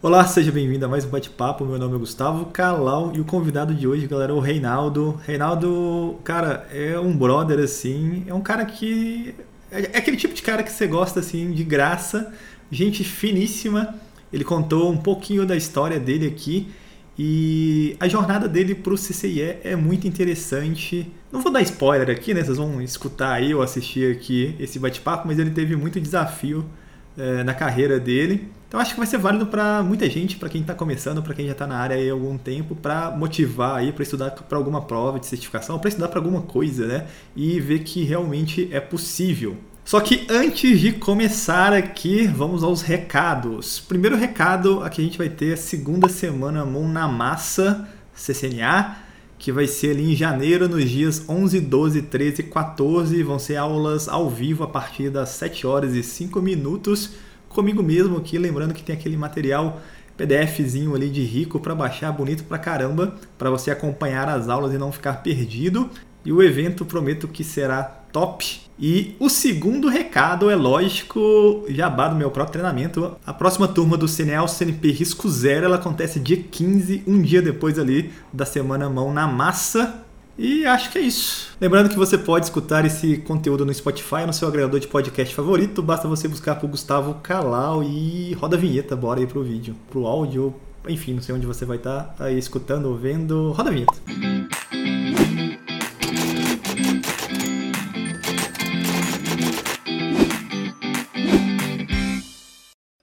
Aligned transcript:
Olá, 0.00 0.24
seja 0.28 0.52
bem-vindo 0.52 0.84
a 0.84 0.88
mais 0.88 1.04
um 1.04 1.08
bate-papo. 1.08 1.64
Meu 1.64 1.76
nome 1.76 1.96
é 1.96 1.98
Gustavo 1.98 2.46
Calau 2.46 3.10
e 3.16 3.20
o 3.20 3.24
convidado 3.24 3.74
de 3.74 3.88
hoje, 3.88 4.06
galera, 4.06 4.30
é 4.30 4.34
o 4.34 4.38
Reinaldo. 4.38 5.20
Reinaldo, 5.26 6.20
cara, 6.22 6.68
é 6.72 6.96
um 7.00 7.16
brother 7.16 7.58
assim, 7.58 8.22
é 8.28 8.32
um 8.32 8.40
cara 8.40 8.64
que 8.64 9.34
é, 9.72 9.96
é 9.96 9.98
aquele 9.98 10.16
tipo 10.16 10.32
de 10.34 10.40
cara 10.40 10.62
que 10.62 10.70
você 10.70 10.86
gosta 10.86 11.18
assim 11.18 11.50
de 11.50 11.64
graça, 11.64 12.32
gente 12.70 13.02
finíssima. 13.02 13.96
Ele 14.32 14.44
contou 14.44 14.88
um 14.88 14.96
pouquinho 14.96 15.44
da 15.44 15.56
história 15.56 15.98
dele 15.98 16.28
aqui 16.28 16.68
e 17.18 17.96
a 17.98 18.06
jornada 18.06 18.46
dele 18.46 18.76
para 18.76 18.94
o 18.94 18.96
CCIE 18.96 19.56
é 19.64 19.74
muito 19.74 20.06
interessante. 20.06 21.10
Não 21.32 21.40
vou 21.40 21.50
dar 21.50 21.60
spoiler 21.62 22.08
aqui, 22.08 22.32
né? 22.32 22.44
Vocês 22.44 22.56
vão 22.56 22.80
escutar 22.80 23.32
aí 23.32 23.52
ou 23.52 23.62
assistir 23.62 24.14
aqui 24.14 24.54
esse 24.60 24.78
bate-papo, 24.78 25.26
mas 25.26 25.40
ele 25.40 25.50
teve 25.50 25.74
muito 25.74 26.00
desafio 26.00 26.64
é, 27.16 27.42
na 27.42 27.52
carreira 27.52 27.98
dele. 27.98 28.48
Então 28.68 28.78
acho 28.78 28.92
que 28.92 28.98
vai 28.98 29.06
ser 29.06 29.16
válido 29.16 29.46
para 29.46 29.82
muita 29.82 30.08
gente, 30.10 30.36
para 30.36 30.50
quem 30.50 30.60
está 30.60 30.74
começando, 30.74 31.22
para 31.22 31.32
quem 31.32 31.46
já 31.46 31.52
está 31.52 31.66
na 31.66 31.78
área 31.78 31.96
há 31.96 32.12
algum 32.12 32.36
tempo, 32.36 32.76
para 32.76 33.10
motivar 33.10 33.76
aí, 33.76 33.92
para 33.92 34.02
estudar 34.02 34.30
para 34.30 34.58
alguma 34.58 34.82
prova 34.82 35.18
de 35.18 35.26
certificação, 35.26 35.78
para 35.78 35.88
estudar 35.88 36.08
para 36.08 36.18
alguma 36.18 36.42
coisa, 36.42 36.86
né? 36.86 37.06
E 37.34 37.58
ver 37.60 37.78
que 37.78 38.04
realmente 38.04 38.68
é 38.70 38.78
possível. 38.78 39.56
Só 39.86 40.00
que 40.00 40.26
antes 40.28 40.80
de 40.80 40.92
começar 40.92 41.72
aqui, 41.72 42.26
vamos 42.26 42.62
aos 42.62 42.82
recados. 42.82 43.80
Primeiro 43.80 44.18
recado, 44.18 44.82
aqui 44.82 45.00
a 45.00 45.04
gente 45.04 45.16
vai 45.16 45.30
ter 45.30 45.54
a 45.54 45.56
segunda 45.56 46.06
semana 46.10 46.62
Mão 46.66 46.86
na 46.86 47.08
Massa 47.08 47.88
CCNA, 48.14 48.98
que 49.38 49.50
vai 49.50 49.66
ser 49.66 49.92
ali 49.92 50.12
em 50.12 50.14
janeiro, 50.14 50.68
nos 50.68 50.90
dias 50.90 51.24
11, 51.26 51.58
12, 51.60 52.02
13 52.02 52.42
e 52.42 52.44
14. 52.44 53.22
Vão 53.22 53.38
ser 53.38 53.56
aulas 53.56 54.10
ao 54.10 54.28
vivo 54.28 54.62
a 54.62 54.68
partir 54.68 55.08
das 55.08 55.30
7 55.30 55.66
horas 55.66 55.94
e 55.94 56.02
5 56.02 56.42
minutos 56.42 57.12
comigo 57.48 57.82
mesmo 57.82 58.16
aqui, 58.16 58.38
lembrando 58.38 58.74
que 58.74 58.82
tem 58.82 58.94
aquele 58.94 59.16
material 59.16 59.80
PDFzinho 60.16 60.94
ali 60.94 61.08
de 61.08 61.22
rico 61.22 61.60
para 61.60 61.74
baixar, 61.74 62.10
bonito 62.12 62.44
pra 62.44 62.58
caramba, 62.58 63.14
para 63.38 63.50
você 63.50 63.70
acompanhar 63.70 64.28
as 64.28 64.48
aulas 64.48 64.74
e 64.74 64.78
não 64.78 64.90
ficar 64.90 65.22
perdido. 65.22 65.88
E 66.24 66.32
o 66.32 66.42
evento 66.42 66.84
prometo 66.84 67.28
que 67.28 67.44
será 67.44 67.82
top. 68.12 68.60
E 68.78 69.16
o 69.18 69.28
segundo 69.28 69.88
recado 69.88 70.50
é 70.50 70.56
lógico, 70.56 71.64
jabá 71.68 72.08
do 72.08 72.16
meu 72.16 72.30
próprio 72.30 72.52
treinamento. 72.52 73.16
A 73.24 73.32
próxima 73.32 73.68
turma 73.68 73.96
do 73.96 74.08
CNL 74.08 74.48
CNP 74.48 74.90
Risco 74.90 75.28
Zero, 75.28 75.66
ela 75.66 75.76
acontece 75.76 76.20
dia 76.20 76.36
15, 76.36 77.04
um 77.06 77.22
dia 77.22 77.40
depois 77.40 77.78
ali 77.78 78.12
da 78.32 78.44
semana 78.44 78.90
mão 78.90 79.12
na 79.12 79.26
massa. 79.26 80.04
E 80.38 80.64
acho 80.64 80.92
que 80.92 80.98
é 80.98 81.00
isso. 81.00 81.48
Lembrando 81.60 81.88
que 81.88 81.96
você 81.96 82.16
pode 82.16 82.46
escutar 82.46 82.84
esse 82.84 83.16
conteúdo 83.18 83.66
no 83.66 83.74
Spotify, 83.74 84.24
no 84.24 84.32
seu 84.32 84.46
agregador 84.46 84.78
de 84.78 84.86
podcast 84.86 85.34
favorito. 85.34 85.82
Basta 85.82 86.06
você 86.06 86.28
buscar 86.28 86.54
por 86.54 86.70
Gustavo 86.70 87.14
Calau 87.14 87.82
e 87.82 88.34
roda 88.34 88.56
a 88.56 88.58
vinheta. 88.58 88.94
Bora 88.94 89.18
aí 89.18 89.26
pro 89.26 89.42
vídeo, 89.42 89.74
pro 89.90 90.06
áudio, 90.06 90.54
enfim, 90.88 91.14
não 91.14 91.22
sei 91.22 91.34
onde 91.34 91.46
você 91.46 91.64
vai 91.64 91.76
estar 91.76 92.14
tá 92.16 92.26
aí 92.26 92.38
escutando 92.38 92.86
ou 92.86 92.96
vendo. 92.96 93.50
Roda 93.50 93.70
a 93.70 93.72
vinheta. 93.72 94.97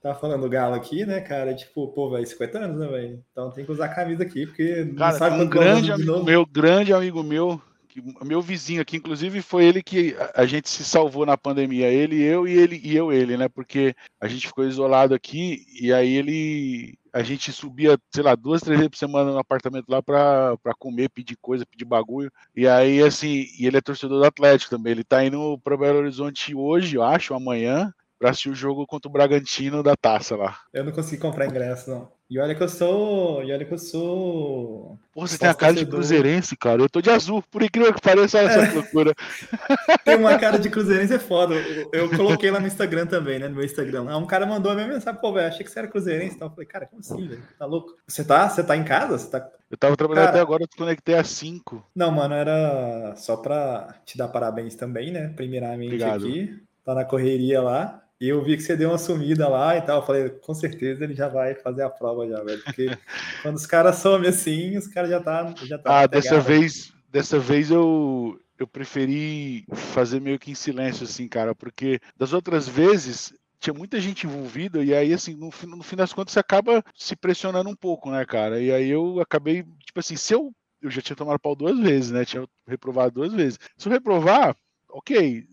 Tava 0.06 0.20
falando 0.20 0.42
do 0.42 0.50
Galo 0.50 0.76
aqui, 0.76 1.04
né, 1.04 1.20
cara? 1.20 1.56
Tipo, 1.56 1.88
pô, 1.88 2.12
velho, 2.12 2.28
50 2.28 2.60
anos, 2.60 2.80
né, 2.80 2.86
velho? 2.86 3.24
Então 3.32 3.50
tem 3.50 3.66
que 3.66 3.72
usar 3.72 3.86
a 3.86 3.96
camisa 3.96 4.22
aqui, 4.22 4.46
porque 4.46 4.86
cara, 4.96 5.12
não 5.12 5.18
sabe 5.18 5.42
um 5.42 5.50
grande 5.50 5.92
amigo 5.92 6.24
meu, 6.24 6.46
grande 6.46 6.94
amigo 6.94 7.24
meu, 7.24 7.60
que, 7.90 8.04
meu 8.24 8.40
vizinho 8.40 8.84
aqui, 8.84 8.98
inclusive, 8.98 9.42
foi 9.42 9.66
ele 9.66 9.82
que 9.82 10.16
a 10.36 10.46
gente 10.46 10.70
se 10.70 10.86
salvou 10.86 11.26
na 11.26 11.36
pandemia. 11.36 11.88
Ele, 11.88 12.22
eu 12.22 12.48
e 12.48 12.52
ele 12.52 12.80
e 12.84 12.96
eu 12.96 13.12
ele, 13.12 13.36
né? 13.36 13.50
Porque 13.50 13.96
a 14.22 14.28
gente 14.28 14.46
ficou 14.46 14.64
isolado 14.68 15.16
aqui 15.16 15.66
e 15.82 15.92
aí 15.92 16.18
ele 16.18 17.00
a 17.12 17.24
gente 17.24 17.52
subia, 17.52 17.98
sei 18.14 18.22
lá, 18.22 18.36
duas, 18.36 18.62
três 18.62 18.78
vezes 18.78 18.92
por 18.92 18.98
semana 18.98 19.32
no 19.32 19.40
apartamento 19.40 19.90
lá 19.90 20.04
pra, 20.04 20.56
pra 20.58 20.76
comer, 20.76 21.10
pedir 21.10 21.36
coisa, 21.42 21.66
pedir 21.66 21.86
bagulho. 21.86 22.32
E 22.56 22.68
aí, 22.68 23.02
assim, 23.02 23.48
e 23.58 23.66
ele 23.66 23.78
é 23.78 23.82
torcedor 23.82 24.20
do 24.20 24.26
Atlético 24.28 24.70
também. 24.70 24.92
Ele 24.92 25.04
tá 25.04 25.26
indo 25.26 25.58
para 25.64 25.76
Belo 25.76 25.98
Horizonte 25.98 26.54
hoje, 26.54 26.96
eu 26.96 27.02
acho, 27.02 27.34
amanhã 27.34 27.92
pra 28.26 28.32
assistir 28.32 28.50
o 28.50 28.56
jogo 28.56 28.88
contra 28.88 29.08
o 29.08 29.12
Bragantino 29.12 29.84
da 29.84 29.96
taça 29.96 30.36
lá. 30.36 30.58
Eu 30.74 30.84
não 30.84 30.92
consegui 30.92 31.22
comprar 31.22 31.46
ingresso, 31.46 31.92
não. 31.92 32.12
E 32.28 32.40
olha 32.40 32.56
que 32.56 32.64
eu 32.64 32.68
sou. 32.68 33.44
E 33.44 33.54
olha 33.54 33.64
que 33.64 33.72
eu 33.72 33.78
sou. 33.78 34.98
Pô, 35.14 35.28
você 35.28 35.38
tem 35.38 35.48
a 35.48 35.54
cara 35.54 35.76
de 35.76 35.86
cruzeirense, 35.86 36.58
cara. 36.58 36.82
Eu 36.82 36.90
tô 36.90 37.02
de 37.02 37.12
azul, 37.12 37.44
por 37.52 37.62
incrível 37.62 37.94
que 37.94 38.02
pareça, 38.02 38.40
olha 38.40 38.50
é. 38.50 38.56
essa 38.56 38.74
loucura. 38.74 39.14
tem 40.04 40.16
uma 40.16 40.40
cara 40.40 40.58
de 40.58 40.72
cruzeirense, 40.72 41.14
é 41.14 41.20
foda. 41.20 41.54
Eu, 41.54 41.90
eu, 41.94 42.18
coloquei 42.18 42.50
lá 42.50 42.60
no 42.60 42.66
Instagram 42.66 43.06
também, 43.06 43.38
né? 43.38 43.48
No 43.48 43.54
meu 43.54 43.64
Instagram. 43.64 44.18
Um 44.18 44.26
cara 44.26 44.48
mandou 44.48 44.72
a 44.72 44.76
minha 44.76 44.88
mensagem, 44.88 45.22
pô, 45.22 45.32
velho, 45.32 45.48
achei 45.48 45.64
que 45.64 45.70
você 45.70 45.78
era 45.78 45.88
cruzeirense. 45.88 46.36
Então 46.36 46.48
eu 46.48 46.52
falei, 46.52 46.66
cara, 46.66 46.88
como 46.88 47.02
assim, 47.02 47.28
velho? 47.28 47.44
Tá 47.60 47.66
louco? 47.68 47.96
Você 48.08 48.24
tá, 48.24 48.50
você 48.50 48.64
tá 48.64 48.76
em 48.76 48.84
casa? 48.84 49.20
Você 49.20 49.30
tá... 49.30 49.48
Eu 49.70 49.78
tava 49.78 49.98
trabalhando 49.98 50.26
cara, 50.26 50.38
até 50.38 50.42
agora, 50.42 50.64
eu 50.64 50.70
conectei 50.78 51.16
às 51.16 51.28
5. 51.28 51.84
Não, 51.96 52.12
mano, 52.12 52.36
era 52.36 53.16
só 53.18 53.36
pra 53.36 53.96
te 54.06 54.16
dar 54.16 54.28
parabéns 54.28 54.76
também, 54.76 55.12
né? 55.12 55.34
Primeiramente 55.36 55.88
Obrigado. 55.88 56.28
aqui. 56.28 56.64
Tá 56.86 56.94
na 56.94 57.04
correria 57.04 57.64
lá. 57.64 58.05
E 58.20 58.30
eu 58.30 58.44
vi 58.44 58.56
que 58.56 58.64
você 58.64 58.78
deu 58.78 58.90
uma 58.90 58.98
sumida 58.98 59.48
lá 59.48 59.78
e 59.78 59.82
tal. 59.82 60.00
Eu 60.00 60.06
falei, 60.06 60.30
com 60.30 60.54
certeza 60.54 61.04
ele 61.04 61.14
já 61.14 61.28
vai 61.28 61.56
fazer 61.56 61.84
a 61.84 61.90
prova 61.90 62.28
já, 62.28 62.42
velho. 62.44 62.64
Porque 62.64 62.88
quando 63.42 63.56
os 63.56 63.66
caras 63.66 63.98
somem 63.98 64.30
assim, 64.30 64.78
os 64.78 64.88
caras 64.88 65.10
já 65.10 65.20
tá. 65.20 65.54
Já 65.64 65.78
tá 65.78 66.02
ah, 66.02 66.08
dessa 66.08 66.40
vez, 66.40 66.94
dessa 67.10 67.38
vez 67.38 67.70
eu, 67.70 68.40
eu 68.58 68.68
preferi 68.68 69.66
fazer 69.74 70.22
meio 70.22 70.40
que 70.40 70.52
em 70.52 70.56
silêncio, 70.56 71.04
assim, 71.04 71.28
cara, 71.28 71.54
porque 71.54 72.00
das 72.18 72.32
outras 72.32 72.68
vezes 72.68 73.34
tinha 73.60 73.74
muita 73.74 74.00
gente 74.00 74.28
envolvida, 74.28 74.84
e 74.84 74.94
aí, 74.94 75.12
assim, 75.14 75.34
no, 75.34 75.50
no 75.68 75.84
fim 75.84 75.96
das 75.96 76.14
contas, 76.14 76.34
você 76.34 76.40
acaba 76.40 76.84
se 76.96 77.16
pressionando 77.16 77.70
um 77.70 77.76
pouco, 77.76 78.12
né, 78.12 78.24
cara? 78.26 78.62
E 78.62 78.72
aí 78.72 78.90
eu 78.90 79.20
acabei, 79.20 79.64
tipo 79.64 80.00
assim, 80.00 80.16
se 80.16 80.34
eu. 80.34 80.54
Eu 80.82 80.92
já 80.92 81.02
tinha 81.02 81.16
tomado 81.16 81.40
pau 81.40 81.56
duas 81.56 81.80
vezes, 81.80 82.12
né? 82.12 82.24
Tinha 82.26 82.48
reprovado 82.68 83.16
duas 83.16 83.34
vezes. 83.34 83.58
Se 83.76 83.88
eu 83.88 83.92
reprovar, 83.92 84.56
ok, 84.96 85.46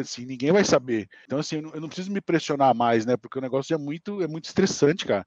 assim, 0.00 0.26
ninguém 0.26 0.50
vai 0.50 0.64
saber. 0.64 1.08
Então, 1.24 1.38
assim, 1.38 1.56
eu 1.56 1.62
não, 1.62 1.70
eu 1.74 1.80
não, 1.80 1.88
preciso 1.88 2.10
me 2.10 2.20
pressionar 2.20 2.74
mais, 2.74 3.06
né? 3.06 3.16
Porque 3.16 3.38
o 3.38 3.42
negócio 3.42 3.72
é 3.72 3.78
muito, 3.78 4.20
é 4.20 4.26
muito 4.26 4.46
estressante, 4.46 5.06
cara. 5.06 5.24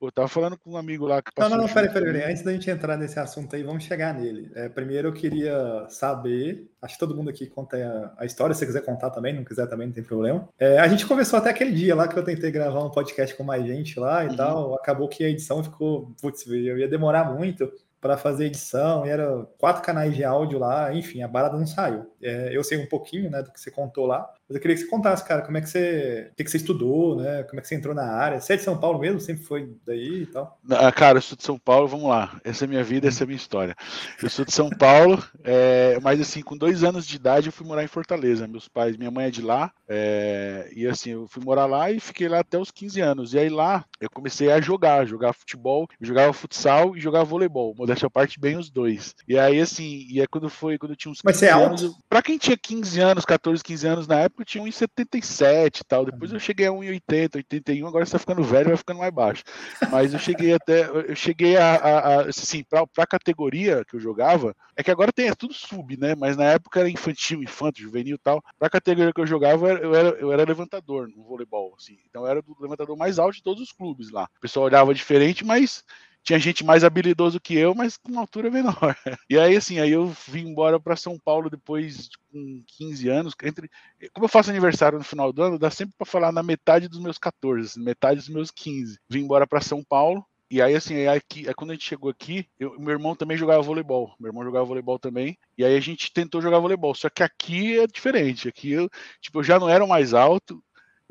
Eu 0.00 0.10
tava 0.10 0.26
falando 0.26 0.58
com 0.58 0.72
um 0.72 0.76
amigo 0.76 1.06
lá 1.06 1.22
que. 1.22 1.30
Não, 1.38 1.48
não, 1.48 1.58
não, 1.58 1.68
peraí, 1.68 1.92
peraí, 1.92 2.12
peraí. 2.12 2.30
Antes 2.32 2.42
da 2.42 2.52
gente 2.52 2.68
entrar 2.68 2.96
nesse 2.96 3.20
assunto 3.20 3.54
aí, 3.54 3.62
vamos 3.62 3.84
chegar 3.84 4.12
nele. 4.12 4.50
É, 4.54 4.68
primeiro 4.68 5.08
eu 5.08 5.12
queria 5.12 5.86
saber, 5.90 6.72
acho 6.80 6.94
que 6.94 7.00
todo 7.00 7.14
mundo 7.14 7.30
aqui 7.30 7.46
conta 7.46 7.76
a, 7.76 8.22
a 8.22 8.26
história, 8.26 8.52
se 8.52 8.60
você 8.60 8.66
quiser 8.66 8.84
contar 8.84 9.10
também, 9.10 9.32
não 9.32 9.44
quiser 9.44 9.68
também, 9.68 9.86
não 9.86 9.94
tem 9.94 10.02
problema. 10.02 10.48
É, 10.58 10.78
a 10.78 10.88
gente 10.88 11.06
conversou 11.06 11.38
até 11.38 11.50
aquele 11.50 11.70
dia 11.70 11.94
lá 11.94 12.08
que 12.08 12.18
eu 12.18 12.24
tentei 12.24 12.50
gravar 12.50 12.82
um 12.82 12.90
podcast 12.90 13.36
com 13.36 13.44
mais 13.44 13.64
gente 13.64 14.00
lá 14.00 14.24
e 14.24 14.28
uhum. 14.28 14.36
tal. 14.36 14.74
Acabou 14.74 15.06
que 15.06 15.22
a 15.22 15.28
edição 15.28 15.62
ficou, 15.62 16.12
putz, 16.20 16.46
eu 16.48 16.78
ia 16.78 16.88
demorar 16.88 17.32
muito 17.32 17.70
para 18.02 18.18
fazer 18.18 18.46
edição, 18.46 19.06
e 19.06 19.10
era 19.10 19.46
quatro 19.58 19.80
canais 19.80 20.12
de 20.16 20.24
áudio 20.24 20.58
lá, 20.58 20.92
enfim, 20.92 21.22
a 21.22 21.28
barada 21.28 21.56
não 21.56 21.64
saiu. 21.64 22.12
É, 22.20 22.54
eu 22.54 22.64
sei 22.64 22.76
um 22.76 22.88
pouquinho, 22.88 23.30
né, 23.30 23.40
do 23.42 23.52
que 23.52 23.60
você 23.60 23.70
contou 23.70 24.06
lá, 24.06 24.28
mas 24.52 24.56
eu 24.56 24.60
queria 24.60 24.76
que 24.76 24.82
você 24.82 24.88
contasse, 24.88 25.24
cara, 25.24 25.42
como 25.42 25.56
é 25.56 25.60
que 25.60 25.68
você, 25.68 26.28
o 26.30 26.36
que, 26.36 26.44
que 26.44 26.50
você 26.50 26.58
estudou, 26.58 27.16
né, 27.16 27.42
como 27.44 27.58
é 27.58 27.62
que 27.62 27.68
você 27.68 27.74
entrou 27.74 27.94
na 27.94 28.04
área. 28.04 28.40
Você 28.40 28.52
é 28.52 28.56
de 28.56 28.62
São 28.62 28.78
Paulo 28.78 28.98
mesmo, 28.98 29.18
sempre 29.18 29.44
foi 29.44 29.74
daí 29.86 30.22
e 30.22 30.26
tal? 30.26 30.58
Ah, 30.70 30.92
cara, 30.92 31.18
eu 31.18 31.22
sou 31.22 31.36
de 31.36 31.42
São 31.42 31.58
Paulo, 31.58 31.88
vamos 31.88 32.08
lá, 32.08 32.38
essa 32.44 32.64
é 32.64 32.68
minha 32.68 32.84
vida, 32.84 33.08
essa 33.08 33.22
é 33.22 33.24
a 33.24 33.26
minha 33.26 33.36
história. 33.36 33.74
Eu 34.22 34.28
sou 34.28 34.44
de 34.44 34.52
São 34.52 34.68
Paulo, 34.68 35.22
é, 35.42 35.98
mas 36.02 36.20
assim, 36.20 36.42
com 36.42 36.56
dois 36.56 36.84
anos 36.84 37.06
de 37.06 37.16
idade 37.16 37.46
eu 37.46 37.52
fui 37.52 37.66
morar 37.66 37.82
em 37.82 37.88
Fortaleza, 37.88 38.46
meus 38.46 38.68
pais, 38.68 38.96
minha 38.96 39.10
mãe 39.10 39.26
é 39.26 39.30
de 39.30 39.40
lá, 39.40 39.72
é, 39.88 40.70
e 40.74 40.86
assim, 40.86 41.10
eu 41.10 41.26
fui 41.28 41.42
morar 41.42 41.66
lá 41.66 41.90
e 41.90 41.98
fiquei 41.98 42.28
lá 42.28 42.40
até 42.40 42.58
os 42.58 42.70
15 42.70 43.00
anos, 43.00 43.34
e 43.34 43.38
aí 43.38 43.48
lá 43.48 43.84
eu 44.00 44.10
comecei 44.10 44.50
a 44.50 44.60
jogar, 44.60 45.06
jogar 45.06 45.32
futebol, 45.32 45.88
jogava 46.00 46.32
futsal 46.32 46.96
e 46.96 47.00
jogava 47.00 47.24
voleibol, 47.24 47.74
modéstia 47.76 48.06
à 48.06 48.10
parte, 48.10 48.38
bem 48.38 48.58
os 48.58 48.68
dois. 48.68 49.14
E 49.28 49.38
aí, 49.38 49.60
assim, 49.60 50.06
e 50.10 50.20
é 50.20 50.26
quando 50.26 50.50
foi, 50.50 50.76
quando 50.76 50.92
eu 50.92 50.96
tinha 50.96 51.12
uns 51.12 51.20
Mas 51.24 51.36
você 51.36 51.46
é 51.46 51.50
alto? 51.50 51.84
Anos, 51.84 51.98
pra 52.08 52.22
quem 52.22 52.36
tinha 52.36 52.56
15 52.56 53.00
anos, 53.00 53.24
14, 53.24 53.62
15 53.62 53.86
anos 53.86 54.06
na 54.06 54.18
época, 54.20 54.41
eu 54.42 54.46
tinha 54.46 54.64
1,77 54.64 55.80
e 55.80 55.84
tal. 55.84 56.04
Depois 56.04 56.32
eu 56.32 56.38
cheguei 56.38 56.66
a 56.66 56.70
1,80, 56.70 57.36
81, 57.36 57.86
agora 57.86 58.04
você 58.04 58.12
tá 58.12 58.18
ficando 58.18 58.42
velho, 58.42 58.68
vai 58.68 58.76
ficando 58.76 58.98
mais 58.98 59.12
baixo. 59.12 59.44
Mas 59.90 60.12
eu 60.12 60.18
cheguei 60.18 60.54
até, 60.54 60.88
eu 60.88 61.16
cheguei 61.16 61.56
a, 61.56 61.74
a, 61.74 61.98
a 61.98 62.20
assim, 62.22 62.62
pra, 62.64 62.86
pra 62.86 63.06
categoria 63.06 63.84
que 63.84 63.96
eu 63.96 64.00
jogava, 64.00 64.54
é 64.76 64.82
que 64.82 64.90
agora 64.90 65.12
tem 65.12 65.28
é 65.28 65.34
tudo 65.34 65.54
sub, 65.54 65.96
né? 65.96 66.14
Mas 66.14 66.36
na 66.36 66.44
época 66.44 66.80
era 66.80 66.90
infantil, 66.90 67.42
infanto, 67.42 67.80
juvenil 67.80 68.16
e 68.16 68.18
tal. 68.18 68.42
Pra 68.58 68.70
categoria 68.70 69.12
que 69.12 69.20
eu 69.20 69.26
jogava, 69.26 69.68
eu 69.72 69.94
era, 69.94 70.08
eu 70.18 70.32
era 70.32 70.44
levantador 70.44 71.08
no 71.08 71.22
voleibol, 71.22 71.74
assim. 71.78 71.98
Então 72.08 72.22
eu 72.22 72.28
era 72.28 72.40
o 72.40 72.56
levantador 72.60 72.96
mais 72.96 73.18
alto 73.18 73.36
de 73.36 73.42
todos 73.42 73.62
os 73.62 73.72
clubes 73.72 74.10
lá. 74.10 74.24
O 74.38 74.40
pessoal 74.40 74.66
olhava 74.66 74.94
diferente, 74.94 75.44
mas 75.44 75.84
tinha 76.22 76.38
gente 76.38 76.64
mais 76.64 76.84
habilidoso 76.84 77.40
que 77.40 77.54
eu, 77.54 77.74
mas 77.74 77.96
com 77.96 78.10
uma 78.10 78.20
altura 78.20 78.50
menor. 78.50 78.96
E 79.28 79.38
aí, 79.38 79.56
assim, 79.56 79.78
aí 79.78 79.90
eu 79.90 80.06
vim 80.28 80.48
embora 80.48 80.78
para 80.78 80.96
São 80.96 81.18
Paulo 81.18 81.48
depois 81.48 82.08
com 82.30 82.62
15 82.78 83.08
anos. 83.08 83.34
Entre, 83.42 83.70
como 84.12 84.26
eu 84.26 84.28
faço 84.28 84.50
aniversário 84.50 84.98
no 84.98 85.04
final 85.04 85.32
do 85.32 85.42
ano, 85.42 85.58
dá 85.58 85.70
sempre 85.70 85.94
para 85.96 86.06
falar 86.06 86.32
na 86.32 86.42
metade 86.42 86.88
dos 86.88 87.00
meus 87.00 87.18
14, 87.18 87.66
assim, 87.66 87.82
metade 87.82 88.20
dos 88.20 88.28
meus 88.28 88.50
15. 88.50 88.98
Vim 89.08 89.20
embora 89.20 89.46
para 89.46 89.60
São 89.60 89.82
Paulo. 89.82 90.24
E 90.50 90.60
aí, 90.60 90.74
assim, 90.74 91.06
aqui, 91.06 91.52
quando 91.54 91.70
a 91.70 91.74
gente 91.74 91.88
chegou 91.88 92.10
aqui, 92.10 92.46
eu, 92.60 92.78
meu 92.78 92.90
irmão 92.90 93.16
também 93.16 93.38
jogava 93.38 93.62
voleibol. 93.62 94.14
Meu 94.20 94.28
irmão 94.28 94.44
jogava 94.44 94.66
voleibol 94.66 94.98
também. 94.98 95.38
E 95.56 95.64
aí 95.64 95.74
a 95.74 95.80
gente 95.80 96.12
tentou 96.12 96.42
jogar 96.42 96.58
voleibol. 96.58 96.94
Só 96.94 97.08
que 97.08 97.22
aqui 97.22 97.78
é 97.80 97.86
diferente. 97.86 98.48
Aqui 98.48 98.70
eu, 98.70 98.88
tipo, 99.20 99.38
eu 99.38 99.44
já 99.44 99.58
não 99.58 99.68
era 99.68 99.86
mais 99.86 100.12
alto 100.12 100.62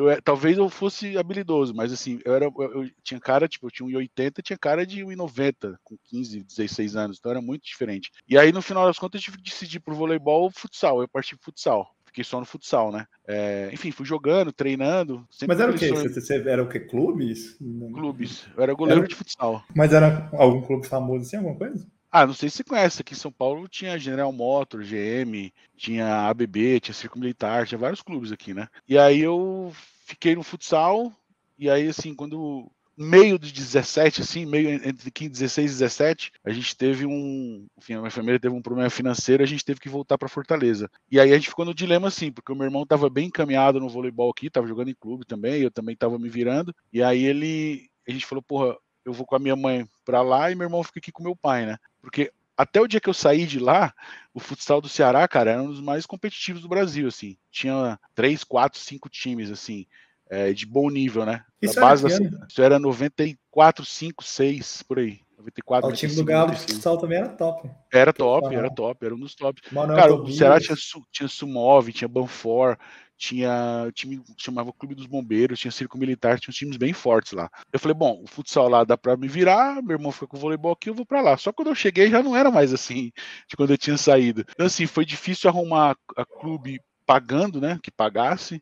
eu, 0.02 0.12
é, 0.12 0.22
talvez 0.22 0.58
eu 0.58 0.70
fosse 0.70 1.18
habilidoso, 1.18 1.74
mas 1.74 1.92
assim, 1.92 2.20
eu 2.26 2.34
era 2.34 2.46
eu, 2.46 2.84
eu 2.84 2.92
tinha 3.04 3.20
cara, 3.20 3.48
tipo, 3.48 3.68
eu 3.68 3.72
tinha 3.72 3.88
1,80, 3.88 4.42
tinha 4.42 4.58
cara 4.58 4.86
de 4.86 5.04
1,90 5.04 5.76
com 5.84 5.98
15, 6.06 6.44
16 6.44 6.96
anos, 6.96 7.18
então 7.20 7.32
era 7.32 7.42
muito 7.42 7.64
diferente. 7.64 8.12
E 8.28 8.38
aí 8.38 8.52
no 8.52 8.62
final 8.62 8.86
das 8.86 8.98
contas 8.98 9.20
eu 9.22 9.26
tive 9.26 9.38
que 9.38 9.50
decidir 9.50 9.80
por 9.80 9.94
voleibol 9.94 10.44
ou 10.44 10.52
futsal, 10.52 11.02
eu 11.02 11.08
parti 11.08 11.36
pro 11.36 11.46
futsal 11.46 11.88
fiquei 12.12 12.26
só 12.26 12.42
no 12.42 12.46
futsal, 12.46 12.92
né? 12.92 13.06
É, 13.26 13.70
enfim, 13.72 13.90
fui 13.90 14.06
jogando, 14.06 14.52
treinando. 14.52 15.26
Mas 15.48 15.60
era 15.62 15.72
o 15.72 15.76
quê? 15.78 15.88
Sonho... 15.88 16.14
Você, 16.14 16.34
era 16.46 16.62
o 16.62 16.68
quê? 16.68 16.82
Clubes? 16.82 17.58
Clubes. 17.58 18.46
Eu 18.56 18.64
era 18.64 18.74
goleiro 18.74 19.02
era... 19.02 19.08
de 19.08 19.16
futsal. 19.16 19.64
Mas 19.74 19.94
era 19.94 20.30
algum 20.34 20.62
clube 20.62 20.86
famoso 20.86 21.22
assim, 21.22 21.38
alguma 21.38 21.56
coisa? 21.56 21.88
Ah, 22.12 22.28
não 22.28 22.34
sei 22.34 22.50
se 22.50 22.58
você 22.58 22.64
conhece, 22.66 23.02
aqui 23.02 23.14
em 23.14 23.18
São 23.18 23.32
Paulo 23.32 23.70
tinha 23.70 23.98
General 23.98 24.32
Motors, 24.34 24.90
GM, 24.90 25.50
tinha 25.78 26.28
ABB, 26.28 26.82
tinha 26.82 26.94
Circo 26.94 27.18
Militar, 27.18 27.66
tinha 27.66 27.78
vários 27.78 28.02
clubes 28.02 28.34
aqui, 28.34 28.54
né? 28.54 28.68
E 28.86 28.98
aí 28.98 29.22
eu 29.22 29.72
fiquei 30.06 30.36
no 30.36 30.44
futsal, 30.44 31.12
e 31.58 31.70
aí 31.70 31.88
assim, 31.88 32.14
quando 32.14 32.72
meio 32.98 33.40
de 33.40 33.52
17, 33.52 34.22
assim, 34.22 34.46
meio 34.46 34.70
entre 34.70 35.10
15, 35.10 35.32
16 35.32 35.72
e 35.72 35.74
17, 35.74 36.32
a 36.44 36.52
gente 36.52 36.76
teve 36.76 37.06
um. 37.06 37.66
Enfim, 37.78 37.96
a 37.96 38.00
minha 38.00 38.12
família 38.12 38.40
teve 38.40 38.54
um 38.54 38.62
problema 38.62 38.90
financeiro, 38.90 39.44
a 39.44 39.46
gente 39.46 39.66
teve 39.66 39.80
que 39.80 39.90
voltar 39.90 40.18
para 40.18 40.30
Fortaleza. 40.30 40.90
E 41.10 41.20
aí 41.20 41.32
a 41.32 41.36
gente 41.36 41.50
ficou 41.50 41.66
no 41.66 41.74
dilema, 41.74 42.08
assim, 42.08 42.32
porque 42.32 42.52
o 42.52 42.56
meu 42.56 42.66
irmão 42.66 42.84
estava 42.84 43.10
bem 43.10 43.28
encaminhado 43.28 43.80
no 43.80 43.90
voleibol 43.90 44.30
aqui, 44.30 44.48
estava 44.48 44.68
jogando 44.68 44.90
em 44.90 44.96
clube 44.96 45.26
também, 45.26 45.62
eu 45.62 45.72
também 45.72 45.94
estava 45.94 46.18
me 46.20 46.30
virando. 46.30 46.74
E 46.94 47.02
aí 47.02 47.24
ele. 47.24 47.90
A 48.08 48.12
gente 48.12 48.26
falou, 48.26 48.42
porra, 48.42 48.76
eu 49.06 49.14
vou 49.14 49.26
com 49.26 49.36
a 49.36 49.40
minha 49.40 49.56
mãe 49.56 49.88
para 50.06 50.22
lá 50.22 50.52
e 50.52 50.56
meu 50.56 50.66
irmão 50.66 50.84
fica 50.84 51.00
aqui 51.00 51.12
com 51.12 51.24
meu 51.24 51.36
pai, 51.36 51.66
né? 51.66 51.78
Porque 52.02 52.32
até 52.58 52.80
o 52.82 52.88
dia 52.88 53.00
que 53.00 53.10
eu 53.10 53.14
saí 53.14 53.46
de 53.46 53.60
lá, 53.60 53.94
o 54.34 54.40
futsal 54.40 54.82
do 54.82 54.90
Ceará, 54.90 55.28
cara, 55.28 55.52
era 55.52 55.64
um 55.64 55.68
dos 55.68 55.82
mais 55.82 56.06
competitivos 56.06 56.62
do 56.62 56.70
Brasil, 56.70 57.08
assim. 57.08 57.38
Tinha 57.52 58.00
três, 58.14 58.44
quatro, 58.44 58.80
cinco 58.80 59.10
times, 59.10 59.50
assim 59.50 59.86
é, 60.32 60.54
de 60.54 60.66
bom 60.66 60.90
nível, 60.90 61.26
né? 61.26 61.44
Isso, 61.62 61.78
a 61.78 61.82
base 61.82 62.06
era, 62.06 62.30
da, 62.30 62.48
isso 62.48 62.62
era 62.62 62.80
94, 62.80 63.86
5, 63.86 64.24
6, 64.24 64.84
por 64.84 64.98
aí. 64.98 65.20
94, 65.42 65.90
o 65.90 65.94
time 65.94 66.16
do 66.16 66.24
Galo 66.24 66.52
de 66.52 66.60
futsal 66.60 66.98
também 66.98 67.18
era 67.18 67.30
top. 67.30 67.70
Era 67.92 68.14
top, 68.14 68.56
era 68.56 68.70
top, 68.70 69.06
era 69.06 69.16
um 69.16 69.20
dos 69.20 69.36
tops. 69.36 69.62
Cara, 69.70 70.14
o 70.14 70.32
Ceará 70.32 70.60
tinha, 70.60 70.76
tinha 71.12 71.28
Sumov, 71.28 71.92
tinha 71.92 72.08
Banfor, 72.08 72.78
tinha 73.18 73.92
time 73.94 74.22
chamava 74.38 74.74
Clube 74.74 74.96
dos 74.96 75.06
Bombeiros, 75.06 75.60
tinha 75.60 75.72
Circo 75.72 75.98
Militar, 75.98 76.40
tinha 76.40 76.50
uns 76.50 76.56
times 76.56 76.78
bem 76.78 76.94
fortes 76.94 77.34
lá. 77.34 77.50
Eu 77.72 77.80
falei, 77.80 77.96
bom, 77.96 78.22
o 78.24 78.28
futsal 78.28 78.68
lá 78.68 78.84
dá 78.84 78.98
para 78.98 79.16
me 79.18 79.28
virar, 79.28 79.82
meu 79.82 79.98
irmão 79.98 80.12
fica 80.12 80.28
com 80.28 80.38
o 80.38 80.40
voleibol 80.40 80.72
aqui, 80.72 80.90
eu 80.90 80.96
vou 80.96 81.06
para 81.06 81.22
lá. 81.22 81.38
Só 81.38 81.52
que 81.52 81.58
quando 81.58 81.68
eu 81.68 81.76
cheguei 81.76 82.10
já 82.10 82.24
não 82.24 82.36
era 82.36 82.50
mais 82.50 82.74
assim, 82.74 83.12
de 83.48 83.56
quando 83.56 83.72
eu 83.72 83.78
tinha 83.78 83.98
saído. 83.98 84.46
Então 84.52 84.66
assim, 84.66 84.88
foi 84.88 85.06
difícil 85.06 85.50
arrumar 85.50 85.96
a 86.18 86.26
clube 86.26 86.82
pagando, 87.06 87.62
né, 87.62 87.78
que 87.82 87.92
pagasse 87.92 88.62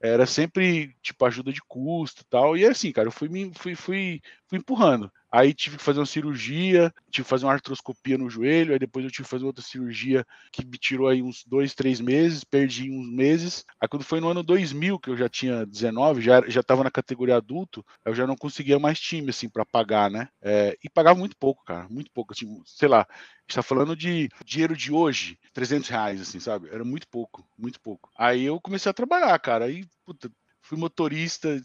era 0.00 0.24
sempre 0.24 0.96
tipo 1.02 1.24
ajuda 1.26 1.52
de 1.52 1.60
custo 1.68 2.22
e 2.22 2.24
tal. 2.24 2.56
E 2.56 2.64
assim, 2.64 2.90
cara, 2.90 3.08
eu 3.08 3.12
fui, 3.12 3.28
fui, 3.54 3.74
fui, 3.74 4.20
fui 4.50 4.58
empurrando. 4.58 5.10
Aí 5.32 5.54
tive 5.54 5.76
que 5.76 5.82
fazer 5.82 6.00
uma 6.00 6.06
cirurgia, 6.06 6.92
tive 7.08 7.24
que 7.24 7.30
fazer 7.30 7.46
uma 7.46 7.52
artroscopia 7.52 8.18
no 8.18 8.28
joelho, 8.28 8.72
aí 8.72 8.80
depois 8.80 9.04
eu 9.04 9.10
tive 9.12 9.22
que 9.22 9.30
fazer 9.30 9.44
outra 9.44 9.62
cirurgia 9.62 10.26
que 10.52 10.64
me 10.64 10.76
tirou 10.76 11.06
aí 11.06 11.22
uns 11.22 11.44
dois, 11.46 11.72
três 11.72 12.00
meses, 12.00 12.42
perdi 12.42 12.90
uns 12.90 13.08
meses. 13.08 13.64
Aí 13.80 13.88
quando 13.88 14.02
foi 14.02 14.18
no 14.18 14.28
ano 14.28 14.42
2000, 14.42 14.98
que 14.98 15.08
eu 15.08 15.16
já 15.16 15.28
tinha 15.28 15.64
19, 15.64 16.20
já, 16.20 16.42
já 16.48 16.64
tava 16.64 16.82
na 16.82 16.90
categoria 16.90 17.36
adulto, 17.36 17.86
eu 18.04 18.12
já 18.12 18.26
não 18.26 18.34
conseguia 18.34 18.80
mais 18.80 18.98
time, 18.98 19.30
assim, 19.30 19.48
para 19.48 19.64
pagar, 19.64 20.10
né? 20.10 20.28
É, 20.42 20.76
e 20.82 20.90
pagava 20.90 21.16
muito 21.16 21.36
pouco, 21.38 21.64
cara, 21.64 21.86
muito 21.88 22.10
pouco. 22.12 22.32
Assim, 22.32 22.60
sei 22.66 22.88
lá, 22.88 23.06
está 23.48 23.62
falando 23.62 23.94
de 23.94 24.28
dinheiro 24.44 24.76
de 24.76 24.90
hoje, 24.92 25.38
300 25.52 25.88
reais, 25.88 26.20
assim, 26.20 26.40
sabe? 26.40 26.68
Era 26.70 26.84
muito 26.84 27.06
pouco, 27.08 27.46
muito 27.56 27.80
pouco. 27.80 28.10
Aí 28.18 28.44
eu 28.46 28.60
comecei 28.60 28.90
a 28.90 28.94
trabalhar, 28.94 29.38
cara, 29.38 29.66
aí, 29.66 29.84
puta, 30.04 30.28
fui 30.60 30.76
motorista, 30.76 31.60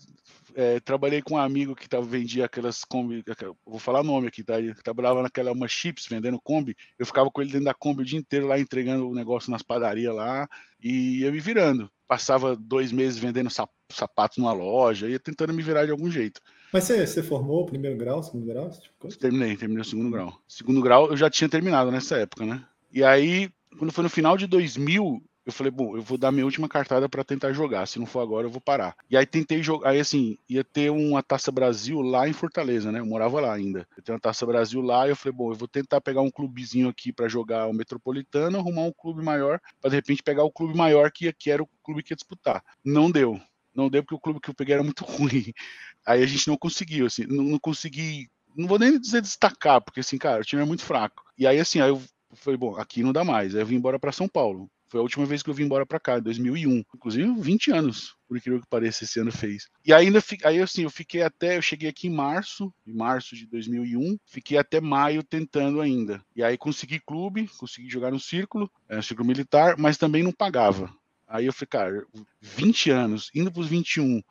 é, 0.56 0.80
trabalhei 0.80 1.22
com 1.22 1.36
um 1.36 1.38
amigo 1.38 1.76
que 1.76 1.88
tava, 1.88 2.06
vendia 2.06 2.46
aquelas 2.46 2.86
Kombi, 2.86 3.24
vou 3.66 3.78
falar 3.78 4.04
nome 4.04 4.28
aqui, 4.28 4.42
tá? 4.42 4.58
Ele 4.58 4.74
trabalhava 4.74 5.22
naquela 5.22 5.52
uma 5.52 5.68
chips 5.68 6.08
vendendo 6.08 6.40
Kombi. 6.42 6.76
Eu 6.98 7.06
ficava 7.06 7.30
com 7.30 7.42
ele 7.42 7.52
dentro 7.52 7.66
da 7.66 7.74
Kombi 7.74 8.02
o 8.02 8.06
dia 8.06 8.18
inteiro 8.18 8.48
lá 8.48 8.58
entregando 8.58 9.10
o 9.10 9.14
negócio 9.14 9.52
nas 9.52 9.62
padarias 9.62 10.16
lá 10.16 10.48
e 10.82 11.20
ia 11.20 11.32
me 11.32 11.40
virando. 11.40 11.92
Passava 12.08 12.56
dois 12.56 12.92
meses 12.92 13.20
vendendo 13.20 13.50
sapatos 13.92 14.38
numa 14.38 14.54
loja, 14.54 15.10
ia 15.10 15.20
tentando 15.20 15.54
me 15.54 15.62
virar 15.62 15.86
de 15.86 15.92
algum 15.92 16.10
jeito. 16.10 16.40
Mas 16.72 16.86
você, 16.86 17.06
você 17.06 17.22
formou 17.22 17.66
primeiro 17.66 17.98
grau, 17.98 18.24
segundo 18.24 18.46
grau? 18.46 18.70
Tipo 18.70 19.08
terminei, 19.18 19.58
terminei 19.58 19.82
o 19.82 19.86
segundo 19.86 20.10
grau. 20.10 20.40
Segundo 20.48 20.82
grau 20.82 21.10
eu 21.10 21.18
já 21.18 21.30
tinha 21.30 21.50
terminado 21.50 21.92
nessa 21.92 22.18
época, 22.18 22.46
né? 22.46 22.64
E 22.94 23.04
aí, 23.04 23.50
quando 23.78 23.92
foi 23.92 24.04
no 24.04 24.10
final 24.10 24.38
de 24.38 24.48
2000, 24.48 25.22
eu 25.46 25.54
falei, 25.54 25.70
bom, 25.70 25.96
eu 25.96 26.02
vou 26.02 26.18
dar 26.18 26.32
minha 26.32 26.46
última 26.46 26.68
cartada 26.68 27.08
para 27.08 27.24
tentar 27.24 27.54
jogar. 27.54 27.86
Se 27.86 28.00
não 28.00 28.06
for 28.06 28.22
agora, 28.22 28.48
eu 28.48 28.52
vou 28.52 28.60
parar. 28.60 28.96
E 29.10 29.16
aí 29.16 29.26
tentei 29.26 29.62
jogar. 29.62 29.90
Aí 29.90 30.00
assim, 30.00 30.38
ia 30.50 30.64
ter 30.64 30.90
uma 30.90 31.22
Taça 31.22 31.52
Brasil 31.52 32.02
lá 32.02 32.28
em 32.28 32.34
Fortaleza, 32.34 32.92
né? 32.92 33.00
Eu 33.00 33.06
morava 33.06 33.40
lá 33.40 33.54
ainda. 33.54 33.88
Eu 33.96 34.02
tenho 34.02 34.16
uma 34.16 34.22
Taça 34.22 34.46
Brasil 34.46 34.82
lá 34.82 35.06
e 35.06 35.12
eu 35.12 35.16
falei, 35.16 35.38
bom, 35.38 35.52
eu 35.52 35.56
vou 35.56 35.68
tentar 35.68 36.02
pegar 36.02 36.22
um 36.22 36.32
clubezinho 36.32 36.90
aqui 36.90 37.14
para 37.14 37.28
jogar 37.28 37.68
o 37.68 37.74
Metropolitano, 37.74 38.58
arrumar 38.58 38.84
um 38.84 38.92
clube 38.92 39.24
maior, 39.24 39.60
para 39.80 39.92
de 39.92 39.96
repente 39.98 40.24
pegar 40.24 40.44
o 40.44 40.52
clube 40.52 40.76
maior 40.76 41.12
que, 41.12 41.32
que 41.34 41.52
era 41.52 41.62
o 41.62 41.70
clube 41.84 42.02
que 42.02 42.14
ia 42.14 42.16
disputar. 42.18 42.64
Não 42.84 43.12
deu. 43.12 43.40
Não 43.76 43.90
deu 43.90 44.02
porque 44.02 44.16
o 44.16 44.20
clube 44.20 44.40
que 44.40 44.50
eu 44.50 44.56
peguei 44.56 44.74
era 44.74 44.84
muito 44.84 45.04
ruim. 45.06 45.54
Aí 46.06 46.24
a 46.24 46.26
gente 46.26 46.48
não 46.48 46.58
conseguiu, 46.58 47.06
assim, 47.06 47.26
não, 47.28 47.44
não 47.44 47.60
consegui. 47.60 48.30
Não 48.56 48.68
vou 48.68 48.80
nem 48.80 49.00
dizer 49.00 49.22
destacar, 49.22 49.82
porque 49.82 50.00
assim, 50.00 50.18
cara, 50.18 50.42
o 50.42 50.46
time 50.46 50.62
é 50.62 50.66
muito 50.66 50.84
fraco. 50.84 51.24
E 51.38 51.46
aí, 51.46 51.60
assim, 51.60 51.82
aí 51.82 51.90
eu 51.90 52.02
falei, 52.34 52.58
bom, 52.58 52.76
aqui 52.78 53.04
não 53.04 53.14
dá 53.14 53.24
mais. 53.24 53.54
Aí 53.54 53.62
eu 53.62 53.66
vim 53.66 53.76
embora 53.76 54.00
para 54.00 54.12
São 54.12 54.28
Paulo. 54.28 54.70
Foi 54.88 55.00
a 55.00 55.04
última 55.04 55.26
vez 55.26 55.42
que 55.42 55.50
eu 55.50 55.54
vim 55.54 55.64
embora 55.64 55.86
para 55.86 56.00
cá, 56.00 56.18
em 56.18 56.22
2001. 56.22 56.84
Inclusive, 56.96 57.42
20 57.42 57.72
anos, 57.72 58.16
por 58.28 58.38
incrível 58.38 58.62
que 58.62 58.68
pareça, 58.68 59.04
esse 59.04 59.20
ano 59.20 59.32
fez. 59.32 59.68
E 59.86 59.94
ainda, 59.94 60.20
aí 60.44 60.62
assim, 60.62 60.84
eu 60.84 60.90
fiquei 60.90 61.22
até, 61.24 61.58
eu 61.58 61.62
cheguei 61.62 61.90
aqui 61.90 62.08
em 62.08 62.14
março, 62.14 62.74
em 62.86 62.94
março 62.94 63.36
de 63.36 63.48
2001, 63.48 64.18
fiquei 64.26 64.58
até 64.58 64.80
maio 64.80 65.24
tentando 65.24 65.82
ainda. 65.82 66.22
E 66.36 66.44
aí 66.44 66.58
consegui 66.58 67.00
clube, 67.00 67.50
consegui 67.58 67.90
jogar 67.90 68.12
no 68.12 68.20
círculo, 68.20 68.70
é, 68.88 69.02
círculo 69.02 69.28
militar, 69.28 69.76
mas 69.78 69.98
também 69.98 70.24
não 70.24 70.32
pagava. 70.32 70.94
Aí 71.28 71.48
eu 71.48 71.54
falei, 71.54 71.68
cara, 71.68 72.06
20 72.42 72.92
anos, 72.92 73.32
indo 73.34 73.52
para 73.52 73.62
os 73.62 73.68
21, 73.68 74.22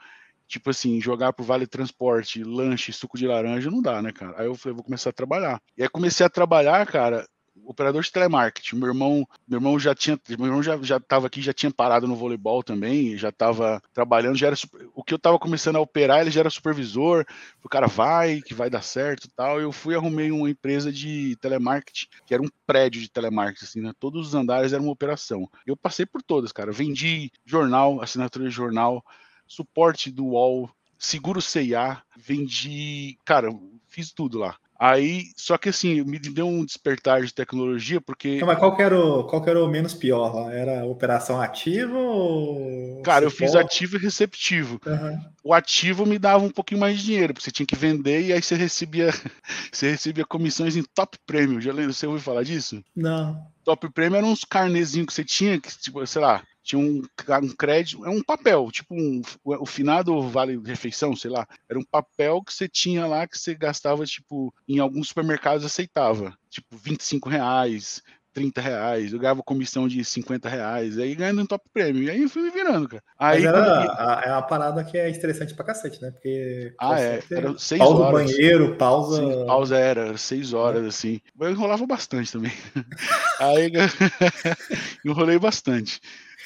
tipo 0.47 0.71
assim, 0.71 1.01
jogar 1.01 1.33
pro 1.33 1.45
Vale 1.45 1.67
Transporte, 1.67 2.45
lanche, 2.45 2.93
suco 2.93 3.19
de 3.19 3.27
laranja, 3.27 3.71
não 3.71 3.83
dá, 3.83 4.01
né, 4.01 4.13
cara? 4.13 4.41
Aí 4.41 4.47
eu 4.47 4.55
falei, 4.55 4.75
vou 4.75 4.85
começar 4.85 5.11
a 5.11 5.13
trabalhar. 5.13 5.61
E 5.77 5.83
aí 5.83 5.89
comecei 5.89 6.25
a 6.25 6.31
trabalhar, 6.31 6.87
cara, 6.87 7.27
operador 7.67 8.03
de 8.03 8.13
telemarketing. 8.13 8.77
Meu 8.77 8.89
irmão, 8.89 9.29
meu 9.47 9.59
irmão 9.59 9.79
já 9.79 9.95
tinha, 9.95 10.19
meu 10.39 10.47
irmão 10.47 10.63
já 10.63 10.77
já 10.83 10.97
estava 10.97 11.27
aqui, 11.27 11.41
já 11.43 11.53
tinha 11.53 11.71
parado 11.71 12.07
no 12.07 12.17
voleibol 12.17 12.63
também, 12.63 13.17
já 13.17 13.29
estava 13.29 13.83
trabalhando, 13.93 14.37
já 14.37 14.49
era 14.49 14.57
o 14.95 15.03
que 15.03 15.15
eu 15.15 15.17
estava 15.17 15.39
começando 15.39 15.77
a 15.77 15.81
operar, 15.81 16.21
ele 16.21 16.31
já 16.31 16.41
era 16.41 16.51
supervisor. 16.51 17.25
O 17.63 17.69
cara 17.69 17.87
vai, 17.87 18.41
que 18.41 18.55
vai 18.55 18.69
dar 18.69 18.83
certo, 18.83 19.29
tal. 19.35 19.61
Eu 19.61 19.73
fui 19.73 19.95
arrumei 19.95 20.31
uma 20.31 20.51
empresa 20.51 20.93
de 20.93 21.37
telemarketing, 21.37 22.07
que 22.27 22.35
era 22.35 22.43
um 22.43 22.49
prédio 22.67 23.01
de 23.01 23.11
telemarketing 23.11 23.65
assim, 23.65 23.81
né? 23.81 23.93
Todos 23.99 24.29
os 24.29 24.35
andares 24.35 24.73
eram 24.73 24.85
uma 24.85 24.93
operação. 24.93 25.49
Eu 25.67 25.77
passei 25.77 26.07
por 26.07 26.23
todas, 26.23 26.53
cara. 26.53 26.73
Vendi 26.73 27.31
jornal, 27.45 28.01
assinatura 28.03 28.49
de 28.49 28.55
jornal, 28.55 29.05
suporte 29.47 30.11
do 30.11 30.27
UOL, 30.27 30.71
seguro 30.99 31.41
CIA, 31.41 32.03
vendi, 32.17 33.19
cara, 33.25 33.51
fiz 33.89 34.13
tudo 34.13 34.39
lá. 34.39 34.57
Aí, 34.85 35.29
só 35.35 35.57
que 35.57 35.71
assim, 35.71 36.03
me 36.03 36.19
deu 36.19 36.47
um 36.47 36.63
despertar 36.63 37.23
de 37.23 37.33
tecnologia, 37.33 38.03
porque. 38.03 38.39
Não, 38.39 38.47
mas 38.47 38.59
qual 38.59 38.77
que, 38.77 38.83
era 38.83 38.99
o, 38.99 39.25
qual 39.25 39.43
era 39.49 39.65
o 39.65 39.67
menos 39.67 39.95
pior 39.95 40.35
lá? 40.35 40.53
Era 40.53 40.85
operação 40.85 41.41
ativa 41.41 41.97
ou. 41.97 43.01
Cara, 43.03 43.25
eu 43.25 43.31
fiz 43.31 43.55
ativo 43.55 43.97
e 43.97 43.99
receptivo. 43.99 44.79
Uhum. 44.85 45.21
O 45.43 45.55
ativo 45.55 46.05
me 46.05 46.19
dava 46.19 46.45
um 46.45 46.51
pouquinho 46.51 46.83
mais 46.83 46.99
de 46.99 47.05
dinheiro, 47.07 47.33
porque 47.33 47.47
você 47.47 47.51
tinha 47.51 47.67
que 47.67 47.75
vender 47.75 48.27
e 48.27 48.33
aí 48.35 48.43
você 48.43 48.57
recebia, 48.57 49.09
você 49.73 49.93
recebia 49.93 50.27
comissões 50.27 50.77
em 50.77 50.83
top 50.95 51.17
prêmio. 51.27 51.63
Já 51.63 51.73
lembra? 51.73 51.95
Você 51.95 52.07
ouviu 52.07 52.21
falar 52.21 52.43
disso? 52.43 52.85
Não. 52.95 53.43
Top 53.65 53.89
prêmio 53.89 54.19
eram 54.19 54.33
uns 54.33 54.45
carnezinhos 54.45 55.07
que 55.07 55.15
você 55.15 55.25
tinha, 55.25 55.59
que, 55.59 55.71
tipo, 55.79 56.07
sei 56.07 56.21
lá, 56.21 56.43
tinha 56.65 56.79
um, 56.79 57.03
um 57.43 57.49
crédito, 57.51 58.05
é 58.07 58.09
um 58.09 58.23
papel, 58.23 58.71
tipo 58.73 58.95
um, 58.95 59.21
o 59.45 59.67
finado 59.67 60.21
vale 60.23 60.59
refeição, 60.65 61.15
sei 61.15 61.31
lá, 61.31 61.47
era 61.69 61.79
um 61.79 61.85
papel 61.85 62.43
que 62.43 62.55
você 62.55 62.67
tinha 62.67 63.07
lá 63.07 63.29
que 63.29 63.39
você 63.39 63.55
gastava, 63.55 64.05
tipo, 64.07 64.53
em 64.67 64.79
alguns 64.79 65.09
supermercados 65.09 65.65
aceitava, 65.65 66.37
tipo, 66.49 66.75
25 66.75 67.29
reais, 67.29 68.03
30 68.33 68.61
reais, 68.61 69.13
eu 69.13 69.19
ganhava 69.19 69.43
comissão 69.43 69.87
de 69.87 70.03
50 70.05 70.49
reais, 70.49 70.99
aí 70.99 71.15
ganhando 71.15 71.43
um 71.43 71.47
top 71.47 71.65
prêmio, 71.73 72.03
e 72.03 72.11
aí 72.11 72.23
eu 72.23 72.29
fui 72.29 72.43
me 72.43 72.51
virando, 72.51 72.89
cara. 72.89 73.03
Aí, 73.19 73.45
Mas 73.45 73.55
era, 73.55 73.93
a, 73.93 74.23
é 74.25 74.33
uma 74.33 74.43
parada 74.43 74.83
que 74.83 74.99
é 74.99 75.09
estressante 75.09 75.55
pra 75.55 75.67
cacete, 75.67 76.03
né? 76.03 76.11
Porque. 76.11 76.75
Ah, 76.81 77.01
é, 77.01 77.23
era 77.31 77.57
seis 77.59 77.79
pausa 77.79 78.03
horas. 78.03 78.13
Pausa 78.13 78.35
banheiro, 78.35 78.77
pausa. 78.77 79.17
Sim, 79.17 79.47
pausa 79.47 79.77
era, 79.77 80.17
seis 80.17 80.53
horas, 80.53 80.85
é. 80.85 80.89
assim. 80.89 81.21
Mas 81.35 81.49
eu 81.49 81.55
enrolava 81.55 81.87
bastante 81.87 82.33
também. 82.33 82.53
aí 83.39 83.71
enrolei 85.05 85.39
bastante. 85.39 86.01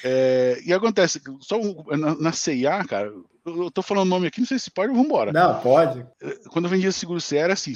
É, 0.04 0.60
e 0.64 0.72
acontece, 0.72 1.20
só 1.40 1.58
na, 2.20 2.32
CIA, 2.32 2.84
cara, 2.84 3.12
eu 3.44 3.70
tô 3.70 3.82
falando 3.82 4.08
nome 4.08 4.26
aqui, 4.26 4.40
não 4.40 4.46
sei 4.46 4.58
se 4.58 4.70
pode, 4.70 4.88
vamos 4.88 5.06
embora. 5.06 5.32
Não, 5.32 5.60
pode. 5.60 6.06
É, 6.22 6.48
quando 6.50 6.66
eu 6.66 6.70
vendia 6.70 6.92
seguro 6.92 7.20
CIA, 7.20 7.42
era 7.42 7.52
assim, 7.54 7.72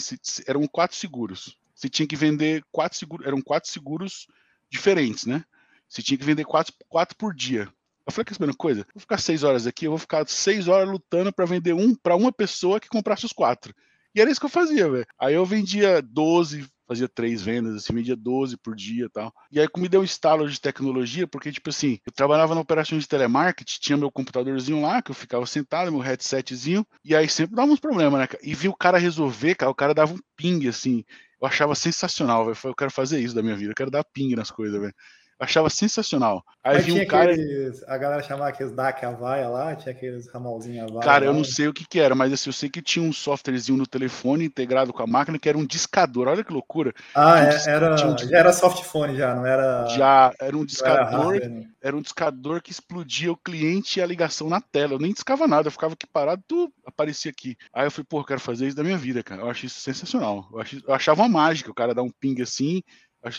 eram 0.47 0.67
quatro 0.67 0.97
seguros. 0.97 1.57
Você 1.75 1.88
tinha 1.88 2.07
que 2.07 2.17
vender 2.17 2.64
quatro 2.71 2.97
seguros, 2.97 3.26
eram 3.26 3.41
quatro 3.41 3.69
seguros 3.69 4.29
diferentes, 4.71 5.26
né? 5.26 5.45
Você 5.88 6.02
tinha 6.02 6.17
que 6.17 6.25
vender 6.25 6.45
quatro, 6.45 6.73
quatro 6.88 7.17
por 7.17 7.35
dia. 7.35 7.69
Eu 8.07 8.12
falei, 8.12 8.25
quer 8.25 8.35
saber 8.35 8.47
uma 8.47 8.57
coisa? 8.57 8.87
Vou 8.95 9.00
ficar 9.00 9.19
seis 9.19 9.43
horas 9.43 9.67
aqui, 9.67 9.87
eu 9.87 9.91
vou 9.91 9.99
ficar 9.99 10.26
seis 10.29 10.69
horas 10.69 10.88
lutando 10.88 11.33
para 11.33 11.45
vender 11.45 11.73
um 11.73 11.95
para 11.95 12.17
uma 12.17 12.33
pessoa 12.33 12.81
que 12.81 12.88
comprasse 12.88 13.25
os 13.25 13.33
quatro. 13.33 13.75
E 14.14 14.21
era 14.21 14.31
isso 14.31 14.41
que 14.41 14.47
eu 14.47 14.50
fazia, 14.50 14.88
velho. 14.91 15.07
Aí 15.19 15.35
eu 15.35 15.47
vendia 15.47 16.02
12, 16.02 16.67
fazia 16.87 17.09
três 17.09 17.43
vendas, 17.43 17.75
assim, 17.75 17.95
vendia 17.95 18.17
12 18.17 18.57
por 18.57 18.75
dia 18.75 19.07
e 19.07 19.09
tal. 19.09 19.33
E 19.51 19.61
aí 19.61 19.69
me 19.77 19.89
deu 19.89 20.01
um 20.01 20.05
estalo 20.05 20.49
de 20.49 20.61
tecnologia, 20.61 21.27
porque, 21.27 21.53
tipo 21.53 21.71
assim, 21.71 21.99
eu 22.07 22.12
trabalhava 22.12 22.55
na 22.55 22.61
operação 22.61 22.99
de 22.99 23.09
telemarketing, 23.09 23.79
tinha 23.81 23.97
meu 23.97 24.11
computadorzinho 24.11 24.83
lá, 24.83 25.03
que 25.03 25.11
eu 25.11 25.15
ficava 25.15 25.47
sentado, 25.47 25.93
meu 25.93 26.01
headsetzinho, 26.01 26.87
e 27.05 27.15
aí 27.15 27.29
sempre 27.29 27.57
dava 27.57 27.71
uns 27.71 27.81
problemas, 27.81 28.21
né? 28.21 28.29
E 28.43 28.55
vi 28.55 28.69
o 28.69 28.77
cara 28.77 28.99
resolver, 28.99 29.55
cara, 29.55 29.71
o 29.71 29.75
cara 29.75 29.95
dava 29.95 30.15
um 30.15 30.21
ping, 30.37 30.69
assim. 30.69 31.05
Eu 31.41 31.49
achava 31.49 31.75
sensacional, 31.75 32.45
velho. 32.45 32.57
Eu 32.65 32.75
quero 32.75 32.91
fazer 32.91 33.21
isso 33.21 33.35
da 33.35 33.43
minha 33.43 33.57
vida, 33.57 33.73
eu 33.73 33.77
quero 33.77 33.91
dar 33.91 34.05
ping 34.05 34.35
nas 34.35 34.51
coisas, 34.51 34.81
velho 34.81 34.95
achava 35.42 35.68
sensacional. 35.68 36.44
Aí 36.62 36.76
Mas 36.76 36.84
tinha 36.84 37.02
um 37.02 37.06
cara. 37.06 37.32
Aqueles, 37.32 37.82
a 37.88 37.99
galera 37.99 38.22
chamava 38.22 38.49
aqueles 38.49 38.72
DAC 38.72 39.04
Avaia 39.04 39.49
lá, 39.49 39.75
tinha 39.75 39.92
aqueles 39.92 40.28
ramalzinhos 40.28 40.88
Avaia. 40.88 41.00
Cara, 41.00 41.25
eu 41.25 41.34
não 41.34 41.42
sei 41.42 41.66
o 41.66 41.72
que, 41.72 41.84
que 41.84 41.99
era, 41.99 42.14
mas 42.14 42.32
assim, 42.32 42.49
eu 42.49 42.52
sei 42.52 42.70
que 42.70 42.80
tinha 42.80 43.04
um 43.04 43.12
softwarezinho 43.12 43.76
no 43.76 43.87
telefone 43.87 44.44
integrado 44.44 44.92
com 44.92 45.02
a 45.02 45.06
máquina 45.06 45.38
que 45.38 45.49
era 45.49 45.58
um 45.58 45.66
discador. 45.66 46.28
Olha 46.28 46.44
que 46.44 46.52
loucura. 46.52 46.92
Ah, 47.14 47.34
um 47.34 47.37
é, 47.38 47.62
era, 47.66 47.94
um... 47.94 48.18
já 48.18 48.38
era 48.38 48.52
softphone, 48.52 49.16
já, 49.16 49.34
não 49.34 49.44
era. 49.44 49.88
Já, 49.88 50.32
era 50.40 50.56
um 50.56 50.64
discador. 50.64 51.34
Era, 51.34 51.49
né? 51.49 51.66
era, 51.82 51.96
um 51.96 52.02
discador 52.02 52.62
que 52.62 52.70
explodia 52.70 53.32
o 53.32 53.37
cliente 53.37 53.99
e 53.99 54.02
a 54.02 54.06
ligação 54.06 54.49
na 54.49 54.61
tela. 54.61 54.92
Eu 54.92 55.00
nem 55.00 55.12
discava 55.12 55.49
nada, 55.49 55.66
eu 55.66 55.72
ficava 55.72 55.94
aqui 55.94 56.06
parado, 56.06 56.42
tudo 56.46 56.72
aparecia 56.87 57.32
aqui. 57.32 57.56
Aí 57.72 57.87
eu 57.87 57.90
falei, 57.90 58.06
pô, 58.08 58.20
eu 58.20 58.25
quero 58.25 58.40
fazer 58.40 58.68
isso 58.68 58.76
da 58.76 58.84
minha 58.84 58.99
vida, 58.99 59.22
cara. 59.25 59.42
Eu 59.42 59.50
acho 59.50 59.66
isso 59.66 59.80
sensacional. 59.80 60.49
Eu, 60.52 60.61
ach... 60.61 60.72
eu 60.87 60.94
achava 60.94 61.22
uma 61.22 61.28
mágica 61.28 61.70
o 61.70 61.75
cara 61.75 61.94
dar 61.94 62.02
um 62.02 62.11
ping 62.11 62.40
assim. 62.40 62.82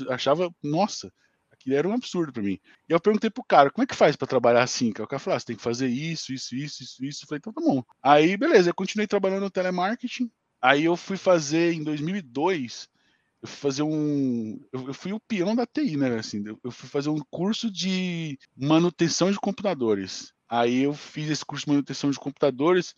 Achava, 0.10 0.50
nossa, 0.64 1.12
que 1.64 1.74
era 1.74 1.88
um 1.88 1.94
absurdo 1.94 2.34
para 2.34 2.44
mim. 2.44 2.60
E 2.90 2.94
eu 2.94 3.00
perguntei 3.00 3.30
pro 3.30 3.44
cara, 3.44 3.72
como 3.72 3.84
é 3.84 3.88
que 3.88 3.96
faz 3.96 4.16
para 4.16 4.28
trabalhar 4.28 4.64
assim? 4.64 4.90
O 4.90 4.94
cara 4.94 5.20
falou, 5.20 5.38
ah, 5.38 5.40
você 5.40 5.46
tem 5.46 5.56
que 5.56 5.62
fazer 5.62 5.88
isso, 5.88 6.34
isso, 6.34 6.56
isso, 6.56 6.84
isso, 6.84 7.06
isso. 7.06 7.24
Eu 7.24 7.28
falei, 7.28 7.40
então 7.40 7.54
tá 7.54 7.62
bom. 7.62 7.84
Aí, 8.02 8.36
beleza, 8.36 8.70
eu 8.70 8.76
continuei 8.76 9.08
trabalhando 9.08 9.44
no 9.44 9.50
telemarketing. 9.50 10.30
Aí 10.62 10.84
eu 10.84 10.98
fui 10.98 11.18
fazer, 11.18 11.74
em 11.74 11.84
2002, 11.84 12.90
eu 13.42 13.48
fui 13.48 13.58
fazer 13.58 13.84
um... 13.84 14.60
Eu 14.72 14.94
fui 14.94 15.14
o 15.14 15.20
peão 15.20 15.56
da 15.56 15.66
TI, 15.66 15.98
né, 15.98 16.18
assim. 16.18 16.44
Eu 16.64 16.72
fui 16.72 16.90
fazer 16.90 17.10
um 17.10 17.20
curso 17.30 17.72
de 17.72 18.38
manutenção 18.56 19.32
de 19.32 19.40
computadores. 19.40 20.34
Aí 20.50 20.84
eu 20.84 20.94
fiz 20.94 21.30
esse 21.30 21.46
curso 21.46 21.66
de 21.66 21.72
manutenção 21.72 22.12
de 22.12 22.20
computadores 22.20 22.94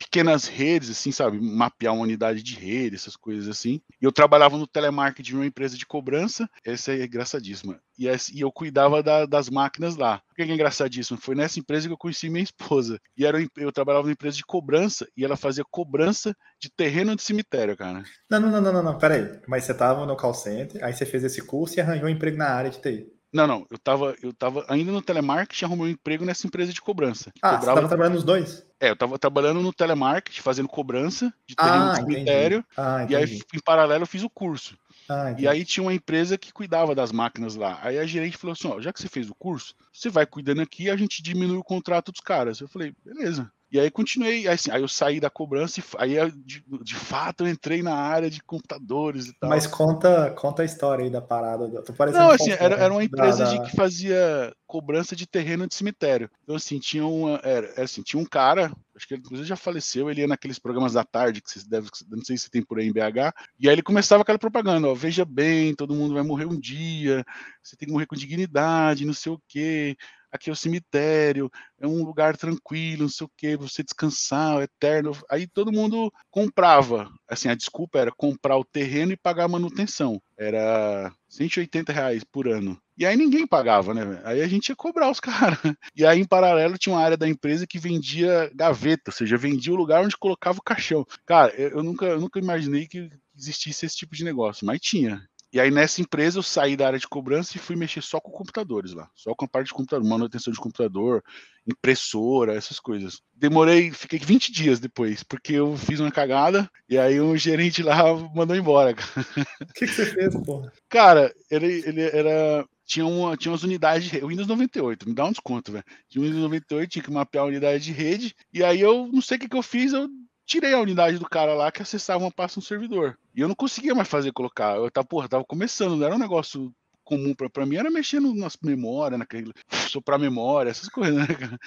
pequenas 0.00 0.46
redes, 0.46 0.88
assim, 0.90 1.12
sabe? 1.12 1.38
Mapear 1.38 1.92
uma 1.92 2.02
unidade 2.02 2.42
de 2.42 2.56
rede, 2.56 2.96
essas 2.96 3.14
coisas 3.14 3.46
assim. 3.46 3.82
E 4.00 4.04
eu 4.04 4.10
trabalhava 4.10 4.56
no 4.56 4.66
telemarketing 4.66 5.30
de 5.30 5.36
uma 5.36 5.46
empresa 5.46 5.76
de 5.76 5.84
cobrança, 5.84 6.48
essa 6.64 6.92
é 6.92 7.04
engraçadíssima. 7.04 7.78
E, 7.98 8.08
eu 8.40 8.50
cuidava 8.50 9.02
da, 9.02 9.26
das 9.26 9.50
máquinas 9.50 9.94
lá. 9.94 10.22
O 10.32 10.34
que 10.34 10.40
é 10.40 10.46
engraçadíssimo? 10.46 11.20
Foi 11.20 11.34
nessa 11.34 11.60
empresa 11.60 11.86
que 11.86 11.92
eu 11.92 11.98
conheci 11.98 12.30
minha 12.30 12.42
esposa. 12.42 12.98
E 13.14 13.26
era, 13.26 13.38
eu 13.58 13.70
trabalhava 13.70 14.04
numa 14.04 14.12
empresa 14.12 14.38
de 14.38 14.44
cobrança 14.44 15.06
e 15.14 15.22
ela 15.22 15.36
fazia 15.36 15.64
cobrança 15.70 16.34
de 16.58 16.70
terreno 16.70 17.14
de 17.14 17.22
cemitério, 17.22 17.76
cara. 17.76 18.02
Não, 18.30 18.40
não, 18.40 18.50
não, 18.50 18.60
não, 18.62 18.72
não, 18.72 18.82
não. 18.82 18.98
peraí. 18.98 19.38
Mas 19.46 19.64
você 19.64 19.74
tava 19.74 20.06
no 20.06 20.16
call 20.16 20.32
center, 20.32 20.82
aí 20.82 20.94
você 20.94 21.04
fez 21.04 21.24
esse 21.24 21.42
curso 21.42 21.78
e 21.78 21.80
arranjou 21.82 22.06
um 22.06 22.10
emprego 22.10 22.38
na 22.38 22.48
área 22.48 22.70
de 22.70 22.80
TI. 22.80 23.19
Não, 23.32 23.46
não, 23.46 23.66
eu 23.70 23.78
tava, 23.78 24.16
eu 24.22 24.32
tava 24.32 24.64
ainda 24.68 24.90
no 24.90 25.00
telemarketing, 25.00 25.64
arrumei 25.64 25.86
um 25.86 25.90
emprego 25.90 26.24
nessa 26.24 26.46
empresa 26.46 26.72
de 26.72 26.80
cobrança. 26.80 27.32
Ah, 27.40 27.56
cobrava... 27.56 27.60
você 27.60 27.74
tava 27.74 27.88
trabalhando 27.88 28.14
nos 28.14 28.24
dois? 28.24 28.66
É, 28.80 28.90
eu 28.90 28.96
tava 28.96 29.18
trabalhando 29.18 29.60
no 29.60 29.72
telemarketing, 29.72 30.40
fazendo 30.40 30.68
cobrança 30.68 31.32
de 31.46 31.54
terreno 31.54 31.84
ah, 31.84 31.90
de 31.92 31.96
cemitério, 31.96 32.64
ah, 32.76 33.06
e 33.08 33.14
aí 33.14 33.40
em 33.54 33.60
paralelo 33.60 34.02
eu 34.02 34.06
fiz 34.06 34.24
o 34.24 34.30
curso. 34.30 34.76
Ah, 35.08 35.34
e 35.38 35.46
aí 35.46 35.64
tinha 35.64 35.82
uma 35.82 35.94
empresa 35.94 36.38
que 36.38 36.52
cuidava 36.52 36.94
das 36.94 37.12
máquinas 37.12 37.54
lá. 37.54 37.78
Aí 37.82 37.98
a 37.98 38.06
gerente 38.06 38.36
falou 38.36 38.52
assim, 38.52 38.68
ó, 38.68 38.80
já 38.80 38.92
que 38.92 39.00
você 39.00 39.08
fez 39.08 39.30
o 39.30 39.34
curso, 39.34 39.74
você 39.92 40.08
vai 40.08 40.26
cuidando 40.26 40.60
aqui, 40.62 40.90
a 40.90 40.96
gente 40.96 41.22
diminui 41.22 41.56
o 41.56 41.64
contrato 41.64 42.10
dos 42.10 42.20
caras. 42.20 42.60
Eu 42.60 42.68
falei, 42.68 42.94
beleza. 43.04 43.50
E 43.72 43.78
aí 43.78 43.88
continuei, 43.88 44.48
aí, 44.48 44.48
assim, 44.48 44.70
aí 44.72 44.82
eu 44.82 44.88
saí 44.88 45.20
da 45.20 45.30
cobrança 45.30 45.80
e 45.80 46.18
aí 46.18 46.32
de, 46.44 46.64
de, 46.82 46.94
fato 46.96 47.44
eu 47.44 47.48
entrei 47.48 47.82
na 47.84 47.94
área 47.94 48.28
de 48.28 48.42
computadores 48.42 49.26
e 49.26 49.32
tal. 49.38 49.48
Mas 49.48 49.64
conta, 49.64 50.32
conta 50.32 50.62
a 50.62 50.64
história 50.64 51.04
aí 51.04 51.10
da 51.10 51.20
parada. 51.20 51.68
Não, 52.12 52.30
assim, 52.30 52.50
era, 52.50 52.74
era 52.74 52.92
uma 52.92 53.04
empresa 53.04 53.44
da, 53.44 53.50
da... 53.52 53.56
De 53.56 53.70
que 53.70 53.76
fazia 53.76 54.52
cobrança 54.66 55.14
de 55.14 55.24
terreno 55.24 55.68
de 55.68 55.74
cemitério. 55.76 56.28
Então, 56.42 56.56
assim, 56.56 56.80
tinha, 56.80 57.06
uma, 57.06 57.40
era, 57.44 57.80
assim, 57.80 58.02
tinha 58.02 58.20
um 58.20 58.24
cara, 58.24 58.72
acho 58.96 59.06
que 59.06 59.14
ele 59.14 59.22
inclusive 59.22 59.48
já 59.48 59.56
faleceu, 59.56 60.10
ele 60.10 60.22
ia 60.22 60.26
naqueles 60.26 60.58
programas 60.58 60.94
da 60.94 61.04
tarde, 61.04 61.40
que 61.40 61.50
vocês 61.50 61.64
devem, 61.64 61.88
não 62.08 62.24
sei 62.24 62.36
se 62.36 62.50
tem 62.50 62.62
por 62.62 62.80
aí 62.80 62.88
em 62.88 62.92
BH, 62.92 63.32
e 63.58 63.68
aí 63.68 63.74
ele 63.74 63.82
começava 63.82 64.22
aquela 64.22 64.38
propaganda, 64.38 64.88
ó, 64.88 64.94
veja 64.94 65.24
bem, 65.24 65.74
todo 65.74 65.94
mundo 65.94 66.14
vai 66.14 66.22
morrer 66.24 66.46
um 66.46 66.58
dia, 66.58 67.24
você 67.62 67.76
tem 67.76 67.86
que 67.86 67.92
morrer 67.92 68.06
com 68.06 68.16
dignidade, 68.16 69.06
não 69.06 69.14
sei 69.14 69.32
o 69.32 69.40
quê 69.48 69.96
aqui 70.30 70.50
é 70.50 70.52
o 70.52 70.56
cemitério, 70.56 71.50
é 71.78 71.86
um 71.86 72.04
lugar 72.04 72.36
tranquilo, 72.36 73.02
não 73.02 73.08
sei 73.08 73.26
o 73.26 73.30
que, 73.36 73.56
você 73.56 73.82
descansar, 73.82 74.60
é 74.60 74.64
eterno. 74.64 75.12
Aí 75.30 75.46
todo 75.46 75.72
mundo 75.72 76.12
comprava. 76.30 77.10
Assim, 77.28 77.48
a 77.48 77.54
desculpa 77.54 77.98
era 77.98 78.12
comprar 78.12 78.56
o 78.56 78.64
terreno 78.64 79.12
e 79.12 79.16
pagar 79.16 79.44
a 79.44 79.48
manutenção. 79.48 80.20
Era 80.36 81.12
180 81.28 81.92
reais 81.92 82.24
por 82.24 82.48
ano. 82.48 82.80
E 82.96 83.06
aí 83.06 83.16
ninguém 83.16 83.46
pagava, 83.46 83.94
né? 83.94 84.20
Aí 84.24 84.42
a 84.42 84.46
gente 84.46 84.68
ia 84.68 84.76
cobrar 84.76 85.10
os 85.10 85.20
caras. 85.20 85.58
E 85.96 86.04
aí, 86.04 86.20
em 86.20 86.24
paralelo, 86.26 86.76
tinha 86.76 86.94
uma 86.94 87.02
área 87.02 87.16
da 87.16 87.26
empresa 87.26 87.66
que 87.66 87.78
vendia 87.78 88.50
gaveta, 88.54 89.10
ou 89.10 89.12
seja, 89.12 89.38
vendia 89.38 89.72
o 89.72 89.76
lugar 89.76 90.04
onde 90.04 90.18
colocava 90.18 90.58
o 90.58 90.62
caixão. 90.62 91.06
Cara, 91.24 91.50
eu 91.54 91.82
nunca, 91.82 92.04
eu 92.04 92.20
nunca 92.20 92.38
imaginei 92.38 92.86
que 92.86 93.08
existisse 93.34 93.86
esse 93.86 93.96
tipo 93.96 94.14
de 94.14 94.22
negócio, 94.22 94.66
mas 94.66 94.80
tinha. 94.80 95.26
E 95.52 95.58
aí 95.58 95.70
nessa 95.70 96.00
empresa 96.00 96.38
eu 96.38 96.42
saí 96.42 96.76
da 96.76 96.86
área 96.86 96.98
de 96.98 97.08
cobrança 97.08 97.56
e 97.56 97.60
fui 97.60 97.74
mexer 97.74 98.02
só 98.02 98.20
com 98.20 98.30
computadores 98.30 98.92
lá, 98.92 99.10
só 99.14 99.34
com 99.34 99.44
a 99.44 99.48
parte 99.48 99.68
de 99.68 99.74
computador, 99.74 100.08
manutenção 100.08 100.52
de 100.52 100.60
computador, 100.60 101.24
impressora, 101.66 102.54
essas 102.54 102.78
coisas. 102.78 103.20
Demorei, 103.34 103.90
fiquei 103.90 104.18
20 104.18 104.52
dias 104.52 104.78
depois, 104.78 105.22
porque 105.22 105.54
eu 105.54 105.76
fiz 105.76 105.98
uma 105.98 106.10
cagada 106.10 106.70
e 106.88 106.96
aí 106.96 107.20
o 107.20 107.36
gerente 107.36 107.82
lá 107.82 108.14
mandou 108.34 108.56
embora. 108.56 108.92
O 108.92 109.72
que, 109.74 109.86
que, 109.86 109.92
você 109.92 110.06
fez, 110.06 110.34
porra? 110.44 110.72
Cara, 110.88 111.34
ele, 111.50 111.82
ele 111.86 112.02
era 112.02 112.66
tinha, 112.90 113.06
uma, 113.06 113.36
tinha 113.36 113.52
umas 113.52 113.62
unidades 113.62 114.04
de 114.04 114.10
rede, 114.10 114.26
Windows 114.26 114.48
98, 114.48 115.08
me 115.08 115.14
dá 115.14 115.24
um 115.24 115.30
desconto, 115.30 115.70
velho. 115.70 115.84
Tinha 116.08 116.24
Windows 116.24 116.42
98, 116.42 116.90
tinha 116.90 117.02
que 117.02 117.10
mapear 117.10 117.44
a 117.44 117.48
unidade 117.48 117.84
de 117.84 117.92
rede, 117.92 118.34
e 118.52 118.64
aí 118.64 118.80
eu 118.80 119.08
não 119.12 119.20
sei 119.20 119.36
o 119.36 119.40
que, 119.40 119.48
que 119.48 119.56
eu 119.56 119.62
fiz, 119.62 119.92
eu 119.92 120.08
tirei 120.50 120.74
a 120.74 120.80
unidade 120.80 121.16
do 121.16 121.28
cara 121.28 121.54
lá 121.54 121.70
que 121.70 121.80
acessava 121.80 122.24
uma 122.24 122.30
pasta 122.30 122.58
no 122.58 122.66
servidor. 122.66 123.16
E 123.32 123.40
eu 123.40 123.46
não 123.46 123.54
conseguia 123.54 123.94
mais 123.94 124.08
fazer 124.08 124.32
colocar. 124.32 124.76
Eu 124.76 124.90
tava, 124.90 125.06
porra, 125.06 125.28
tava 125.28 125.44
começando, 125.44 125.94
não 125.94 126.04
era 126.04 126.16
um 126.16 126.18
negócio 126.18 126.74
comum 127.04 127.34
para 127.34 127.66
mim, 127.66 127.76
era 127.76 127.90
mexendo 127.90 128.34
nas 128.34 128.56
memórias, 128.60 129.18
naquele 129.18 129.52
soprar 129.92 130.18
memória, 130.18 130.70
essas 130.70 130.88
coisas, 130.88 131.16
né, 131.16 131.34
cara? 131.34 131.58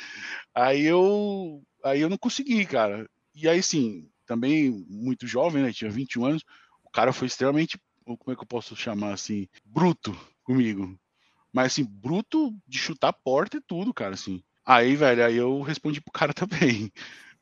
Aí 0.53 0.83
eu 0.83 1.61
aí 1.83 2.01
eu 2.01 2.09
não 2.09 2.17
consegui, 2.17 2.65
cara. 2.65 3.09
E 3.33 3.47
aí 3.47 3.63
sim, 3.63 4.09
também 4.25 4.85
muito 4.89 5.25
jovem, 5.27 5.63
né, 5.63 5.71
tinha 5.71 5.89
21 5.89 6.25
anos, 6.25 6.43
o 6.83 6.89
cara 6.89 7.13
foi 7.13 7.27
extremamente, 7.27 7.79
como 8.05 8.31
é 8.31 8.35
que 8.35 8.41
eu 8.41 8.47
posso 8.47 8.75
chamar 8.75 9.13
assim, 9.13 9.47
bruto 9.65 10.15
comigo. 10.43 10.97
Mas 11.53 11.67
assim, 11.67 11.85
bruto 11.85 12.53
de 12.67 12.77
chutar 12.77 13.09
a 13.09 13.13
porta 13.13 13.57
e 13.57 13.61
tudo, 13.61 13.93
cara, 13.93 14.13
assim. 14.13 14.41
Aí, 14.65 14.95
velho, 14.95 15.25
aí 15.25 15.37
eu 15.37 15.61
respondi 15.61 16.01
pro 16.01 16.11
cara 16.11 16.33
também 16.33 16.91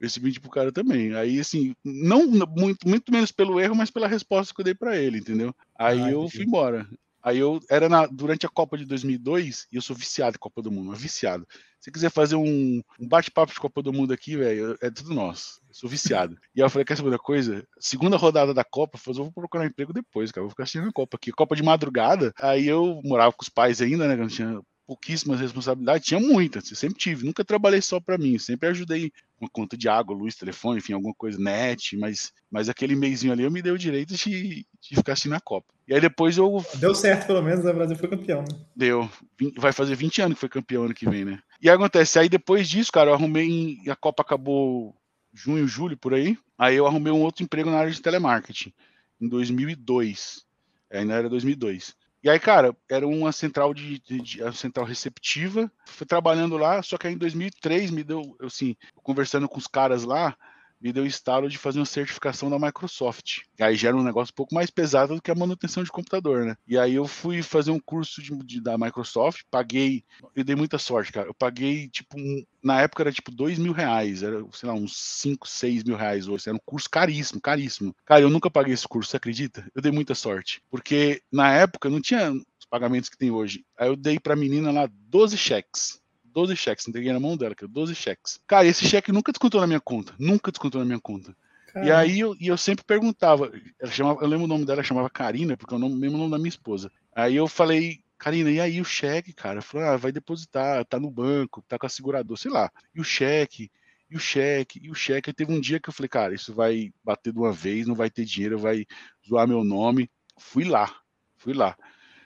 esse 0.02 0.20
vídeo 0.20 0.42
pro 0.42 0.50
cara 0.50 0.72
também. 0.72 1.14
Aí, 1.16 1.40
assim, 1.40 1.76
não 1.84 2.28
muito, 2.28 2.88
muito 2.88 3.12
menos 3.12 3.32
pelo 3.32 3.60
erro, 3.60 3.76
mas 3.76 3.92
pela 3.92 4.08
resposta 4.08 4.54
que 4.54 4.62
eu 4.62 4.66
dei 4.66 4.76
para 4.76 4.98
ele, 4.98 5.20
entendeu? 5.20 5.54
Aí 5.78 6.02
ah, 6.02 6.12
eu 6.12 6.30
fui 6.30 6.44
embora. 6.44 6.88
Aí 7.24 7.38
eu 7.38 7.60
era 7.70 7.88
na, 7.88 8.08
durante 8.08 8.46
a 8.46 8.50
Copa 8.50 8.78
de 8.78 8.86
2002 8.86 9.68
e 9.72 9.76
eu 9.76 9.82
sou 9.82 9.96
viciado 9.96 10.36
em 10.36 10.40
Copa 10.40 10.62
do 10.62 10.72
Mundo, 10.72 10.96
viciado. 10.96 11.48
Se 11.80 11.92
quiser 11.92 12.10
fazer 12.10 12.36
um, 12.36 12.82
um 13.00 13.08
bate-papo 13.08 13.54
de 13.54 13.60
Copa 13.60 13.82
do 13.82 13.94
Mundo 13.94 14.14
aqui, 14.14 14.36
velho, 14.36 14.76
é 14.82 14.90
tudo 14.90 15.14
nosso. 15.14 15.60
Eu 15.68 15.74
sou 15.74 15.90
viciado. 15.90 16.36
e 16.56 16.62
aí 16.62 16.66
eu 16.66 16.70
falei, 16.70 16.86
quer 16.86 16.98
saber 16.98 17.10
uma 17.10 17.20
coisa? 17.20 17.66
Segunda 17.80 18.18
rodada 18.18 18.54
da 18.54 18.64
Copa, 18.64 19.00
eu 19.06 19.14
vou 19.14 19.32
procurar 19.32 19.64
um 19.64 19.68
emprego 19.68 19.94
depois, 19.94 20.32
cara. 20.32 20.44
vou 20.44 20.50
ficar 20.50 20.64
assistindo 20.64 20.88
a 20.88 20.94
Copa 20.94 21.18
aqui. 21.18 21.32
Copa 21.32 21.56
de 21.56 21.64
madrugada. 21.64 22.34
Aí 22.40 22.68
eu 22.68 23.02
morava 23.04 23.34
com 23.34 23.44
os 23.44 23.50
pais 23.50 23.82
ainda, 23.82 24.08
né? 24.08 24.16
não 24.16 24.28
tinha 24.28 24.60
pouquíssimas 24.86 25.40
responsabilidades, 25.40 26.08
tinha 26.08 26.20
muitas, 26.20 26.70
eu 26.70 26.76
sempre 26.76 26.98
tive, 26.98 27.26
nunca 27.26 27.46
trabalhei 27.46 27.82
só 27.82 28.00
para 28.00 28.18
mim, 28.18 28.38
sempre 28.38 28.70
ajudei 28.70 29.12
uma 29.40 29.50
conta 29.50 29.78
de 29.78 29.88
água, 29.88 30.16
luz, 30.16 30.36
telefone, 30.36 30.80
enfim, 30.80 30.94
alguma 30.94 31.14
coisa, 31.14 31.40
net, 31.40 31.98
mas, 31.98 32.32
mas 32.50 32.68
aquele 32.70 32.96
mêsinho 32.96 33.32
ali 33.32 33.44
eu 33.44 33.52
me 33.52 33.62
deu 33.62 33.76
o 33.76 33.78
direito 33.78 34.16
de, 34.16 34.66
de 34.82 34.96
ficar 34.96 35.14
assim 35.14 35.30
na 35.30 35.40
Copa. 35.40 35.74
E 35.88 35.94
aí 35.94 36.00
depois 36.00 36.38
eu. 36.38 36.66
Deu 36.76 36.96
certo, 36.96 37.28
pelo 37.28 37.42
menos, 37.42 37.66
o 37.66 37.74
Brasil 37.74 37.98
foi 37.98 38.08
campeão. 38.08 38.42
Né? 38.42 38.60
Deu. 38.74 39.10
Vai 39.58 39.74
fazer 39.74 39.96
20 39.96 40.22
anos 40.22 40.36
que 40.36 40.40
foi 40.40 40.48
campeão 40.48 40.86
ano 40.86 40.94
que 40.94 41.10
vem, 41.10 41.26
né? 41.26 41.40
E 41.62 41.70
aí 41.70 41.76
acontece, 41.76 42.18
aí 42.18 42.30
depois 42.30 42.70
disso, 42.70 42.92
cara, 42.92 43.10
eu 43.10 43.14
arrumei. 43.14 43.78
A 43.90 43.96
Copa 43.96 44.22
acabou 44.22 44.96
junho, 45.34 45.68
julho, 45.68 45.98
por 45.98 46.14
aí. 46.14 46.38
Aí 46.58 46.76
eu 46.76 46.88
arrumei 46.88 47.12
um 47.12 47.22
outro 47.22 47.44
emprego 47.44 47.70
na 47.70 47.78
área 47.78 47.92
de 47.92 48.02
telemarketing, 48.02 48.74
em 49.20 49.28
2002. 49.28 50.46
Ainda 50.92 51.14
era 51.14 51.30
2002. 51.30 51.96
E 52.24 52.30
aí, 52.30 52.40
cara, 52.40 52.76
era 52.90 53.08
uma 53.08 53.32
central 53.32 53.74
de, 53.74 54.00
de, 54.00 54.22
de 54.22 54.58
central 54.58 54.86
receptiva. 54.86 55.72
Fui 55.88 56.06
trabalhando 56.06 56.56
lá, 56.56 56.82
só 56.84 56.98
que 56.98 57.08
aí 57.08 57.14
em 57.14 57.18
2003 57.18 57.90
me 57.90 58.04
deu, 58.04 58.38
assim, 58.42 58.76
conversando 59.04 59.50
com 59.50 59.58
os 59.58 59.68
caras 59.68 60.04
lá, 60.04 60.38
me 60.82 60.92
deu 60.92 61.06
estalo 61.06 61.50
de 61.50 61.58
fazer 61.58 61.80
uma 61.80 61.86
certificação 61.86 62.50
da 62.50 62.60
Microsoft. 62.60 63.42
Aí 63.60 63.76
já 63.76 63.90
era 63.90 63.98
um 63.98 64.04
negócio 64.04 64.32
um 64.32 64.36
pouco 64.36 64.56
mais 64.56 64.70
pesado 64.70 65.16
do 65.16 65.22
que 65.22 65.32
a 65.32 65.36
manutenção 65.36 65.84
de 65.84 65.92
computador, 65.92 66.46
né? 66.46 66.56
E 66.68 66.78
aí 66.78 66.96
eu 66.96 67.08
fui 67.08 67.42
fazer 67.44 67.72
um 67.72 67.80
curso 67.80 68.22
de, 68.22 68.36
de 68.44 68.62
da 68.62 68.78
Microsoft, 68.78 69.44
paguei, 69.50 70.04
eu 70.36 70.44
dei 70.44 70.56
muita 70.56 70.78
sorte, 70.78 71.12
cara. 71.12 71.28
Eu 71.28 71.34
paguei, 71.34 71.88
tipo, 71.90 72.18
um, 72.18 72.44
na 72.64 72.82
época 72.82 73.04
era 73.04 73.12
tipo 73.12 73.32
dois 73.32 73.60
mil 73.60 73.74
reais, 73.74 74.24
era, 74.24 74.44
sei 74.54 74.68
lá, 74.68 74.74
uns 74.74 74.98
5, 74.98 75.48
6 75.48 75.84
mil 75.84 75.96
reais 75.96 76.28
hoje. 76.28 76.46
Era 76.48 76.56
um 76.56 76.62
curso 76.66 76.90
caríssimo, 76.90 77.40
caríssimo. 77.40 77.96
Cara, 78.06 78.22
eu 78.22 78.30
nunca 78.30 78.50
paguei 78.50 78.74
esse 78.74 78.88
curso, 78.88 79.12
você 79.12 79.18
acredita? 79.18 79.70
Eu 79.76 79.82
dei 79.82 79.92
muita 79.92 80.16
sorte. 80.16 80.62
Porque 80.70 81.22
na 81.32 81.54
época 81.54 81.90
não 81.90 82.02
tinha 82.02 82.32
os 82.32 82.66
pagamentos 82.70 83.10
que 83.10 83.18
tem 83.18 83.32
hoje. 83.32 83.64
Aí 83.78 83.88
eu 83.88 83.96
dei 83.96 84.20
pra 84.20 84.36
menina 84.36 84.72
lá 84.72 84.90
12 84.92 85.38
cheques 85.38 86.01
12 86.34 86.56
cheques, 86.56 86.88
entreguei 86.88 87.12
na 87.12 87.20
mão 87.20 87.38
dela, 87.38 87.56
cara, 87.56 87.72
12 87.72 87.96
cheques. 87.96 88.40
Cara, 88.48 88.66
esse 88.66 88.86
cheque 88.86 89.12
nunca 89.12 89.32
descontou 89.32 89.62
na 89.62 89.68
minha 89.68 89.80
conta, 89.80 90.14
nunca 90.18 90.52
descontou 90.52 90.80
na 90.80 90.86
minha 90.86 91.00
conta. 91.00 91.36
Caramba. 91.68 91.90
E 91.90 91.92
aí 91.92 92.20
eu, 92.20 92.36
e 92.40 92.48
eu 92.48 92.58
sempre 92.58 92.84
perguntava, 92.84 93.52
ela 93.80 93.92
chamava, 93.92 94.22
eu 94.22 94.28
lembro 94.28 94.46
o 94.46 94.48
nome 94.48 94.66
dela, 94.66 94.84
chamava 94.84 95.10
Karina, 95.10 95.56
porque 95.56 95.74
é 95.74 95.78
o 95.78 95.80
nome, 95.80 95.96
mesmo 95.96 96.18
nome 96.18 96.32
da 96.32 96.38
minha 96.38 96.50
esposa. 96.50 96.92
Aí 97.16 97.36
eu 97.36 97.48
falei, 97.48 98.00
Karina, 98.18 98.52
e 98.52 98.60
aí 98.60 98.82
o 98.82 98.86
cheque, 98.86 99.34
cara? 99.34 99.62
Falou, 99.62 99.88
ah, 99.88 99.98
vai 99.98 100.12
depositar, 100.12 100.86
tá 100.86 101.00
no 101.00 101.10
banco, 101.10 101.64
tá 101.68 101.80
com 101.80 101.86
a 101.86 101.90
seguradora, 101.90 102.40
sei 102.40 102.52
lá. 102.52 102.70
E 102.94 103.00
o 103.00 103.04
cheque, 103.04 103.72
e 104.10 104.16
o 104.16 104.20
cheque, 104.20 104.80
e 104.84 104.92
o 104.92 104.94
cheque. 104.94 105.30
Aí 105.30 105.34
teve 105.34 105.54
um 105.54 105.62
dia 105.62 105.80
que 105.80 105.88
eu 105.88 105.94
falei, 105.94 106.10
cara, 106.10 106.36
isso 106.36 106.54
vai 106.54 106.94
bater 107.04 107.32
de 107.32 107.40
uma 107.40 107.54
vez, 107.54 107.88
não 107.88 107.96
vai 107.96 108.10
ter 108.10 108.26
dinheiro, 108.26 108.60
vai 108.60 108.86
zoar 109.28 109.48
meu 109.48 109.64
nome. 109.64 110.10
Fui 110.38 110.66
lá, 110.66 110.94
fui 111.38 111.54
lá. 111.54 111.78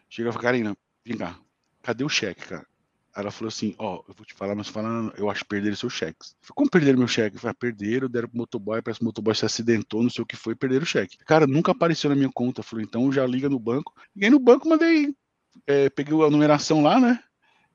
Chega 0.09 0.29
e 0.29 0.31
falei, 0.33 0.43
Karina, 0.43 0.77
vem 1.05 1.17
cá, 1.17 1.39
cadê 1.83 2.03
o 2.03 2.09
cheque, 2.09 2.45
cara? 2.47 2.65
Ela 3.15 3.31
falou 3.31 3.47
assim: 3.47 3.73
Ó, 3.77 3.95
oh, 3.95 4.05
eu 4.09 4.13
vou 4.13 4.25
te 4.25 4.33
falar, 4.33 4.55
mas 4.55 4.67
falando, 4.67 5.13
eu 5.17 5.29
acho 5.29 5.41
que 5.43 5.49
perderam 5.49 5.75
seus 5.75 5.93
cheques. 5.93 6.35
falei, 6.41 6.55
como 6.55 6.69
perderam 6.69 6.99
meu 6.99 7.07
cheque? 7.07 7.37
Eu 7.37 7.39
falei, 7.39 7.51
ah, 7.51 7.57
perderam, 7.59 8.09
deram 8.09 8.27
pro 8.27 8.37
motoboy, 8.37 8.81
parece 8.81 8.99
que 8.99 9.05
o 9.05 9.07
motoboy 9.07 9.33
se 9.33 9.45
acidentou, 9.45 10.03
não 10.03 10.09
sei 10.09 10.21
o 10.21 10.25
que 10.25 10.35
foi, 10.35 10.53
perderam 10.53 10.83
o 10.83 10.87
cheque. 10.87 11.17
Cara, 11.25 11.47
nunca 11.47 11.71
apareceu 11.71 12.09
na 12.09 12.15
minha 12.15 12.29
conta. 12.31 12.59
Eu 12.59 12.63
falei, 12.63 12.85
então 12.85 13.11
já 13.11 13.25
liga 13.25 13.49
no 13.49 13.59
banco. 13.59 13.93
Liguei 14.15 14.29
no 14.29 14.39
banco, 14.39 14.67
mandei, 14.67 15.15
é, 15.65 15.89
peguei 15.89 16.13
a 16.21 16.29
numeração 16.29 16.83
lá, 16.83 16.99
né? 16.99 17.19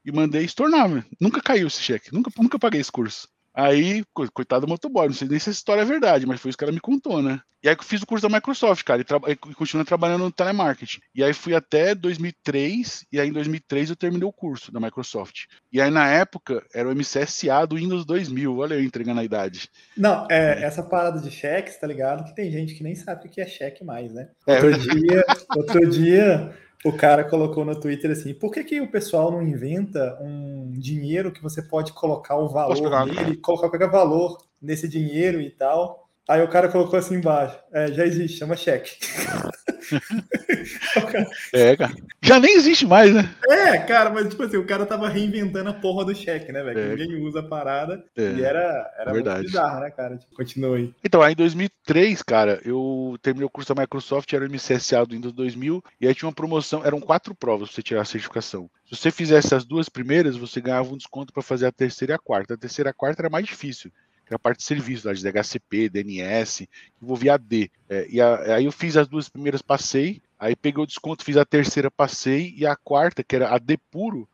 E 0.04 0.12
mandei 0.12 0.44
estornar, 0.44 0.88
Nunca 1.20 1.42
caiu 1.42 1.66
esse 1.66 1.82
cheque, 1.82 2.12
nunca, 2.12 2.30
nunca 2.38 2.58
paguei 2.58 2.80
esse 2.80 2.92
curso. 2.92 3.28
Aí, 3.60 4.02
coitado 4.32 4.64
do 4.64 4.70
motoboy, 4.70 5.06
não 5.06 5.14
sei 5.14 5.28
nem 5.28 5.38
se 5.38 5.50
essa 5.50 5.58
história 5.58 5.82
é 5.82 5.84
verdade, 5.84 6.24
mas 6.24 6.40
foi 6.40 6.48
isso 6.48 6.56
que 6.56 6.64
ela 6.64 6.72
me 6.72 6.80
contou, 6.80 7.22
né? 7.22 7.40
E 7.62 7.68
aí 7.68 7.76
eu 7.78 7.84
fiz 7.84 8.00
o 8.00 8.06
curso 8.06 8.26
da 8.26 8.34
Microsoft, 8.34 8.82
cara, 8.84 9.02
e, 9.02 9.04
tra 9.04 9.20
continuo 9.54 9.84
trabalhando 9.84 10.24
no 10.24 10.32
telemarketing. 10.32 11.00
E 11.14 11.22
aí 11.22 11.34
fui 11.34 11.54
até 11.54 11.94
2003, 11.94 13.04
e 13.12 13.20
aí 13.20 13.28
em 13.28 13.32
2003 13.32 13.90
eu 13.90 13.96
terminei 13.96 14.26
o 14.26 14.32
curso 14.32 14.72
da 14.72 14.80
Microsoft. 14.80 15.44
E 15.70 15.78
aí 15.78 15.90
na 15.90 16.08
época 16.08 16.64
era 16.74 16.88
o 16.88 16.94
MCSA 16.94 17.66
do 17.66 17.76
Windows 17.76 18.06
2000, 18.06 18.56
olha 18.56 18.74
eu 18.76 18.82
entregando 18.82 19.20
a 19.20 19.24
idade. 19.24 19.68
Não, 19.94 20.26
é, 20.30 20.62
é. 20.62 20.64
essa 20.64 20.82
parada 20.82 21.20
de 21.20 21.30
cheques, 21.30 21.78
tá 21.78 21.86
ligado? 21.86 22.24
Que 22.24 22.34
tem 22.34 22.50
gente 22.50 22.74
que 22.74 22.82
nem 22.82 22.94
sabe 22.94 23.26
o 23.26 23.30
que 23.30 23.42
é 23.42 23.46
cheque 23.46 23.84
mais, 23.84 24.10
né? 24.10 24.30
É, 24.46 24.54
outro 24.54 24.78
dia, 24.78 25.24
outro 25.54 25.90
dia 25.90 26.56
o 26.84 26.92
cara 26.92 27.24
colocou 27.24 27.64
no 27.64 27.78
Twitter 27.78 28.10
assim: 28.10 28.34
por 28.34 28.50
que, 28.50 28.64
que 28.64 28.80
o 28.80 28.90
pessoal 28.90 29.30
não 29.30 29.42
inventa 29.42 30.18
um 30.20 30.72
dinheiro 30.72 31.32
que 31.32 31.42
você 31.42 31.62
pode 31.62 31.92
colocar 31.92 32.36
o 32.36 32.48
valor 32.48 33.06
nele, 33.06 33.36
colocar 33.36 33.68
qualquer 33.68 33.90
valor 33.90 34.38
nesse 34.60 34.88
dinheiro 34.88 35.40
e 35.40 35.50
tal? 35.50 36.08
Aí 36.28 36.42
o 36.42 36.48
cara 36.48 36.68
colocou 36.68 36.98
assim 36.98 37.16
embaixo: 37.16 37.58
é, 37.72 37.92
já 37.92 38.06
existe, 38.06 38.38
chama 38.38 38.56
cheque. 38.56 38.98
é, 41.52 41.76
cara. 41.76 41.92
Já 42.22 42.38
nem 42.38 42.54
existe 42.54 42.86
mais, 42.86 43.14
né? 43.14 43.28
É, 43.48 43.78
cara, 43.78 44.10
mas 44.10 44.28
tipo 44.28 44.42
assim, 44.42 44.56
o 44.56 44.66
cara 44.66 44.86
tava 44.86 45.08
reinventando 45.08 45.70
a 45.70 45.74
porra 45.74 46.04
do 46.04 46.14
cheque, 46.14 46.52
né, 46.52 46.62
velho? 46.62 46.78
É. 46.78 46.96
Ninguém 46.96 47.26
usa 47.26 47.40
a 47.40 47.42
parada. 47.42 48.04
É. 48.16 48.32
E 48.32 48.42
era, 48.42 48.92
era 48.98 49.12
Verdade. 49.12 49.38
muito 49.38 49.50
bizarro, 49.50 49.80
né, 49.80 49.90
cara? 49.90 50.16
Tipo, 50.16 50.34
continua 50.34 50.76
aí. 50.76 50.94
Então, 51.04 51.22
aí 51.22 51.32
em 51.32 51.36
2003, 51.36 52.22
cara, 52.22 52.60
eu 52.64 53.18
terminei 53.22 53.46
o 53.46 53.50
curso 53.50 53.74
da 53.74 53.80
Microsoft, 53.80 54.32
era 54.32 54.44
o 54.44 54.48
MCSA 54.48 55.04
do 55.06 55.14
Windows 55.14 55.34
2000, 55.34 55.82
e 56.00 56.06
aí 56.06 56.14
tinha 56.14 56.28
uma 56.28 56.34
promoção, 56.34 56.84
eram 56.84 57.00
quatro 57.00 57.34
provas 57.34 57.68
pra 57.68 57.76
você 57.76 57.82
tirar 57.82 58.02
a 58.02 58.04
certificação. 58.04 58.70
Se 58.88 58.96
você 58.96 59.10
fizesse 59.10 59.54
as 59.54 59.64
duas 59.64 59.88
primeiras, 59.88 60.36
você 60.36 60.60
ganhava 60.60 60.92
um 60.92 60.96
desconto 60.96 61.32
para 61.32 61.42
fazer 61.42 61.66
a 61.66 61.72
terceira 61.72 62.14
e 62.14 62.16
a 62.16 62.18
quarta. 62.18 62.54
A 62.54 62.58
terceira 62.58 62.90
e 62.90 62.92
a 62.92 62.94
quarta 62.94 63.22
era 63.22 63.30
mais 63.30 63.46
difícil 63.46 63.90
que 64.30 64.34
era 64.34 64.36
a 64.36 64.38
parte 64.38 64.58
de 64.58 64.64
serviço, 64.64 65.08
lá, 65.08 65.12
de 65.12 65.24
DHCP, 65.24 65.88
DNS, 65.88 66.68
envolvia 67.02 67.34
AD. 67.34 67.68
É, 67.88 68.06
e 68.08 68.20
a, 68.20 68.54
aí 68.54 68.64
eu 68.64 68.70
fiz 68.70 68.96
as 68.96 69.08
duas 69.08 69.28
primeiras, 69.28 69.60
passei, 69.60 70.22
aí 70.38 70.54
peguei 70.54 70.80
o 70.80 70.86
desconto, 70.86 71.24
fiz 71.24 71.36
a 71.36 71.44
terceira, 71.44 71.90
passei, 71.90 72.54
e 72.56 72.64
a 72.64 72.76
quarta, 72.76 73.24
que 73.24 73.34
era 73.34 73.52
AD 73.52 73.76
puro, 73.90 74.28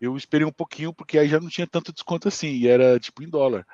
eu 0.00 0.16
esperei 0.16 0.46
um 0.46 0.52
pouquinho, 0.52 0.94
porque 0.94 1.18
aí 1.18 1.28
já 1.28 1.40
não 1.40 1.48
tinha 1.48 1.66
tanto 1.66 1.92
desconto 1.92 2.28
assim, 2.28 2.52
e 2.52 2.68
era 2.68 3.00
tipo 3.00 3.20
em 3.20 3.28
dólar. 3.28 3.66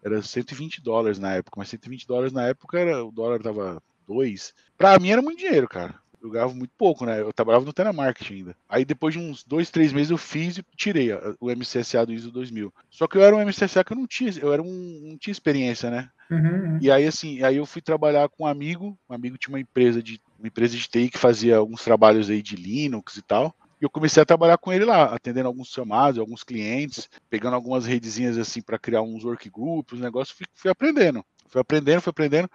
Era 0.00 0.22
120 0.22 0.80
dólares 0.80 1.18
na 1.18 1.34
época, 1.34 1.58
mas 1.58 1.70
120 1.70 2.06
dólares 2.06 2.32
na 2.32 2.46
época 2.46 2.78
era, 2.78 3.04
o 3.04 3.10
dólar 3.10 3.42
tava 3.42 3.82
2. 4.06 4.54
Pra 4.78 4.96
mim 5.00 5.10
era 5.10 5.20
muito 5.22 5.40
dinheiro, 5.40 5.68
cara 5.68 6.00
eu 6.22 6.30
ganhava 6.30 6.54
muito 6.54 6.72
pouco, 6.76 7.04
né? 7.04 7.20
Eu 7.20 7.32
trabalhava 7.32 7.64
no 7.64 7.72
telemarketing 7.72 8.34
ainda. 8.34 8.56
Aí 8.68 8.84
depois 8.84 9.14
de 9.14 9.20
uns 9.20 9.44
dois, 9.44 9.70
três 9.70 9.92
meses 9.92 10.10
eu 10.10 10.18
fiz 10.18 10.58
e 10.58 10.64
tirei 10.76 11.10
o 11.40 11.50
MCSA 11.50 12.04
do 12.06 12.12
ISO 12.12 12.30
2000. 12.30 12.72
Só 12.90 13.06
que 13.06 13.16
eu 13.16 13.22
era 13.22 13.34
um 13.34 13.40
MCSA 13.40 13.84
que 13.84 13.92
eu 13.92 13.96
não 13.96 14.06
tinha, 14.06 14.32
eu 14.40 14.52
era 14.52 14.62
um, 14.62 15.00
não 15.10 15.18
tinha 15.18 15.32
experiência, 15.32 15.90
né? 15.90 16.08
Uhum, 16.30 16.38
uhum. 16.38 16.78
E 16.80 16.90
aí 16.90 17.06
assim, 17.06 17.42
aí 17.42 17.56
eu 17.56 17.66
fui 17.66 17.80
trabalhar 17.80 18.28
com 18.28 18.44
um 18.44 18.46
amigo, 18.46 18.98
um 19.08 19.14
amigo 19.14 19.38
tinha 19.38 19.54
uma 19.54 19.60
empresa 19.60 20.02
de 20.02 20.20
uma 20.38 20.48
empresa 20.48 20.76
de 20.76 20.88
TI 20.88 21.08
que 21.08 21.18
fazia 21.18 21.56
alguns 21.56 21.82
trabalhos 21.82 22.28
aí 22.28 22.42
de 22.42 22.56
Linux 22.56 23.16
e 23.16 23.22
tal. 23.22 23.54
E 23.80 23.84
eu 23.84 23.90
comecei 23.90 24.22
a 24.22 24.26
trabalhar 24.26 24.58
com 24.58 24.72
ele 24.72 24.84
lá, 24.84 25.04
atendendo 25.04 25.48
alguns 25.48 25.68
chamados, 25.68 26.18
alguns 26.18 26.42
clientes, 26.42 27.08
pegando 27.28 27.54
algumas 27.54 27.84
redezinhas 27.84 28.38
assim 28.38 28.62
para 28.62 28.78
criar 28.78 29.02
uns 29.02 29.24
workgroups, 29.24 30.00
negócio, 30.00 30.34
fui, 30.34 30.46
fui 30.54 30.70
aprendendo. 30.70 31.24
Fui 31.48 31.60
aprendendo, 31.60 32.00
fui 32.00 32.10
aprendendo 32.10 32.50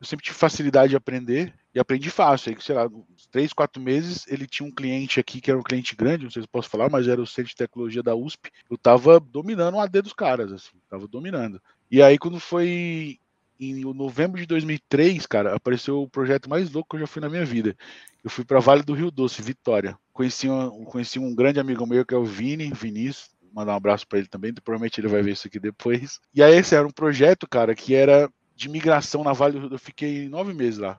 eu 0.00 0.06
sempre 0.06 0.24
tive 0.24 0.36
facilidade 0.36 0.90
de 0.90 0.96
aprender 0.96 1.54
e 1.74 1.80
aprendi 1.80 2.10
fácil. 2.10 2.52
Aí, 2.52 2.62
sei 2.62 2.74
lá, 2.74 2.86
uns 2.86 3.26
três, 3.30 3.52
quatro 3.52 3.80
meses, 3.80 4.26
ele 4.28 4.46
tinha 4.46 4.68
um 4.68 4.72
cliente 4.72 5.18
aqui 5.18 5.40
que 5.40 5.50
era 5.50 5.58
um 5.58 5.62
cliente 5.62 5.96
grande, 5.96 6.24
não 6.24 6.30
sei 6.30 6.42
se 6.42 6.48
posso 6.48 6.68
falar, 6.68 6.90
mas 6.90 7.08
era 7.08 7.20
o 7.20 7.26
Centro 7.26 7.50
de 7.50 7.56
Tecnologia 7.56 8.02
da 8.02 8.14
USP. 8.14 8.50
Eu 8.70 8.76
tava 8.76 9.18
dominando 9.20 9.74
o 9.74 9.80
AD 9.80 10.02
dos 10.02 10.12
caras, 10.12 10.52
assim, 10.52 10.76
tava 10.88 11.06
dominando. 11.06 11.60
E 11.90 12.02
aí, 12.02 12.18
quando 12.18 12.40
foi 12.40 13.18
em 13.58 13.84
novembro 13.94 14.38
de 14.38 14.46
2003, 14.46 15.26
cara, 15.26 15.54
apareceu 15.54 16.02
o 16.02 16.08
projeto 16.08 16.48
mais 16.48 16.70
louco 16.70 16.90
que 16.90 16.96
eu 16.96 17.00
já 17.00 17.06
fui 17.06 17.22
na 17.22 17.28
minha 17.28 17.44
vida. 17.44 17.76
Eu 18.22 18.30
fui 18.30 18.44
para 18.44 18.60
Vale 18.60 18.82
do 18.82 18.92
Rio 18.92 19.10
Doce, 19.10 19.40
Vitória. 19.40 19.96
Conheci 20.12 20.48
um, 20.48 20.84
conheci 20.84 21.18
um 21.18 21.34
grande 21.34 21.60
amigo 21.60 21.86
meu 21.86 22.04
que 22.04 22.14
é 22.14 22.18
o 22.18 22.24
Vini, 22.24 22.70
Vinícius. 22.74 23.30
Mandar 23.52 23.72
um 23.72 23.76
abraço 23.76 24.06
para 24.06 24.18
ele 24.18 24.28
também, 24.28 24.52
provavelmente 24.52 25.00
ele 25.00 25.08
vai 25.08 25.22
ver 25.22 25.32
isso 25.32 25.46
aqui 25.46 25.58
depois. 25.58 26.20
E 26.34 26.42
aí, 26.42 26.56
esse 26.56 26.74
era 26.74 26.86
um 26.86 26.90
projeto, 26.90 27.48
cara, 27.48 27.74
que 27.74 27.94
era 27.94 28.30
de 28.56 28.68
migração 28.68 29.22
na 29.22 29.32
Vale. 29.32 29.68
Eu 29.70 29.78
fiquei 29.78 30.28
nove 30.28 30.54
meses 30.54 30.78
lá. 30.78 30.98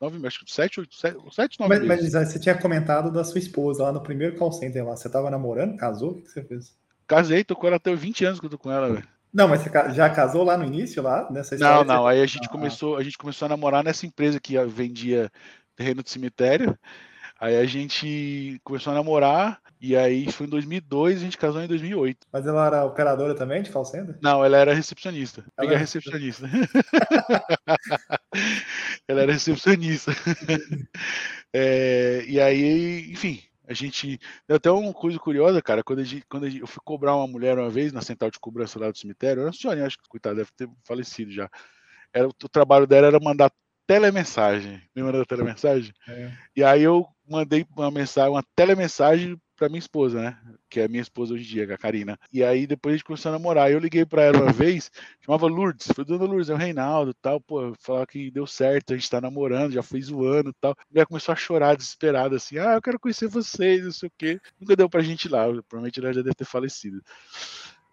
Nove, 0.00 0.26
acho 0.26 0.44
que 0.44 0.52
sete, 0.52 0.80
oito, 0.80 0.96
sete, 0.96 1.16
sete 1.32 1.60
nove 1.60 1.78
mas, 1.78 1.86
meses. 1.86 2.14
Mas 2.14 2.28
você 2.28 2.38
tinha 2.38 2.56
comentado 2.56 3.12
da 3.12 3.22
sua 3.22 3.38
esposa 3.38 3.84
lá 3.84 3.92
no 3.92 4.02
primeiro 4.02 4.36
call 4.36 4.50
center 4.50 4.84
lá. 4.84 4.96
Você 4.96 5.08
tava 5.08 5.30
namorando? 5.30 5.76
Casou? 5.76 6.12
O 6.12 6.22
que 6.22 6.30
você 6.30 6.42
fez? 6.42 6.74
Casei, 7.06 7.44
tô 7.44 7.54
com 7.54 7.66
ela 7.66 7.76
até 7.76 7.94
20 7.94 8.24
anos 8.24 8.40
que 8.40 8.46
eu 8.46 8.50
tô 8.50 8.58
com 8.58 8.70
ela, 8.70 8.88
velho. 8.88 9.06
Não, 9.32 9.48
mas 9.48 9.62
você 9.62 9.70
já 9.92 10.08
casou 10.08 10.44
lá 10.44 10.56
no 10.56 10.64
início, 10.64 11.02
lá 11.02 11.28
nessa 11.30 11.56
história? 11.56 11.84
Não, 11.84 11.84
não. 11.84 12.06
Aí 12.06 12.22
a 12.22 12.26
gente 12.26 12.46
ah. 12.46 12.50
começou, 12.50 12.96
a 12.96 13.02
gente 13.02 13.18
começou 13.18 13.46
a 13.46 13.48
namorar 13.48 13.84
nessa 13.84 14.06
empresa 14.06 14.40
que 14.40 14.56
vendia 14.64 15.30
terreno 15.76 16.02
de 16.02 16.10
cemitério. 16.10 16.78
Aí 17.38 17.56
a 17.56 17.66
gente 17.66 18.60
começou 18.62 18.92
a 18.92 18.94
namorar, 18.94 19.60
e 19.86 19.94
aí 19.94 20.32
foi 20.32 20.46
em 20.46 20.48
2002 20.48 21.18
a 21.18 21.20
gente 21.20 21.36
casou 21.36 21.60
em 21.60 21.68
2008. 21.68 22.26
Mas 22.32 22.46
ela 22.46 22.66
era 22.66 22.86
operadora 22.86 23.34
também 23.34 23.62
de 23.62 23.70
call 23.70 23.84
center? 23.84 24.16
Não, 24.22 24.42
ela 24.42 24.56
era 24.56 24.72
recepcionista. 24.72 25.44
Ela 25.58 25.72
era 25.72 25.78
recepcionista. 25.78 26.48
ela 29.06 29.20
era 29.20 29.32
recepcionista. 29.34 30.12
é, 31.52 32.24
e 32.26 32.40
aí, 32.40 33.12
enfim, 33.12 33.42
a 33.68 33.74
gente. 33.74 34.18
Até 34.48 34.70
uma 34.70 34.94
coisa 34.94 35.18
curiosa, 35.18 35.60
cara, 35.60 35.84
quando, 35.84 35.98
a 35.98 36.04
gente, 36.04 36.24
quando 36.30 36.44
a 36.44 36.48
gente, 36.48 36.62
eu 36.62 36.66
fui 36.66 36.80
cobrar 36.82 37.14
uma 37.14 37.26
mulher 37.26 37.58
uma 37.58 37.68
vez 37.68 37.92
na 37.92 38.00
central 38.00 38.30
de 38.30 38.40
cobrança 38.40 38.80
lá 38.80 38.90
do 38.90 38.96
cemitério, 38.96 39.40
era 39.40 39.48
uma 39.48 39.52
senhorinha, 39.52 39.86
acho 39.86 39.98
que, 39.98 40.08
coitada, 40.08 40.36
deve 40.36 40.50
ter 40.56 40.66
falecido 40.82 41.30
já. 41.30 41.50
Era, 42.10 42.26
o 42.26 42.48
trabalho 42.48 42.86
dela 42.86 43.08
era 43.08 43.20
mandar 43.20 43.52
telemensagem. 43.86 44.80
Lembra 44.96 45.18
da 45.18 45.26
telemensagem? 45.26 45.92
É. 46.08 46.32
E 46.56 46.64
aí 46.64 46.82
eu 46.82 47.06
mandei 47.28 47.66
uma 47.76 47.90
mensagem, 47.90 48.30
uma 48.30 48.44
telemensagem 48.56 49.38
para 49.64 49.70
minha 49.70 49.78
esposa, 49.78 50.20
né? 50.20 50.38
Que 50.68 50.80
é 50.80 50.84
a 50.84 50.88
minha 50.88 51.00
esposa 51.00 51.32
hoje 51.32 51.44
em 51.44 51.46
dia, 51.46 51.74
a 51.74 51.78
Karina. 51.78 52.18
E 52.30 52.44
aí 52.44 52.66
depois 52.66 52.92
a 52.92 52.96
gente 52.96 53.04
começou 53.04 53.30
a 53.30 53.32
namorar. 53.32 53.70
Eu 53.70 53.78
liguei 53.78 54.04
para 54.04 54.22
ela 54.22 54.42
uma 54.42 54.52
vez, 54.52 54.90
chamava 55.20 55.46
Lourdes, 55.46 55.88
foi 55.94 56.04
Dona 56.04 56.24
Lourdes, 56.24 56.50
é 56.50 56.54
o 56.54 56.58
Reinaldo 56.58 57.14
tal, 57.14 57.40
pô, 57.40 57.72
falar 57.78 58.06
que 58.06 58.30
deu 58.30 58.46
certo, 58.46 58.92
a 58.92 58.96
gente 58.96 59.08
tá 59.08 59.20
namorando, 59.20 59.72
já 59.72 59.82
foi 59.82 60.02
zoando 60.02 60.50
e 60.50 60.54
tal. 60.60 60.76
E 60.92 60.98
ela 60.98 61.06
começou 61.06 61.32
a 61.32 61.36
chorar 61.36 61.76
desesperada, 61.76 62.36
assim, 62.36 62.58
ah, 62.58 62.74
eu 62.74 62.82
quero 62.82 63.00
conhecer 63.00 63.26
vocês, 63.26 63.84
não 63.84 63.92
sei 63.92 64.08
o 64.08 64.12
quê. 64.18 64.40
Nunca 64.60 64.76
deu 64.76 64.88
pra 64.88 65.00
gente 65.00 65.24
ir 65.24 65.30
lá, 65.30 65.46
provavelmente 65.46 65.98
ela 65.98 66.12
já 66.12 66.20
deve 66.20 66.34
ter 66.34 66.44
falecido. 66.44 67.02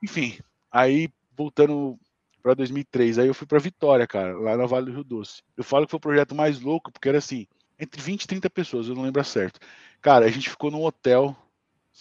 Enfim, 0.03 0.37
aí 0.69 1.09
voltando 1.37 1.97
para 2.43 2.53
2003, 2.53 3.19
aí 3.19 3.27
eu 3.27 3.33
fui 3.33 3.47
para 3.47 3.59
Vitória, 3.59 4.05
cara, 4.05 4.37
lá 4.37 4.57
na 4.57 4.65
Vale 4.65 4.87
do 4.87 4.91
Rio 4.91 5.03
Doce. 5.03 5.41
Eu 5.55 5.63
falo 5.63 5.85
que 5.85 5.91
foi 5.91 5.97
o 5.97 6.01
projeto 6.01 6.35
mais 6.35 6.59
louco, 6.59 6.91
porque 6.91 7.07
era 7.07 7.19
assim, 7.19 7.47
entre 7.79 8.01
20 8.01 8.23
e 8.23 8.27
30 8.27 8.49
pessoas, 8.49 8.87
eu 8.87 8.95
não 8.95 9.03
lembro 9.03 9.23
certo. 9.23 9.59
Cara, 10.01 10.25
a 10.25 10.29
gente 10.29 10.49
ficou 10.49 10.71
num 10.71 10.83
hotel. 10.83 11.35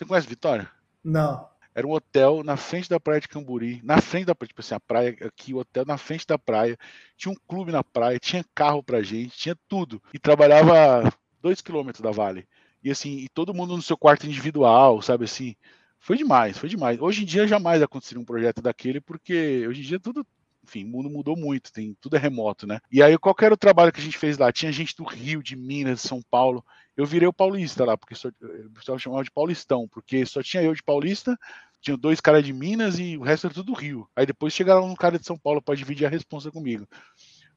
Você 0.01 0.07
conhece 0.07 0.27
Vitória? 0.27 0.67
Não. 1.05 1.47
Era 1.75 1.87
um 1.87 1.93
hotel 1.93 2.43
na 2.43 2.57
frente 2.57 2.89
da 2.89 2.99
praia 2.99 3.21
de 3.21 3.29
Camburi, 3.29 3.83
na 3.85 4.01
frente 4.01 4.25
da 4.25 4.35
praia, 4.35 4.49
tipo 4.49 4.63
assim, 4.63 4.75
a 4.75 4.81
praia 4.81 5.15
aqui, 5.21 5.53
o 5.53 5.59
hotel 5.59 5.85
na 5.85 5.99
frente 5.99 6.27
da 6.27 6.39
praia. 6.39 6.79
Tinha 7.19 7.31
um 7.31 7.37
clube 7.47 7.71
na 7.71 7.85
praia, 7.85 8.19
tinha 8.19 8.43
carro 8.55 8.83
pra 8.83 9.03
gente, 9.03 9.37
tinha 9.37 9.55
tudo. 9.69 10.03
E 10.15 10.19
trabalhava 10.19 11.13
dois 11.43 11.61
quilômetros 11.61 12.03
da 12.03 12.11
Vale. 12.11 12.49
E 12.83 12.91
assim, 12.91 13.19
e 13.19 13.29
todo 13.29 13.53
mundo 13.53 13.77
no 13.77 13.83
seu 13.83 13.95
quarto 13.95 14.27
individual, 14.27 15.03
sabe 15.03 15.27
assim. 15.27 15.55
Foi 15.99 16.17
demais, 16.17 16.57
foi 16.57 16.71
demais. 16.71 16.99
Hoje 16.99 17.23
em 17.23 17.27
dia 17.27 17.47
jamais 17.47 17.83
aconteceria 17.83 18.23
um 18.23 18.25
projeto 18.25 18.63
daquele, 18.63 19.03
porque 19.03 19.67
hoje 19.69 19.83
em 19.83 19.85
dia 19.85 20.01
tudo 20.01 20.27
enfim, 20.65 20.85
o 20.85 20.89
mundo 20.89 21.11
mudou 21.11 21.37
muito, 21.37 21.73
tem 21.73 21.97
tudo 22.01 22.17
é 22.17 22.19
remoto, 22.19 22.67
né? 22.67 22.81
E 22.91 23.03
aí 23.03 23.19
qual 23.19 23.35
era 23.41 23.53
o 23.53 23.57
trabalho 23.57 23.93
que 23.93 24.01
a 24.01 24.05
gente 24.05 24.17
fez 24.17 24.39
lá? 24.39 24.53
Tinha 24.53 24.73
gente 24.73 24.97
do 24.97 25.05
Rio, 25.05 25.43
de 25.43 25.57
Minas, 25.57 26.01
de 26.01 26.09
São 26.09 26.23
Paulo. 26.31 26.65
Eu 27.01 27.07
virei 27.07 27.27
o 27.27 27.33
paulista 27.33 27.83
lá, 27.83 27.97
porque 27.97 28.15
só, 28.15 28.29
o 28.29 28.71
pessoal 28.75 28.99
chamava 28.99 29.25
de 29.25 29.31
paulistão, 29.31 29.89
porque 29.89 30.27
só 30.27 30.43
tinha 30.43 30.63
eu 30.63 30.75
de 30.75 30.83
paulista, 30.83 31.35
tinha 31.81 31.97
dois 31.97 32.21
caras 32.21 32.45
de 32.45 32.53
Minas 32.53 32.99
e 32.99 33.17
o 33.17 33.23
resto 33.23 33.47
era 33.47 33.55
tudo 33.55 33.73
do 33.73 33.73
Rio. 33.73 34.07
Aí 34.15 34.27
depois 34.27 34.53
chegaram 34.53 34.85
um 34.85 34.95
cara 34.95 35.19
de 35.19 35.25
São 35.25 35.39
Paulo 35.39 35.63
para 35.63 35.75
dividir 35.75 36.05
a 36.05 36.11
responsa 36.11 36.51
comigo. 36.51 36.87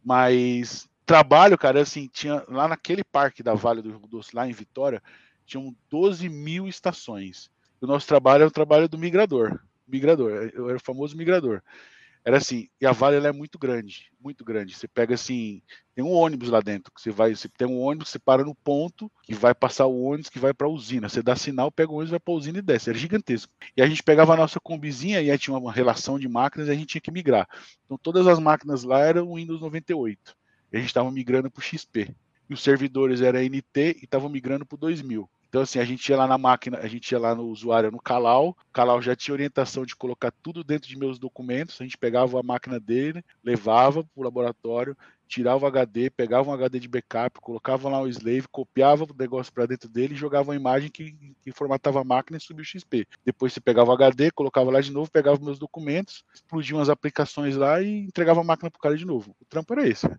Mas 0.02 0.88
trabalho, 1.06 1.58
cara, 1.58 1.82
assim, 1.82 2.08
tinha 2.08 2.42
lá 2.48 2.70
naquele 2.70 3.04
parque 3.04 3.44
da 3.44 3.54
Vale 3.54 3.82
do 3.82 3.90
Rio 3.90 4.08
Doce, 4.08 4.34
lá 4.34 4.48
em 4.48 4.54
Vitória, 4.54 5.04
tinham 5.46 5.76
12 5.90 6.30
mil 6.30 6.66
estações. 6.66 7.52
O 7.82 7.86
nosso 7.86 8.08
trabalho 8.08 8.44
é 8.44 8.48
o 8.48 8.52
trabalho 8.52 8.88
do 8.88 8.98
migrador. 8.98 9.60
Migrador, 9.86 10.52
eu 10.54 10.70
era 10.70 10.78
o 10.78 10.82
famoso 10.82 11.18
migrador. 11.18 11.62
Era 12.26 12.38
assim, 12.38 12.70
e 12.80 12.86
a 12.86 12.94
Vale 12.94 13.26
é 13.28 13.32
muito 13.34 13.60
grande, 13.60 14.10
muito 14.18 14.46
grande. 14.46 14.74
Você 14.74 14.88
pega 14.88 15.14
assim, 15.14 15.62
tem 15.94 16.04
um 16.04 16.12
ônibus 16.14 16.50
lá 16.50 16.62
dentro, 16.62 16.92
que 16.94 17.02
você 17.02 17.12
vai, 17.12 17.36
você 17.36 17.50
tem 17.50 17.68
um 17.68 17.82
ônibus, 17.82 18.10
você 18.10 18.20
para 18.20 18.46
no 18.46 18.56
ponto, 18.56 19.12
que 19.24 19.34
vai 19.34 19.54
passar 19.54 19.88
o 19.88 20.02
ônibus 20.02 20.30
que 20.30 20.40
vai 20.40 20.54
para 20.54 20.66
a 20.66 20.70
usina. 20.70 21.10
Você 21.10 21.22
dá 21.22 21.36
sinal, 21.36 21.70
pega 21.70 21.92
o 21.92 21.96
ônibus, 21.96 22.12
vai 22.12 22.20
para 22.22 22.34
a 22.34 22.38
usina 22.38 22.60
e 22.60 22.62
desce. 22.62 22.90
Era 22.90 22.98
gigantesco. 22.98 23.52
E 23.76 23.82
a 23.82 23.86
gente 23.88 24.02
pegava 24.02 24.34
a 24.34 24.38
nossa 24.38 24.58
combizinha 24.58 25.22
e 25.22 25.30
aí 25.30 25.38
tinha 25.38 25.58
uma 25.58 25.72
relação 25.72 26.18
de 26.18 26.30
máquinas 26.30 26.70
e 26.70 26.72
a 26.72 26.76
gente 26.76 26.88
tinha 26.88 27.02
que 27.02 27.12
migrar. 27.12 27.48
Então 27.86 27.98
todas 27.98 28.26
as 28.26 28.40
máquinas 28.40 28.84
lá 28.84 29.00
eram 29.00 29.36
Windows 29.36 29.60
98. 29.60 30.34
E 30.72 30.78
a 30.78 30.80
gente 30.80 30.90
estava 30.90 31.12
migrando 31.12 31.52
para 31.52 31.60
o 31.60 31.64
XP. 31.64 32.16
E 32.50 32.54
os 32.54 32.64
servidores 32.64 33.22
eram 33.22 33.42
NT 33.42 33.98
e 34.02 34.06
estavam 34.06 34.30
migrando 34.30 34.66
para 34.66 34.76
o 34.76 34.80
2000. 34.80 35.30
Então, 35.54 35.62
assim, 35.62 35.78
a 35.78 35.86
gente 35.86 36.10
ia 36.10 36.18
lá 36.18 36.26
na 36.26 36.36
máquina, 36.36 36.80
a 36.80 36.88
gente 36.88 37.12
ia 37.12 37.20
lá 37.20 37.36
no 37.36 37.44
usuário 37.44 37.92
no 37.92 38.02
Calau, 38.02 38.58
o 38.60 38.74
Calau 38.74 39.00
já 39.04 39.16
tinha 39.16 39.36
orientação 39.36 39.86
de 39.86 39.96
colocar 39.96 40.32
tudo 40.42 40.64
dentro 40.64 40.90
de 40.90 40.98
meus 40.98 41.20
documentos, 41.20 41.80
a 41.80 41.84
gente 41.84 41.96
pegava 41.96 42.40
a 42.40 42.42
máquina 42.42 42.80
dele, 42.80 43.24
levava 43.44 44.04
para 44.04 44.20
o 44.20 44.24
laboratório, 44.24 44.98
tirava 45.28 45.64
o 45.64 45.68
HD, 45.68 46.10
pegava 46.10 46.50
um 46.50 46.54
HD 46.54 46.80
de 46.80 46.88
backup, 46.88 47.40
colocava 47.40 47.88
lá 47.88 48.02
o 48.02 48.08
slave, 48.08 48.48
copiava 48.52 49.04
o 49.04 49.16
negócio 49.16 49.54
para 49.54 49.68
dentro 49.68 49.88
dele 49.88 50.16
e 50.16 50.18
jogava 50.18 50.50
uma 50.50 50.56
imagem 50.56 50.90
que, 50.90 51.16
que, 51.44 51.52
formatava 51.52 52.02
a 52.02 52.04
máquina 52.04 52.40
e 52.40 52.42
subia 52.42 52.64
o 52.64 52.66
XP. 52.66 53.06
Depois 53.24 53.54
você 53.54 53.62
pegava 53.62 53.92
o 53.92 53.94
HD, 53.94 54.32
colocava 54.32 54.72
lá 54.72 54.82
de 54.82 54.92
novo, 54.92 55.12
pegava 55.12 55.40
meus 55.40 55.60
documentos, 55.60 56.24
explodia 56.34 56.76
umas 56.76 56.90
aplicações 56.90 57.56
lá 57.56 57.80
e 57.80 58.06
entregava 58.06 58.42
a 58.42 58.44
máquina 58.44 58.72
para 58.72 58.80
o 58.80 58.82
cara 58.82 58.98
de 58.98 59.06
novo. 59.06 59.36
O 59.40 59.46
trampo 59.46 59.72
era 59.74 59.88
esse, 59.88 60.10
né? 60.10 60.18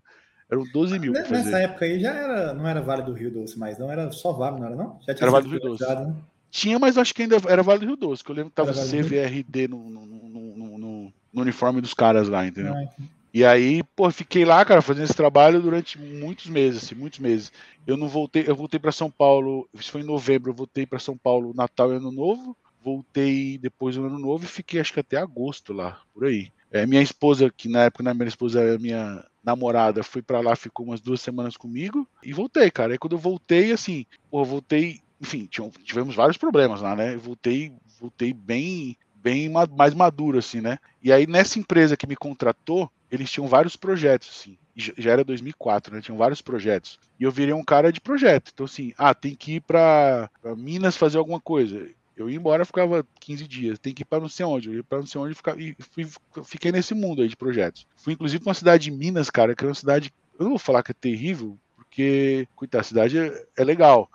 Eram 0.55 0.65
12 0.73 0.99
mil. 0.99 1.13
Nessa 1.13 1.59
época 1.59 1.85
aí 1.85 2.01
já 2.01 2.13
era, 2.13 2.55
não 2.55 2.67
era 2.67 2.81
Vale 2.81 3.03
do 3.03 3.13
Rio 3.13 3.31
Doce 3.31 3.59
mais, 3.59 3.79
não 3.79 3.91
era 3.91 4.11
só 4.11 4.33
Vale, 4.33 4.59
não 4.59 4.67
era 4.67 4.77
não? 4.77 4.99
Já 5.07 5.15
tinha 5.15 5.25
era 5.25 5.31
Vale 5.31 5.45
do 5.45 5.51
Rio 5.51 5.61
Doce. 5.61 5.85
Né? 5.85 6.15
Tinha, 6.51 6.79
mas 6.79 6.97
acho 6.97 7.15
que 7.15 7.23
ainda 7.23 7.37
era 7.49 7.63
Vale 7.63 7.81
do 7.81 7.87
Rio 7.87 7.97
Doce, 7.97 8.23
que 8.23 8.31
eu 8.31 8.35
lembro 8.35 8.51
que 8.51 8.57
tava 8.57 8.73
CVRD 8.73 9.69
no, 9.69 9.91
no, 9.91 10.07
no, 10.07 10.79
no, 10.79 11.13
no 11.33 11.43
uniforme 11.43 11.81
dos 11.81 11.95
caras 11.95 12.29
lá, 12.29 12.47
entendeu? 12.47 12.75
Ah, 12.75 13.05
e 13.35 13.45
aí, 13.45 13.83
pô, 13.97 14.09
fiquei 14.13 14.45
lá, 14.45 14.65
cara, 14.65 14.81
fazendo 14.81 15.07
esse 15.07 15.17
trabalho 15.17 15.61
durante 15.61 15.99
muitos 15.99 16.47
meses, 16.47 16.85
assim, 16.85 16.95
muitos 16.95 17.19
meses. 17.19 17.51
Eu 17.85 17.97
não 17.97 18.07
voltei, 18.07 18.45
eu 18.47 18.55
voltei 18.55 18.79
para 18.79 18.93
São 18.93 19.11
Paulo, 19.11 19.69
isso 19.75 19.91
foi 19.91 20.03
em 20.03 20.05
novembro, 20.05 20.53
eu 20.53 20.55
voltei 20.55 20.87
para 20.87 21.01
São 21.01 21.19
Paulo 21.19 21.53
Natal 21.53 21.93
e 21.93 21.97
Ano 21.97 22.13
Novo, 22.13 22.57
voltei 22.81 23.59
depois 23.59 23.97
do 23.97 24.05
Ano 24.05 24.21
Novo 24.21 24.45
e 24.45 24.47
fiquei 24.47 24.81
acho 24.81 24.93
que 24.93 25.01
até 25.01 25.17
agosto 25.17 25.73
lá, 25.73 26.01
por 26.15 26.27
aí. 26.27 26.53
É, 26.75 26.85
minha 26.87 27.01
esposa, 27.01 27.49
que 27.57 27.69
na 27.69 27.85
época 27.85 28.03
na 28.03 28.13
minha 28.13 28.27
esposa 28.27 28.61
era 28.61 28.77
minha 28.81 29.25
namorada, 29.45 30.03
fui 30.03 30.21
para 30.21 30.41
lá, 30.41 30.57
ficou 30.57 30.85
umas 30.85 31.01
duas 31.01 31.21
semanas 31.21 31.57
comigo 31.57 32.05
e 32.21 32.33
voltei, 32.33 32.69
cara. 32.69 32.91
Aí 32.91 32.99
quando 32.99 33.13
eu 33.13 33.19
voltei, 33.19 33.71
assim, 33.71 34.05
pô, 34.29 34.41
eu 34.41 34.45
voltei, 34.45 35.01
enfim, 35.21 35.49
tivemos 35.85 36.17
vários 36.17 36.37
problemas 36.37 36.81
lá, 36.81 36.97
né? 36.97 37.15
Eu 37.15 37.21
voltei, 37.21 37.73
voltei 38.01 38.33
bem, 38.33 38.97
bem 39.15 39.49
mais 39.49 39.95
maduro, 39.95 40.39
assim, 40.39 40.61
né? 40.61 40.79
E 41.01 41.13
aí 41.13 41.29
nessa 41.29 41.61
empresa 41.61 41.97
que 41.97 42.09
me 42.09 42.17
contratou, 42.17 42.91
eles 43.09 43.31
tinham 43.31 43.47
vários 43.47 43.77
projetos, 43.77 44.29
assim. 44.37 44.59
Já 44.75 45.13
era 45.13 45.23
2004, 45.23 45.95
né? 45.95 46.01
Tinham 46.01 46.19
vários 46.19 46.43
projetos. 46.43 46.99
E 47.21 47.23
eu 47.23 47.31
virei 47.31 47.55
um 47.55 47.63
cara 47.63 47.93
de 47.93 48.01
projeto. 48.01 48.51
Então, 48.53 48.67
assim, 48.67 48.93
ah, 48.99 49.15
tem 49.15 49.37
que 49.37 49.55
ir 49.55 49.61
para 49.61 50.29
Minas 50.57 50.97
fazer 50.97 51.19
alguma 51.19 51.41
coisa 51.41 51.89
eu 52.17 52.31
ia 52.31 52.37
embora, 52.37 52.65
ficava 52.65 53.07
15 53.21 53.49
dias. 53.49 53.79
Tem 53.79 53.93
que 53.93 54.03
ir 54.03 54.05
para 54.05 54.21
não 54.21 54.29
sei 54.29 54.47
onde. 54.47 54.69
Eu 54.69 54.75
ia 54.75 54.85
para 54.85 54.99
não 54.99 55.07
sei 55.07 55.21
onde 55.21 55.35
ficar, 55.35 55.59
e 55.59 55.77
fui, 55.91 56.09
fiquei 56.45 56.71
nesse 56.71 56.95
mundo 56.95 57.23
aí 57.23 57.29
de 57.29 57.37
projetos. 57.37 57.87
Fui 57.97 58.13
inclusive 58.13 58.43
para 58.43 58.51
uma 58.51 58.55
cidade 58.55 58.85
de 58.85 58.91
Minas, 58.91 59.31
cara, 59.31 59.55
que 59.55 59.65
é 59.65 59.69
uma 59.69 59.75
cidade. 59.75 60.13
Eu 60.39 60.45
não 60.45 60.51
vou 60.51 60.59
falar 60.59 60.83
que 60.83 60.93
é 60.93 60.95
terrível, 60.95 61.59
porque, 61.75 62.47
coitada, 62.55 62.83
a 62.83 62.85
cidade 62.85 63.19
é, 63.19 63.47
é 63.57 63.65
legal. 63.65 64.11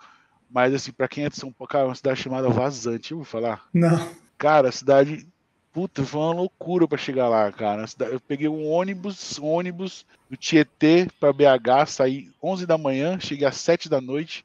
Mas, 0.50 0.74
assim, 0.74 0.92
para 0.92 1.08
quem 1.08 1.24
é 1.24 1.28
de 1.28 1.36
São 1.36 1.52
Paulo, 1.52 1.68
cara, 1.68 1.84
é 1.84 1.88
uma 1.88 1.94
cidade 1.94 2.20
chamada 2.20 2.48
Vazante, 2.48 3.12
eu 3.12 3.18
vou 3.18 3.24
falar? 3.24 3.66
Não. 3.72 4.10
Cara, 4.38 4.68
a 4.70 4.72
cidade. 4.72 5.26
Puta, 5.72 6.02
foi 6.02 6.20
uma 6.20 6.34
loucura 6.34 6.88
para 6.88 6.98
chegar 6.98 7.28
lá, 7.28 7.52
cara. 7.52 7.84
Eu 8.10 8.18
peguei 8.18 8.48
um 8.48 8.66
ônibus, 8.66 9.38
um 9.38 9.46
ônibus 9.46 10.04
do 10.28 10.36
Tietê 10.36 11.06
para 11.20 11.32
BH, 11.32 11.86
saí 11.86 12.28
11 12.42 12.66
da 12.66 12.76
manhã, 12.76 13.20
cheguei 13.20 13.46
às 13.46 13.56
7 13.56 13.88
da 13.88 14.00
noite, 14.00 14.44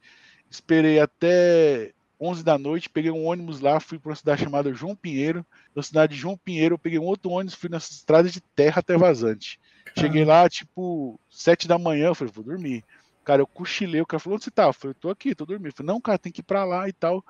esperei 0.52 1.00
até 1.00 1.94
11 2.20 2.44
da 2.44 2.58
noite, 2.58 2.90
peguei 2.90 3.12
um 3.12 3.26
ônibus 3.26 3.60
lá, 3.60 3.80
fui 3.80 4.00
para 4.00 4.10
uma 4.10 4.16
cidade 4.16 4.44
chamada 4.44 4.74
João 4.74 4.96
Pinheiro. 4.96 5.46
Na 5.76 5.84
cidade 5.84 6.16
de 6.16 6.22
João 6.22 6.38
Pinheiro, 6.38 6.76
eu 6.76 6.80
peguei 6.80 7.00
um 7.00 7.06
outro 7.06 7.32
ônibus, 7.32 7.56
fui 7.56 7.70
nessa 7.70 7.92
estrada 7.92 8.30
de 8.30 8.42
terra 8.42 8.80
até 8.80 8.98
vazante. 8.98 9.60
Cheguei 9.98 10.26
lá, 10.26 10.50
tipo, 10.50 11.20
7 11.30 11.68
da 11.68 11.78
manhã, 11.78 12.08
eu 12.08 12.16
falei, 12.16 12.34
vou 12.34 12.44
dormir. 12.44 12.84
Cara, 13.24 13.42
eu 13.42 13.48
cochilei, 13.48 14.02
o 14.02 14.06
cara 14.06 14.20
falou, 14.20 14.36
onde 14.36 14.46
você 14.46 14.52
tá? 14.52 14.66
Eu 14.66 14.74
falei, 14.74 14.96
tô 15.00 15.10
aqui, 15.10 15.34
tô 15.34 15.46
dormindo. 15.46 15.70
Eu 15.70 15.74
falei, 15.76 15.94
não, 15.94 16.02
cara, 16.02 16.18
tem 16.18 16.32
que 16.32 16.42
ir 16.42 16.44
para 16.44 16.64
lá 16.64 16.88
e 16.88 16.94
tal. 16.94 17.24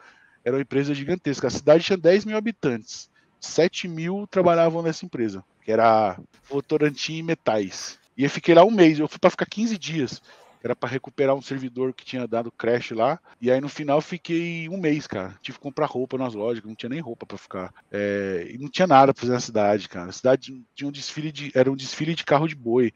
Era 0.44 0.56
uma 0.56 0.62
empresa 0.62 0.94
gigantesca. 0.94 1.48
A 1.48 1.52
cidade 1.52 1.84
tinha 1.84 1.98
10 1.98 2.26
mil 2.26 2.38
habitantes. 2.38 3.10
7 3.40 3.88
mil 3.88 4.28
trabalhavam 4.28 4.82
nessa 4.82 5.06
empresa, 5.06 5.44
que 5.64 5.72
era 5.72 6.20
Votorantim 6.50 7.18
e 7.18 7.24
Metais. 7.24 8.00
E 8.18 8.24
eu 8.24 8.30
fiquei 8.30 8.56
lá 8.56 8.64
um 8.64 8.72
mês, 8.72 9.00
eu 9.00 9.08
fui 9.08 9.20
para 9.20 9.30
ficar 9.30 9.46
15 9.46 9.78
dias 9.78 10.22
era 10.66 10.76
para 10.76 10.90
recuperar 10.90 11.36
um 11.36 11.42
servidor 11.44 11.94
que 11.94 12.04
tinha 12.04 12.28
dado 12.28 12.52
crash 12.52 12.90
lá. 12.90 13.20
E 13.40 13.52
aí 13.52 13.62
no 13.62 13.70
final 13.70 14.02
fiquei 14.02 14.68
um 14.68 14.78
mês, 14.80 15.06
cara. 15.06 15.36
Tive 15.40 15.60
que 15.60 15.64
comprar 15.64 15.86
roupa 15.86 16.18
nas 16.18 16.34
lojas, 16.34 16.64
não 16.64 16.74
tinha 16.74 16.90
nem 16.90 17.00
roupa 17.00 17.24
para 17.24 17.38
ficar. 17.38 17.72
É, 17.92 18.48
e 18.50 18.58
não 18.58 18.68
tinha 18.68 18.88
nada 18.88 19.14
pra 19.14 19.22
fazer 19.22 19.34
na 19.34 19.40
cidade, 19.40 19.88
cara. 19.88 20.10
A 20.10 20.14
cidade 20.14 20.66
tinha 20.74 20.88
um 20.88 20.92
desfile 20.92 21.32
de. 21.32 21.52
Era 21.54 21.72
um 21.72 21.76
desfile 21.76 22.16
de 22.16 22.26
carro 22.26 22.48
de 22.48 22.56
boi. 22.56 22.92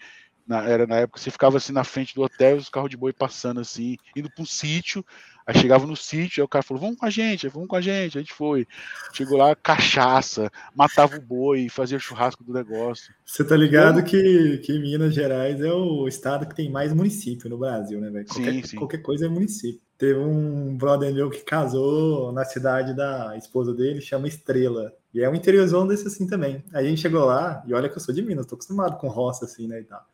Na, 0.47 0.67
era 0.67 0.87
na 0.87 0.95
época 0.95 1.19
você 1.19 1.29
ficava 1.29 1.57
assim 1.57 1.71
na 1.71 1.83
frente 1.83 2.15
do 2.15 2.23
hotel, 2.23 2.57
os 2.57 2.69
carros 2.69 2.89
de 2.89 2.97
boi 2.97 3.13
passando 3.13 3.59
assim, 3.59 3.97
indo 4.15 4.31
para 4.31 4.41
um 4.41 4.47
sítio. 4.47 5.05
Aí 5.49 5.57
chegava 5.57 5.87
no 5.87 5.95
sítio, 5.95 6.43
aí 6.43 6.45
o 6.45 6.47
cara 6.47 6.61
falou: 6.61 6.79
Vamos 6.79 6.97
com 6.99 7.07
a 7.07 7.09
gente, 7.09 7.47
vamos 7.47 7.67
com 7.67 7.75
a 7.75 7.81
gente. 7.81 8.19
A 8.19 8.21
gente 8.21 8.31
foi. 8.31 8.67
Chegou 9.11 9.35
lá, 9.35 9.55
cachaça, 9.55 10.51
matava 10.75 11.17
o 11.17 11.21
boi, 11.21 11.67
fazia 11.69 11.97
churrasco 11.97 12.43
do 12.43 12.53
negócio. 12.53 13.11
Você 13.25 13.43
tá 13.43 13.57
ligado 13.57 14.03
que, 14.03 14.59
que 14.59 14.77
Minas 14.77 15.15
Gerais 15.15 15.59
é 15.59 15.73
o 15.73 16.07
estado 16.07 16.45
que 16.45 16.55
tem 16.55 16.69
mais 16.69 16.93
município 16.93 17.49
no 17.49 17.57
Brasil, 17.57 17.99
né, 17.99 18.11
velho? 18.11 18.27
Qualquer, 18.27 18.53
sim, 18.53 18.63
sim. 18.63 18.77
qualquer 18.77 18.99
coisa 18.99 19.25
é 19.25 19.27
município. 19.27 19.81
Teve 19.97 20.19
um 20.19 20.77
brother 20.77 21.11
meu 21.11 21.31
que 21.31 21.41
casou 21.41 22.31
na 22.31 22.45
cidade 22.45 22.95
da 22.95 23.35
esposa 23.35 23.73
dele, 23.73 24.01
chama 24.01 24.27
Estrela. 24.27 24.93
E 25.11 25.23
é 25.23 25.27
um 25.27 25.33
interiorzão 25.33 25.87
desse 25.87 26.05
assim 26.05 26.27
também. 26.27 26.63
Aí 26.71 26.85
a 26.85 26.89
gente 26.89 27.01
chegou 27.01 27.25
lá, 27.25 27.63
e 27.65 27.73
olha 27.73 27.89
que 27.89 27.97
eu 27.97 28.01
sou 28.01 28.13
de 28.13 28.21
Minas, 28.21 28.45
tô 28.45 28.53
acostumado 28.53 28.97
com 28.99 29.07
roça 29.07 29.45
assim, 29.45 29.67
né, 29.67 29.81
e 29.81 29.83
tal. 29.83 30.05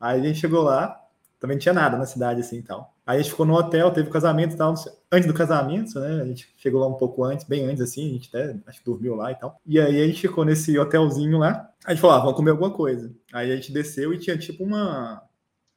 Aí 0.00 0.20
a 0.20 0.24
gente 0.24 0.40
chegou 0.40 0.62
lá, 0.62 1.01
também 1.42 1.56
não 1.56 1.60
tinha 1.60 1.74
nada 1.74 1.98
na 1.98 2.06
cidade 2.06 2.40
assim 2.40 2.58
e 2.58 2.62
tal. 2.62 2.94
Aí 3.04 3.18
a 3.18 3.20
gente 3.20 3.32
ficou 3.32 3.44
no 3.44 3.54
hotel, 3.54 3.90
teve 3.90 4.08
casamento 4.08 4.54
e 4.54 4.56
tal. 4.56 4.72
Antes 5.10 5.26
do 5.26 5.34
casamento, 5.34 5.98
né? 5.98 6.22
A 6.22 6.24
gente 6.24 6.48
chegou 6.56 6.80
lá 6.80 6.86
um 6.86 6.94
pouco 6.94 7.24
antes, 7.24 7.44
bem 7.44 7.64
antes 7.64 7.80
assim, 7.80 8.08
a 8.08 8.12
gente 8.12 8.28
até 8.32 8.56
acho 8.64 8.78
que 8.78 8.84
dormiu 8.84 9.16
lá 9.16 9.32
e 9.32 9.34
tal. 9.34 9.60
E 9.66 9.80
aí 9.80 10.00
a 10.00 10.06
gente 10.06 10.20
ficou 10.20 10.44
nesse 10.44 10.78
hotelzinho 10.78 11.38
lá. 11.38 11.68
A 11.84 11.90
gente 11.90 12.00
falou, 12.00 12.14
ah, 12.14 12.20
vamos 12.20 12.36
comer 12.36 12.52
alguma 12.52 12.70
coisa. 12.70 13.12
Aí 13.32 13.50
a 13.50 13.56
gente 13.56 13.72
desceu 13.72 14.14
e 14.14 14.20
tinha 14.20 14.38
tipo 14.38 14.62
uma, 14.62 15.20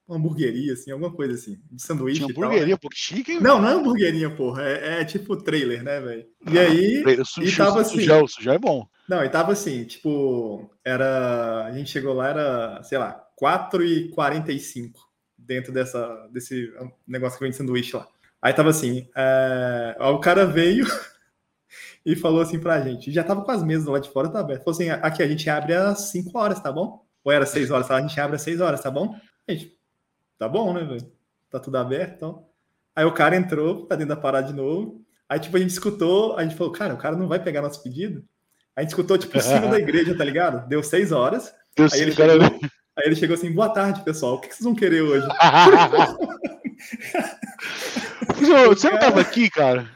uma 0.08 0.17
hamburgueria, 0.19 0.73
assim, 0.73 0.91
alguma 0.91 1.12
coisa 1.12 1.34
assim, 1.34 1.58
de 1.71 1.82
sanduíche. 1.82 2.23
Tinha 2.23 2.30
hamburgueria, 2.30 2.78
pô, 2.78 2.88
chique, 2.93 3.32
hein? 3.32 3.39
Não, 3.41 3.60
não 3.60 3.67
é 3.67 3.73
hamburguerinha, 3.73 4.30
porra. 4.30 4.62
É, 4.69 5.01
é 5.01 5.06
tipo 5.06 5.36
trailer, 5.36 5.84
né, 5.84 5.99
velho? 5.99 6.28
E 6.47 6.60
ah, 6.60 6.62
aí. 6.62 7.25
Sushi, 7.25 7.47
e 7.47 7.58
tava 7.58 7.82
assim. 7.82 7.95
Sujão, 8.01 8.28
sujão 8.28 8.54
é 8.54 8.60
bom. 8.60 8.88
Não, 9.10 9.23
e 9.23 9.30
tava 9.30 9.54
assim, 9.54 9.84
tipo, 9.84 10.69
era. 10.86 11.65
A 11.65 11.71
gente 11.71 11.89
chegou 11.89 12.13
lá, 12.13 12.28
era, 12.28 12.84
sei 12.84 12.99
lá, 12.99 13.19
4h45 13.41 14.91
dentro 15.45 15.71
dessa, 15.71 16.27
desse 16.31 16.73
negócio 17.08 17.38
que 17.38 17.43
vem 17.43 17.51
de 17.51 17.58
sanduíche 17.58 17.95
lá. 17.95 18.08
Aí 18.41 18.53
tava 18.53 18.69
assim, 18.69 19.10
é... 19.15 19.95
o 19.99 20.19
cara 20.19 20.45
veio 20.45 20.86
e 22.05 22.15
falou 22.15 22.41
assim 22.41 22.60
pra 22.60 22.81
gente, 22.81 23.12
já 23.12 23.23
tava 23.23 23.43
com 23.43 23.51
as 23.51 23.63
mesas 23.63 23.88
lá 23.88 23.99
de 23.99 24.10
fora, 24.10 24.29
tá 24.29 24.39
aberto. 24.39 24.63
Falou 24.63 24.75
assim, 24.75 24.89
aqui 24.89 25.23
a 25.23 25.27
gente 25.27 25.49
abre 25.49 25.73
às 25.73 26.10
5 26.12 26.38
horas, 26.38 26.60
tá 26.60 26.71
bom? 26.71 27.05
Ou 27.23 27.31
era 27.31 27.45
6 27.45 27.71
horas, 27.71 27.89
a 27.89 28.01
gente 28.01 28.19
abre 28.19 28.36
às 28.36 28.41
6 28.41 28.62
horas, 28.62 28.81
tá 28.81 28.91
bom? 28.91 29.15
A 29.47 29.51
gente, 29.51 29.77
tá 30.38 30.47
bom, 30.47 30.73
né, 30.73 30.84
velho? 30.84 31.12
Tá 31.49 31.60
tudo 31.60 31.77
aberto, 31.77 32.15
então. 32.15 32.47
Aí 32.95 33.05
o 33.05 33.13
cara 33.13 33.36
entrou 33.36 33.86
pra 33.86 33.97
dentro 33.97 34.15
da 34.15 34.21
parada 34.21 34.47
de 34.47 34.53
novo. 34.53 35.03
Aí, 35.27 35.39
tipo, 35.39 35.58
a 35.58 35.60
gente 35.60 35.71
escutou, 35.71 36.38
a 36.38 36.43
gente 36.43 36.55
falou, 36.55 36.71
cara, 36.71 36.93
o 36.93 36.97
cara 36.97 37.15
não 37.15 37.27
vai 37.27 37.43
pegar 37.43 37.62
nosso 37.62 37.81
pedido? 37.81 38.23
A 38.75 38.81
gente 38.81 38.89
escutou, 38.89 39.17
tipo, 39.17 39.36
em 39.38 39.41
cima 39.41 39.67
da 39.67 39.79
igreja, 39.79 40.15
tá 40.15 40.23
ligado? 40.23 40.67
Deu 40.67 40.84
seis 40.84 41.12
horas. 41.12 41.53
Deu 41.75 41.88
Aí 41.91 42.01
ele, 42.01 42.12
chegou, 42.12 42.60
aí 42.97 43.05
ele 43.08 43.15
chegou 43.15 43.36
assim, 43.36 43.51
boa 43.51 43.69
tarde, 43.69 44.03
pessoal. 44.03 44.36
O 44.36 44.39
que 44.41 44.47
vocês 44.47 44.62
vão 44.63 44.75
querer 44.75 45.01
hoje? 45.01 45.27
Você 48.36 48.89
não 48.89 48.99
tava 48.99 49.21
aqui, 49.21 49.49
cara? 49.49 49.89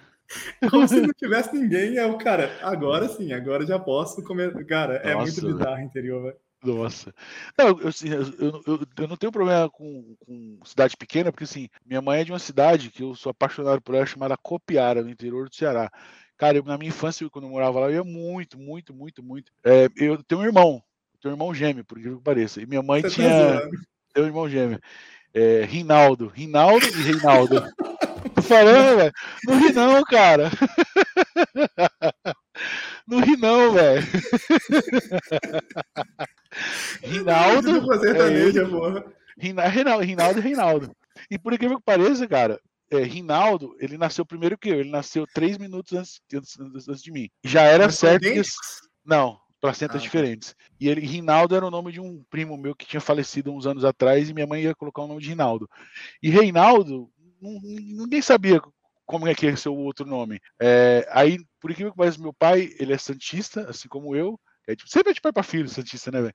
Como 0.70 0.88
se 0.88 1.02
não 1.02 1.14
tivesse 1.14 1.54
ninguém. 1.56 1.98
É 1.98 2.06
o 2.06 2.18
cara, 2.18 2.58
agora 2.62 3.08
sim, 3.10 3.34
agora 3.34 3.66
já 3.66 3.80
posso 3.80 4.24
comer. 4.24 4.66
Cara, 4.66 4.96
é 4.98 5.14
Nossa, 5.14 5.24
muito 5.26 5.42
velho. 5.42 5.58
bizarro 5.58 5.76
o 5.78 5.82
interior, 5.82 6.24
velho. 6.24 6.38
Nossa. 6.64 7.14
Não, 7.58 7.68
eu, 7.80 7.88
assim, 7.88 8.10
eu, 8.10 8.22
eu, 8.40 8.62
eu- 8.68 8.80
eu 8.98 9.08
não 9.08 9.16
tenho 9.16 9.32
problema 9.32 9.70
com, 9.70 10.16
com 10.26 10.60
cidade 10.66 10.96
pequena, 10.98 11.32
porque 11.32 11.46
assim, 11.46 11.70
minha 11.86 12.02
mãe 12.02 12.20
é 12.22 12.24
de 12.26 12.32
uma 12.32 12.40
cidade 12.40 12.90
que 12.92 13.02
eu 13.04 13.16
sou 13.16 13.30
apaixonado 13.32 13.82
por 13.82 13.96
ela, 13.96 14.06
chamada 14.06 14.38
Copiara, 14.38 15.02
no 15.02 15.10
interior 15.10 15.48
do 15.48 15.56
Ceará. 15.56 15.90
Cara, 16.38 16.58
eu, 16.58 16.64
na 16.64 16.78
minha 16.78 16.90
infância, 16.90 17.30
quando 17.30 17.46
eu 17.46 17.52
morava 17.52 17.80
lá, 17.80 17.88
eu 17.88 17.94
ia 17.96 18.04
muito, 18.04 18.58
muito, 18.60 18.94
muito, 18.94 19.24
muito. 19.24 19.52
É, 19.64 19.88
eu 19.98 20.22
tenho 20.24 20.42
um 20.42 20.46
irmão, 20.46 20.82
tenho 21.22 21.34
um 21.34 21.38
irmão 21.38 21.54
gêmeo, 21.54 21.86
por 21.86 21.98
incrível 21.98 22.18
que 22.20 22.24
pareça. 22.24 22.62
E 22.62 22.66
minha 22.66 22.82
mãe 22.82 23.02
Você 23.02 23.10
tá 23.10 23.14
tinha. 23.16 23.30
zoando. 23.60 23.70
Tem 24.14 24.24
um 24.24 24.28
irmão 24.28 24.50
gêmeo. 24.50 24.80
É, 25.34 25.64
Rinaldo. 25.66 26.28
Rinaldo 26.28 26.86
e 26.88 27.02
Reinaldo. 27.02 27.64
Tô 28.36 28.42
falando, 28.42 28.98
velho. 28.98 29.14
Não 29.48 29.60
ri 29.60 29.72
não, 29.74 30.04
cara. 30.04 30.52
Não 33.08 33.20
ri 33.20 33.38
não, 33.38 33.72
velho. 33.74 34.06
Rinaldo. 37.02 37.70
É 39.38 39.68
Rinaldo 40.04 40.40
e 40.40 40.42
Reinaldo. 40.42 40.92
E 41.30 41.38
por 41.40 41.54
incrível 41.54 41.78
que 41.78 41.84
pareça, 41.86 42.28
cara, 42.28 42.60
é, 42.92 42.98
Rinaldo, 43.04 43.76
ele 43.80 43.98
nasceu 43.98 44.26
primeiro 44.26 44.58
que 44.58 44.70
eu. 44.70 44.80
Ele 44.80 44.90
nasceu 44.90 45.26
três 45.34 45.58
minutos 45.58 45.94
antes, 45.94 46.20
antes, 46.34 46.60
antes- 46.90 47.02
de 47.04 47.12
mim. 47.12 47.30
Já 47.44 47.62
era 47.64 47.86
Mas 47.86 47.96
certo 47.98 48.24
que. 48.24 48.42
Não, 49.06 49.40
placentas 49.60 49.98
Ah, 49.98 50.00
tá. 50.00 50.04
diferentes. 50.04 50.56
E 50.80 50.88
ele, 50.88 51.02
Rinaldo 51.02 51.56
era 51.56 51.66
o 51.66 51.72
nome 51.72 51.92
de 51.92 52.00
um 52.00 52.24
primo 52.30 52.58
meu 52.58 52.76
que 52.76 52.86
tinha 52.86 53.02
falecido 53.02 53.52
uns 53.52 53.66
anos 53.66 53.86
atrás 53.86 54.30
e 54.30 54.34
minha 54.34 54.48
mãe 54.48 54.64
ia 54.64 54.76
colocar 54.76 55.04
o 55.04 55.08
nome 55.08 55.22
de 55.22 55.30
Rinaldo. 55.30 55.70
E 56.22 56.30
Reinaldo, 56.30 57.10
ninguém 57.42 58.22
sabia 58.22 58.62
como 59.06 59.28
é 59.28 59.34
que 59.34 59.46
ia 59.46 59.58
ser 59.58 59.70
o 59.70 59.76
outro 59.76 60.06
nome. 60.06 60.40
É, 60.62 61.08
aí, 61.12 61.40
por 61.60 61.72
incrível 61.72 61.92
que 61.92 61.98
pareça, 61.98 62.22
meu 62.22 62.34
pai, 62.34 62.70
ele 62.80 62.94
é 62.94 62.98
santista, 62.98 63.70
assim 63.70 63.88
como 63.88 64.16
eu. 64.16 64.40
É, 64.68 64.76
tipo, 64.76 64.88
sempre 64.88 65.10
é 65.10 65.14
de 65.16 65.22
pai 65.22 65.34
para 65.34 65.42
filho, 65.42 65.68
santista, 65.68 66.12
né, 66.12 66.22
velho? 66.22 66.34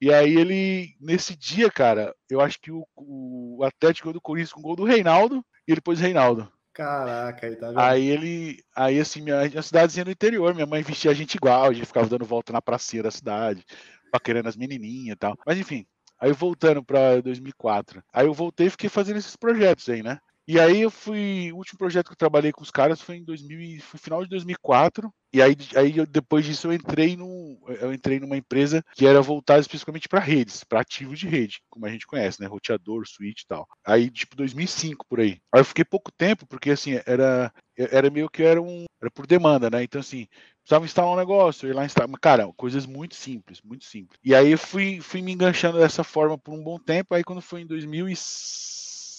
E 0.00 0.12
aí 0.12 0.36
ele, 0.36 0.96
nesse 1.00 1.36
dia, 1.36 1.70
cara, 1.70 2.12
eu 2.28 2.40
acho 2.40 2.60
que 2.60 2.72
o, 2.72 2.84
o 2.96 3.62
Atlético 3.62 4.12
do 4.12 4.20
Corinthians 4.20 4.52
com 4.52 4.60
gol 4.60 4.74
do 4.74 4.84
Reinaldo 4.84 5.44
e 5.66 5.70
ele 5.70 5.80
pôs 5.80 6.00
Reinaldo. 6.00 6.50
Caraca, 6.78 7.44
aí 7.44 7.56
tá 7.56 7.66
vendo? 7.66 7.80
Aí 7.80 8.06
ele, 8.06 8.62
aí 8.76 9.00
assim, 9.00 9.20
minha, 9.20 9.48
minha 9.48 9.62
cidadezinha 9.62 10.04
no 10.04 10.12
interior, 10.12 10.54
minha 10.54 10.64
mãe 10.64 10.80
vestia 10.80 11.10
a 11.10 11.14
gente 11.14 11.34
igual, 11.34 11.64
a 11.64 11.72
gente 11.72 11.86
ficava 11.86 12.08
dando 12.08 12.24
volta 12.24 12.52
na 12.52 12.62
pracinha 12.62 13.02
da 13.02 13.10
cidade, 13.10 13.64
paquerando 14.12 14.48
as 14.48 14.56
menininhas 14.56 15.14
e 15.14 15.18
tal. 15.18 15.36
Mas 15.44 15.58
enfim, 15.58 15.84
aí 16.20 16.32
voltando 16.32 16.80
pra 16.84 17.20
2004. 17.20 18.00
Aí 18.12 18.26
eu 18.26 18.32
voltei 18.32 18.68
e 18.68 18.70
fiquei 18.70 18.88
fazendo 18.88 19.16
esses 19.16 19.34
projetos 19.34 19.88
aí, 19.88 20.04
né? 20.04 20.20
E 20.50 20.58
aí 20.58 20.80
eu 20.80 20.90
fui, 20.90 21.52
o 21.52 21.56
último 21.58 21.78
projeto 21.78 22.06
que 22.06 22.12
eu 22.14 22.16
trabalhei 22.16 22.52
com 22.52 22.62
os 22.62 22.70
caras 22.70 23.02
foi 23.02 23.16
em 23.16 23.24
2000, 23.24 23.60
e- 23.60 23.80
foi 23.80 24.00
final 24.00 24.22
de 24.22 24.30
2004. 24.30 25.12
E 25.30 25.42
aí, 25.42 25.54
aí 25.76 25.98
eu- 25.98 26.06
depois 26.06 26.46
disso 26.46 26.68
eu 26.68 26.72
entrei 26.72 27.14
num, 27.18 27.58
eu 27.68 27.92
entrei 27.92 28.18
numa 28.18 28.34
empresa 28.36 28.82
que 28.96 29.06
era 29.06 29.20
voltada 29.20 29.60
especificamente 29.60 30.08
para 30.08 30.20
redes, 30.20 30.64
para 30.64 30.80
ativos 30.80 31.18
de 31.18 31.28
rede, 31.28 31.60
como 31.68 31.84
a 31.84 31.90
gente 31.90 32.06
conhece, 32.06 32.40
né, 32.40 32.46
roteador, 32.46 33.06
switch 33.06 33.42
e 33.42 33.46
tal. 33.46 33.68
Aí 33.86 34.10
tipo 34.10 34.34
2005 34.36 35.04
por 35.06 35.20
aí. 35.20 35.38
Aí 35.52 35.60
eu 35.60 35.64
fiquei 35.66 35.84
pouco 35.84 36.10
tempo 36.10 36.46
porque 36.46 36.70
assim, 36.70 36.92
era 37.06 37.52
era 37.76 38.10
meio 38.10 38.28
que 38.30 38.42
era 38.42 38.60
um 38.60 38.86
era 39.02 39.10
por 39.10 39.26
demanda, 39.26 39.68
né? 39.70 39.82
Então 39.82 40.00
assim, 40.00 40.26
precisava 40.62 40.84
instalar 40.86 41.12
um 41.12 41.16
negócio, 41.16 41.66
eu 41.66 41.70
ia 41.72 41.76
lá 41.76 41.84
instalar, 41.84 42.08
cara, 42.20 42.48
coisas 42.56 42.86
muito 42.86 43.14
simples, 43.14 43.60
muito 43.62 43.84
simples. 43.84 44.18
E 44.24 44.34
aí 44.34 44.50
eu 44.52 44.58
fui 44.58 44.98
fui 45.02 45.20
me 45.20 45.32
enganchando 45.32 45.78
dessa 45.78 46.02
forma 46.02 46.38
por 46.38 46.54
um 46.54 46.62
bom 46.64 46.78
tempo, 46.78 47.14
aí 47.14 47.22
quando 47.22 47.42
foi 47.42 47.60
em 47.60 47.66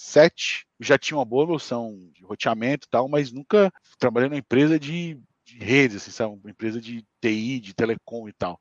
2007, 0.10 0.65
eu 0.80 0.86
já 0.86 0.98
tinha 0.98 1.17
uma 1.17 1.26
boa 1.26 1.45
noção 1.45 1.95
de 2.13 2.24
roteamento 2.24 2.88
e 2.88 2.89
tal, 2.89 3.08
mas 3.08 3.32
nunca 3.32 3.72
trabalhei 4.00 4.30
numa 4.30 4.39
empresa 4.39 4.80
de, 4.80 5.19
de 5.45 5.58
redes, 5.58 5.98
assim, 5.98 6.12
sabe? 6.12 6.34
Uma 6.34 6.50
empresa 6.50 6.82
de 6.82 7.06
TI, 7.22 7.60
de 7.60 7.74
telecom 7.74 8.28
e 8.28 8.34
tal. 8.34 8.60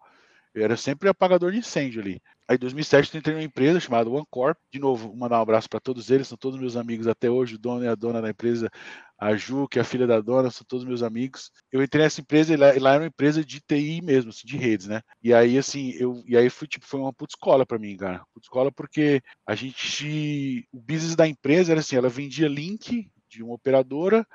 Eu 0.58 0.64
era 0.64 0.76
sempre 0.76 1.08
apagador 1.08 1.52
de 1.52 1.58
incêndio 1.58 2.00
ali. 2.00 2.20
Aí 2.48 2.56
em 2.56 2.58
2007 2.58 3.14
eu 3.14 3.18
entrei 3.18 3.36
numa 3.36 3.44
empresa 3.44 3.78
chamada 3.78 4.10
OneCorp. 4.10 4.58
De 4.72 4.80
novo, 4.80 5.14
mandar 5.16 5.38
um 5.38 5.42
abraço 5.42 5.68
para 5.68 5.78
todos 5.78 6.10
eles, 6.10 6.26
são 6.26 6.36
todos 6.36 6.58
meus 6.58 6.76
amigos 6.76 7.06
até 7.06 7.30
hoje, 7.30 7.54
o 7.54 7.58
dono 7.58 7.84
e 7.84 7.88
a 7.88 7.94
dona 7.94 8.20
da 8.20 8.30
empresa, 8.30 8.68
a 9.16 9.36
Ju, 9.36 9.68
que 9.68 9.78
é 9.78 9.82
a 9.82 9.84
filha 9.84 10.06
da 10.06 10.20
dona, 10.20 10.50
são 10.50 10.64
todos 10.66 10.84
meus 10.84 11.02
amigos. 11.02 11.52
Eu 11.70 11.82
entrei 11.82 12.04
nessa 12.04 12.20
empresa 12.20 12.54
e 12.54 12.56
lá, 12.56 12.74
e 12.74 12.78
lá 12.80 12.94
era 12.94 13.02
uma 13.02 13.08
empresa 13.08 13.44
de 13.44 13.60
TI 13.60 14.00
mesmo, 14.02 14.30
assim, 14.30 14.46
de 14.46 14.56
redes, 14.56 14.88
né? 14.88 15.00
E 15.22 15.32
aí 15.32 15.56
assim, 15.56 15.92
eu 15.92 16.22
e 16.26 16.36
aí 16.36 16.50
fui 16.50 16.66
tipo, 16.66 16.86
foi 16.86 16.98
uma 16.98 17.12
puta 17.12 17.34
escola 17.34 17.64
para 17.64 17.78
mim, 17.78 17.96
cara. 17.96 18.24
Puta 18.34 18.46
escola 18.46 18.72
porque 18.72 19.22
a 19.46 19.54
gente 19.54 20.66
o 20.72 20.80
business 20.80 21.14
da 21.14 21.28
empresa 21.28 21.72
era 21.72 21.80
assim, 21.80 21.96
ela 21.96 22.08
vendia 22.08 22.48
link 22.48 23.08
de 23.28 23.42
uma 23.44 23.54
operadora 23.54 24.26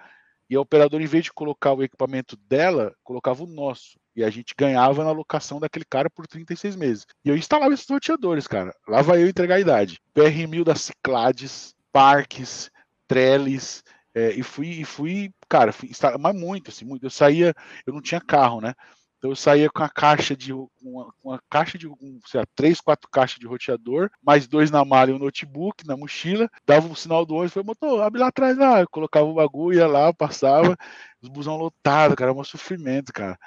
e 0.50 0.56
a 0.56 0.62
operadora, 0.62 1.04
em 1.04 1.08
vez 1.08 1.24
de 1.24 1.34
colocar 1.34 1.74
o 1.74 1.84
equipamento 1.84 2.38
dela, 2.38 2.94
colocava 3.04 3.44
o 3.44 3.48
nosso. 3.48 4.00
E 4.16 4.24
a 4.24 4.30
gente 4.30 4.54
ganhava 4.58 5.04
na 5.04 5.12
locação 5.12 5.60
daquele 5.60 5.86
cara 5.86 6.10
por 6.10 6.28
36 6.28 6.76
meses. 6.76 7.06
E 7.26 7.30
eu 7.30 7.38
instalava 7.38 7.74
esses 7.74 7.90
roteadores, 7.90 8.48
cara. 8.48 8.74
Lá 8.88 9.02
vai 9.02 9.24
eu 9.24 9.28
entregar 9.28 9.56
a 9.56 9.60
idade. 9.60 10.00
PR1000 10.16 10.64
da 10.64 10.76
Ciclades, 10.76 11.76
Parques, 11.92 12.70
Trellis. 13.08 13.84
é, 14.14 14.32
e 14.32 14.44
fui, 14.44 14.68
e 14.82 14.86
fui, 14.86 15.32
cara, 15.50 15.72
fui 15.74 15.90
mas 16.20 16.36
muito, 16.36 16.70
assim, 16.70 16.86
muito. 16.86 17.06
Eu 17.06 17.10
saía, 17.10 17.54
eu 17.86 17.94
não 17.94 18.02
tinha 18.02 18.22
carro, 18.22 18.62
né? 18.62 18.74
Então 19.24 19.32
eu 19.32 19.38
saía 19.38 19.70
com 19.70 19.82
a 19.82 19.88
caixa 19.88 20.36
de 20.36 20.52
uma, 20.52 21.14
uma 21.24 21.42
caixa 21.50 21.78
de 21.78 21.88
um, 21.88 22.20
sei 22.26 22.42
lá, 22.42 22.46
três, 22.54 22.82
quatro 22.82 23.10
caixas 23.10 23.40
de 23.40 23.48
roteador, 23.48 24.10
mais 24.22 24.48
dois 24.48 24.70
na 24.70 24.84
mala 24.84 25.12
e 25.12 25.14
um 25.14 25.18
notebook 25.18 25.88
na 25.88 25.96
mochila, 25.96 26.50
dava 26.66 26.90
o 26.90 26.96
sinal 26.96 27.26
do 27.26 27.34
ônibus, 27.36 27.54
falei, 27.54 27.66
motor, 27.66 28.02
abre 28.02 28.20
lá 28.20 28.28
atrás 28.28 28.58
lá, 28.58 28.82
eu 28.82 28.90
colocava 28.90 29.26
o 29.26 29.34
bagulho, 29.34 29.78
ia 29.78 29.88
lá, 29.88 30.14
passava, 30.14 30.76
os 31.22 31.30
busão 31.30 31.56
lotados, 31.56 32.18
cara, 32.18 32.32
era 32.32 32.38
um 32.38 32.44
sofrimento, 32.44 33.14
cara. 33.14 33.40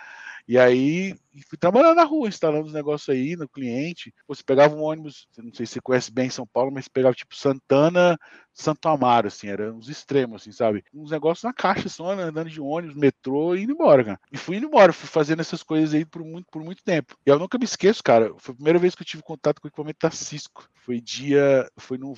E 0.49 0.59
aí 0.59 1.15
fui 1.49 1.59
trabalhar 1.59 1.95
na 1.95 2.05
rua, 2.05 2.29
instalando 2.29 2.67
os 2.67 2.73
negócios 2.73 3.09
aí 3.09 3.37
no 3.37 3.49
cliente. 3.49 4.13
Você 4.29 4.43
pegava 4.43 4.75
um 4.75 4.83
ônibus, 4.83 5.27
não 5.37 5.53
sei 5.53 5.67
se 5.67 5.75
você 5.75 5.81
conhece 5.81 6.13
bem 6.13 6.31
São 6.31 6.47
Paulo, 6.47 6.71
mas 6.73 6.89
pegava 6.89 7.15
tipo 7.15 7.35
Santana, 7.37 8.17
Santo 8.55 8.89
Amaro, 8.89 9.27
assim, 9.27 9.49
era 9.49 9.73
uns 9.73 9.89
extremos, 9.89 10.43
assim, 10.43 10.53
sabe? 10.53 10.83
Uns 10.95 11.11
negócios 11.11 11.43
na 11.43 11.53
caixa 11.53 11.89
só, 11.89 12.15
né, 12.15 12.23
andando 12.23 12.49
de 12.49 12.61
ônibus, 12.61 12.97
metrô 12.97 13.55
e 13.55 13.63
indo 13.65 13.73
embora, 13.73 14.05
cara. 14.05 14.21
E 14.33 14.39
fui 14.39 14.57
indo 14.57 14.67
embora, 14.67 14.93
fui 14.93 15.09
fazendo 15.09 15.41
essas 15.41 15.63
coisas 15.63 15.93
aí 15.95 16.05
por 16.07 16.25
muito, 16.25 16.47
por 16.51 16.63
muito 16.63 16.83
tempo. 16.83 17.15
E 17.27 17.31
eu 17.31 17.39
nunca 17.39 17.59
me 17.59 17.65
esqueço, 17.65 18.03
cara, 18.03 18.33
foi 18.39 18.53
a 18.53 18.57
primeira 18.57 18.79
vez 18.79 18.95
que 18.95 19.03
eu 19.03 19.07
tive 19.07 19.23
contato 19.23 19.61
com 19.61 19.67
o 19.67 19.69
equipamento 19.69 19.99
da 20.01 20.11
Cisco. 20.11 20.69
Foi 20.77 21.01
dia, 21.01 21.69
foi 21.79 21.99
no 21.99 22.15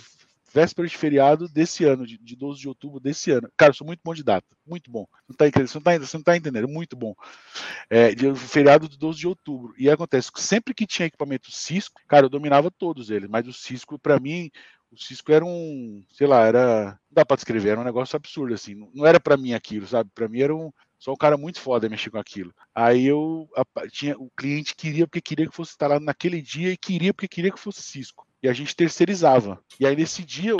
véspera 0.52 0.88
de 0.88 0.96
feriado 0.96 1.48
desse 1.48 1.84
ano, 1.84 2.06
de, 2.06 2.18
de 2.18 2.36
12 2.36 2.60
de 2.60 2.68
outubro 2.68 3.00
desse 3.00 3.30
ano. 3.30 3.50
Cara, 3.56 3.70
eu 3.70 3.74
sou 3.74 3.86
muito 3.86 4.00
bom 4.02 4.14
de 4.14 4.22
data, 4.22 4.46
muito 4.66 4.90
bom. 4.90 5.06
Não 5.28 5.36
tá 5.36 5.46
entendendo, 5.46 5.68
você 5.68 5.78
não 5.78 5.82
tá, 5.82 5.98
você 5.98 6.16
não 6.16 6.24
tá 6.24 6.36
entendendo, 6.36 6.68
muito 6.68 6.96
bom. 6.96 7.14
É, 7.90 8.14
de, 8.14 8.34
feriado 8.34 8.88
de 8.88 8.98
12 8.98 9.18
de 9.18 9.26
outubro. 9.26 9.74
E 9.78 9.90
acontece 9.90 10.32
que 10.32 10.40
sempre 10.40 10.74
que 10.74 10.86
tinha 10.86 11.06
equipamento 11.06 11.50
Cisco, 11.50 12.00
cara, 12.08 12.26
eu 12.26 12.30
dominava 12.30 12.70
todos 12.70 13.10
eles, 13.10 13.28
mas 13.28 13.46
o 13.46 13.52
Cisco, 13.52 13.98
para 13.98 14.18
mim, 14.18 14.50
o 14.90 14.96
Cisco 14.96 15.32
era 15.32 15.44
um, 15.44 16.04
sei 16.12 16.26
lá, 16.26 16.46
era, 16.46 16.98
não 17.10 17.14
dá 17.14 17.26
para 17.26 17.36
descrever, 17.36 17.70
era 17.70 17.80
um 17.80 17.84
negócio 17.84 18.16
absurdo, 18.16 18.54
assim, 18.54 18.74
não, 18.74 18.90
não 18.94 19.06
era 19.06 19.20
para 19.20 19.36
mim 19.36 19.52
aquilo, 19.52 19.86
sabe? 19.86 20.10
Para 20.14 20.28
mim 20.28 20.40
era 20.40 20.54
um, 20.54 20.72
só 20.98 21.12
um 21.12 21.16
cara 21.16 21.36
muito 21.36 21.60
foda 21.60 21.88
mexer 21.88 22.10
com 22.10 22.18
aquilo. 22.18 22.54
Aí 22.74 23.06
eu 23.06 23.48
a, 23.56 23.64
tinha, 23.88 24.16
o 24.18 24.30
cliente 24.36 24.74
queria 24.74 25.06
porque 25.06 25.20
queria 25.20 25.48
que 25.48 25.54
fosse 25.54 25.72
instalado 25.72 26.04
naquele 26.04 26.40
dia 26.40 26.72
e 26.72 26.76
queria 26.76 27.12
porque 27.12 27.28
queria 27.28 27.52
que 27.52 27.60
fosse 27.60 27.82
Cisco. 27.82 28.27
E 28.42 28.48
a 28.48 28.52
gente 28.52 28.74
terceirizava. 28.74 29.62
E 29.80 29.86
aí 29.86 29.96
nesse 29.96 30.24
dia 30.24 30.52
eu, 30.52 30.58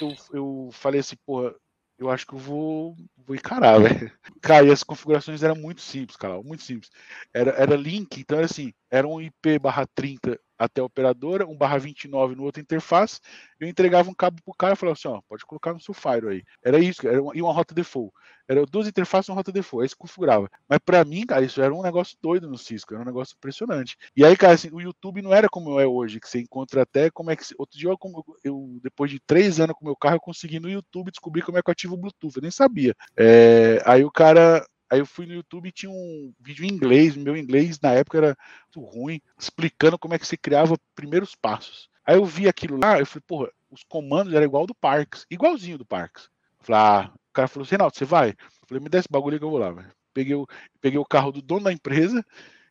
eu, 0.00 0.14
eu 0.32 0.70
falei 0.72 1.00
assim, 1.00 1.16
porra, 1.24 1.54
eu 1.98 2.10
acho 2.10 2.26
que 2.26 2.34
eu 2.34 2.38
vou, 2.38 2.96
vou 3.16 3.36
encarar, 3.36 3.78
velho. 3.80 4.10
Cara, 4.40 4.66
e 4.66 4.70
as 4.70 4.82
configurações 4.82 5.42
eram 5.42 5.54
muito 5.54 5.80
simples, 5.80 6.16
cara, 6.16 6.42
muito 6.42 6.62
simples. 6.62 6.90
Era, 7.32 7.50
era 7.52 7.76
link, 7.76 8.18
então 8.18 8.38
era 8.38 8.46
assim, 8.46 8.72
era 8.90 9.06
um 9.06 9.20
IP 9.20 9.58
barra 9.58 9.86
30 9.94 10.38
até 10.60 10.82
a 10.82 10.84
operadora, 10.84 11.46
um 11.46 11.56
barra 11.56 11.78
29 11.78 12.34
no 12.34 12.44
outra 12.44 12.60
interface, 12.60 13.18
eu 13.58 13.66
entregava 13.66 14.10
um 14.10 14.14
cabo 14.14 14.42
pro 14.44 14.52
cara 14.52 14.74
e 14.74 14.76
falava 14.76 14.92
assim, 14.92 15.08
ó, 15.08 15.22
pode 15.26 15.46
colocar 15.46 15.72
no 15.72 15.80
seu 15.80 15.94
Fire 15.94 16.28
aí. 16.28 16.44
Era 16.62 16.78
isso, 16.78 17.08
era 17.08 17.22
uma, 17.22 17.34
e 17.34 17.40
uma 17.40 17.50
rota 17.50 17.74
default. 17.74 18.12
Era 18.46 18.66
duas 18.66 18.86
interfaces 18.86 19.28
e 19.28 19.30
uma 19.30 19.36
rota 19.36 19.50
default, 19.50 19.82
aí 19.82 19.88
se 19.88 19.96
configurava. 19.96 20.50
Mas 20.68 20.78
para 20.84 21.02
mim, 21.02 21.24
cara, 21.24 21.42
isso 21.42 21.62
era 21.62 21.74
um 21.74 21.80
negócio 21.80 22.14
doido 22.20 22.46
no 22.46 22.58
Cisco, 22.58 22.92
era 22.92 23.02
um 23.02 23.06
negócio 23.06 23.34
impressionante. 23.38 23.96
E 24.14 24.22
aí, 24.22 24.36
cara, 24.36 24.52
assim, 24.52 24.68
o 24.70 24.82
YouTube 24.82 25.22
não 25.22 25.32
era 25.32 25.48
como 25.48 25.80
é 25.80 25.86
hoje, 25.86 26.20
que 26.20 26.28
você 26.28 26.40
encontra 26.40 26.82
até 26.82 27.10
como 27.10 27.30
é 27.30 27.36
que... 27.36 27.44
Outro 27.56 27.78
dia, 27.78 27.88
eu, 27.88 27.98
eu, 28.44 28.78
depois 28.82 29.10
de 29.10 29.18
três 29.18 29.58
anos 29.60 29.74
com 29.74 29.82
o 29.82 29.88
meu 29.88 29.96
carro, 29.96 30.16
eu 30.16 30.20
consegui 30.20 30.60
no 30.60 30.68
YouTube 30.68 31.10
descobrir 31.10 31.40
como 31.40 31.56
é 31.56 31.62
que 31.62 31.70
eu 31.70 31.72
ativo 31.72 31.94
o 31.94 31.96
Bluetooth, 31.96 32.36
eu 32.36 32.42
nem 32.42 32.50
sabia. 32.50 32.94
É, 33.16 33.82
aí 33.86 34.04
o 34.04 34.10
cara... 34.10 34.62
Aí 34.90 34.98
eu 34.98 35.06
fui 35.06 35.24
no 35.24 35.34
YouTube 35.34 35.68
e 35.68 35.72
tinha 35.72 35.90
um 35.90 36.34
vídeo 36.40 36.64
em 36.64 36.68
inglês, 36.68 37.16
meu 37.16 37.36
inglês 37.36 37.78
na 37.80 37.92
época 37.92 38.18
era 38.18 38.36
muito 38.74 38.88
ruim, 38.88 39.20
explicando 39.38 39.98
como 39.98 40.14
é 40.14 40.18
que 40.18 40.26
se 40.26 40.36
criava 40.36 40.76
primeiros 40.96 41.34
passos. 41.36 41.88
Aí 42.04 42.16
eu 42.16 42.24
vi 42.24 42.48
aquilo 42.48 42.76
lá, 42.76 42.98
eu 42.98 43.06
falei, 43.06 43.22
porra, 43.26 43.52
os 43.70 43.84
comandos 43.84 44.34
eram 44.34 44.44
igual 44.44 44.66
do 44.66 44.74
Parks, 44.74 45.24
igualzinho 45.30 45.78
do 45.78 45.86
Parks. 45.86 46.28
Falei, 46.58 46.80
ah, 46.80 47.12
o 47.14 47.32
cara 47.32 47.46
falou, 47.46 47.68
Reinaldo, 47.68 47.96
você 47.96 48.04
vai? 48.04 48.30
Eu 48.30 48.36
falei, 48.66 48.82
me 48.82 48.88
dá 48.88 48.98
esse 48.98 49.08
bagulho 49.08 49.38
que 49.38 49.44
eu 49.44 49.50
vou 49.50 49.60
lá, 49.60 49.70
velho. 49.70 49.92
Peguei 50.12 50.34
o, 50.34 50.46
peguei 50.80 50.98
o 50.98 51.04
carro 51.04 51.30
do 51.30 51.40
dono 51.40 51.64
da 51.64 51.72
empresa, 51.72 52.24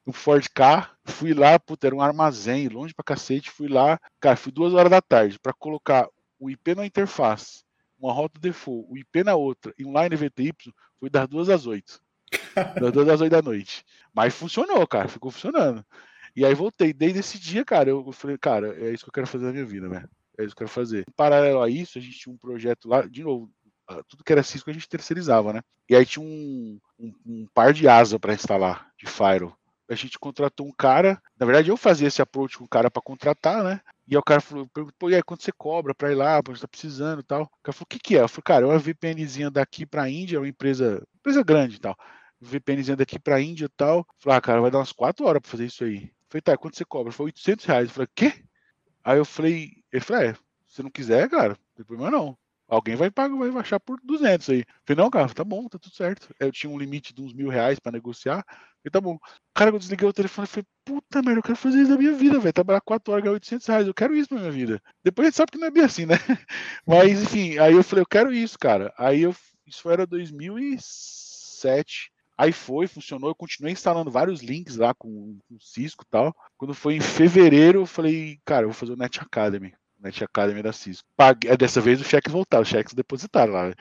no 0.05 0.11
Ford 0.11 0.45
K, 0.53 0.89
fui 1.05 1.33
lá, 1.33 1.57
puta, 1.57 1.87
era 1.87 1.95
um 1.95 2.01
armazém, 2.01 2.67
longe 2.67 2.93
pra 2.93 3.03
cacete, 3.03 3.49
fui 3.49 3.69
lá, 3.69 3.97
cara, 4.19 4.35
fui 4.35 4.51
duas 4.51 4.73
horas 4.73 4.91
da 4.91 5.01
tarde 5.01 5.39
para 5.39 5.53
colocar 5.53 6.09
o 6.37 6.49
IP 6.49 6.75
na 6.75 6.85
interface, 6.85 7.63
uma 7.97 8.11
rota 8.11 8.39
default, 8.39 8.87
o 8.89 8.97
IP 8.97 9.23
na 9.23 9.35
outra 9.35 9.73
e 9.77 9.85
um 9.85 9.93
line 9.93 10.15
VTY, 10.15 10.53
fui 10.99 11.09
das 11.09 11.27
duas 11.27 11.47
às 11.49 11.65
oito. 11.65 12.01
Das 12.79 12.91
duas 12.91 13.09
às 13.09 13.21
oito 13.21 13.31
da 13.31 13.41
noite. 13.41 13.83
Mas 14.13 14.33
funcionou, 14.33 14.85
cara, 14.87 15.07
ficou 15.07 15.31
funcionando. 15.31 15.85
E 16.35 16.45
aí 16.45 16.53
voltei. 16.53 16.93
Desde 16.93 17.19
esse 17.19 17.39
dia, 17.39 17.65
cara, 17.65 17.89
eu 17.89 18.11
falei, 18.11 18.37
cara, 18.37 18.75
é 18.79 18.91
isso 18.91 19.03
que 19.03 19.09
eu 19.09 19.13
quero 19.13 19.27
fazer 19.27 19.45
na 19.45 19.51
minha 19.51 19.65
vida, 19.65 19.89
velho. 19.89 20.09
É 20.37 20.43
isso 20.43 20.55
que 20.55 20.63
eu 20.63 20.67
quero 20.67 20.69
fazer. 20.69 21.05
Em 21.07 21.15
paralelo 21.15 21.61
a 21.61 21.69
isso, 21.69 21.97
a 21.97 22.01
gente 22.01 22.17
tinha 22.17 22.33
um 22.33 22.37
projeto 22.37 22.87
lá, 22.87 23.01
de 23.01 23.23
novo, 23.23 23.51
tudo 24.07 24.23
que 24.23 24.31
era 24.31 24.43
Cisco 24.43 24.69
a 24.69 24.73
gente 24.73 24.87
terceirizava, 24.87 25.53
né? 25.53 25.61
E 25.89 25.95
aí 25.95 26.05
tinha 26.05 26.23
um, 26.23 26.79
um, 26.99 27.13
um 27.25 27.47
par 27.53 27.73
de 27.73 27.87
asa 27.87 28.19
para 28.19 28.33
instalar 28.33 28.89
de 28.97 29.07
Firewall. 29.07 29.57
A 29.89 29.95
gente 29.95 30.19
contratou 30.19 30.67
um 30.67 30.71
cara, 30.71 31.19
na 31.37 31.47
verdade 31.47 31.69
eu 31.69 31.75
fazia 31.75 32.07
esse 32.07 32.21
approach 32.21 32.59
com 32.59 32.63
o 32.63 32.69
cara 32.69 32.91
para 32.91 33.01
contratar, 33.01 33.63
né? 33.63 33.81
E 34.07 34.13
aí 34.13 34.19
o 34.19 34.23
cara 34.23 34.39
falou, 34.39 34.69
pô, 34.99 35.09
e 35.09 35.15
aí 35.15 35.23
quanto 35.23 35.43
você 35.43 35.51
cobra 35.51 35.95
para 35.95 36.11
ir 36.11 36.15
lá, 36.15 36.43
pra 36.43 36.55
você 36.55 36.61
tá 36.61 36.67
precisando 36.67 37.21
e 37.21 37.23
tal? 37.23 37.43
O 37.43 37.63
cara 37.63 37.73
falou, 37.73 37.85
o 37.85 37.87
que 37.87 37.97
que 37.97 38.15
é? 38.15 38.21
Eu 38.21 38.27
falei, 38.27 38.43
cara, 38.43 38.65
é 38.65 38.67
uma 38.69 38.77
VPNzinha 38.77 39.49
daqui 39.49 39.85
para 39.85 40.03
a 40.03 40.09
Índia, 40.09 40.37
é 40.37 40.39
uma 40.39 40.47
empresa, 40.47 41.03
empresa 41.17 41.43
grande 41.43 41.77
e 41.77 41.79
tal. 41.79 41.97
VPNzinha 42.41 42.97
daqui 42.97 43.19
para 43.19 43.35
a 43.35 43.41
Índia 43.41 43.65
e 43.65 43.69
tal. 43.69 44.05
Falei, 44.19 44.37
ah, 44.37 44.41
cara, 44.41 44.61
vai 44.61 44.71
dar 44.71 44.79
umas 44.79 44.91
4 44.91 45.25
horas 45.25 45.41
para 45.41 45.51
fazer 45.51 45.65
isso 45.65 45.83
aí. 45.83 46.11
Falei, 46.29 46.41
tá, 46.41 46.57
quanto 46.57 46.77
você 46.77 46.85
cobra? 46.85 47.11
Foi 47.11 47.27
800 47.27 47.65
reais. 47.65 47.87
Eu 47.87 47.93
falei, 47.93 48.07
quê? 48.15 48.33
Aí 49.03 49.17
eu 49.17 49.25
falei, 49.25 49.71
ele 49.91 50.03
falou, 50.03 50.23
é, 50.23 50.35
se 50.67 50.83
não 50.83 50.89
quiser, 50.89 51.29
cara, 51.29 51.49
não 51.49 51.57
tem 51.75 51.85
problema 51.85 52.11
não. 52.11 52.37
Alguém 52.67 52.95
vai 52.95 53.09
pagar, 53.09 53.35
vai 53.35 53.49
achar 53.61 53.79
por 53.79 53.99
200 54.03 54.47
aí. 54.51 54.63
Falei, 54.85 55.03
não, 55.03 55.09
cara, 55.09 55.33
tá 55.33 55.43
bom, 55.43 55.67
tá 55.67 55.79
tudo 55.79 55.95
certo. 55.95 56.29
Eu 56.39 56.51
tinha 56.51 56.71
um 56.71 56.77
limite 56.77 57.15
de 57.15 57.21
uns 57.21 57.33
mil 57.33 57.49
reais 57.49 57.79
pra 57.79 57.91
negociar. 57.91 58.45
E 58.85 58.89
tá 58.91 59.01
bom. 59.01 59.17
Cara, 59.55 59.71
eu 59.71 59.79
desliguei 59.79 60.07
o 60.07 60.13
telefone 60.13 60.45
e 60.45 60.49
falei, 60.49 60.65
puta 60.85 61.21
merda, 61.23 61.39
eu 61.39 61.43
quero 61.43 61.55
fazer 61.55 61.81
isso 61.81 61.89
na 61.89 61.97
minha 61.97 62.13
vida, 62.13 62.39
velho. 62.39 62.53
Trabalhar 62.53 62.81
4 62.81 63.11
horas, 63.11 63.23
ganhar 63.23 63.33
800 63.33 63.67
reais. 63.67 63.87
Eu 63.87 63.93
quero 63.93 64.15
isso 64.15 64.29
pra 64.29 64.37
minha 64.37 64.51
vida. 64.51 64.79
Depois 65.03 65.25
a 65.25 65.29
gente 65.29 65.37
sabe 65.37 65.51
que 65.51 65.57
não 65.57 65.67
é 65.67 65.71
bem 65.71 65.83
assim, 65.83 66.05
né? 66.05 66.13
Mas, 66.85 67.23
enfim, 67.23 67.57
aí 67.57 67.73
eu 67.73 67.83
falei, 67.83 68.03
eu 68.03 68.07
quero 68.07 68.31
isso, 68.31 68.57
cara. 68.59 68.93
Aí 68.99 69.23
eu, 69.23 69.35
isso 69.65 69.89
era 69.89 70.05
2007. 70.05 72.11
Aí 72.39 72.53
foi, 72.53 72.87
funcionou. 72.87 73.29
Eu 73.29 73.35
continuei 73.35 73.73
instalando 73.73 74.09
vários 74.09 74.41
links 74.41 74.77
lá 74.77 74.93
com, 74.93 75.37
com 75.45 75.55
o 75.55 75.59
Cisco 75.59 76.05
e 76.07 76.09
tal. 76.09 76.33
Quando 76.57 76.73
foi 76.73 76.95
em 76.95 77.01
fevereiro, 77.01 77.81
eu 77.81 77.85
falei, 77.85 78.39
cara, 78.45 78.63
eu 78.63 78.69
vou 78.69 78.73
fazer 78.73 78.93
o 78.93 78.95
Net 78.95 79.19
Academy. 79.19 79.73
Net 79.99 80.23
Academy 80.23 80.63
da 80.63 80.71
Cisco. 80.71 81.05
Paguei, 81.17 81.57
dessa 81.57 81.81
vez 81.81 81.99
os 81.99 82.07
cheques 82.07 82.31
voltaram, 82.31 82.61
os 82.63 82.69
cheques 82.69 82.93
depositaram 82.93 83.51
lá. 83.51 83.73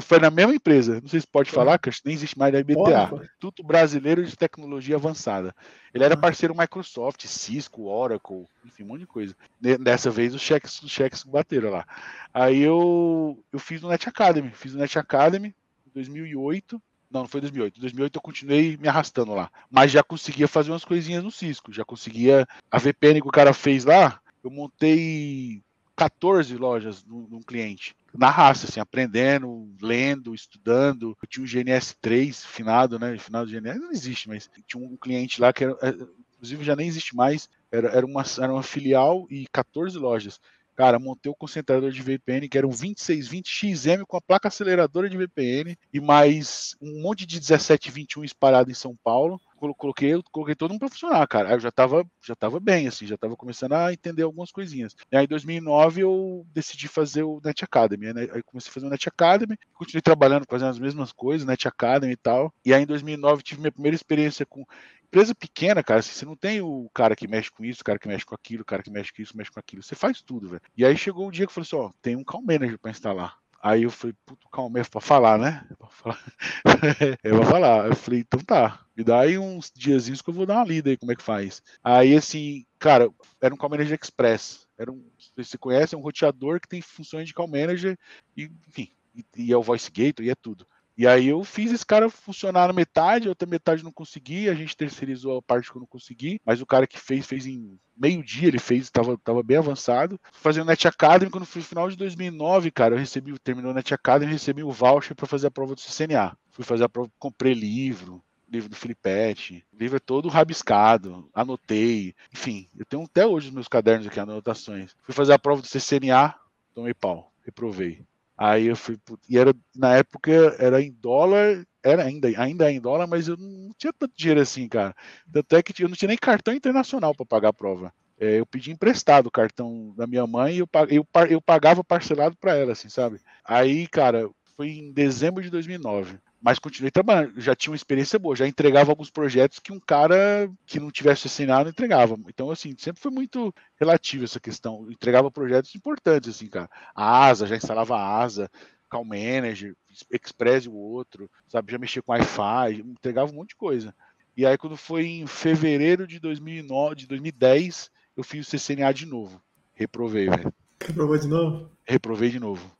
Foi 0.00 0.18
na 0.18 0.30
mesma 0.30 0.54
empresa, 0.54 1.02
não 1.02 1.08
sei 1.08 1.20
se 1.20 1.26
pode 1.26 1.50
falar, 1.50 1.78
que 1.78 1.90
nem 2.02 2.14
existe 2.14 2.38
mais 2.38 2.50
da 2.50 2.60
IBTA. 2.60 3.10
Tudo 3.38 3.62
brasileiro 3.62 4.24
de 4.24 4.34
tecnologia 4.34 4.96
avançada. 4.96 5.54
Ele 5.92 6.02
era 6.02 6.16
parceiro 6.16 6.56
Microsoft, 6.56 7.26
Cisco, 7.26 7.90
Oracle, 7.90 8.46
enfim, 8.64 8.84
um 8.84 8.86
monte 8.86 9.00
de 9.00 9.06
coisa. 9.06 9.36
Dessa 9.60 10.10
vez 10.10 10.34
os 10.34 10.40
cheques, 10.40 10.82
os 10.82 10.90
cheques 10.90 11.24
bateram 11.24 11.68
lá. 11.68 11.86
Aí 12.32 12.62
eu, 12.62 13.38
eu 13.52 13.58
fiz 13.58 13.82
o 13.82 13.88
Net 13.88 14.08
Academy, 14.08 14.50
fiz 14.54 14.72
o 14.72 14.78
Net 14.78 14.98
Academy 14.98 15.54
em 15.86 15.90
2008. 15.92 16.80
Não, 17.10 17.22
não 17.22 17.28
foi 17.28 17.40
2008. 17.40 17.78
Em 17.78 17.80
2008 17.80 18.16
eu 18.16 18.22
continuei 18.22 18.76
me 18.76 18.88
arrastando 18.88 19.34
lá. 19.34 19.50
Mas 19.70 19.90
já 19.90 20.02
conseguia 20.02 20.48
fazer 20.48 20.70
umas 20.70 20.84
coisinhas 20.84 21.24
no 21.24 21.30
Cisco. 21.30 21.72
Já 21.72 21.84
conseguia. 21.84 22.46
A 22.70 22.78
VPN 22.78 23.20
que 23.20 23.28
o 23.28 23.32
cara 23.32 23.52
fez 23.52 23.84
lá, 23.84 24.20
eu 24.42 24.50
montei 24.50 25.62
14 25.96 26.56
lojas 26.56 27.04
num, 27.04 27.42
cliente. 27.42 27.96
Na 28.14 28.30
raça, 28.30 28.66
assim, 28.66 28.78
aprendendo, 28.78 29.68
lendo, 29.82 30.34
estudando. 30.34 31.16
Eu 31.20 31.28
tinha 31.28 31.44
um 31.44 31.46
GNS3 31.46 32.46
finado, 32.46 32.98
né? 32.98 33.18
Finado 33.18 33.46
do 33.46 33.52
GNS 33.52 33.80
não 33.80 33.90
existe, 33.90 34.28
mas 34.28 34.48
tinha 34.66 34.82
um 34.82 34.96
cliente 34.96 35.40
lá 35.40 35.52
que 35.52 35.64
era, 35.64 35.76
é, 35.82 35.88
inclusive 36.34 36.64
já 36.64 36.76
nem 36.76 36.86
existe 36.86 37.16
mais. 37.16 37.48
Era, 37.70 37.88
era, 37.88 38.06
uma, 38.06 38.22
era 38.40 38.52
uma 38.52 38.62
filial 38.62 39.26
e 39.28 39.46
14 39.52 39.98
lojas. 39.98 40.40
Cara, 40.78 40.96
montei 41.00 41.28
o 41.28 41.34
concentrador 41.34 41.90
de 41.90 42.00
VPN, 42.00 42.48
que 42.48 42.56
era 42.56 42.64
um 42.64 42.70
2620XM 42.70 44.04
com 44.06 44.16
a 44.16 44.20
placa 44.20 44.46
aceleradora 44.46 45.10
de 45.10 45.18
VPN 45.18 45.76
e 45.92 46.00
mais 46.00 46.76
um 46.80 47.02
monte 47.02 47.26
de 47.26 47.34
1721 47.34 48.22
espalhado 48.22 48.70
em 48.70 48.74
São 48.74 48.94
Paulo. 49.02 49.40
Coloquei, 49.76 50.12
coloquei 50.30 50.54
todo 50.54 50.70
mundo 50.70 50.78
para 50.78 50.88
funcionar, 50.88 51.26
cara. 51.26 51.48
Aí 51.48 51.54
eu 51.54 51.58
já 51.60 51.70
estava 51.70 52.06
já 52.24 52.36
tava 52.36 52.60
bem, 52.60 52.86
assim, 52.86 53.08
já 53.08 53.16
estava 53.16 53.34
começando 53.34 53.72
a 53.72 53.92
entender 53.92 54.22
algumas 54.22 54.52
coisinhas. 54.52 54.94
E 55.10 55.16
aí 55.16 55.24
em 55.24 55.28
2009 55.28 56.02
eu 56.02 56.46
decidi 56.54 56.86
fazer 56.86 57.24
o 57.24 57.40
Net 57.44 57.64
Academy, 57.64 58.12
né? 58.12 58.28
Aí 58.32 58.40
comecei 58.44 58.70
a 58.70 58.72
fazer 58.72 58.86
o 58.86 58.90
Net 58.90 59.08
Academy, 59.08 59.58
continuei 59.74 60.00
trabalhando, 60.00 60.46
fazendo 60.48 60.68
as 60.68 60.78
mesmas 60.78 61.10
coisas, 61.10 61.44
Net 61.44 61.66
Academy 61.66 62.12
e 62.12 62.16
tal. 62.16 62.54
E 62.64 62.72
aí 62.72 62.84
em 62.84 62.86
2009 62.86 63.42
tive 63.42 63.60
minha 63.60 63.72
primeira 63.72 63.96
experiência 63.96 64.46
com 64.46 64.64
empresa 65.08 65.34
pequena, 65.34 65.82
cara, 65.82 66.00
assim, 66.00 66.12
você 66.12 66.24
não 66.24 66.36
tem 66.36 66.60
o 66.60 66.88
cara 66.94 67.16
que 67.16 67.26
mexe 67.26 67.50
com 67.50 67.64
isso, 67.64 67.80
o 67.80 67.84
cara 67.84 67.98
que 67.98 68.06
mexe 68.08 68.24
com 68.24 68.34
aquilo, 68.34 68.62
o 68.62 68.66
cara 68.66 68.82
que 68.82 68.90
mexe 68.90 69.12
com 69.12 69.22
isso, 69.22 69.36
mexe 69.36 69.50
com 69.50 69.58
aquilo. 69.58 69.82
Você 69.82 69.94
faz 69.94 70.22
tudo, 70.22 70.48
velho. 70.48 70.62
E 70.76 70.84
aí 70.84 70.96
chegou 70.96 71.26
um 71.26 71.30
dia 71.30 71.46
que 71.46 71.50
eu 71.50 71.54
falei 71.54 71.66
assim, 71.66 71.76
ó, 71.76 71.90
tem 72.00 72.16
um 72.16 72.24
Call 72.24 72.42
Manager 72.42 72.78
pra 72.78 72.90
instalar. 72.90 73.36
Aí 73.60 73.82
eu 73.82 73.90
falei, 73.90 74.14
puto, 74.24 74.48
Call 74.50 74.68
Manager 74.68 74.90
pra 74.90 75.00
falar, 75.00 75.38
né? 75.38 75.66
É 75.70 75.74
pra 75.74 75.88
falar. 75.88 76.24
é 77.24 77.30
pra 77.30 77.46
falar. 77.46 77.86
Eu 77.88 77.96
falei, 77.96 78.20
então 78.20 78.40
tá. 78.40 78.84
Me 78.96 79.02
dá 79.02 79.20
aí 79.20 79.38
uns 79.38 79.72
diazinhos 79.74 80.22
que 80.22 80.30
eu 80.30 80.34
vou 80.34 80.46
dar 80.46 80.56
uma 80.56 80.64
lida 80.64 80.90
aí, 80.90 80.96
como 80.96 81.10
é 81.10 81.16
que 81.16 81.22
faz. 81.22 81.62
Aí, 81.82 82.14
assim, 82.14 82.64
cara, 82.78 83.08
era 83.40 83.52
um 83.52 83.56
Call 83.56 83.70
Manager 83.70 83.98
Express. 84.00 84.66
Era 84.76 84.92
um, 84.92 85.04
você 85.36 85.58
conhece, 85.58 85.94
é 85.94 85.98
um 85.98 86.02
roteador 86.02 86.60
que 86.60 86.68
tem 86.68 86.80
funções 86.80 87.26
de 87.26 87.34
Call 87.34 87.48
Manager 87.48 87.98
e, 88.36 88.50
enfim, 88.68 88.92
e, 89.14 89.24
e 89.36 89.52
é 89.52 89.56
o 89.56 89.62
Voice 89.62 89.90
Gate 89.90 90.20
e 90.20 90.30
é 90.30 90.34
tudo. 90.36 90.66
E 90.98 91.06
aí 91.06 91.28
eu 91.28 91.44
fiz 91.44 91.70
esse 91.70 91.86
cara 91.86 92.10
funcionar 92.10 92.66
na 92.66 92.72
metade, 92.72 93.28
outra 93.28 93.48
metade 93.48 93.84
não 93.84 93.92
consegui, 93.92 94.48
a 94.48 94.54
gente 94.54 94.76
terceirizou 94.76 95.38
a 95.38 95.42
parte 95.42 95.70
que 95.70 95.76
eu 95.76 95.80
não 95.80 95.86
consegui, 95.86 96.40
mas 96.44 96.60
o 96.60 96.66
cara 96.66 96.88
que 96.88 96.98
fez, 96.98 97.24
fez 97.24 97.46
em 97.46 97.78
meio 97.96 98.20
dia, 98.20 98.48
ele 98.48 98.58
fez, 98.58 98.82
estava 98.82 99.16
tava 99.16 99.40
bem 99.40 99.58
avançado. 99.58 100.18
Fazendo 100.32 100.66
Net 100.66 100.88
Academy, 100.88 101.30
quando 101.30 101.46
foi 101.46 101.62
no 101.62 101.68
final 101.68 101.88
de 101.88 101.96
2009, 101.96 102.72
cara, 102.72 102.96
eu 102.96 102.98
recebi, 102.98 103.38
terminou 103.38 103.70
o 103.70 103.74
Net 103.74 103.94
Academy, 103.94 104.32
recebi 104.32 104.64
o 104.64 104.72
voucher 104.72 105.14
para 105.14 105.28
fazer 105.28 105.46
a 105.46 105.52
prova 105.52 105.76
do 105.76 105.80
CCNA. 105.80 106.36
Fui 106.50 106.64
fazer 106.64 106.82
a 106.82 106.88
prova, 106.88 107.08
comprei 107.16 107.54
livro, 107.54 108.20
livro 108.48 108.68
do 108.68 108.74
Filipete, 108.74 109.64
livro 109.72 109.98
é 109.98 110.00
todo 110.00 110.28
rabiscado, 110.28 111.30
anotei, 111.32 112.12
enfim, 112.34 112.68
eu 112.76 112.84
tenho 112.84 113.04
até 113.04 113.24
hoje 113.24 113.46
os 113.46 113.54
meus 113.54 113.68
cadernos 113.68 114.08
aqui, 114.08 114.18
anotações. 114.18 114.96
Fui 115.04 115.14
fazer 115.14 115.32
a 115.32 115.38
prova 115.38 115.62
do 115.62 115.68
CCNA, 115.68 116.34
tomei 116.74 116.92
pau, 116.92 117.32
reprovei. 117.44 118.04
Aí 118.38 118.66
eu 118.68 118.76
fui, 118.76 118.96
e 119.28 119.36
era 119.36 119.52
na 119.76 119.96
época 119.96 120.30
era 120.60 120.80
em 120.80 120.92
dólar, 120.92 121.66
era 121.82 122.04
ainda, 122.04 122.28
ainda 122.40 122.70
é 122.70 122.72
em 122.72 122.80
dólar, 122.80 123.06
mas 123.08 123.26
eu 123.28 123.36
não 123.36 123.72
tinha 123.76 123.92
tanto 123.92 124.14
dinheiro 124.16 124.40
assim, 124.40 124.68
cara. 124.68 124.94
Tanto 125.32 125.56
é 125.56 125.62
que 125.62 125.82
eu 125.82 125.88
não 125.88 125.96
tinha 125.96 126.08
nem 126.08 126.16
cartão 126.18 126.54
internacional 126.54 127.14
para 127.14 127.26
pagar 127.26 127.48
a 127.48 127.52
prova. 127.52 127.92
É, 128.20 128.38
eu 128.40 128.46
pedi 128.46 128.70
emprestado 128.70 129.26
o 129.26 129.30
cartão 129.30 129.92
da 129.96 130.06
minha 130.06 130.26
mãe 130.26 130.56
e 130.56 130.58
eu, 130.60 130.68
eu, 130.88 131.06
eu 131.30 131.42
pagava 131.42 131.82
parcelado 131.84 132.36
para 132.36 132.54
ela, 132.56 132.72
assim, 132.72 132.88
sabe? 132.88 133.20
Aí, 133.44 133.86
cara, 133.88 134.30
foi 134.56 134.68
em 134.70 134.92
dezembro 134.92 135.42
de 135.42 135.50
2009 135.50 136.18
mas 136.40 136.58
continuei 136.58 136.90
trabalhando. 136.90 137.40
Já 137.40 137.54
tinha 137.54 137.72
uma 137.72 137.76
experiência 137.76 138.18
boa, 138.18 138.36
já 138.36 138.46
entregava 138.46 138.92
alguns 138.92 139.10
projetos 139.10 139.58
que 139.58 139.72
um 139.72 139.80
cara 139.80 140.50
que 140.66 140.78
não 140.78 140.90
tivesse 140.90 141.26
assinado 141.26 141.64
não 141.64 141.70
entregava. 141.70 142.18
Então, 142.28 142.50
assim, 142.50 142.74
sempre 142.78 143.02
foi 143.02 143.10
muito 143.10 143.54
relativo 143.78 144.24
essa 144.24 144.40
questão. 144.40 144.84
Eu 144.84 144.92
entregava 144.92 145.30
projetos 145.30 145.74
importantes, 145.74 146.30
assim, 146.30 146.46
cara. 146.46 146.70
A 146.94 147.26
ASA, 147.26 147.46
já 147.46 147.56
instalava 147.56 147.96
a 147.96 148.22
ASA, 148.22 148.50
Call 148.88 149.04
Manager, 149.04 149.74
Express 150.10 150.66
o 150.66 150.72
outro, 150.72 151.30
sabe? 151.48 151.72
Já 151.72 151.78
mexia 151.78 152.02
com 152.02 152.12
Wi-Fi, 152.12 152.80
entregava 152.80 153.30
um 153.30 153.34
monte 153.34 153.50
de 153.50 153.56
coisa. 153.56 153.94
E 154.36 154.46
aí, 154.46 154.56
quando 154.56 154.76
foi 154.76 155.06
em 155.06 155.26
fevereiro 155.26 156.06
de 156.06 156.20
2009, 156.20 156.94
de 156.94 157.06
2010, 157.08 157.90
eu 158.16 158.22
fiz 158.22 158.46
o 158.46 158.50
CCNA 158.50 158.92
de 158.94 159.04
novo. 159.04 159.42
Reprovei, 159.74 160.28
velho. 160.28 160.52
Reprovou 160.80 161.18
de 161.18 161.28
novo? 161.28 161.70
Reprovei 161.84 162.30
de 162.30 162.40
novo. 162.40 162.70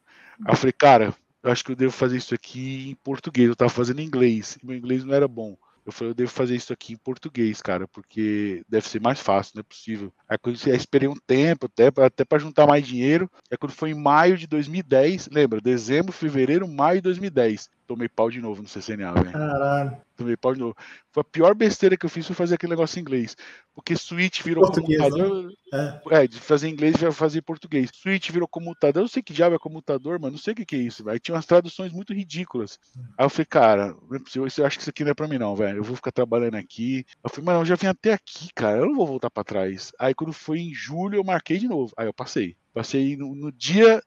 Aí 0.44 0.53
eu 0.53 0.57
falei, 0.57 0.73
cara, 0.73 1.14
eu 1.42 1.51
acho 1.51 1.64
que 1.64 1.72
eu 1.72 1.77
devo 1.77 1.92
fazer 1.92 2.16
isso 2.16 2.35
aqui 2.35 2.90
em 2.90 2.94
português. 2.96 3.46
Eu 3.46 3.53
estava 3.53 3.70
fazendo 3.70 4.01
em 4.01 4.05
inglês, 4.05 4.59
e 4.62 4.66
meu 4.66 4.77
inglês 4.77 5.05
não 5.05 5.14
era 5.14 5.29
bom. 5.29 5.57
Eu 5.85 5.92
falei, 5.92 6.11
eu 6.11 6.14
devo 6.14 6.31
fazer 6.31 6.55
isso 6.55 6.70
aqui 6.70 6.92
em 6.92 6.98
português, 6.98 7.62
cara, 7.62 7.88
porque 7.88 8.62
deve 8.68 8.87
ser 8.87 9.01
mais 9.01 9.20
fácil, 9.20 9.53
não 9.55 9.61
é 9.61 9.62
possível. 9.62 10.12
Aí 10.29 10.37
quando 10.37 10.59
eu 10.66 10.74
esperei 10.74 11.09
um 11.09 11.16
tempo, 11.27 11.64
até 11.64 11.90
para 11.90 12.07
até 12.07 12.24
pra 12.27 12.38
juntar 12.38 12.66
mais 12.66 12.87
dinheiro. 12.87 13.31
É 13.51 13.57
quando 13.57 13.72
foi 13.72 13.90
em 13.92 13.94
maio 13.94 14.37
de 14.37 14.46
2010, 14.46 15.31
lembra? 15.33 15.62
Dezembro, 15.62 16.12
fevereiro, 16.12 16.68
maio 16.68 16.98
de 16.98 17.03
2010 17.05 17.70
tomei 17.88 18.09
pau 18.09 18.31
de 18.31 18.38
novo 18.38 18.61
no 18.61 18.68
CCNA, 18.68 19.12
velho. 19.14 19.33
Caralho. 19.33 19.96
Tomei 20.14 20.37
pau 20.37 20.53
de 20.53 20.61
novo. 20.61 20.77
Foi 21.11 21.22
a 21.22 21.24
pior 21.24 21.55
besteira 21.55 21.96
que 21.96 22.05
eu 22.05 22.11
fiz 22.11 22.27
foi 22.27 22.37
fazer 22.37 22.57
aquele 22.57 22.70
negócio 22.70 22.98
em 22.98 23.01
inglês. 23.01 23.35
Porque 23.74 23.96
Switch 23.96 24.42
virou 24.42 24.65
português, 24.65 25.00
comutador. 25.00 25.44
Né? 25.73 26.00
É. 26.10 26.25
é. 26.25 26.27
de 26.27 26.38
fazer 26.38 26.69
inglês 26.69 26.96
e 27.00 27.13
fazer 27.13 27.40
português. 27.40 27.90
Switch 27.94 28.31
virou 28.31 28.46
comutador. 28.46 29.00
Eu 29.00 29.04
não 29.04 29.08
sei 29.08 29.23
que 29.23 29.33
diabo 29.33 29.56
é 29.56 29.58
comutador, 29.58 30.21
mano. 30.21 30.33
Não 30.33 30.38
sei 30.38 30.52
o 30.52 30.56
que, 30.56 30.67
que 30.67 30.77
é 30.77 30.81
isso, 30.81 31.02
velho. 31.02 31.19
Tinha 31.19 31.35
umas 31.35 31.46
traduções 31.46 31.90
muito 31.90 32.13
ridículas. 32.13 32.79
Aí 33.17 33.25
eu 33.25 33.31
falei, 33.31 33.46
cara, 33.46 33.96
é. 34.13 34.38
Eu 34.60 34.67
acho 34.67 34.77
que 34.77 34.83
isso 34.83 34.90
aqui 34.90 35.02
não 35.02 35.13
é 35.13 35.15
pra 35.15 35.27
mim, 35.27 35.38
não, 35.38 35.56
velho. 35.56 35.79
Eu 35.79 35.85
vou 35.85 35.96
ficar 35.96 36.13
trabalhando 36.13 36.56
aqui. 36.56 37.06
Eu 37.25 37.31
falei, 37.31 37.46
mano, 37.46 37.60
eu 37.60 37.67
já 37.67 37.75
vim 37.75 37.87
até 37.87 38.13
aqui, 38.13 38.52
cara. 38.52 38.79
Eu 38.79 38.87
não 38.87 38.96
vou 38.96 39.06
voltar 39.06 39.31
pra 39.31 39.44
trás. 39.44 39.92
Aí 39.98 40.15
quando 40.15 40.33
foi 40.35 40.58
em 40.58 40.75
julho, 40.75 41.17
eu 41.17 41.25
marquei 41.25 41.58
de 41.58 41.69
novo. 41.69 41.94
Aí 41.96 42.06
eu 42.06 42.13
passei. 42.13 42.54
Passei 42.75 43.17
no, 43.17 43.35
no 43.35 43.50
dia 43.50 44.02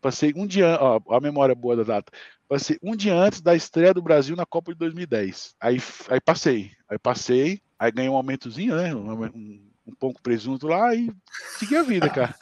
passei 0.00 0.32
um 0.36 0.46
dia, 0.46 0.78
ó, 0.80 1.00
a 1.10 1.20
memória 1.20 1.54
boa 1.54 1.76
da 1.76 1.82
data. 1.82 2.12
Passei 2.48 2.78
um 2.82 2.94
dia 2.94 3.14
antes 3.14 3.40
da 3.40 3.54
estreia 3.54 3.94
do 3.94 4.02
Brasil 4.02 4.36
na 4.36 4.46
Copa 4.46 4.72
de 4.72 4.78
2010. 4.78 5.54
Aí, 5.60 5.78
aí 6.08 6.20
passei, 6.20 6.72
aí 6.88 6.98
passei, 6.98 7.60
Aí 7.82 7.90
ganhei 7.90 8.08
um 8.08 8.14
aumentozinho, 8.14 8.76
né? 8.76 8.94
Um, 8.94 9.24
um, 9.24 9.70
um 9.88 9.94
pouco 9.96 10.22
presunto 10.22 10.68
lá 10.68 10.94
e 10.94 11.12
segui 11.58 11.76
a 11.76 11.82
vida, 11.82 12.08
cara. 12.08 12.32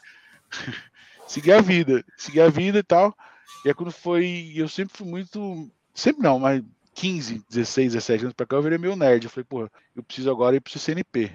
segui 1.26 1.50
a 1.50 1.62
vida, 1.62 2.04
segui 2.18 2.42
a 2.42 2.50
vida 2.50 2.80
e 2.80 2.82
tal. 2.82 3.16
E 3.64 3.68
aí 3.68 3.74
quando 3.74 3.90
foi. 3.90 4.52
Eu 4.54 4.68
sempre 4.68 4.98
fui 4.98 5.08
muito. 5.08 5.72
Sempre 5.94 6.22
não, 6.22 6.38
mas 6.38 6.62
15, 6.92 7.42
16, 7.48 7.94
17 7.94 8.24
anos 8.24 8.34
pra 8.34 8.44
cá, 8.44 8.56
eu 8.56 8.62
virei 8.62 8.76
meio 8.76 8.94
nerd. 8.94 9.24
Eu 9.24 9.30
falei, 9.30 9.46
pô, 9.48 9.66
eu 9.96 10.02
preciso 10.02 10.30
agora 10.30 10.56
ir 10.56 10.60
pro 10.60 10.78
CNP. 10.78 11.32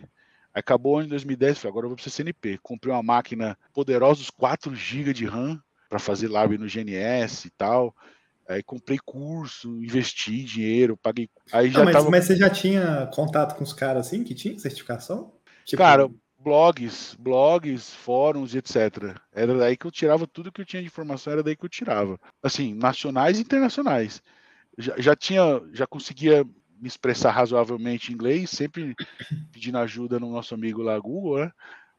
Acabou 0.54 1.02
em 1.02 1.08
2010, 1.08 1.58
falei, 1.58 1.72
agora 1.72 1.86
eu 1.86 1.90
vou 1.90 1.98
pro 1.98 2.08
CNP. 2.08 2.60
Comprei 2.62 2.94
uma 2.94 3.02
máquina 3.02 3.58
poderosa, 3.74 4.24
4 4.38 4.76
GB 4.76 5.14
de 5.14 5.26
RAM, 5.26 5.60
para 5.96 6.00
fazer 6.00 6.28
lab 6.28 6.58
no 6.58 6.68
GNS 6.68 7.48
e 7.48 7.50
tal. 7.52 7.96
Aí 8.48 8.62
comprei 8.62 9.00
curso, 9.04 9.82
investi 9.82 10.44
dinheiro, 10.44 10.98
paguei. 10.98 11.30
Aí 11.54 11.72
já 11.72 11.80
Não, 11.80 11.86
mas, 11.86 11.96
tava... 11.96 12.10
mas 12.10 12.26
você 12.26 12.36
já 12.36 12.50
tinha 12.50 13.10
contato 13.14 13.56
com 13.56 13.64
os 13.64 13.72
caras 13.72 14.08
assim 14.08 14.24
que 14.24 14.36
tinha 14.36 14.60
certificação? 14.60 15.34
Tipo... 15.64 15.82
Cara, 15.82 16.10
blogs, 16.38 17.16
blogs, 17.18 17.94
fóruns, 17.94 18.54
etc. 18.54 19.18
Era 19.34 19.58
daí 19.58 19.78
que 19.78 19.88
eu 19.88 19.92
tirava 19.92 20.28
tudo 20.28 20.52
que 20.52 20.62
eu 20.62 20.66
tinha 20.66 20.82
de 20.82 20.88
informação, 20.88 21.32
era 21.32 21.42
daí 21.42 21.56
que 21.56 21.66
eu 21.66 21.70
tirava. 21.70 22.20
Assim, 22.44 22.74
nacionais 22.74 23.40
e 23.40 23.42
internacionais. 23.42 24.22
Já, 24.78 24.96
já 24.98 25.16
tinha, 25.16 25.62
já 25.72 25.88
conseguia 25.88 26.44
me 26.44 26.88
expressar 26.88 27.32
razoavelmente 27.32 28.12
em 28.12 28.16
inglês, 28.16 28.50
sempre 28.50 28.94
pedindo 29.52 29.78
ajuda 29.78 30.20
no 30.20 30.30
nosso 30.30 30.54
amigo 30.54 30.84
lá 30.84 31.00
Google, 31.00 31.40
né? 31.40 31.52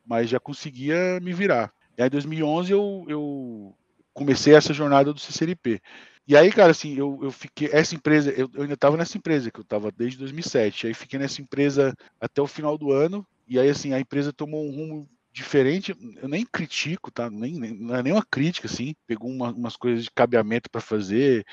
Mas 0.05 0.29
já 0.29 0.39
conseguia 0.39 1.19
me 1.21 1.33
virar. 1.33 1.73
E 1.99 2.03
aí, 2.03 2.09
em 2.09 2.11
2011, 2.11 2.71
eu, 2.71 3.05
eu 3.09 3.75
comecei 4.17 4.55
essa 4.55 4.73
jornada 4.73 5.12
do 5.12 5.21
CCNP. 5.21 5.81
E 6.27 6.37
aí, 6.37 6.51
cara, 6.51 6.71
assim, 6.73 6.97
eu, 6.97 7.21
eu 7.23 7.31
fiquei. 7.31 7.69
Essa 7.71 7.95
empresa, 7.95 8.31
eu, 8.31 8.51
eu 8.55 8.62
ainda 8.62 8.75
estava 8.75 8.97
nessa 8.97 9.17
empresa, 9.17 9.51
que 9.51 9.61
eu 9.61 9.62
estava 9.62 9.93
desde 9.93 10.19
2007. 10.19 10.87
Aí 10.87 10.95
fiquei 10.95 11.19
nessa 11.19 11.41
empresa 11.41 11.95
até 12.21 12.41
o 12.43 12.47
final 12.47 12.77
do 12.77 12.91
ano. 12.91 13.25
E 13.47 13.61
aí, 13.61 13.69
assim, 13.69 13.93
a 13.93 14.01
empresa 14.01 14.33
tomou 14.33 14.67
um 14.67 14.75
rumo 14.75 15.09
diferente. 15.33 15.95
Eu 16.17 16.29
nem 16.29 16.45
critico, 16.45 17.12
tá? 17.12 17.31
Nem, 17.31 17.53
nem, 17.61 17.75
não 17.75 17.95
é 17.95 18.03
nenhuma 18.03 18.25
crítica, 18.29 18.67
assim. 18.67 18.95
Pegou 19.07 19.31
uma, 19.31 19.53
umas 19.53 19.77
coisas 19.77 20.05
de 20.05 20.11
cabeamento 20.11 20.71
para 20.71 20.81
fazer. 20.81 21.45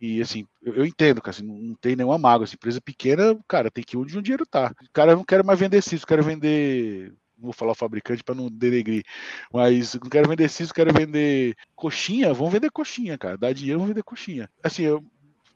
E 0.00 0.20
assim, 0.22 0.46
eu, 0.62 0.74
eu 0.76 0.86
entendo, 0.86 1.20
cara, 1.20 1.36
assim, 1.36 1.46
não, 1.46 1.58
não, 1.58 1.74
tem 1.74 1.96
nenhuma 1.96 2.18
mágoa. 2.18 2.44
Essa 2.44 2.54
empresa 2.54 2.80
pequena, 2.80 3.38
cara, 3.48 3.70
tem 3.70 3.84
que 3.84 3.96
ir 3.96 3.98
onde 3.98 4.16
o 4.16 4.22
dinheiro 4.22 4.46
tá. 4.46 4.72
Cara 4.92 5.14
não 5.14 5.24
quer 5.24 5.44
mais 5.44 5.58
vender 5.58 5.82
cisco, 5.82 6.06
quero 6.06 6.22
vender 6.22 7.12
vou 7.42 7.52
falar 7.52 7.72
o 7.72 7.76
fabricante 7.76 8.22
para 8.24 8.34
não 8.34 8.48
denegrir, 8.50 9.04
mas 9.52 9.94
não 9.94 10.08
quero 10.08 10.28
vender 10.28 10.48
cisco, 10.48 10.74
quero 10.74 10.92
vender 10.92 11.56
coxinha, 11.74 12.32
vamos 12.32 12.52
vender 12.52 12.70
coxinha, 12.70 13.18
cara, 13.18 13.36
dá 13.36 13.52
dinheiro, 13.52 13.78
vamos 13.80 13.90
vender 13.90 14.02
coxinha. 14.02 14.48
Assim, 14.62 14.82
eu 14.82 15.04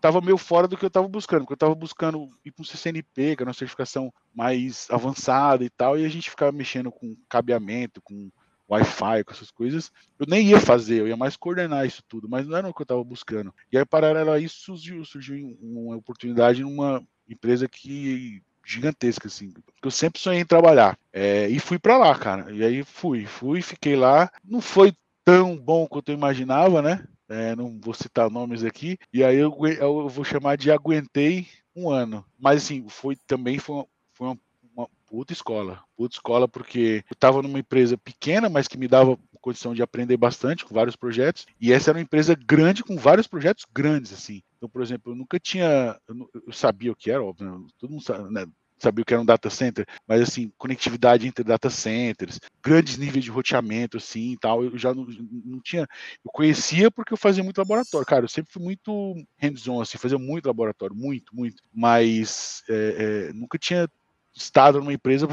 tava 0.01 0.21
meio 0.21 0.37
fora 0.37 0.69
do 0.69 0.77
que 0.77 0.85
eu 0.85 0.91
tava 0.91 1.09
buscando, 1.09 1.41
porque 1.41 1.55
eu 1.55 1.59
tava 1.59 1.75
buscando 1.75 2.31
ir 2.45 2.51
para 2.51 2.63
um 2.63 2.65
CCNP, 2.65 3.37
que 3.37 3.43
é 3.43 3.47
uma 3.47 3.53
certificação 3.53 4.13
mais 4.35 4.87
avançada 4.91 5.65
e 5.65 5.71
tal, 5.71 5.99
e 5.99 6.05
a 6.05 6.09
gente 6.09 6.31
ficava 6.31 6.53
mexendo 6.53 6.91
com 6.91 7.17
cabeamento, 7.29 8.01
com 8.03 8.31
Wi-Fi, 8.69 9.25
com 9.25 9.33
essas 9.33 9.51
coisas, 9.51 9.93
eu 10.19 10.27
nem 10.29 10.49
ia 10.49 10.61
fazer, 10.61 11.01
eu 11.01 11.09
ia 11.09 11.17
mais 11.17 11.37
coordenar 11.37 11.87
isso 11.87 12.03
tudo, 12.09 12.29
mas 12.29 12.47
não 12.47 12.57
era 12.57 12.69
o 12.69 12.75
que 12.75 12.83
eu 12.83 12.85
estava 12.85 13.03
buscando. 13.05 13.55
E 13.71 13.79
aí, 13.79 13.85
paralelo 13.85 14.33
a 14.33 14.41
isso, 14.41 14.57
surgiu, 14.61 15.05
surgiu 15.05 15.57
uma 15.61 15.97
oportunidade 15.97 16.63
numa 16.63 17.03
empresa 17.29 17.69
que 17.69 18.43
gigantesca, 18.67 19.29
assim. 19.29 19.53
Eu 19.83 19.91
sempre 19.91 20.21
sonhei 20.21 20.41
em 20.41 20.47
trabalhar. 20.47 20.99
É, 21.13 21.49
e 21.49 21.59
fui 21.61 21.79
para 21.79 21.97
lá, 21.97 22.15
cara. 22.19 22.51
E 22.53 22.65
aí 22.65 22.83
fui, 22.83 23.25
fui, 23.25 23.63
fiquei 23.63 23.95
lá. 23.95 24.31
Não 24.45 24.61
foi 24.61 24.93
tão 25.25 25.57
bom 25.57 25.87
quanto 25.87 26.11
eu 26.11 26.15
imaginava, 26.15 26.83
né? 26.83 27.05
É, 27.29 27.55
não 27.57 27.79
vou 27.81 27.95
citar 27.95 28.29
nomes 28.29 28.65
aqui. 28.65 28.99
E 29.13 29.23
aí 29.23 29.37
eu, 29.37 29.57
eu, 29.79 30.09
vou 30.09 30.25
chamar 30.25 30.57
de 30.57 30.71
aguentei 30.71 31.47
um 31.75 31.89
ano. 31.89 32.25
Mas 32.39 32.65
assim, 32.65 32.85
foi 32.89 33.17
também 33.27 33.59
foi 33.59 33.77
uma, 33.77 33.87
foi 34.13 34.27
uma, 34.29 34.39
uma 34.77 34.89
puta 35.07 35.33
escola. 35.33 35.81
Puta 35.97 36.17
escola, 36.17 36.49
porque 36.49 37.05
eu 37.09 37.15
estava 37.15 37.43
numa 37.43 37.61
empresa 37.61 37.97
pequena, 37.97 38.49
mas 38.49 38.69
que 38.69 38.79
me 38.79 38.89
dava 38.89 39.19
condição 39.41 39.73
de 39.73 39.83
aprender 39.83 40.17
bastante 40.17 40.65
com 40.65 40.75
vários 40.75 40.97
projetos. 40.97 41.47
E 41.61 41.73
essa 41.73 41.91
era 41.91 41.99
uma 41.99 42.03
empresa 42.03 42.35
grande 42.35 42.83
com 42.83 42.97
vários 42.97 43.29
projetos 43.29 43.65
grandes, 43.73 44.13
assim. 44.13 44.43
Então, 44.67 44.69
por 44.69 44.83
exemplo, 44.83 45.13
eu 45.13 45.17
nunca 45.17 45.39
tinha. 45.39 45.97
Eu, 46.09 46.53
sabia 46.53 46.91
o 46.91 46.97
que 46.97 47.11
era, 47.11 47.23
óbvio, 47.23 47.51
né? 47.51 47.67
todo 47.79 47.91
mundo 47.91 48.03
sabe, 48.03 48.33
né? 48.33 48.47
sabia 48.79 49.03
o 49.03 49.07
que 49.07 49.15
era 49.15 49.23
um 49.23 49.27
data 49.27 49.49
center, 49.49 49.87
mas 50.07 50.21
assim, 50.21 50.53
conectividade 50.59 51.27
entre 51.27 51.43
data 51.43 51.71
centers, 51.71 52.39
grandes 52.63 52.99
níveis 52.99 53.25
de 53.25 53.31
roteamento, 53.31 53.97
assim 53.97 54.33
e 54.33 54.37
tal, 54.37 54.63
eu 54.63 54.77
já 54.77 54.93
não, 54.93 55.07
não 55.45 55.61
tinha. 55.61 55.87
Eu 56.23 56.31
conhecia 56.31 56.91
porque 56.91 57.13
eu 57.13 57.17
fazia 57.17 57.43
muito 57.43 57.57
laboratório. 57.57 58.07
Cara, 58.07 58.25
eu 58.25 58.29
sempre 58.29 58.53
fui 58.53 58.63
muito 58.63 59.15
hands-on, 59.39 59.81
assim, 59.81 59.97
fazia 59.97 60.19
muito 60.19 60.47
laboratório, 60.47 60.95
muito, 60.95 61.35
muito, 61.35 61.63
mas 61.73 62.63
é, 62.69 63.29
é, 63.29 63.33
nunca 63.33 63.57
tinha 63.59 63.89
estado 64.35 64.79
numa 64.79 64.93
empresa 64.93 65.27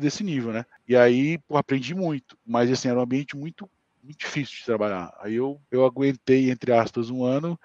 desse 0.00 0.24
nível, 0.24 0.52
né? 0.52 0.64
E 0.88 0.96
aí, 0.96 1.38
pô, 1.46 1.56
aprendi 1.56 1.94
muito, 1.94 2.36
mas 2.44 2.68
assim, 2.68 2.88
era 2.88 2.98
um 2.98 3.02
ambiente 3.02 3.36
muito, 3.36 3.70
muito 4.02 4.18
difícil 4.18 4.56
de 4.58 4.64
trabalhar. 4.64 5.14
Aí 5.20 5.36
eu, 5.36 5.60
eu 5.70 5.84
aguentei, 5.84 6.50
entre 6.50 6.72
aspas, 6.72 7.10
um 7.10 7.22
ano 7.22 7.56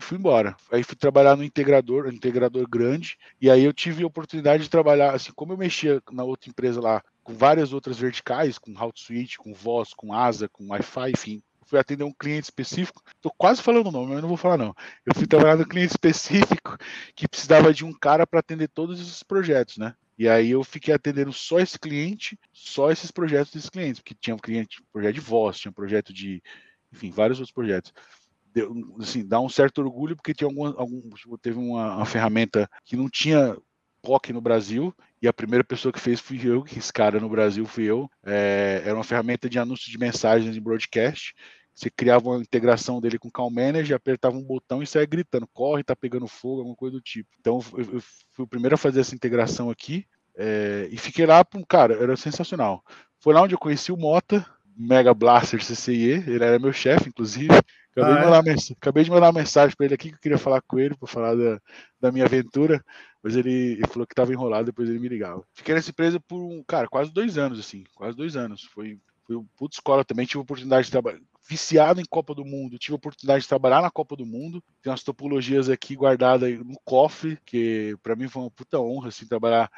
fui 0.00 0.18
embora. 0.18 0.56
Aí 0.70 0.82
fui 0.82 0.96
trabalhar 0.96 1.36
no 1.36 1.44
integrador, 1.44 2.06
um 2.06 2.10
integrador 2.10 2.68
grande, 2.68 3.16
e 3.40 3.50
aí 3.50 3.64
eu 3.64 3.72
tive 3.72 4.02
a 4.02 4.06
oportunidade 4.06 4.64
de 4.64 4.70
trabalhar, 4.70 5.14
assim, 5.14 5.32
como 5.34 5.52
eu 5.52 5.58
mexia 5.58 6.02
na 6.10 6.24
outra 6.24 6.50
empresa 6.50 6.80
lá, 6.80 7.02
com 7.22 7.34
várias 7.34 7.72
outras 7.72 7.98
verticais, 7.98 8.58
com 8.58 8.74
Switch, 8.94 9.36
com 9.36 9.54
voz, 9.54 9.94
com 9.94 10.12
asa, 10.12 10.48
com 10.48 10.68
Wi-Fi, 10.68 11.10
enfim, 11.10 11.42
fui 11.70 11.78
atender 11.78 12.02
um 12.02 12.12
cliente 12.12 12.44
específico. 12.44 13.02
Estou 13.14 13.32
quase 13.38 13.62
falando 13.62 13.86
o 13.86 13.92
nome, 13.92 14.12
mas 14.12 14.20
não 14.20 14.28
vou 14.28 14.36
falar 14.36 14.58
não. 14.58 14.74
Eu 15.06 15.14
fui 15.14 15.26
trabalhar 15.26 15.56
no 15.56 15.66
cliente 15.66 15.92
específico 15.92 16.76
que 17.14 17.28
precisava 17.28 17.72
de 17.72 17.84
um 17.84 17.92
cara 17.92 18.26
para 18.26 18.40
atender 18.40 18.68
todos 18.68 19.00
esses 19.00 19.22
projetos, 19.22 19.78
né? 19.78 19.94
E 20.18 20.28
aí 20.28 20.50
eu 20.50 20.62
fiquei 20.62 20.92
atendendo 20.92 21.32
só 21.32 21.60
esse 21.60 21.78
cliente, 21.78 22.38
só 22.52 22.90
esses 22.90 23.10
projetos 23.10 23.52
desses 23.52 23.70
clientes, 23.70 24.00
porque 24.00 24.14
tinha 24.20 24.34
um 24.34 24.38
cliente, 24.38 24.82
projeto 24.92 25.14
de 25.14 25.20
voz, 25.20 25.58
tinha 25.58 25.70
um 25.70 25.74
projeto 25.74 26.12
de, 26.12 26.42
enfim, 26.92 27.10
vários 27.10 27.38
outros 27.38 27.54
projetos. 27.54 27.92
Deu, 28.52 28.74
assim, 29.00 29.26
dá 29.26 29.40
um 29.40 29.48
certo 29.48 29.78
orgulho 29.78 30.16
porque 30.16 30.34
tinha 30.34 30.48
algum, 30.48 30.66
algum 30.66 31.02
teve 31.40 31.58
uma, 31.58 31.96
uma, 31.96 32.06
ferramenta 32.06 32.68
que 32.84 32.96
não 32.96 33.08
tinha 33.08 33.56
POC 34.02 34.32
no 34.32 34.40
Brasil 34.40 34.94
e 35.22 35.28
a 35.28 35.32
primeira 35.32 35.62
pessoa 35.62 35.92
que 35.92 36.00
fez 36.00 36.18
fui 36.18 36.40
eu, 36.44 36.62
que 36.62 36.78
esse 36.78 36.92
cara 36.92 37.20
no 37.20 37.28
Brasil 37.28 37.64
fui 37.66 37.84
eu. 37.84 38.10
É, 38.24 38.82
era 38.84 38.94
uma 38.94 39.04
ferramenta 39.04 39.48
de 39.48 39.58
anúncio 39.58 39.90
de 39.90 39.98
mensagens 39.98 40.56
em 40.56 40.60
broadcast 40.60 41.34
você 41.80 41.90
criava 41.90 42.28
uma 42.28 42.40
integração 42.40 43.00
dele 43.00 43.18
com 43.18 43.28
o 43.28 43.32
Call 43.32 43.50
Manager, 43.50 43.96
apertava 43.96 44.36
um 44.36 44.42
botão 44.42 44.82
e 44.82 44.86
saia 44.86 45.06
gritando, 45.06 45.46
corre, 45.46 45.82
tá 45.82 45.96
pegando 45.96 46.26
fogo, 46.26 46.58
alguma 46.58 46.76
coisa 46.76 46.96
do 46.96 47.00
tipo. 47.00 47.30
Então 47.40 47.58
eu, 47.72 47.94
eu 47.94 48.00
fui 48.32 48.44
o 48.44 48.46
primeiro 48.46 48.74
a 48.74 48.78
fazer 48.78 49.00
essa 49.00 49.14
integração 49.14 49.70
aqui 49.70 50.06
é, 50.36 50.88
e 50.90 50.98
fiquei 50.98 51.24
lá, 51.24 51.42
cara, 51.66 51.94
era 51.94 52.16
sensacional. 52.16 52.84
Foi 53.18 53.32
lá 53.32 53.42
onde 53.42 53.54
eu 53.54 53.58
conheci 53.58 53.90
o 53.90 53.96
Mota, 53.96 54.44
Mega 54.76 55.14
Blaster 55.14 55.60
CCIE, 55.60 56.22
ele 56.26 56.44
era 56.44 56.58
meu 56.58 56.72
chefe, 56.72 57.08
inclusive. 57.08 57.54
Acabei, 57.92 58.12
ah, 58.12 58.16
de 58.16 58.24
mandar, 58.24 58.50
é? 58.50 58.56
acabei 58.78 59.04
de 59.04 59.10
mandar 59.10 59.26
uma 59.26 59.40
mensagem 59.40 59.76
para 59.76 59.86
ele 59.86 59.94
aqui 59.94 60.08
que 60.10 60.14
eu 60.14 60.20
queria 60.20 60.38
falar 60.38 60.62
com 60.62 60.78
ele, 60.78 60.96
para 60.96 61.08
falar 61.08 61.34
da, 61.34 61.60
da 62.00 62.12
minha 62.12 62.24
aventura, 62.24 62.84
mas 63.22 63.34
ele, 63.34 63.72
ele 63.72 63.86
falou 63.88 64.06
que 64.06 64.12
estava 64.12 64.32
enrolado, 64.32 64.66
depois 64.66 64.88
ele 64.88 64.98
me 64.98 65.08
ligava. 65.08 65.42
Fiquei 65.54 65.74
nessa 65.74 65.90
empresa 65.90 66.20
por, 66.20 66.38
um, 66.38 66.62
cara, 66.62 66.88
quase 66.88 67.12
dois 67.12 67.36
anos, 67.36 67.58
assim, 67.58 67.84
quase 67.94 68.16
dois 68.16 68.36
anos. 68.36 68.62
Foi, 68.72 68.98
foi 69.26 69.42
puta 69.56 69.74
escola 69.74 70.04
também, 70.04 70.24
tive 70.24 70.38
a 70.38 70.42
oportunidade 70.42 70.86
de 70.86 70.92
trabalhar, 70.92 71.20
viciado 71.48 72.00
em 72.00 72.04
Copa 72.08 72.32
do 72.32 72.44
Mundo, 72.44 72.78
tive 72.78 72.94
a 72.94 72.96
oportunidade 72.96 73.42
de 73.42 73.48
trabalhar 73.48 73.82
na 73.82 73.90
Copa 73.90 74.14
do 74.14 74.24
Mundo, 74.24 74.62
tem 74.80 74.90
umas 74.90 75.02
topologias 75.02 75.68
aqui 75.68 75.96
guardadas 75.96 76.58
no 76.60 76.78
cofre, 76.84 77.38
que 77.44 77.96
para 78.02 78.14
mim 78.14 78.28
foi 78.28 78.42
uma 78.42 78.50
puta 78.50 78.78
honra, 78.78 79.08
assim, 79.08 79.26
trabalhar 79.26 79.68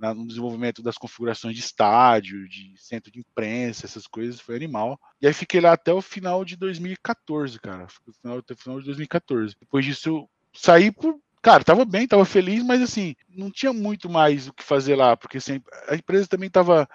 no 0.00 0.26
desenvolvimento 0.26 0.82
das 0.82 0.96
configurações 0.96 1.54
de 1.54 1.60
estádio, 1.60 2.48
de 2.48 2.74
centro 2.76 3.10
de 3.10 3.20
imprensa, 3.20 3.86
essas 3.86 4.06
coisas, 4.06 4.40
foi 4.40 4.56
animal. 4.56 4.98
E 5.20 5.26
aí 5.26 5.32
fiquei 5.32 5.60
lá 5.60 5.72
até 5.72 5.92
o 5.92 6.00
final 6.00 6.44
de 6.44 6.56
2014, 6.56 7.60
cara, 7.60 7.86
final, 8.20 8.38
até 8.38 8.54
o 8.54 8.56
final 8.56 8.78
de 8.80 8.86
2014. 8.86 9.54
Depois 9.60 9.84
disso, 9.84 10.08
eu 10.08 10.30
saí 10.52 10.90
por 10.90 11.20
cara, 11.42 11.64
tava 11.64 11.84
bem, 11.84 12.06
tava 12.06 12.24
feliz, 12.24 12.62
mas 12.62 12.82
assim, 12.82 13.14
não 13.28 13.50
tinha 13.50 13.72
muito 13.72 14.08
mais 14.08 14.48
o 14.48 14.52
que 14.52 14.62
fazer 14.62 14.94
lá, 14.96 15.16
porque 15.16 15.38
assim, 15.38 15.62
a 15.88 15.94
empresa 15.94 16.28
também 16.28 16.50
tava, 16.50 16.88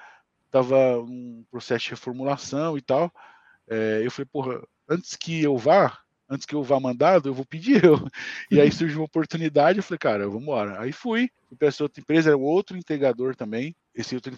tava 0.51 0.99
um 0.99 1.43
processo 1.49 1.85
de 1.85 1.89
reformulação 1.91 2.77
e 2.77 2.81
tal. 2.81 3.11
É, 3.67 4.01
eu 4.03 4.11
falei, 4.11 4.27
porra, 4.31 4.61
antes 4.87 5.15
que 5.15 5.41
eu 5.41 5.57
vá, 5.57 5.97
antes 6.29 6.45
que 6.45 6.55
eu 6.55 6.63
vá 6.63 6.79
mandado, 6.79 7.29
eu 7.29 7.33
vou 7.33 7.45
pedir 7.45 7.83
eu. 7.83 7.95
E 8.51 8.59
aí 8.59 8.71
surgiu 8.71 8.99
uma 8.99 9.05
oportunidade, 9.05 9.79
eu 9.79 9.83
falei, 9.83 9.99
cara, 9.99 10.25
vamos 10.27 10.43
embora. 10.43 10.81
Aí 10.81 10.91
fui, 10.91 11.29
fui 11.47 11.57
para 11.57 11.67
essa 11.67 11.83
outra 11.83 12.01
empresa, 12.01 12.29
era 12.29 12.37
outro 12.37 12.77
integrador 12.77 13.35
também. 13.35 13.75
Esse 13.93 14.15
outro 14.15 14.33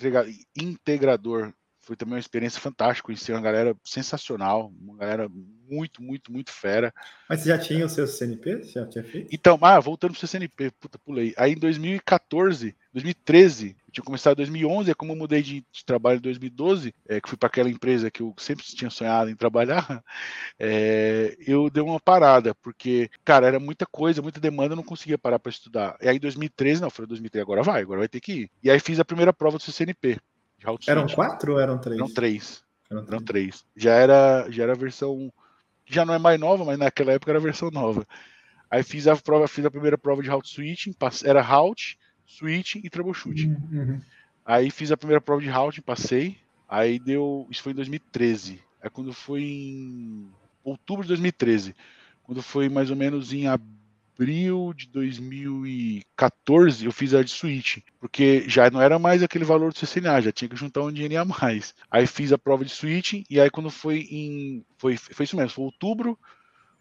integrador 0.55 1.53
foi 1.87 1.95
também 1.95 2.15
uma 2.15 2.19
experiência 2.19 2.59
fantástica, 2.59 3.05
conheci 3.05 3.31
uma 3.31 3.39
galera 3.39 3.73
sensacional, 3.81 4.73
uma 4.81 4.97
galera 4.97 5.29
muito, 5.69 6.03
muito, 6.03 6.33
muito 6.33 6.51
fera. 6.51 6.93
Mas 7.29 7.39
você 7.39 7.47
já 7.47 7.57
tinha 7.57 7.85
o 7.85 7.89
seu 7.89 8.05
CNP? 8.05 8.63
Já 8.63 8.85
tinha 8.85 9.05
feito? 9.05 9.33
Então, 9.33 9.57
ah, 9.61 9.79
voltando 9.79 10.11
pro 10.11 10.19
seu 10.19 10.27
CNP, 10.27 10.71
puta, 10.81 10.99
pulei. 10.99 11.33
Aí 11.37 11.53
em 11.53 11.57
2014, 11.57 12.75
2013, 12.91 13.77
eu 13.87 13.91
tinha 13.93 14.03
começado 14.03 14.33
em 14.33 14.43
2011, 14.43 14.91
é 14.91 14.93
como 14.93 15.13
eu 15.13 15.15
mudei 15.15 15.41
de, 15.41 15.65
de 15.71 15.85
trabalho 15.85 16.17
em 16.17 16.21
2012, 16.21 16.93
é, 17.07 17.21
que 17.21 17.29
fui 17.29 17.37
para 17.37 17.47
aquela 17.47 17.69
empresa 17.69 18.11
que 18.11 18.21
eu 18.21 18.35
sempre 18.37 18.65
tinha 18.65 18.89
sonhado 18.89 19.29
em 19.29 19.35
trabalhar, 19.35 20.03
é, 20.59 21.37
eu 21.47 21.69
dei 21.69 21.81
uma 21.81 22.01
parada, 22.01 22.53
porque, 22.55 23.09
cara, 23.23 23.47
era 23.47 23.61
muita 23.61 23.85
coisa, 23.85 24.21
muita 24.21 24.41
demanda, 24.41 24.73
eu 24.73 24.77
não 24.77 24.83
conseguia 24.83 25.17
parar 25.17 25.39
para 25.39 25.51
estudar. 25.51 25.95
E 26.01 26.09
aí 26.09 26.17
em 26.17 26.19
2013, 26.19 26.81
não, 26.81 26.89
foi 26.89 27.07
2013, 27.07 27.41
agora 27.41 27.63
vai, 27.63 27.81
agora 27.81 27.99
vai 27.99 28.09
ter 28.09 28.19
que 28.19 28.33
ir. 28.33 28.51
E 28.61 28.69
aí 28.69 28.77
fiz 28.77 28.99
a 28.99 29.05
primeira 29.05 29.31
prova 29.31 29.57
do 29.57 29.63
CNP. 29.63 30.19
Eram 30.87 31.07
quatro 31.07 31.53
ou 31.53 31.59
eram 31.59 31.77
três? 31.77 31.99
Eram 31.99 32.13
três. 32.13 32.63
Eram, 32.89 33.05
eram 33.07 33.21
três. 33.21 33.65
Já 33.75 33.93
era, 33.93 34.47
já 34.49 34.63
era 34.63 34.73
a 34.73 34.77
versão. 34.77 35.31
Já 35.85 36.05
não 36.05 36.13
é 36.13 36.19
mais 36.19 36.39
nova, 36.39 36.65
mas 36.65 36.77
naquela 36.77 37.13
época 37.13 37.31
era 37.31 37.39
a 37.39 37.41
versão 37.41 37.69
nova. 37.69 38.05
Aí 38.69 38.83
fiz 38.83 39.07
a 39.07 39.15
prova, 39.15 39.47
fiz 39.47 39.65
a 39.65 39.71
primeira 39.71 39.97
prova 39.97 40.21
de 40.21 40.29
route 40.29 40.49
switching, 40.49 40.93
era 41.23 41.41
route, 41.41 41.97
switching 42.25 42.81
e 42.83 42.89
troubleshooting. 42.89 43.55
Uhum. 43.71 44.01
Aí 44.45 44.71
fiz 44.71 44.91
a 44.91 44.97
primeira 44.97 45.21
prova 45.21 45.41
de 45.41 45.49
routing, 45.49 45.81
passei. 45.81 46.37
Aí 46.67 46.99
deu. 46.99 47.47
Isso 47.49 47.63
foi 47.63 47.73
em 47.73 47.75
2013. 47.75 48.61
Aí 48.81 48.89
quando 48.89 49.13
foi 49.13 49.43
em 49.43 50.29
outubro 50.63 51.03
de 51.03 51.09
2013. 51.09 51.75
Quando 52.23 52.41
foi 52.41 52.67
mais 52.67 52.89
ou 52.89 52.95
menos 52.95 53.31
em 53.31 53.47
abril 53.47 53.76
abril 54.17 54.73
de 54.75 54.87
2014 54.87 56.85
eu 56.85 56.91
fiz 56.91 57.13
a 57.13 57.21
de 57.21 57.29
Switch, 57.29 57.77
porque 57.99 58.43
já 58.49 58.69
não 58.71 58.81
era 58.81 58.97
mais 58.97 59.21
aquele 59.21 59.45
valor 59.45 59.71
do 59.71 59.77
CCNA, 59.77 60.21
já 60.21 60.31
tinha 60.31 60.49
que 60.49 60.55
juntar 60.55 60.81
um 60.81 60.91
dinheiro 60.91 61.19
a 61.19 61.25
mais. 61.25 61.75
Aí 61.89 62.07
fiz 62.07 62.33
a 62.33 62.37
prova 62.37 62.65
de 62.65 62.71
Switch 62.71 63.23
e 63.29 63.39
aí 63.39 63.49
quando 63.49 63.69
foi 63.69 64.07
em 64.09 64.65
foi, 64.77 64.97
foi 64.97 65.23
isso 65.23 65.37
mesmo, 65.37 65.51
foi 65.51 65.65
outubro, 65.65 66.17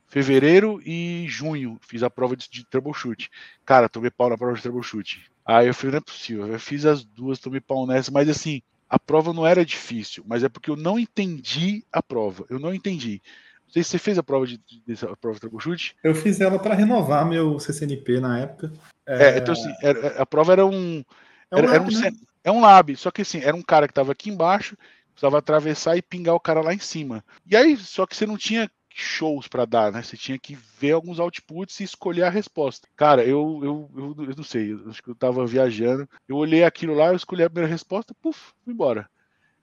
fevereiro 0.08 0.80
e 0.84 1.26
junho 1.28 1.78
fiz 1.82 2.02
a 2.02 2.10
prova 2.10 2.34
de, 2.36 2.48
de 2.48 2.64
troubleshoot. 2.64 3.30
Cara, 3.64 3.88
tomei 3.88 4.10
pau 4.10 4.30
na 4.30 4.38
prova 4.38 4.54
de 4.54 4.62
troubleshoot. 4.62 5.30
Aí 5.44 5.66
eu 5.66 5.74
falei, 5.74 5.92
não 5.92 5.98
é 5.98 6.00
possível, 6.00 6.46
eu 6.46 6.58
fiz 6.58 6.86
as 6.86 7.04
duas, 7.04 7.38
tomei 7.38 7.60
pau 7.60 7.86
nessa, 7.86 8.10
mas 8.10 8.28
assim, 8.28 8.62
a 8.88 8.98
prova 8.98 9.32
não 9.32 9.46
era 9.46 9.64
difícil, 9.64 10.24
mas 10.26 10.42
é 10.42 10.48
porque 10.48 10.70
eu 10.70 10.76
não 10.76 10.98
entendi 10.98 11.84
a 11.92 12.02
prova. 12.02 12.46
Eu 12.48 12.58
não 12.58 12.72
entendi. 12.72 13.20
Não 13.66 13.72
sei 13.72 13.82
se 13.82 13.90
você 13.90 13.98
fez 13.98 14.18
a 14.18 14.22
prova 14.22 14.46
de, 14.46 14.58
de, 14.58 14.80
de 14.80 15.04
a 15.04 15.16
prova 15.16 15.34
de 15.34 15.40
troubleshoot. 15.40 15.96
Eu 16.02 16.14
fiz 16.14 16.40
ela 16.40 16.58
para 16.58 16.74
renovar 16.74 17.26
meu 17.26 17.58
CCNP 17.58 18.20
na 18.20 18.38
época. 18.38 18.72
É, 19.06 19.24
é 19.24 19.38
então 19.38 19.52
assim, 19.52 19.72
era, 19.82 20.22
a 20.22 20.26
prova 20.26 20.52
era 20.52 20.64
um. 20.64 21.04
É 21.50 21.56
um, 21.56 21.58
era, 21.58 21.68
lab, 21.68 21.74
era 21.74 21.82
um, 21.82 22.00
né? 22.00 22.12
é 22.44 22.52
um 22.52 22.60
lab, 22.60 22.96
só 22.96 23.10
que 23.10 23.22
assim, 23.22 23.40
era 23.40 23.56
um 23.56 23.62
cara 23.62 23.86
que 23.86 23.92
estava 23.92 24.12
aqui 24.12 24.30
embaixo, 24.30 24.76
precisava 25.12 25.38
atravessar 25.38 25.96
e 25.96 26.02
pingar 26.02 26.34
o 26.34 26.40
cara 26.40 26.60
lá 26.60 26.72
em 26.72 26.78
cima. 26.78 27.24
E 27.46 27.56
aí, 27.56 27.76
só 27.76 28.06
que 28.06 28.16
você 28.16 28.26
não 28.26 28.36
tinha 28.36 28.70
shows 28.96 29.46
para 29.46 29.66
dar, 29.66 29.92
né? 29.92 30.02
Você 30.02 30.16
tinha 30.16 30.38
que 30.38 30.56
ver 30.78 30.92
alguns 30.92 31.18
outputs 31.18 31.80
e 31.80 31.84
escolher 31.84 32.22
a 32.22 32.30
resposta. 32.30 32.88
Cara, 32.96 33.22
eu, 33.24 33.60
eu, 33.62 33.90
eu, 33.94 34.24
eu 34.30 34.36
não 34.36 34.44
sei, 34.44 34.72
eu 34.72 34.88
acho 34.88 35.02
que 35.02 35.10
eu 35.10 35.14
tava 35.14 35.46
viajando. 35.46 36.08
Eu 36.26 36.36
olhei 36.36 36.64
aquilo 36.64 36.94
lá, 36.94 37.08
eu 37.08 37.16
escolhi 37.16 37.42
a 37.42 37.50
primeira 37.50 37.70
resposta, 37.70 38.14
puf, 38.22 38.52
fui 38.64 38.72
embora. 38.72 39.08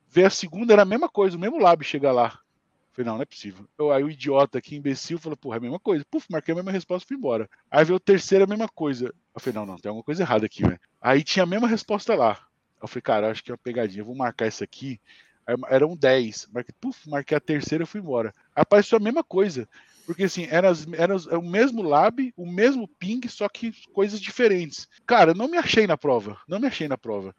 Ver 0.10 0.26
a 0.26 0.30
segunda 0.30 0.74
era 0.74 0.84
a 0.84 0.86
mesma 0.86 1.10
coisa, 1.10 1.36
o 1.36 1.40
mesmo 1.40 1.60
lab 1.60 1.84
chegar 1.84 2.12
lá. 2.12 2.40
Falei, 2.94 3.08
não, 3.08 3.16
não 3.16 3.24
é 3.24 3.26
possível. 3.26 3.68
Eu, 3.78 3.92
aí 3.92 4.04
o 4.04 4.10
idiota 4.10 4.60
aqui, 4.60 4.76
imbecil, 4.76 5.18
falou, 5.18 5.36
porra, 5.36 5.56
é 5.56 5.58
a 5.58 5.62
mesma 5.62 5.80
coisa. 5.80 6.06
Puf, 6.10 6.32
marquei 6.32 6.52
a 6.52 6.56
mesma 6.56 6.72
resposta 6.72 7.06
e 7.06 7.08
fui 7.08 7.18
embora. 7.18 7.50
Aí 7.70 7.84
veio 7.84 7.98
o 7.98 8.00
terceiro, 8.00 8.44
a 8.44 8.48
mesma 8.48 8.70
coisa. 8.70 9.08
Eu 9.34 9.42
falei, 9.42 9.60
não, 9.60 9.66
não, 9.66 9.78
tem 9.78 9.90
alguma 9.90 10.04
coisa 10.04 10.22
errada 10.22 10.46
aqui, 10.46 10.62
velho. 10.62 10.80
Aí 11.02 11.24
tinha 11.24 11.42
a 11.42 11.48
mesma 11.48 11.68
resposta 11.68 12.14
lá. 12.14 12.40
Eu 12.80 12.88
falei, 12.88 13.02
cara, 13.02 13.32
acho 13.32 13.44
que 13.44 13.50
é 13.50 13.54
uma 13.54 13.58
pegadinha, 13.58 14.04
vou 14.04 14.16
marcar 14.16 14.46
isso 14.46 14.64
aqui. 14.64 15.02
Aí, 15.46 15.56
um 15.84 15.96
10. 15.96 16.50
Marquei, 16.54 16.76
puf, 16.80 17.10
marquei 17.10 17.36
a 17.36 17.42
terceira 17.42 17.84
e 17.84 17.88
fui 17.88 18.00
embora. 18.00 18.34
Aí 18.56 18.62
apareceu 18.62 18.98
a 18.98 19.02
mesma 19.02 19.24
coisa. 19.24 19.68
Porque 20.06 20.26
assim, 20.26 20.46
era, 20.52 20.68
era, 20.96 21.16
era, 21.16 21.40
o 21.40 21.42
mesmo 21.42 21.82
lab, 21.82 22.32
o 22.38 22.46
mesmo 22.46 22.88
ping, 22.88 23.22
só 23.28 23.50
que 23.50 23.72
coisas 23.92 24.22
diferentes. 24.22 24.88
Cara, 25.08 25.34
não 25.34 25.48
me 25.48 25.58
achei 25.58 25.88
na 25.88 25.98
prova. 25.98 26.38
Não 26.48 26.60
me 26.60 26.68
achei 26.68 26.88
na 26.88 26.98
prova. 26.98 27.36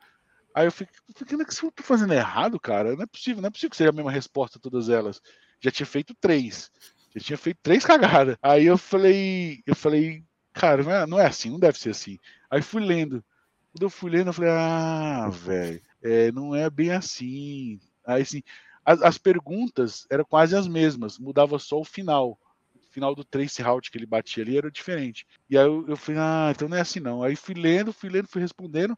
Aí 0.55 0.67
eu 0.67 0.73
fiquei, 0.73 0.95
o 1.37 1.43
é 1.43 1.45
que 1.45 1.65
eu 1.65 1.73
tô 1.73 1.83
fazendo 1.83 2.15
errado, 2.15 2.59
cara? 2.59 2.95
Não 2.95 3.03
é 3.03 3.07
possível, 3.07 3.41
não 3.43 3.49
é 3.49 3.51
possível 3.51 3.71
que 3.71 3.77
seja 3.77 3.91
a 3.91 3.93
mesma 3.93 4.11
resposta 4.11 4.59
todas 4.59 4.89
elas 4.89 5.21
já 5.65 5.71
tinha 5.71 5.87
feito 5.87 6.15
três. 6.21 6.71
Já 7.15 7.21
tinha 7.21 7.39
feito 7.39 7.59
três 7.63 7.85
cagadas. 7.87 8.37
Aí 8.43 8.67
eu 8.67 8.77
falei, 8.77 9.63
eu 9.67 9.75
falei, 9.75 10.23
cara, 10.53 10.83
não 10.83 10.93
é, 10.93 11.07
não 11.07 11.19
é 11.19 11.27
assim, 11.27 11.51
não 11.51 11.59
deve 11.59 11.79
ser 11.79 11.91
assim. 11.91 12.19
Aí 12.51 12.61
fui 12.61 12.85
lendo. 12.85 13.25
Quando 13.73 13.83
eu 13.83 13.91
fui 13.91 14.11
lendo, 14.11 14.29
eu 14.29 14.33
falei, 14.33 14.51
ah, 14.51 15.29
velho, 15.31 15.81
é, 16.03 16.31
não 16.33 16.55
é 16.55 16.69
bem 16.69 16.91
assim. 16.91 17.81
Aí 18.07 18.23
assim, 18.23 18.43
as, 18.85 19.01
as, 19.01 19.17
perguntas 19.17 20.07
eram 20.11 20.25
quase 20.25 20.55
as 20.55 20.69
mesmas, 20.69 21.19
mudava 21.19 21.59
só 21.59 21.81
o 21.81 21.85
final. 21.85 22.39
O 22.75 22.93
final 22.93 23.15
do 23.15 23.25
trace 23.25 23.63
route 23.63 23.91
que 23.91 23.97
ele 23.97 24.07
batia 24.07 24.45
ali 24.45 24.59
era 24.59 24.71
diferente. 24.71 25.27
E 25.49 25.57
aí 25.57 25.65
eu, 25.65 25.89
eu 25.89 25.97
falei, 25.97 26.21
ah, 26.21 26.53
então 26.55 26.69
não 26.69 26.77
é 26.77 26.83
assim 26.83 27.01
não. 27.01 27.23
Aí 27.23 27.35
fui 27.37 27.55
lendo, 27.55 27.93
fui 27.93 28.11
lendo, 28.11 28.29
fui 28.29 28.43
respondendo. 28.43 28.97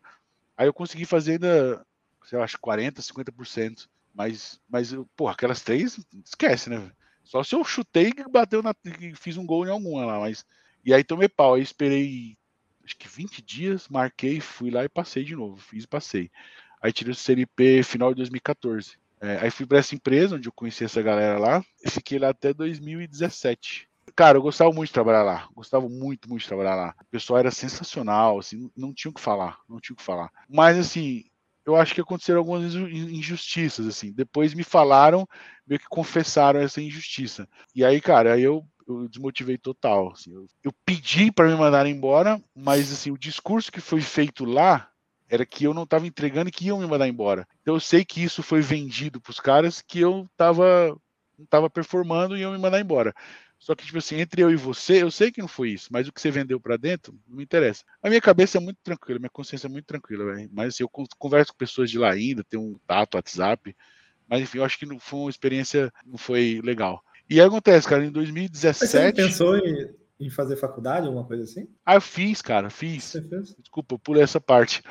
Aí 0.56 0.66
eu 0.66 0.74
consegui 0.74 1.04
fazer 1.04 1.32
ainda, 1.32 1.86
sei 2.24 2.38
lá, 2.38 2.44
acho 2.44 2.58
40, 2.58 3.00
50%. 3.00 3.86
Mas, 4.16 4.58
mas 4.66 4.94
porra, 5.14 5.32
aquelas 5.32 5.60
três, 5.60 6.00
esquece, 6.24 6.70
né? 6.70 6.90
Só 7.22 7.44
se 7.44 7.54
eu 7.54 7.62
chutei 7.62 8.12
e 8.16 8.30
bateu 8.30 8.62
na. 8.62 8.74
E 8.98 9.14
fiz 9.14 9.36
um 9.36 9.44
gol 9.44 9.66
em 9.66 9.70
alguma 9.70 10.06
lá, 10.06 10.18
mas. 10.18 10.44
E 10.82 10.94
aí 10.94 11.04
tomei 11.04 11.28
pau. 11.28 11.54
Aí 11.54 11.62
esperei 11.62 12.34
acho 12.82 12.96
que 12.96 13.08
20 13.08 13.42
dias, 13.42 13.88
marquei, 13.88 14.40
fui 14.40 14.70
lá 14.70 14.84
e 14.84 14.88
passei 14.88 15.22
de 15.22 15.36
novo. 15.36 15.58
Fiz 15.58 15.84
e 15.84 15.88
passei. 15.88 16.30
Aí 16.80 16.92
tirei 16.92 17.12
o 17.12 17.14
CNP 17.14 17.82
final 17.82 18.10
de 18.10 18.16
2014. 18.16 18.96
É, 19.20 19.38
aí 19.42 19.50
fui 19.50 19.66
para 19.66 19.78
essa 19.78 19.94
empresa 19.94 20.36
onde 20.36 20.48
eu 20.48 20.52
conheci 20.52 20.84
essa 20.84 21.02
galera 21.02 21.38
lá. 21.38 21.62
Fiquei 21.86 22.18
lá 22.18 22.30
até 22.30 22.54
2017. 22.54 23.86
Cara, 24.14 24.38
eu 24.38 24.42
gostava 24.42 24.72
muito 24.72 24.88
de 24.88 24.94
trabalhar 24.94 25.24
lá. 25.24 25.48
Gostava 25.52 25.88
muito, 25.90 26.26
muito 26.28 26.42
de 26.42 26.48
trabalhar 26.48 26.74
lá. 26.74 26.94
O 27.02 27.04
pessoal 27.10 27.38
era 27.38 27.50
sensacional, 27.50 28.38
assim, 28.38 28.70
não 28.74 28.94
tinha 28.94 29.10
o 29.10 29.14
que 29.14 29.20
falar, 29.20 29.58
não 29.68 29.78
tinha 29.78 29.94
o 29.94 29.96
que 29.96 30.02
falar. 30.02 30.30
Mas 30.48 30.78
assim, 30.78 31.24
eu 31.66 31.74
acho 31.74 31.94
que 31.94 32.00
aconteceram 32.00 32.38
algumas 32.38 32.74
injustiças, 32.74 33.86
assim. 33.86 34.12
Depois 34.12 34.54
me 34.54 34.62
falaram, 34.62 35.26
meio 35.66 35.80
que 35.80 35.88
confessaram 35.88 36.60
essa 36.60 36.80
injustiça. 36.80 37.48
E 37.74 37.84
aí, 37.84 38.00
cara, 38.00 38.34
aí 38.34 38.42
eu, 38.42 38.64
eu 38.86 39.08
desmotivei 39.08 39.58
total. 39.58 40.12
Assim. 40.12 40.32
Eu, 40.32 40.46
eu 40.62 40.72
pedi 40.84 41.32
para 41.32 41.48
me 41.48 41.56
mandar 41.56 41.86
embora, 41.86 42.40
mas 42.54 42.92
assim, 42.92 43.10
o 43.10 43.18
discurso 43.18 43.72
que 43.72 43.80
foi 43.80 44.00
feito 44.00 44.44
lá 44.44 44.88
era 45.28 45.44
que 45.44 45.64
eu 45.64 45.74
não 45.74 45.82
estava 45.82 46.06
entregando 46.06 46.48
e 46.48 46.52
que 46.52 46.66
iam 46.66 46.78
me 46.78 46.86
mandar 46.86 47.08
embora. 47.08 47.48
Então 47.60 47.74
eu 47.74 47.80
sei 47.80 48.04
que 48.04 48.22
isso 48.22 48.44
foi 48.44 48.60
vendido 48.60 49.20
para 49.20 49.32
os 49.32 49.40
caras 49.40 49.82
que 49.82 49.98
eu 49.98 50.28
estava 50.30 50.96
não 51.36 51.44
estava 51.44 51.68
performando 51.68 52.36
e 52.36 52.40
iam 52.40 52.52
me 52.52 52.58
mandar 52.58 52.80
embora. 52.80 53.14
Só 53.58 53.74
que, 53.74 53.84
tipo 53.84 53.98
assim, 53.98 54.16
entre 54.16 54.42
eu 54.42 54.50
e 54.50 54.56
você, 54.56 55.02
eu 55.02 55.10
sei 55.10 55.32
que 55.32 55.40
não 55.40 55.48
foi 55.48 55.70
isso, 55.70 55.88
mas 55.90 56.06
o 56.06 56.12
que 56.12 56.20
você 56.20 56.30
vendeu 56.30 56.60
para 56.60 56.76
dentro 56.76 57.18
não 57.26 57.36
me 57.36 57.42
interessa. 57.42 57.82
A 58.02 58.08
minha 58.08 58.20
cabeça 58.20 58.58
é 58.58 58.60
muito 58.60 58.78
tranquila, 58.82 59.18
minha 59.18 59.30
consciência 59.30 59.66
é 59.66 59.70
muito 59.70 59.86
tranquila, 59.86 60.34
velho. 60.34 60.48
Mas 60.52 60.74
assim, 60.74 60.82
eu 60.84 60.90
converso 61.18 61.52
com 61.52 61.58
pessoas 61.58 61.90
de 61.90 61.98
lá 61.98 62.12
ainda, 62.12 62.44
tenho 62.44 62.62
um 62.62 62.78
tato, 62.86 63.16
WhatsApp. 63.16 63.74
Mas 64.28 64.42
enfim, 64.42 64.58
eu 64.58 64.64
acho 64.64 64.78
que 64.78 64.86
não 64.86 64.98
foi 64.98 65.20
uma 65.20 65.30
experiência, 65.30 65.92
não 66.04 66.18
foi 66.18 66.60
legal. 66.62 67.02
E 67.28 67.40
aí 67.40 67.46
acontece, 67.46 67.88
cara, 67.88 68.04
em 68.04 68.10
2017. 68.10 68.82
Mas 68.82 68.90
você 68.90 69.12
pensou 69.12 69.58
em, 69.58 69.90
em 70.20 70.30
fazer 70.30 70.56
faculdade, 70.56 71.06
alguma 71.06 71.24
coisa 71.24 71.42
assim? 71.42 71.66
Ah, 71.84 71.94
eu 71.94 72.00
fiz, 72.00 72.40
cara, 72.40 72.70
fiz. 72.70 73.16
Desculpa, 73.58 73.94
eu 73.94 73.98
pulei 73.98 74.22
essa 74.22 74.40
parte. 74.40 74.82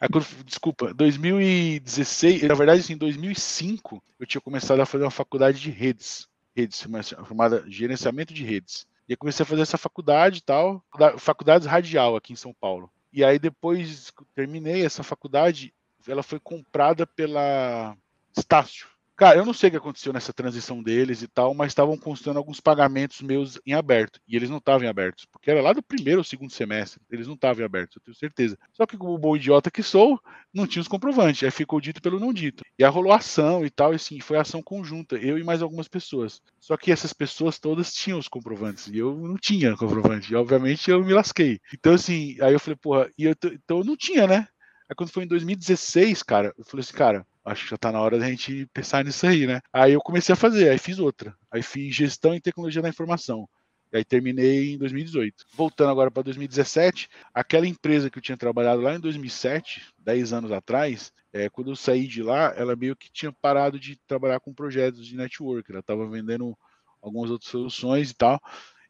Aí, 0.00 0.08
quando, 0.08 0.26
desculpa, 0.44 0.92
2016, 0.92 2.42
na 2.42 2.54
verdade, 2.54 2.80
assim, 2.80 2.94
em 2.94 2.98
2005, 2.98 4.02
eu 4.18 4.26
tinha 4.26 4.40
começado 4.40 4.80
a 4.80 4.86
fazer 4.86 5.04
uma 5.04 5.10
faculdade 5.10 5.60
de 5.60 5.70
redes 5.70 6.26
redes, 6.56 6.86
chamada 7.26 7.64
gerenciamento 7.68 8.32
de 8.32 8.44
redes. 8.44 8.86
E 9.08 9.12
eu 9.12 9.18
comecei 9.18 9.42
a 9.42 9.46
fazer 9.46 9.62
essa 9.62 9.78
faculdade 9.78 10.38
e 10.38 10.42
tal, 10.42 10.84
faculdade 11.18 11.68
radial 11.68 12.16
aqui 12.16 12.32
em 12.32 12.36
São 12.36 12.54
Paulo. 12.54 12.90
E 13.12 13.22
aí 13.24 13.38
depois 13.38 14.12
terminei 14.34 14.84
essa 14.84 15.02
faculdade, 15.02 15.74
ela 16.06 16.22
foi 16.22 16.40
comprada 16.40 17.06
pela 17.06 17.96
Estácio, 18.36 18.88
Cara, 19.16 19.38
eu 19.38 19.44
não 19.44 19.54
sei 19.54 19.68
o 19.68 19.70
que 19.70 19.76
aconteceu 19.76 20.12
nessa 20.12 20.32
transição 20.32 20.82
deles 20.82 21.22
e 21.22 21.28
tal, 21.28 21.54
mas 21.54 21.68
estavam 21.68 21.96
constando 21.96 22.36
alguns 22.36 22.60
pagamentos 22.60 23.22
meus 23.22 23.60
em 23.64 23.72
aberto. 23.72 24.18
E 24.26 24.34
eles 24.34 24.50
não 24.50 24.58
estavam 24.58 24.84
em 24.84 24.90
abertos, 24.90 25.24
porque 25.30 25.48
era 25.52 25.62
lá 25.62 25.72
do 25.72 25.80
primeiro 25.82 26.18
ou 26.18 26.24
segundo 26.24 26.50
semestre. 26.52 27.00
Eles 27.08 27.28
não 27.28 27.34
estavam 27.34 27.62
em 27.62 27.64
abertos, 27.64 27.96
eu 27.96 28.02
tenho 28.02 28.16
certeza. 28.16 28.58
Só 28.72 28.84
que, 28.84 28.96
como 28.96 29.16
bom 29.16 29.36
idiota 29.36 29.70
que 29.70 29.84
sou, 29.84 30.18
não 30.52 30.66
tinha 30.66 30.82
os 30.82 30.88
comprovantes. 30.88 31.44
Aí 31.44 31.50
ficou 31.52 31.80
dito 31.80 32.02
pelo 32.02 32.18
não 32.18 32.32
dito. 32.32 32.64
E 32.76 32.84
aí 32.84 32.90
rolou 32.90 33.12
ação 33.12 33.64
e 33.64 33.70
tal, 33.70 33.92
e 33.92 33.96
assim, 33.96 34.18
foi 34.18 34.36
ação 34.36 34.60
conjunta, 34.60 35.14
eu 35.16 35.38
e 35.38 35.44
mais 35.44 35.62
algumas 35.62 35.86
pessoas. 35.86 36.40
Só 36.58 36.76
que 36.76 36.90
essas 36.90 37.12
pessoas 37.12 37.60
todas 37.60 37.92
tinham 37.94 38.18
os 38.18 38.26
comprovantes, 38.26 38.88
e 38.88 38.98
eu 38.98 39.14
não 39.16 39.36
tinha 39.36 39.76
comprovante. 39.76 40.32
E 40.32 40.36
obviamente 40.36 40.90
eu 40.90 41.04
me 41.04 41.12
lasquei. 41.14 41.60
Então, 41.72 41.94
assim, 41.94 42.36
aí 42.40 42.52
eu 42.52 42.58
falei, 42.58 42.76
porra, 42.82 43.08
e 43.16 43.24
eu, 43.26 43.30
então 43.44 43.78
eu 43.78 43.84
não 43.84 43.96
tinha, 43.96 44.26
né? 44.26 44.48
Aí 44.88 44.94
quando 44.94 45.10
foi 45.10 45.24
em 45.24 45.28
2016, 45.28 46.22
cara, 46.22 46.54
eu 46.58 46.64
falei 46.64 46.82
assim, 46.82 46.92
cara, 46.92 47.26
acho 47.44 47.64
que 47.64 47.70
já 47.70 47.76
tá 47.76 47.90
na 47.90 48.00
hora 48.00 48.18
da 48.18 48.26
gente 48.28 48.66
pensar 48.72 49.04
nisso 49.04 49.26
aí, 49.26 49.46
né? 49.46 49.60
Aí 49.72 49.92
eu 49.92 50.00
comecei 50.00 50.32
a 50.32 50.36
fazer, 50.36 50.68
aí 50.68 50.78
fiz 50.78 50.98
outra. 50.98 51.34
Aí 51.50 51.62
fiz 51.62 51.94
gestão 51.94 52.34
e 52.34 52.40
tecnologia 52.40 52.82
da 52.82 52.88
informação. 52.88 53.48
E 53.92 53.98
aí 53.98 54.04
terminei 54.04 54.72
em 54.72 54.78
2018. 54.78 55.46
Voltando 55.54 55.90
agora 55.90 56.10
para 56.10 56.24
2017, 56.24 57.08
aquela 57.32 57.66
empresa 57.66 58.10
que 58.10 58.18
eu 58.18 58.22
tinha 58.22 58.36
trabalhado 58.36 58.82
lá 58.82 58.94
em 58.94 59.00
2007, 59.00 59.94
10 59.98 60.32
anos 60.32 60.52
atrás, 60.52 61.12
é, 61.32 61.48
quando 61.48 61.70
eu 61.70 61.76
saí 61.76 62.06
de 62.06 62.22
lá, 62.22 62.52
ela 62.56 62.76
meio 62.76 62.96
que 62.96 63.10
tinha 63.10 63.32
parado 63.32 63.78
de 63.78 63.96
trabalhar 64.06 64.40
com 64.40 64.52
projetos 64.52 65.06
de 65.06 65.16
network. 65.16 65.70
Ela 65.70 65.80
estava 65.80 66.08
vendendo 66.08 66.56
algumas 67.00 67.30
outras 67.30 67.50
soluções 67.50 68.10
e 68.10 68.14
tal. 68.14 68.40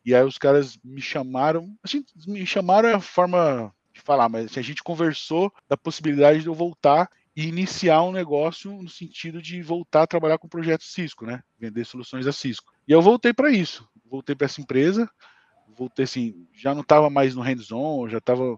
E 0.05 0.15
aí 0.15 0.25
os 0.25 0.39
caras 0.39 0.77
me 0.85 1.01
chamaram, 1.01 1.75
assim, 1.83 2.05
me 2.27 2.47
chamaram 2.47 2.89
é 2.89 2.95
a 2.95 3.01
forma 3.01 3.75
de 3.95 4.01
falar, 4.01 4.29
mas 4.29 4.59
a 4.59 4.63
gente 4.63 4.83
conversou 4.83 5.53
da 5.69 5.77
possibilidade 5.77 6.41
de 6.41 6.49
eu 6.49 6.55
voltar 6.55 7.09
e 7.37 7.47
iniciar 7.47 8.03
um 8.03 8.13
negócio 8.13 8.73
no 8.73 8.89
sentido 8.89 9.41
de 9.41 9.63
voltar 9.63 10.03
a 10.03 10.07
trabalhar 10.07 10.39
com 10.39 10.47
o 10.47 10.51
projeto 10.51 10.85
Cisco, 10.85 11.25
né? 11.25 11.43
Vender 11.59 11.85
soluções 11.85 12.27
da 12.27 12.33
Cisco. 12.33 12.73
E 12.87 12.93
eu 12.93 13.01
voltei 13.01 13.33
para 13.33 13.51
isso. 13.51 13.89
Voltei 14.05 14.35
para 14.35 14.47
essa 14.47 14.61
empresa. 14.61 15.09
Voltei 15.77 16.05
assim, 16.05 16.47
já 16.53 16.75
não 16.75 16.83
estava 16.83 17.09
mais 17.09 17.35
no 17.35 17.43
hands-on, 17.43 18.09
já 18.09 18.19
estava 18.19 18.57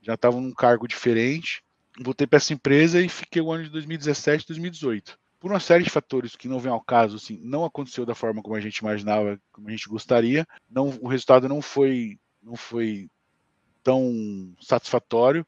já 0.00 0.14
estava 0.14 0.40
num 0.40 0.52
cargo 0.52 0.86
diferente. 0.86 1.62
Voltei 2.00 2.26
para 2.26 2.36
essa 2.36 2.52
empresa 2.52 3.00
e 3.00 3.08
fiquei 3.08 3.42
o 3.42 3.50
ano 3.50 3.64
de 3.64 3.70
2017, 3.70 4.46
2018. 4.46 5.18
Por 5.40 5.50
uma 5.50 5.60
série 5.60 5.84
de 5.84 5.90
fatores 5.90 6.36
que 6.36 6.48
não 6.48 6.60
vem 6.60 6.72
ao 6.72 6.80
caso, 6.80 7.16
assim, 7.16 7.38
não 7.42 7.64
aconteceu 7.64 8.06
da 8.06 8.14
forma 8.14 8.42
como 8.42 8.54
a 8.54 8.60
gente 8.60 8.78
imaginava, 8.78 9.38
como 9.52 9.68
a 9.68 9.70
gente 9.70 9.88
gostaria. 9.88 10.46
Não, 10.70 10.88
o 11.00 11.08
resultado 11.08 11.48
não 11.48 11.60
foi 11.60 12.18
não 12.42 12.54
foi 12.54 13.08
tão 13.86 14.52
satisfatório 14.60 15.46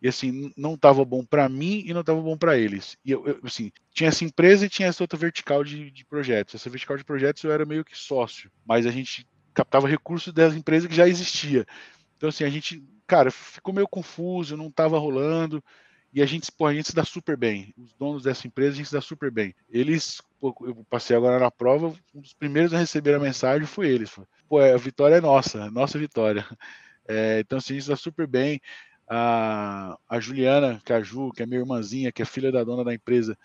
e 0.00 0.06
assim 0.06 0.52
não 0.56 0.74
estava 0.74 1.04
bom 1.04 1.24
para 1.24 1.48
mim 1.48 1.82
e 1.84 1.92
não 1.92 2.02
estava 2.02 2.20
bom 2.20 2.36
para 2.36 2.56
eles. 2.56 2.96
E 3.04 3.10
eu, 3.10 3.26
eu, 3.26 3.40
assim 3.42 3.72
tinha 3.92 4.08
essa 4.08 4.24
empresa 4.24 4.64
e 4.64 4.68
tinha 4.68 4.86
essa 4.86 5.02
outra 5.02 5.18
vertical 5.18 5.64
de, 5.64 5.90
de, 5.90 6.04
projetos. 6.04 6.54
Essa 6.54 6.70
vertical 6.70 6.96
de 6.96 7.04
projetos 7.04 7.42
eu 7.42 7.50
era 7.50 7.66
meio 7.66 7.84
que 7.84 7.98
sócio, 7.98 8.52
mas 8.64 8.86
a 8.86 8.90
gente 8.92 9.26
captava 9.52 9.88
recursos 9.88 10.32
das 10.32 10.54
empresas 10.54 10.88
que 10.88 10.94
já 10.94 11.08
existia. 11.08 11.66
Então 12.16 12.28
assim 12.28 12.44
a 12.44 12.48
gente, 12.48 12.80
cara, 13.04 13.32
ficou 13.32 13.74
meio 13.74 13.88
confuso, 13.88 14.56
não 14.56 14.68
estava 14.68 14.96
rolando. 14.96 15.62
E 16.14 16.22
a 16.22 16.26
gente, 16.26 16.52
pô, 16.52 16.66
a 16.66 16.74
gente 16.74 16.88
se 16.88 16.94
dá 16.94 17.04
super 17.04 17.36
bem. 17.36 17.74
Os 17.76 17.94
donos 17.94 18.22
dessa 18.22 18.46
empresa, 18.46 18.74
a 18.74 18.76
gente 18.76 18.88
se 18.88 18.94
dá 18.94 19.00
super 19.00 19.30
bem. 19.30 19.54
Eles, 19.68 20.20
eu 20.42 20.86
passei 20.88 21.16
agora 21.16 21.38
na 21.38 21.50
prova, 21.50 21.94
um 22.14 22.20
dos 22.20 22.34
primeiros 22.34 22.74
a 22.74 22.78
receber 22.78 23.14
a 23.14 23.18
mensagem 23.18 23.66
foi 23.66 23.88
eles. 23.88 24.14
Pô, 24.46 24.58
a 24.58 24.76
vitória 24.76 25.16
é 25.16 25.20
nossa, 25.22 25.70
nossa 25.70 25.98
vitória. 25.98 26.46
É, 27.08 27.40
então, 27.40 27.58
assim, 27.58 27.80
se 27.80 27.88
dá 27.88 27.96
super 27.96 28.26
bem 28.26 28.60
a, 29.08 29.98
a 30.08 30.20
Juliana 30.20 30.80
Caju, 30.84 31.32
que 31.32 31.42
é 31.42 31.46
minha 31.46 31.60
irmãzinha, 31.60 32.12
que 32.12 32.22
é 32.22 32.24
filha 32.24 32.50
da 32.50 32.64
dona 32.64 32.84
da 32.84 32.94
empresa, 32.94 33.36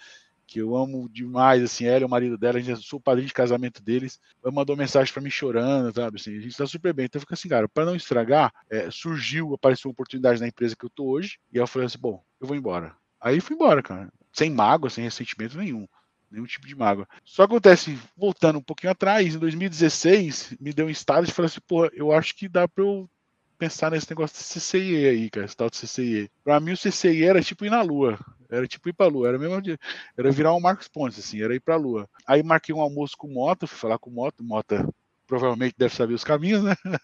que 0.47 0.59
eu 0.59 0.75
amo 0.77 1.09
demais, 1.09 1.61
assim, 1.61 1.85
ela 1.85 2.01
e 2.01 2.05
o 2.05 2.09
marido 2.09 2.37
dela, 2.37 2.57
a 2.57 2.61
gente, 2.61 2.81
sou 2.81 2.99
o 2.99 3.01
padrinho 3.01 3.27
de 3.27 3.33
casamento 3.33 3.83
deles, 3.83 4.17
ela 4.41 4.51
mandou 4.51 4.77
mensagem 4.77 5.13
para 5.13 5.21
mim 5.21 5.29
chorando, 5.29 5.93
sabe, 5.93 6.17
assim, 6.17 6.37
a 6.37 6.39
gente 6.39 6.55
tá 6.55 6.65
super 6.65 6.93
bem, 6.93 7.05
então 7.05 7.19
fica 7.19 7.33
assim, 7.33 7.49
cara, 7.49 7.67
para 7.67 7.85
não 7.85 7.95
estragar, 7.95 8.53
é, 8.69 8.89
surgiu, 8.89 9.53
apareceu 9.53 9.89
uma 9.89 9.91
oportunidade 9.91 10.39
na 10.39 10.47
empresa 10.47 10.75
que 10.75 10.85
eu 10.85 10.89
tô 10.89 11.05
hoje, 11.09 11.37
e 11.51 11.57
eu 11.57 11.67
falei 11.67 11.87
assim, 11.87 11.99
bom, 11.99 12.23
eu 12.39 12.47
vou 12.47 12.55
embora. 12.55 12.95
Aí 13.19 13.41
fui 13.41 13.55
embora, 13.55 13.83
cara, 13.83 14.09
sem 14.31 14.49
mágoa, 14.49 14.89
sem 14.89 15.03
ressentimento 15.03 15.57
nenhum, 15.57 15.85
nenhum 16.31 16.45
tipo 16.45 16.65
de 16.65 16.75
mágoa. 16.75 17.05
Só 17.25 17.43
acontece, 17.43 17.99
voltando 18.15 18.59
um 18.59 18.63
pouquinho 18.63 18.91
atrás, 18.91 19.35
em 19.35 19.39
2016, 19.39 20.55
me 20.61 20.71
deu 20.71 20.85
um 20.85 20.89
estado 20.89 21.25
de 21.27 21.33
falar 21.33 21.47
assim, 21.47 21.59
pô, 21.67 21.87
eu 21.87 22.13
acho 22.13 22.33
que 22.33 22.47
dá 22.47 22.69
para 22.69 22.85
eu 22.85 23.09
pensar 23.57 23.91
nesse 23.91 24.09
negócio 24.09 24.37
de 24.37 24.43
CCIE 24.43 25.07
aí, 25.07 25.29
cara, 25.29 25.45
esse 25.45 25.55
tal 25.55 25.69
de 25.69 25.77
CCIE. 25.77 26.31
Pra 26.43 26.59
mim, 26.59 26.73
o 26.73 26.77
CCIE 26.77 27.25
era 27.25 27.41
tipo 27.41 27.65
ir 27.65 27.69
na 27.69 27.81
Lua. 27.81 28.19
Era 28.49 28.67
tipo 28.67 28.89
ir 28.89 28.93
pra 28.93 29.07
Lua. 29.07 29.27
Era 29.27 29.37
mesmo 29.37 29.61
Era 30.17 30.31
virar 30.31 30.53
um 30.53 30.59
Marcos 30.59 30.87
Pontes, 30.87 31.19
assim, 31.19 31.41
era 31.41 31.53
ir 31.55 31.59
pra 31.59 31.75
Lua. 31.75 32.09
Aí 32.25 32.43
marquei 32.43 32.73
um 32.73 32.81
almoço 32.81 33.17
com 33.17 33.27
o 33.27 33.33
Mota, 33.33 33.67
fui 33.67 33.77
falar 33.77 33.99
com 33.99 34.09
o 34.09 34.13
Mota. 34.13 34.43
Mota 34.43 34.87
provavelmente 35.27 35.75
deve 35.77 35.93
saber 35.93 36.13
os 36.13 36.23
caminhos, 36.23 36.63
né? 36.63 36.75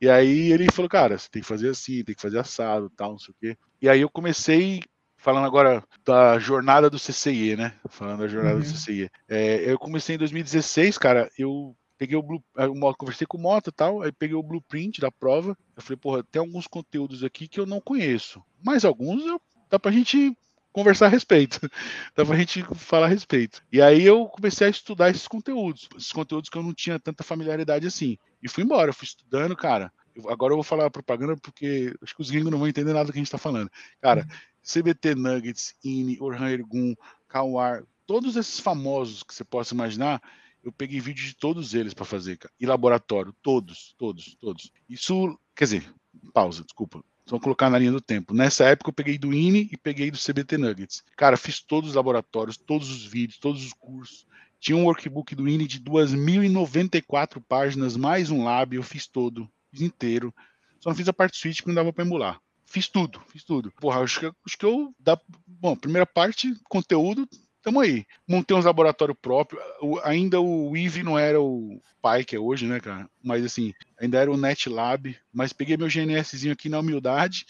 E 0.00 0.10
aí 0.10 0.52
ele 0.52 0.70
falou, 0.72 0.88
cara, 0.88 1.16
você 1.16 1.28
tem 1.30 1.40
que 1.40 1.48
fazer 1.48 1.70
assim, 1.70 2.02
tem 2.02 2.16
que 2.16 2.20
fazer 2.20 2.38
assado, 2.38 2.90
tal, 2.90 3.12
não 3.12 3.18
sei 3.18 3.32
o 3.32 3.36
quê. 3.40 3.56
E 3.80 3.88
aí 3.88 4.00
eu 4.00 4.10
comecei 4.10 4.82
falando 5.16 5.46
agora 5.46 5.82
da 6.04 6.38
jornada 6.38 6.90
do 6.90 6.98
CCIE, 6.98 7.56
né? 7.56 7.72
Falando 7.88 8.18
da 8.18 8.28
jornada 8.28 8.56
uhum. 8.56 8.60
do 8.60 8.66
CCIE. 8.66 9.08
É, 9.28 9.70
eu 9.70 9.78
comecei 9.78 10.16
em 10.16 10.18
2016, 10.18 10.98
cara, 10.98 11.30
eu 11.38 11.74
peguei 12.04 12.18
o 12.18 12.22
blue, 12.22 12.44
eu 12.54 12.74
conversei 12.98 13.26
com 13.26 13.38
o 13.38 13.40
Mota 13.40 13.70
e 13.70 13.72
tal, 13.72 14.02
aí 14.02 14.12
peguei 14.12 14.36
o 14.36 14.42
blueprint 14.42 15.00
da 15.00 15.10
prova. 15.10 15.56
Eu 15.74 15.82
falei, 15.82 15.96
porra, 15.96 16.22
tem 16.22 16.38
alguns 16.38 16.66
conteúdos 16.66 17.24
aqui 17.24 17.48
que 17.48 17.58
eu 17.58 17.64
não 17.64 17.80
conheço, 17.80 18.42
mas 18.62 18.84
alguns 18.84 19.24
eu, 19.24 19.40
dá 19.70 19.78
pra 19.78 19.90
gente 19.90 20.36
conversar 20.70 21.06
a 21.06 21.08
respeito, 21.08 21.58
dá 22.14 22.26
pra 22.26 22.36
gente 22.36 22.62
falar 22.74 23.06
a 23.06 23.08
respeito. 23.08 23.62
E 23.72 23.80
aí 23.80 24.02
eu 24.02 24.26
comecei 24.26 24.66
a 24.66 24.70
estudar 24.70 25.08
esses 25.08 25.26
conteúdos, 25.26 25.88
esses 25.96 26.12
conteúdos 26.12 26.50
que 26.50 26.58
eu 26.58 26.62
não 26.62 26.74
tinha 26.74 27.00
tanta 27.00 27.24
familiaridade 27.24 27.86
assim. 27.86 28.18
E 28.42 28.48
fui 28.48 28.64
embora, 28.64 28.92
fui 28.92 29.06
estudando, 29.06 29.56
cara. 29.56 29.90
Eu, 30.14 30.28
agora 30.28 30.52
eu 30.52 30.56
vou 30.58 30.64
falar 30.64 30.90
propaganda 30.90 31.36
porque 31.38 31.94
acho 32.02 32.14
que 32.14 32.20
os 32.20 32.30
gringos 32.30 32.50
não 32.50 32.58
vão 32.58 32.68
entender 32.68 32.92
nada 32.92 33.06
do 33.06 33.12
que 33.12 33.18
a 33.18 33.22
gente 33.22 33.30
tá 33.30 33.38
falando. 33.38 33.70
Cara, 34.02 34.20
uhum. 34.22 34.82
CBT 34.82 35.14
Nuggets, 35.14 35.74
INI, 35.82 36.18
Orhan 36.20 36.50
Ergun, 36.50 36.94
Kawar, 37.28 37.82
todos 38.06 38.36
esses 38.36 38.60
famosos 38.60 39.22
que 39.22 39.34
você 39.34 39.44
possa 39.44 39.74
imaginar, 39.74 40.20
eu 40.64 40.72
peguei 40.72 40.98
vídeo 40.98 41.24
de 41.24 41.34
todos 41.34 41.74
eles 41.74 41.92
para 41.92 42.04
fazer, 42.04 42.38
cara. 42.38 42.52
E 42.58 42.64
laboratório, 42.64 43.34
todos, 43.42 43.94
todos, 43.98 44.36
todos. 44.40 44.72
Isso, 44.88 45.38
quer 45.54 45.64
dizer, 45.64 45.94
pausa, 46.32 46.64
desculpa. 46.64 47.04
Só 47.26 47.38
colocar 47.38 47.70
na 47.70 47.78
linha 47.78 47.92
do 47.92 48.00
tempo. 48.00 48.34
Nessa 48.34 48.64
época 48.64 48.90
eu 48.90 48.94
peguei 48.94 49.16
do 49.16 49.32
INE 49.32 49.68
e 49.70 49.76
peguei 49.76 50.10
do 50.10 50.18
CBT 50.18 50.58
Nuggets. 50.58 51.02
Cara, 51.16 51.36
fiz 51.36 51.60
todos 51.60 51.90
os 51.90 51.96
laboratórios, 51.96 52.56
todos 52.56 52.90
os 52.90 53.04
vídeos, 53.04 53.38
todos 53.38 53.64
os 53.64 53.72
cursos. 53.72 54.26
Tinha 54.60 54.76
um 54.76 54.84
workbook 54.84 55.34
do 55.34 55.48
INE 55.48 55.66
de 55.66 55.80
2.094 55.80 57.42
páginas, 57.46 57.96
mais 57.96 58.30
um 58.30 58.44
lab, 58.44 58.74
eu 58.74 58.82
fiz 58.82 59.06
todo, 59.06 59.48
fiz 59.70 59.82
inteiro. 59.82 60.34
Só 60.80 60.90
não 60.90 60.96
fiz 60.96 61.08
a 61.08 61.12
parte 61.12 61.36
suíte 61.36 61.62
que 61.62 61.68
não 61.68 61.74
dava 61.74 61.92
para 61.92 62.04
emular. 62.04 62.40
Fiz 62.66 62.88
tudo, 62.88 63.22
fiz 63.28 63.44
tudo. 63.44 63.70
Porra, 63.80 64.00
acho 64.00 64.20
que, 64.20 64.26
acho 64.26 64.58
que 64.58 64.64
eu. 64.64 64.94
Dá, 64.98 65.18
bom, 65.46 65.76
primeira 65.76 66.06
parte, 66.06 66.54
conteúdo, 66.68 67.28
Tamo 67.64 67.80
aí. 67.80 68.04
Montei 68.28 68.54
uns 68.54 68.66
laboratórios 68.66 69.16
próprios. 69.20 69.62
ainda 70.04 70.38
o 70.38 70.76
Eve 70.76 71.02
não 71.02 71.18
era 71.18 71.40
o 71.40 71.80
pai 72.02 72.22
que 72.22 72.36
é 72.36 72.38
hoje, 72.38 72.66
né, 72.66 72.78
cara? 72.78 73.08
Mas 73.22 73.42
assim, 73.42 73.72
ainda 73.98 74.18
era 74.18 74.30
o 74.30 74.36
NetLab. 74.36 75.16
Mas 75.32 75.54
peguei 75.54 75.74
meu 75.74 75.88
GNSzinho 75.88 76.52
aqui 76.52 76.68
na 76.68 76.80
humildade. 76.80 77.46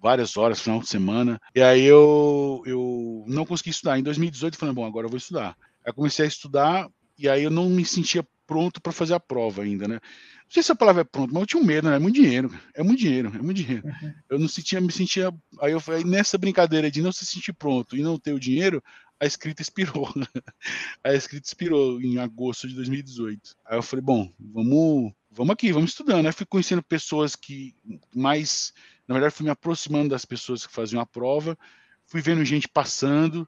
várias 0.00 0.36
horas, 0.36 0.60
final 0.60 0.78
de 0.78 0.88
semana. 0.88 1.40
E 1.52 1.60
aí 1.60 1.84
eu, 1.84 2.62
eu 2.64 3.24
não 3.26 3.44
consegui 3.44 3.70
estudar. 3.70 3.98
Em 3.98 4.02
2018 4.04 4.54
eu 4.54 4.58
falei, 4.58 4.74
bom, 4.74 4.86
agora 4.86 5.06
eu 5.06 5.10
vou 5.10 5.18
estudar. 5.18 5.56
Aí 5.84 5.92
comecei 5.92 6.24
a 6.24 6.28
estudar 6.28 6.88
e 7.18 7.28
aí 7.28 7.42
eu 7.42 7.50
não 7.50 7.68
me 7.68 7.84
sentia 7.84 8.24
pronto 8.46 8.80
para 8.80 8.92
fazer 8.92 9.14
a 9.14 9.20
prova 9.20 9.62
ainda, 9.62 9.88
né? 9.88 9.94
Não 9.94 10.50
sei 10.50 10.62
se 10.62 10.70
a 10.70 10.76
palavra 10.76 11.02
é 11.02 11.04
pronto, 11.04 11.32
mas 11.32 11.40
eu 11.40 11.46
tinha 11.46 11.62
um 11.62 11.66
medo, 11.66 11.88
né? 11.88 11.96
É 11.96 11.98
muito 11.98 12.14
dinheiro, 12.14 12.54
é 12.74 12.82
muito 12.82 13.00
dinheiro, 13.00 13.32
é 13.34 13.42
muito 13.42 13.56
dinheiro. 13.56 13.86
Uhum. 13.86 14.14
Eu 14.28 14.38
não 14.38 14.46
sentia, 14.46 14.80
me 14.80 14.92
sentia. 14.92 15.34
Aí 15.60 15.72
eu 15.72 15.80
falei, 15.80 16.04
nessa 16.04 16.38
brincadeira 16.38 16.90
de 16.90 17.02
não 17.02 17.10
se 17.10 17.26
sentir 17.26 17.52
pronto 17.52 17.96
e 17.96 18.02
não 18.02 18.18
ter 18.18 18.32
o 18.32 18.38
dinheiro, 18.38 18.82
a 19.18 19.26
escrita 19.26 19.62
expirou. 19.62 20.12
a 21.02 21.14
escrita 21.14 21.48
expirou 21.48 22.00
em 22.00 22.18
agosto 22.18 22.68
de 22.68 22.74
2018. 22.74 23.56
Aí 23.64 23.78
eu 23.78 23.82
falei, 23.82 24.04
bom, 24.04 24.30
vamos, 24.38 25.12
vamos 25.34 25.52
aqui, 25.52 25.72
vamos 25.72 25.90
estudando. 25.90 26.26
Aí 26.26 26.32
fui 26.32 26.46
conhecendo 26.46 26.82
pessoas 26.82 27.36
que 27.36 27.74
mais 28.14 28.72
Na 29.06 29.14
verdade, 29.14 29.34
fui 29.34 29.44
me 29.44 29.50
aproximando 29.50 30.08
das 30.08 30.24
pessoas 30.24 30.66
que 30.66 30.72
faziam 30.72 31.00
a 31.00 31.06
prova, 31.06 31.58
fui 32.06 32.22
vendo 32.22 32.44
gente 32.44 32.66
passando, 32.66 33.46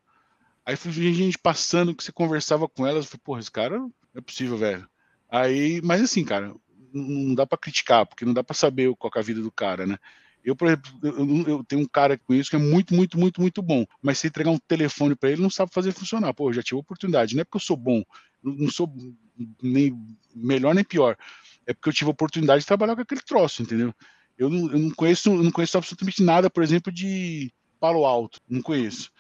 aí 0.67 0.77
fui 0.77 0.91
vendo 0.91 1.15
gente 1.15 1.39
passando 1.39 1.95
que 1.95 2.05
você 2.05 2.13
conversava 2.13 2.69
com 2.69 2.87
elas, 2.87 3.05
eu 3.05 3.11
falei, 3.11 3.23
porra, 3.25 3.41
esse 3.41 3.51
cara 3.51 3.81
é 4.15 4.21
possível, 4.21 4.59
velho. 4.59 4.87
Aí, 5.31 5.81
mas 5.83 6.03
assim, 6.03 6.25
cara, 6.25 6.55
não 6.93 7.35
dá 7.35 7.47
para 7.47 7.59
criticar, 7.59 8.07
porque 8.07 8.25
não 8.25 8.35
dá 8.35 8.45
para 8.45 8.55
saber 8.55 8.95
qual 8.97 9.11
é 9.17 9.19
a 9.19 9.23
vida 9.23 9.41
do 9.41 9.51
cara, 9.51 9.87
né? 9.87 9.99
Eu, 10.45 10.55
por 10.55 10.69
exemplo, 10.69 10.93
eu, 11.49 11.65
tenho 11.65 11.83
um 11.83 11.89
cara 11.89 12.17
com 12.17 12.33
isso 12.33 12.51
que 12.51 12.55
é 12.55 12.59
muito, 12.59 12.95
muito, 12.95 13.19
muito, 13.19 13.41
muito 13.41 13.61
bom, 13.61 13.85
mas 14.01 14.19
se 14.19 14.29
entregar 14.29 14.51
um 14.51 14.59
telefone 14.59 15.17
para 15.17 15.31
ele, 15.31 15.43
não 15.43 15.51
sabe 15.51 15.73
fazer 15.75 15.91
funcionar. 15.91 16.33
Pô, 16.33 16.53
já 16.53 16.63
tive 16.63 16.79
oportunidade, 16.79 17.35
não 17.35 17.41
é 17.41 17.45
porque 17.45 17.57
eu 17.57 17.61
sou 17.61 17.77
bom, 17.77 18.05
não 18.41 18.71
sou 18.71 18.89
nem 19.61 19.99
melhor 20.33 20.73
nem 20.73 20.85
pior, 20.85 21.17
é 21.67 21.75
porque 21.75 21.89
eu 21.89 21.93
tive 21.93 22.11
a 22.11 22.13
oportunidade 22.13 22.61
de 22.61 22.67
trabalhar 22.67 22.95
com 22.95 23.03
aquele 23.03 23.21
troço, 23.21 23.63
entendeu? 23.63 23.95
Eu 24.39 24.51
não, 24.51 24.71
eu 24.71 24.79
não 24.79 24.91
conheço, 24.91 25.31
eu 25.31 25.43
não 25.43 25.51
conheço 25.51 25.77
absolutamente 25.77 26.23
nada, 26.23 26.51
por 26.51 26.63
exemplo, 26.63 26.93
de 26.93 27.53
Palo 27.81 28.05
Alto, 28.05 28.41
não 28.49 28.63
conheço. 28.63 29.11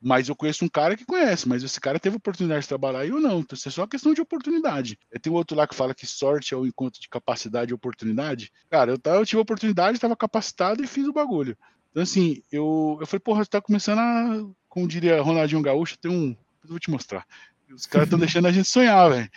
Mas 0.00 0.28
eu 0.28 0.36
conheço 0.36 0.64
um 0.64 0.68
cara 0.68 0.96
que 0.96 1.04
conhece, 1.06 1.48
mas 1.48 1.62
esse 1.62 1.80
cara 1.80 1.98
teve 1.98 2.16
oportunidade 2.16 2.62
de 2.62 2.68
trabalhar 2.68 3.06
e 3.06 3.08
eu 3.08 3.20
não. 3.20 3.40
Então, 3.40 3.56
isso 3.56 3.68
é 3.68 3.72
só 3.72 3.86
questão 3.86 4.12
de 4.12 4.20
oportunidade. 4.20 4.98
Tem 5.22 5.32
outro 5.32 5.56
lá 5.56 5.66
que 5.66 5.74
fala 5.74 5.94
que 5.94 6.06
sorte 6.06 6.52
é 6.52 6.56
o 6.56 6.66
encontro 6.66 7.00
de 7.00 7.08
capacidade 7.08 7.70
e 7.70 7.74
oportunidade. 7.74 8.52
Cara, 8.68 8.92
eu, 8.92 9.12
eu 9.14 9.24
tive 9.24 9.40
oportunidade, 9.40 9.96
estava 9.96 10.14
capacitado 10.14 10.84
e 10.84 10.86
fiz 10.86 11.06
o 11.06 11.12
bagulho. 11.12 11.56
Então, 11.90 12.02
assim, 12.02 12.42
eu, 12.52 12.98
eu 13.00 13.06
falei, 13.06 13.20
porra, 13.20 13.44
você 13.44 13.50
tá 13.50 13.62
começando 13.62 14.00
a, 14.00 14.44
como 14.68 14.88
diria 14.88 15.22
Ronaldinho 15.22 15.62
Gaúcho, 15.62 15.96
tem 15.96 16.10
um. 16.10 16.36
Eu 16.64 16.70
vou 16.70 16.78
te 16.78 16.90
mostrar. 16.90 17.24
Os 17.72 17.86
caras 17.86 18.06
estão 18.06 18.18
deixando 18.18 18.46
a 18.46 18.52
gente 18.52 18.68
sonhar, 18.68 19.10
velho. 19.10 19.30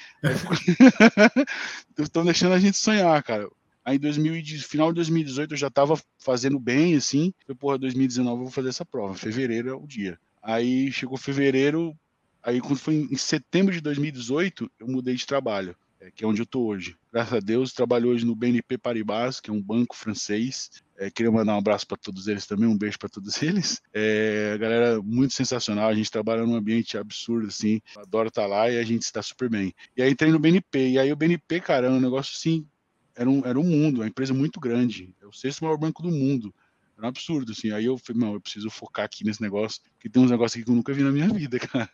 Estão 1.98 2.24
deixando 2.26 2.54
a 2.54 2.60
gente 2.60 2.78
sonhar, 2.78 3.22
cara. 3.24 3.48
Aí, 3.84 3.96
em 3.96 4.00
2000, 4.00 4.44
final 4.60 4.90
de 4.90 4.96
2018, 4.96 5.54
eu 5.54 5.58
já 5.58 5.68
estava 5.68 5.98
fazendo 6.20 6.60
bem, 6.60 6.96
assim. 6.96 7.34
Falei, 7.46 7.58
porra, 7.58 7.78
2019 7.78 8.38
eu 8.38 8.44
vou 8.44 8.52
fazer 8.52 8.70
essa 8.70 8.84
prova. 8.86 9.16
Fevereiro 9.16 9.70
é 9.70 9.74
o 9.74 9.88
dia. 9.88 10.20
Aí 10.44 10.92
chegou 10.92 11.18
fevereiro, 11.18 11.96
aí 12.44 12.60
quando 12.60 12.80
foi 12.80 13.08
em 13.10 13.18
setembro 13.18 13.74
de 13.74 13.82
2018, 13.82 14.70
eu 14.80 14.88
mudei 14.88 15.16
de 15.16 15.26
trabalho, 15.26 15.76
é, 16.00 16.12
que 16.12 16.24
é 16.24 16.28
onde 16.28 16.42
eu 16.42 16.46
tô 16.46 16.66
hoje. 16.66 16.96
Graças 17.12 17.34
a 17.34 17.40
Deus, 17.40 17.74
trabalho 17.74 18.10
hoje 18.10 18.26
no 18.26 18.36
BNP 18.36 18.78
Paribas, 18.78 19.40
que 19.40 19.50
é 19.50 19.54
um 19.54 19.62
banco 19.62 19.96
francês. 19.96 20.70
É, 20.98 21.10
queria 21.10 21.32
mandar 21.32 21.56
um 21.56 21.60
abraço 21.60 21.88
para 21.88 21.98
todos 21.98 22.28
eles 22.28 22.46
também, 22.46 22.68
um 22.68 22.78
beijo 22.78 23.00
para 23.00 23.10
todos 23.10 23.42
eles. 23.44 23.82
É, 23.94 24.58
galera 24.60 25.02
muito 25.02 25.34
sensacional, 25.34 25.90
a 25.90 25.96
gente 25.96 26.12
trabalha 26.12 26.46
num 26.46 26.56
ambiente 26.56 26.98
absurdo, 26.98 27.48
assim. 27.48 27.82
Adoro 27.98 28.30
estar 28.30 28.44
tá 28.44 28.48
lá 28.48 28.70
e 28.70 28.78
a 28.78 28.84
gente 28.84 29.04
está 29.04 29.22
super 29.22 29.50
bem. 29.50 29.74
E 29.96 30.02
aí 30.02 30.12
entrei 30.12 30.32
no 30.32 30.40
BNP, 30.40 30.90
e 30.90 31.00
aí 31.00 31.12
o 31.12 31.16
BNP, 31.16 31.60
cara, 31.62 31.88
é 31.88 31.90
um 31.90 32.00
negócio 32.00 32.36
assim, 32.36 32.66
era 33.16 33.30
um, 33.30 33.44
era 33.44 33.60
um 33.60 33.64
mundo, 33.64 34.02
uma 34.02 34.08
empresa 34.08 34.34
muito 34.34 34.60
grande. 34.60 35.14
É 35.22 35.26
o 35.26 35.34
sexto 35.34 35.64
maior 35.64 35.78
banco 35.78 36.04
do 36.04 36.12
mundo. 36.12 36.54
Era 36.98 37.06
um 37.06 37.10
absurdo, 37.10 37.52
assim. 37.52 37.72
Aí 37.72 37.86
eu 37.86 37.98
falei, 37.98 38.20
não, 38.20 38.34
eu 38.34 38.42
preciso 38.42 38.70
focar 38.72 39.06
aqui 39.06 39.24
nesse 39.24 39.42
negócio, 39.42 39.80
que 40.00 40.10
tem 40.10 40.24
uns 40.24 40.32
negócios 40.32 40.56
aqui 40.56 40.66
que 40.66 40.72
eu 40.72 40.76
nunca 40.76 40.92
vi 40.92 41.04
na 41.04 41.12
minha 41.12 41.30
vida, 41.30 41.60
cara. 41.62 41.90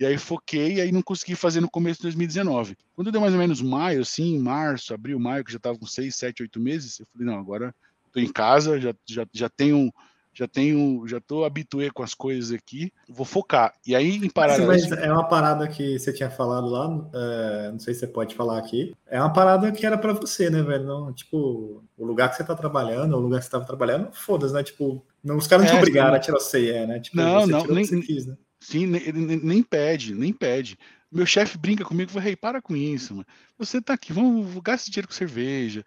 E 0.00 0.06
aí 0.06 0.16
foquei, 0.16 0.76
e 0.76 0.80
aí 0.80 0.90
não 0.90 1.02
consegui 1.02 1.34
fazer 1.34 1.60
no 1.60 1.70
começo 1.70 1.98
de 1.98 2.04
2019. 2.04 2.76
Quando 2.94 3.12
deu 3.12 3.20
mais 3.20 3.34
ou 3.34 3.38
menos 3.38 3.60
maio, 3.60 4.00
assim, 4.00 4.38
março, 4.38 4.94
abril, 4.94 5.20
maio, 5.20 5.44
que 5.44 5.52
já 5.52 5.58
tava 5.58 5.78
com 5.78 5.86
seis, 5.86 6.16
sete, 6.16 6.42
oito 6.42 6.58
meses, 6.58 6.98
eu 6.98 7.06
falei, 7.12 7.26
não, 7.26 7.38
agora 7.38 7.74
tô 8.10 8.20
em 8.20 8.32
casa, 8.32 8.80
já, 8.80 8.94
já, 9.06 9.26
já 9.32 9.48
tenho 9.50 9.92
já 10.38 10.46
tenho, 10.46 11.04
já 11.08 11.20
tô 11.20 11.44
habituê 11.44 11.90
com 11.90 12.00
as 12.00 12.14
coisas 12.14 12.52
aqui, 12.52 12.92
vou 13.08 13.26
focar. 13.26 13.74
E 13.84 13.96
aí, 13.96 14.18
em 14.18 14.30
paralelo. 14.30 14.68
Mas, 14.68 14.88
é 14.92 15.12
uma 15.12 15.26
parada 15.26 15.66
que 15.66 15.98
você 15.98 16.12
tinha 16.12 16.30
falado 16.30 16.68
lá, 16.68 17.10
é, 17.12 17.72
não 17.72 17.78
sei 17.80 17.92
se 17.92 18.00
você 18.00 18.06
pode 18.06 18.36
falar 18.36 18.56
aqui. 18.56 18.94
É 19.08 19.18
uma 19.18 19.32
parada 19.32 19.72
que 19.72 19.84
era 19.84 19.98
para 19.98 20.12
você, 20.12 20.48
né, 20.48 20.62
velho? 20.62 20.84
Não, 20.84 21.12
tipo, 21.12 21.82
o 21.96 22.04
lugar 22.04 22.30
que 22.30 22.36
você 22.36 22.44
tá 22.44 22.54
trabalhando, 22.54 23.16
o 23.16 23.20
lugar 23.20 23.40
que 23.40 23.46
você 23.46 23.50
tava 23.50 23.64
trabalhando, 23.64 24.12
foda-se, 24.12 24.54
né? 24.54 24.62
Tipo, 24.62 25.04
não, 25.24 25.38
os 25.38 25.48
caras 25.48 25.64
não 25.64 25.72
é, 25.72 25.74
te 25.74 25.78
obrigaram 25.78 26.12
sim. 26.12 26.16
a 26.16 26.20
tirar 26.20 26.36
o 26.36 26.40
CIE, 26.40 26.86
né? 26.86 27.00
Tipo, 27.00 27.16
não, 27.16 27.44
não, 27.44 27.66
nem, 27.66 27.84
quis, 27.84 28.24
né? 28.24 28.36
Sim, 28.60 28.86
nem, 28.86 29.12
nem 29.12 29.60
pede, 29.60 30.14
nem 30.14 30.32
pede. 30.32 30.78
Meu 31.10 31.26
chefe 31.26 31.58
brinca 31.58 31.84
comigo, 31.84 32.12
fala, 32.12 32.28
hey, 32.28 32.36
para 32.36 32.62
com 32.62 32.76
isso, 32.76 33.12
mano. 33.12 33.26
Você 33.58 33.80
tá 33.80 33.94
aqui, 33.94 34.12
vamos 34.12 34.54
gastar 34.62 34.92
dinheiro 34.92 35.08
com 35.08 35.14
cerveja 35.14 35.84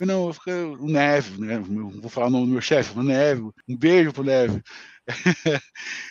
não, 0.00 0.30
o 0.30 0.86
Neve, 0.86 1.40
né? 1.40 1.58
Vou 1.58 2.10
falar 2.10 2.26
o 2.26 2.30
nome 2.30 2.46
do 2.46 2.52
meu 2.52 2.60
chefe, 2.60 2.98
o 2.98 3.02
Neve, 3.02 3.42
um 3.68 3.76
beijo 3.76 4.12
pro 4.12 4.24
Neve. 4.24 4.62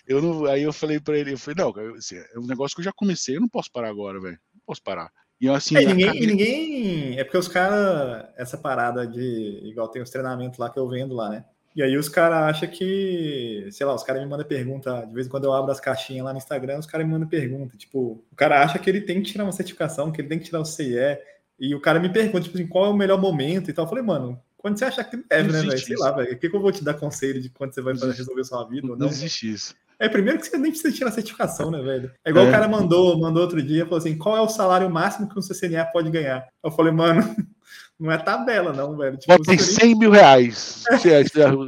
eu 0.08 0.22
não, 0.22 0.46
aí 0.46 0.64
eu 0.64 0.74
falei 0.74 1.00
para 1.00 1.18
ele, 1.18 1.34
eu 1.34 1.38
falei, 1.38 1.64
não, 1.64 1.74
assim, 1.96 2.18
é 2.18 2.40
um 2.40 2.46
negócio 2.46 2.76
que 2.76 2.82
eu 2.82 2.86
já 2.86 2.94
comecei, 2.94 3.36
eu 3.38 3.42
não 3.42 3.50
posso 3.50 3.72
parar 3.72 3.90
agora, 3.90 4.20
velho. 4.20 4.38
Não 4.54 4.62
posso 4.66 4.84
parar. 4.84 5.12
E 5.40 5.50
assim, 5.50 5.76
é, 5.76 5.86
ninguém, 5.86 6.06
carreira... 6.06 6.28
ninguém. 6.28 7.20
É 7.20 7.24
porque 7.24 7.38
os 7.38 7.48
caras, 7.48 8.28
essa 8.38 8.58
parada 8.58 9.08
de. 9.08 9.62
Igual 9.64 9.88
tem 9.88 10.02
os 10.02 10.12
treinamentos 10.12 10.60
lá 10.60 10.70
que 10.70 10.78
eu 10.78 10.88
vendo 10.88 11.16
lá, 11.16 11.30
né? 11.30 11.46
E 11.76 11.82
aí 11.82 11.98
os 11.98 12.10
caras 12.10 12.56
acham 12.56 12.70
que, 12.70 13.68
sei 13.72 13.86
lá, 13.86 13.96
os 13.96 14.04
caras 14.04 14.22
me 14.22 14.28
mandam 14.28 14.46
pergunta, 14.46 15.06
de 15.08 15.14
vez 15.14 15.26
em 15.26 15.30
quando 15.30 15.46
eu 15.46 15.54
abro 15.54 15.72
as 15.72 15.80
caixinhas 15.80 16.26
lá 16.26 16.34
no 16.34 16.38
Instagram, 16.38 16.78
os 16.78 16.86
caras 16.86 17.08
me 17.08 17.14
mandam 17.14 17.30
pergunta, 17.30 17.78
tipo, 17.78 18.24
o 18.30 18.36
cara 18.36 18.62
acha 18.62 18.78
que 18.78 18.90
ele 18.90 19.02
tem 19.02 19.22
que 19.22 19.32
tirar 19.32 19.46
uma 19.46 19.54
certificação, 19.54 20.12
que 20.12 20.20
ele 20.20 20.28
tem 20.28 20.38
que 20.38 20.46
tirar 20.46 20.60
o 20.60 20.66
CIE, 20.66 21.18
e 21.62 21.76
o 21.76 21.80
cara 21.80 22.00
me 22.00 22.10
pergunta, 22.10 22.42
tipo 22.42 22.58
assim, 22.58 22.66
qual 22.66 22.88
é 22.88 22.90
o 22.90 22.94
melhor 22.94 23.22
momento 23.22 23.70
e 23.70 23.74
tal. 23.74 23.86
Eu 23.86 23.90
falei, 23.90 24.04
mano, 24.04 24.42
quando 24.58 24.80
você 24.80 24.86
achar 24.86 25.04
que 25.04 25.16
deve, 25.18 25.52
né, 25.52 25.62
velho? 25.62 25.78
Sei 25.78 25.96
lá, 25.96 26.12
velho. 26.12 26.34
O 26.34 26.38
que, 26.40 26.50
que 26.50 26.56
eu 26.56 26.60
vou 26.60 26.72
te 26.72 26.84
dar 26.84 26.96
conselho 26.96 27.40
de 27.40 27.50
quando 27.50 27.72
você 27.72 27.82
vai 27.82 27.96
fazer, 27.96 28.14
resolver 28.14 28.44
sua 28.44 28.64
vida 28.68 28.88
ou 28.88 28.94
não? 28.94 29.06
Não 29.06 29.08
existe 29.08 29.54
isso. 29.54 29.76
É, 30.00 30.10
primeiro 30.10 30.40
que 30.40 30.48
você 30.48 30.58
nem 30.58 30.72
precisa 30.72 30.92
tirar 30.92 31.12
a 31.12 31.14
certificação, 31.14 31.70
né, 31.70 31.80
velho? 31.80 32.12
É 32.26 32.32
igual 32.32 32.46
é. 32.46 32.50
o 32.50 32.52
cara 32.52 32.68
mandou, 32.68 33.20
mandou 33.20 33.44
outro 33.44 33.62
dia, 33.62 33.86
falou 33.86 34.00
assim, 34.00 34.18
qual 34.18 34.36
é 34.36 34.42
o 34.42 34.50
salário 34.50 34.90
máximo 34.90 35.30
que 35.30 35.38
um 35.38 35.42
CCNA 35.44 35.86
pode 35.86 36.10
ganhar? 36.10 36.48
Eu 36.64 36.72
falei, 36.72 36.92
mano, 36.92 37.22
não 38.00 38.12
é 38.12 38.18
tabela, 38.18 38.74
não, 38.74 38.98
velho. 38.98 39.18
Tipo, 39.18 39.44
tem 39.44 39.60
100 39.60 40.00
mil 40.00 40.10
reais. 40.10 40.84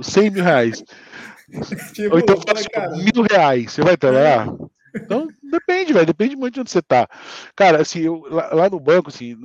100 0.01 0.31
mil 0.33 0.43
reais. 0.43 0.83
tipo, 1.93 2.15
Ou 2.15 2.19
então, 2.19 2.41
falei, 2.41 2.63
cara, 2.63 2.89
mil 2.97 3.23
reais. 3.29 3.73
Você 3.73 3.83
vai 3.83 3.95
trabalhar? 3.95 4.47
Então, 4.95 5.27
depende, 5.41 5.93
velho. 5.93 6.05
Depende 6.05 6.35
muito 6.35 6.55
de 6.55 6.61
onde 6.61 6.71
você 6.71 6.81
tá. 6.81 7.07
Cara, 7.55 7.81
assim, 7.81 8.01
eu, 8.01 8.21
lá, 8.29 8.53
lá 8.53 8.69
no 8.69 8.79
banco, 8.79 9.09
assim, 9.09 9.35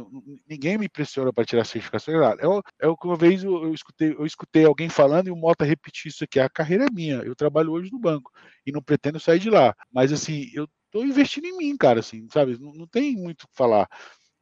ninguém 0.48 0.76
me 0.76 0.88
pressiona 0.88 1.32
para 1.32 1.44
tirar 1.44 1.64
certificação. 1.64 2.14
É, 2.14 2.36
é 2.80 2.86
o 2.86 2.96
que 2.96 3.06
uma 3.06 3.16
vez 3.16 3.42
eu, 3.42 3.64
eu, 3.64 3.74
escutei, 3.74 4.12
eu 4.12 4.26
escutei 4.26 4.64
alguém 4.64 4.88
falando 4.88 5.28
e 5.28 5.30
o 5.30 5.36
Mota 5.36 5.64
repetir 5.64 6.10
isso 6.10 6.24
aqui. 6.24 6.38
A 6.38 6.48
carreira 6.48 6.84
é 6.86 6.92
minha. 6.92 7.16
Eu 7.16 7.34
trabalho 7.34 7.72
hoje 7.72 7.90
no 7.90 7.98
banco 7.98 8.30
e 8.66 8.72
não 8.72 8.82
pretendo 8.82 9.18
sair 9.18 9.38
de 9.38 9.50
lá. 9.50 9.74
Mas, 9.92 10.12
assim, 10.12 10.50
eu 10.54 10.68
tô 10.90 11.02
investindo 11.02 11.46
em 11.46 11.56
mim, 11.56 11.76
cara, 11.76 12.00
assim, 12.00 12.28
sabe? 12.32 12.58
Não, 12.60 12.72
não 12.72 12.86
tem 12.86 13.16
muito 13.16 13.42
o 13.44 13.48
que 13.48 13.56
falar. 13.56 13.88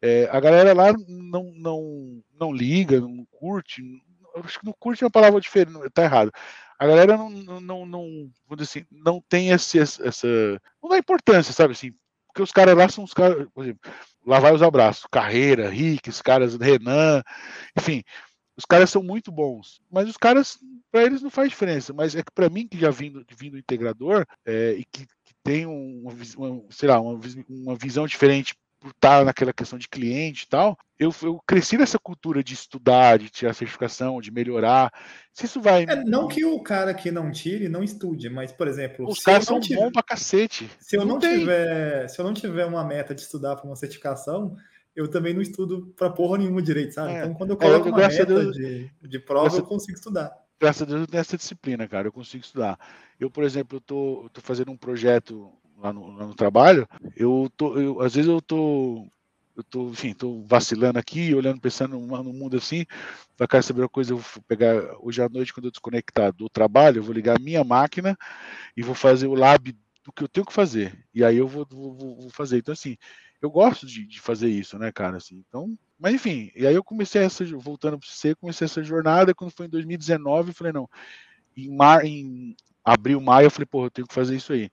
É, 0.02 0.28
a 0.30 0.40
galera 0.40 0.72
lá 0.72 0.92
não, 1.09 1.52
não, 1.57 2.22
não 2.38 2.52
liga, 2.52 3.00
não 3.00 3.26
curte. 3.30 3.82
Acho 4.36 4.61
que 4.61 4.66
não 4.66 4.74
curte 4.78 5.02
é 5.02 5.07
uma 5.07 5.11
palavra 5.11 5.40
diferente, 5.40 5.78
tá 5.94 6.02
errado 6.02 6.30
a 6.79 6.87
galera 6.87 7.16
não, 7.16 7.31
não, 7.31 7.87
não, 7.87 8.31
dizer 8.57 8.62
assim, 8.62 8.87
não 8.91 9.22
tem 9.29 9.51
esse, 9.51 9.79
essa. 9.79 10.29
Não 10.83 10.91
dá 10.91 10.99
importância, 10.99 11.53
sabe 11.53 11.72
assim? 11.72 11.93
Porque 12.27 12.43
os 12.43 12.53
caras 12.53 12.77
lá 12.77 12.89
são 12.89 13.05
os 13.05 13.14
caras, 13.14 13.49
por 13.55 13.64
exemplo, 13.64 13.91
lá 14.27 14.39
vai 14.39 14.53
os 14.53 14.62
abraços, 14.62 15.07
Carreira, 15.11 15.70
Rick, 15.70 16.11
os 16.11 16.20
caras, 16.20 16.55
Renan, 16.57 17.22
enfim, 17.77 18.03
os 18.57 18.64
caras 18.64 18.91
são 18.91 19.03
muito 19.03 19.33
bons, 19.33 19.81
mas 19.91 20.09
os 20.09 20.16
caras, 20.16 20.59
para 20.91 21.05
eles 21.05 21.22
não 21.22 21.31
faz 21.31 21.49
diferença. 21.51 21.93
Mas 21.93 22.14
é 22.14 22.22
que 22.22 22.33
para 22.33 22.51
mim, 22.51 22.66
que 22.66 22.79
já 22.79 22.91
vindo, 22.91 23.24
vindo 23.39 23.59
integrador 23.59 24.27
é, 24.45 24.72
e 24.72 24.85
que, 24.85 25.07
que 25.07 25.35
tem 25.43 25.66
uma, 25.66 26.12
uma, 26.37 26.64
sei 26.70 26.89
lá, 26.89 27.01
uma, 27.01 27.20
uma 27.49 27.74
visão 27.74 28.07
diferente 28.07 28.55
por 28.87 28.91
estar 28.93 29.24
naquela 29.24 29.53
questão 29.53 29.76
de 29.76 29.89
cliente 29.89 30.45
e 30.45 30.49
tal, 30.49 30.78
eu, 30.97 31.12
eu 31.22 31.41
cresci 31.45 31.76
nessa 31.76 31.99
cultura 31.99 32.43
de 32.43 32.55
estudar, 32.55 33.18
de 33.18 33.28
tirar 33.28 33.53
certificação, 33.53 34.20
de 34.20 34.30
melhorar. 34.30 34.93
Se 35.32 35.47
isso 35.47 35.61
vai. 35.61 35.82
É, 35.89 36.05
não 36.05 36.28
que 36.28 36.45
o 36.45 36.62
cara 36.62 36.95
que 36.95 37.11
não 37.11 37.32
tire 37.32 37.68
não 37.68 37.82
estude, 37.82 38.30
mas, 38.30 38.53
por 38.53 38.68
exemplo. 38.68 39.09
Os 39.09 39.18
caras 39.18 39.45
são 39.45 39.59
bons 39.59 39.91
pra 39.91 40.05
cacete. 40.05 40.70
Se 40.78 40.97
eu 40.97 41.01
não, 41.01 41.14
não 41.14 41.18
tiver, 41.18 42.09
se 42.09 42.20
eu 42.20 42.24
não 42.24 42.32
tiver 42.32 42.64
uma 42.64 42.84
meta 42.84 43.12
de 43.12 43.22
estudar 43.22 43.57
para 43.57 43.66
uma 43.66 43.74
certificação, 43.74 44.55
eu 44.95 45.09
também 45.09 45.34
não 45.34 45.43
estudo 45.43 45.93
para 45.97 46.09
porra 46.09 46.39
nenhuma 46.39 46.62
direito, 46.62 46.95
sabe? 46.95 47.12
É. 47.12 47.18
Então, 47.18 47.34
quando 47.34 47.51
eu 47.51 47.57
coloco 47.57 47.89
é, 47.89 47.91
eu, 47.91 47.93
uma 47.93 48.09
meta 48.09 48.24
Deus, 48.24 48.57
de, 48.57 48.91
de 49.03 49.18
prova, 49.18 49.47
graças, 49.47 49.59
eu 49.59 49.66
consigo 49.66 49.99
estudar. 49.99 50.32
Graças 50.61 50.82
a 50.82 50.84
Deus 50.84 51.01
eu 51.01 51.07
tenho 51.09 51.20
essa 51.20 51.37
disciplina, 51.37 51.89
cara. 51.89 52.07
Eu 52.07 52.12
consigo 52.12 52.45
estudar. 52.45 52.78
Eu, 53.18 53.28
por 53.30 53.43
exemplo, 53.43 53.78
eu 53.78 53.80
tô, 53.80 54.22
eu 54.26 54.30
tô 54.30 54.41
fazendo 54.41 54.70
um 54.70 54.76
projeto 54.76 55.53
lá 55.79 55.93
no, 55.93 56.16
lá 56.16 56.27
no 56.27 56.35
trabalho, 56.35 56.89
eu 57.16 57.51
tô, 57.57 57.79
eu, 57.79 58.01
às 58.01 58.14
vezes 58.14 58.31
eu 58.31 58.41
tô, 58.41 59.07
eu 59.57 59.62
tô, 59.64 59.89
enfim, 59.91 60.12
tô 60.12 60.43
vacilando 60.43 60.99
aqui, 60.99 61.35
olhando, 61.35 61.61
pensando 61.61 61.99
no, 61.99 62.33
mundo 62.33 62.57
assim, 62.57 62.85
vai 63.39 63.49
querer 63.49 63.62
saber 63.62 63.83
uma 63.83 63.89
coisa, 63.89 64.12
eu 64.12 64.18
vou 64.18 64.43
pegar 64.47 64.97
hoje 65.01 65.22
à 65.22 65.29
noite, 65.29 65.53
quando 65.53 65.66
eu 65.66 65.70
desconectar 65.70 66.33
do 66.33 66.49
trabalho, 66.49 66.99
eu 66.99 67.03
vou 67.03 67.14
ligar 67.14 67.37
a 67.37 67.43
minha 67.43 67.64
máquina 67.64 68.16
e 68.77 68.83
vou 68.83 68.95
fazer 68.95 69.27
o 69.27 69.35
lab 69.35 69.74
do 70.05 70.12
que 70.12 70.22
eu 70.22 70.29
tenho 70.29 70.47
que 70.47 70.53
fazer. 70.53 71.05
E 71.12 71.24
aí 71.24 71.37
eu 71.37 71.49
vou, 71.49 71.66
vou, 71.68 71.95
vou 71.95 72.31
fazer. 72.31 72.59
Então, 72.59 72.72
assim, 72.72 72.97
eu 73.41 73.51
gosto 73.51 73.87
de, 73.87 74.07
de, 74.07 74.20
fazer 74.20 74.49
isso, 74.49 74.79
né, 74.79 74.93
cara? 74.93 75.16
Assim, 75.16 75.43
então, 75.49 75.77
mas 75.99 76.14
enfim, 76.14 76.51
e 76.55 76.66
aí 76.66 76.74
eu 76.74 76.85
comecei 76.85 77.22
essa, 77.22 77.45
voltando 77.59 77.99
para 77.99 78.09
você, 78.09 78.35
comecei 78.35 78.66
essa 78.66 78.83
jornada, 78.83 79.35
quando 79.35 79.51
foi 79.51 79.66
em 79.66 79.70
2019, 79.70 80.51
eu 80.51 80.55
falei, 80.55 80.72
não, 80.72 80.89
em, 81.57 81.74
mar, 81.74 82.05
em 82.05 82.55
abril, 82.85 83.20
maio, 83.20 83.47
eu 83.47 83.51
falei, 83.51 83.66
pô, 83.66 83.87
eu 83.87 83.91
tenho 83.91 84.07
que 84.07 84.14
fazer 84.14 84.37
isso 84.37 84.53
aí. 84.53 84.70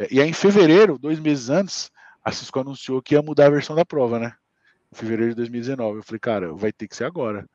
É, 0.00 0.08
e 0.10 0.20
aí, 0.20 0.30
em 0.30 0.32
fevereiro, 0.32 0.98
dois 0.98 1.20
meses 1.20 1.50
antes, 1.50 1.90
a 2.24 2.32
Cisco 2.32 2.58
anunciou 2.58 3.02
que 3.02 3.14
ia 3.14 3.20
mudar 3.22 3.46
a 3.46 3.50
versão 3.50 3.76
da 3.76 3.84
prova, 3.84 4.18
né? 4.18 4.34
Em 4.90 4.96
fevereiro 4.96 5.32
de 5.32 5.36
2019. 5.36 5.98
Eu 5.98 6.02
falei, 6.02 6.18
cara, 6.18 6.54
vai 6.54 6.72
ter 6.72 6.88
que 6.88 6.96
ser 6.96 7.04
agora. 7.04 7.46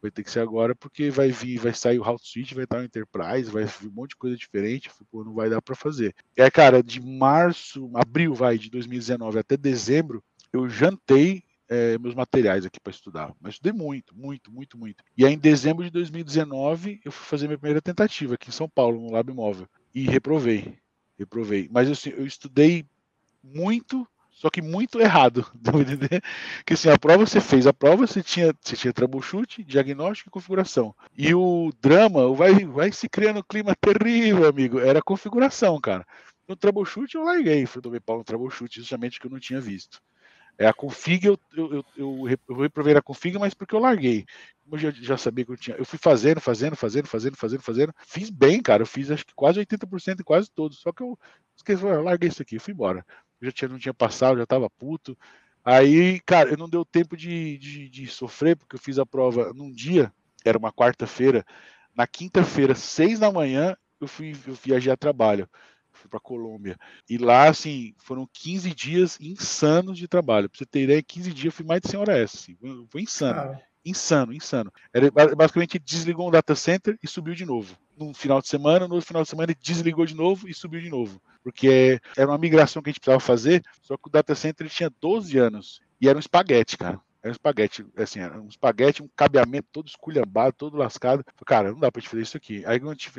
vai 0.00 0.10
ter 0.10 0.24
que 0.24 0.30
ser 0.30 0.40
agora 0.40 0.74
porque 0.74 1.10
vai 1.10 1.30
vir, 1.30 1.58
vai 1.58 1.74
sair 1.74 1.98
o 1.98 2.02
Hot 2.02 2.20
Suite, 2.26 2.54
vai 2.54 2.64
estar 2.64 2.78
o 2.78 2.82
Enterprise, 2.82 3.50
vai 3.50 3.64
vir 3.64 3.88
um 3.88 3.92
monte 3.92 4.10
de 4.10 4.16
coisa 4.16 4.36
diferente, 4.36 4.90
pô, 5.10 5.22
não 5.22 5.34
vai 5.34 5.48
dar 5.50 5.62
para 5.62 5.76
fazer. 5.76 6.14
É, 6.36 6.50
cara, 6.50 6.82
de 6.82 7.00
março, 7.00 7.90
abril, 7.94 8.34
vai, 8.34 8.58
de 8.58 8.70
2019 8.70 9.38
até 9.38 9.56
dezembro, 9.56 10.24
eu 10.52 10.68
jantei 10.68 11.44
é, 11.68 11.96
meus 11.98 12.14
materiais 12.14 12.66
aqui 12.66 12.80
para 12.80 12.90
estudar. 12.90 13.32
Mas 13.40 13.54
estudei 13.54 13.72
muito, 13.72 14.16
muito, 14.16 14.50
muito, 14.50 14.76
muito. 14.78 15.04
E 15.16 15.24
aí, 15.24 15.34
em 15.34 15.38
dezembro 15.38 15.84
de 15.84 15.90
2019, 15.90 17.00
eu 17.04 17.12
fui 17.12 17.26
fazer 17.26 17.46
minha 17.46 17.58
primeira 17.58 17.80
tentativa 17.80 18.34
aqui 18.34 18.48
em 18.48 18.52
São 18.52 18.68
Paulo, 18.68 19.00
no 19.00 19.12
Lab 19.12 19.32
Móvel. 19.32 19.68
E 19.94 20.02
reprovei. 20.02 20.82
Reprovei. 21.18 21.68
Mas 21.70 21.90
assim, 21.90 22.10
eu 22.10 22.26
estudei 22.26 22.86
muito 23.42 24.06
só 24.42 24.50
que 24.50 24.60
muito 24.60 25.00
errado? 25.00 25.46
Que 26.66 26.74
assim, 26.74 26.88
a 26.88 26.98
prova 26.98 27.24
você 27.24 27.40
fez, 27.40 27.64
a 27.64 27.72
prova 27.72 28.06
você 28.06 28.22
tinha, 28.22 28.52
você 28.60 28.76
tinha 28.76 28.92
troubleshoot, 28.92 29.62
diagnóstico 29.62 30.28
e 30.28 30.32
configuração. 30.32 30.92
E 31.16 31.32
o 31.32 31.70
drama 31.80 32.32
vai, 32.34 32.64
vai 32.64 32.90
se 32.90 33.08
criando 33.08 33.38
um 33.38 33.44
clima 33.44 33.72
terrível, 33.76 34.48
amigo. 34.48 34.80
Era 34.80 35.00
configuração, 35.00 35.80
cara. 35.80 36.04
No 36.48 36.56
troubleshoot 36.56 37.14
eu 37.14 37.22
larguei, 37.22 37.66
fui 37.66 37.80
tomei 37.80 38.00
pau 38.00 38.18
no 38.18 38.24
troubleshoot, 38.24 38.80
justamente 38.80 39.20
que 39.20 39.26
eu 39.28 39.30
não 39.30 39.38
tinha 39.38 39.60
visto. 39.60 40.02
É, 40.58 40.66
a 40.66 40.72
config 40.72 41.26
eu, 41.26 41.38
eu, 41.56 41.72
eu, 41.72 41.84
eu, 41.96 42.38
eu 42.48 42.54
reprovei 42.56 42.94
a 42.94 43.02
config, 43.02 43.38
mas 43.38 43.54
porque 43.54 43.74
eu 43.74 43.80
larguei. 43.80 44.24
Como 44.62 44.76
eu 44.76 44.78
já, 44.78 44.90
já, 44.90 45.16
sabia 45.16 45.44
que 45.44 45.52
eu 45.52 45.56
tinha. 45.56 45.76
Eu 45.76 45.84
fui 45.84 45.98
fazendo, 45.98 46.40
fazendo, 46.40 46.76
fazendo, 46.76 47.06
fazendo, 47.06 47.36
fazendo, 47.36 47.62
fazendo. 47.62 47.94
Fiz 48.06 48.30
bem, 48.30 48.62
cara. 48.62 48.82
Eu 48.82 48.86
fiz 48.86 49.10
acho 49.10 49.26
que 49.26 49.34
quase 49.34 49.58
80% 49.58 50.20
em 50.20 50.24
quase 50.24 50.50
todos. 50.50 50.78
Só 50.78 50.92
que 50.92 51.02
eu 51.02 51.18
esqueci, 51.56 51.82
eu 51.82 52.02
larguei 52.02 52.28
isso 52.28 52.42
aqui, 52.42 52.58
fui 52.58 52.72
embora 52.72 53.04
já 53.42 53.52
tinha, 53.52 53.68
não 53.68 53.78
tinha 53.78 53.94
passado, 53.94 54.38
já 54.38 54.46
tava 54.46 54.70
puto. 54.70 55.18
Aí, 55.64 56.20
cara, 56.20 56.50
eu 56.50 56.56
não 56.56 56.68
deu 56.68 56.84
tempo 56.84 57.16
de, 57.16 57.58
de, 57.58 57.88
de 57.88 58.06
sofrer, 58.06 58.56
porque 58.56 58.76
eu 58.76 58.80
fiz 58.80 58.98
a 58.98 59.06
prova 59.06 59.52
num 59.54 59.70
dia, 59.72 60.12
era 60.44 60.58
uma 60.58 60.72
quarta-feira. 60.72 61.44
Na 61.94 62.06
quinta-feira, 62.06 62.74
seis 62.74 63.18
da 63.18 63.30
manhã, 63.30 63.76
eu 64.00 64.08
fui 64.08 64.36
eu 64.46 64.54
viajei 64.54 64.92
a 64.92 64.96
trabalho. 64.96 65.48
Fui 66.02 66.10
para 66.10 66.18
Colômbia. 66.18 66.76
E 67.08 67.16
lá, 67.16 67.48
assim, 67.48 67.94
foram 67.96 68.28
15 68.32 68.74
dias 68.74 69.16
insanos 69.20 69.96
de 69.96 70.08
trabalho. 70.08 70.50
Pra 70.50 70.58
você 70.58 70.66
ter 70.66 70.82
ideia, 70.82 71.00
15 71.00 71.32
dias 71.32 71.44
eu 71.46 71.52
fui 71.52 71.64
mais 71.64 71.80
de 71.80 71.88
100 71.88 72.00
horas. 72.00 72.34
Assim, 72.34 72.56
foi 72.90 73.02
insano. 73.02 73.38
Ah. 73.38 73.58
Insano, 73.84 74.32
insano. 74.32 74.72
Era, 74.92 75.10
basicamente 75.10 75.78
desligou 75.78 76.28
um 76.28 76.30
data 76.30 76.54
center 76.56 76.98
e 77.02 77.06
subiu 77.06 77.34
de 77.34 77.44
novo. 77.44 77.76
No 77.96 78.12
final 78.14 78.40
de 78.40 78.48
semana, 78.48 78.88
no 78.88 79.00
final 79.00 79.22
de 79.22 79.28
semana 79.28 79.52
ele 79.52 79.58
desligou 79.60 80.04
de 80.04 80.14
novo 80.14 80.48
e 80.48 80.54
subiu 80.54 80.80
de 80.80 80.90
novo. 80.90 81.20
Porque 81.42 82.00
era 82.16 82.30
uma 82.30 82.38
migração 82.38 82.82
que 82.82 82.90
a 82.90 82.92
gente 82.92 83.00
precisava 83.00 83.20
fazer, 83.20 83.62
só 83.82 83.96
que 83.96 84.08
o 84.08 84.10
data 84.10 84.34
center 84.34 84.68
tinha 84.68 84.90
12 85.00 85.36
anos 85.38 85.80
e 86.00 86.08
era 86.08 86.16
um 86.16 86.20
espaguete, 86.20 86.76
cara. 86.76 87.00
Era 87.22 87.30
um 87.30 87.32
espaguete, 87.32 87.86
assim, 87.96 88.18
era 88.18 88.40
um 88.40 88.48
espaguete, 88.48 89.00
um 89.00 89.08
cabeamento 89.14 89.68
todo 89.70 89.86
esculhambado, 89.86 90.56
todo 90.56 90.76
lascado. 90.76 91.24
Cara, 91.46 91.70
não 91.70 91.78
dá 91.78 91.90
pra 91.90 92.00
gente 92.00 92.10
fazer 92.10 92.22
isso 92.22 92.36
aqui. 92.36 92.64
Aí 92.66 92.80
a, 92.82 92.88
gente, 92.88 93.12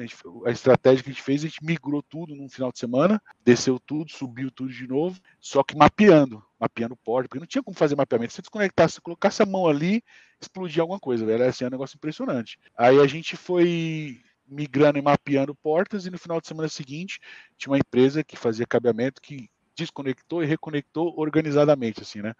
a 0.45 0.51
estratégia 0.51 1.01
que 1.01 1.09
a 1.09 1.13
gente 1.13 1.23
fez, 1.23 1.41
a 1.41 1.47
gente 1.47 1.63
migrou 1.63 2.03
tudo 2.03 2.35
num 2.35 2.49
final 2.49 2.69
de 2.69 2.79
semana, 2.79 3.21
desceu 3.45 3.79
tudo, 3.79 4.11
subiu 4.11 4.51
tudo 4.51 4.73
de 4.73 4.85
novo, 4.85 5.21
só 5.39 5.63
que 5.63 5.77
mapeando, 5.77 6.43
mapeando 6.59 6.95
o 6.95 6.97
porta, 6.97 7.29
porque 7.29 7.39
não 7.39 7.47
tinha 7.47 7.63
como 7.63 7.77
fazer 7.77 7.95
mapeamento. 7.95 8.33
Se 8.33 8.41
desconectasse, 8.41 8.99
colocasse 8.99 9.41
a 9.41 9.45
mão 9.45 9.67
ali, 9.67 10.03
explodia 10.41 10.83
alguma 10.83 10.99
coisa, 10.99 11.25
velho. 11.25 11.41
Era 11.41 11.49
assim, 11.49 11.63
um 11.63 11.69
negócio 11.69 11.95
impressionante. 11.95 12.59
Aí 12.77 12.99
a 12.99 13.07
gente 13.07 13.37
foi 13.37 14.19
migrando 14.45 14.99
e 14.99 15.01
mapeando 15.01 15.55
portas, 15.55 16.05
e 16.05 16.09
no 16.09 16.17
final 16.17 16.41
de 16.41 16.47
semana 16.47 16.67
seguinte 16.67 17.21
tinha 17.57 17.71
uma 17.71 17.79
empresa 17.79 18.21
que 18.21 18.35
fazia 18.35 18.67
cabeamento 18.67 19.21
que 19.21 19.49
desconectou 19.75 20.43
e 20.43 20.45
reconectou 20.45 21.13
organizadamente, 21.17 22.01
assim, 22.01 22.21
né? 22.21 22.33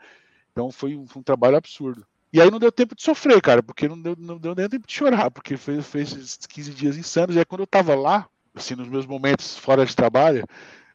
Então 0.54 0.72
foi 0.72 0.95
um, 0.95 1.06
um, 1.16 1.24
trabalho 1.24 1.58
absurdo. 1.58 2.06
E 2.32 2.39
aí 2.39 2.49
não 2.49 2.60
deu 2.60 2.72
tempo 2.72 2.95
de 2.95 3.04
sofrer, 3.04 3.41
cara, 3.41 3.62
porque 3.62 3.88
não 3.88 3.99
deu, 3.99 4.16
não 4.18 4.38
deu 4.38 4.56
nem 4.56 4.70
tempo 4.70 4.88
de 4.88 4.93
chorar, 4.93 5.30
porque 5.30 5.58
fez, 5.58 5.86
fez 5.86 6.38
15 6.47 6.72
dias 6.72 6.97
insanos. 6.97 7.36
E 7.36 7.39
aí 7.39 7.45
quando 7.45 7.62
eu 7.62 7.68
tava 7.68 7.95
lá, 7.95 8.30
assim, 8.56 8.76
nos 8.76 8.88
meus 8.88 9.06
momentos 9.06 9.58
fora 9.58 9.86
de 9.86 9.95
trabalho, 9.95 10.45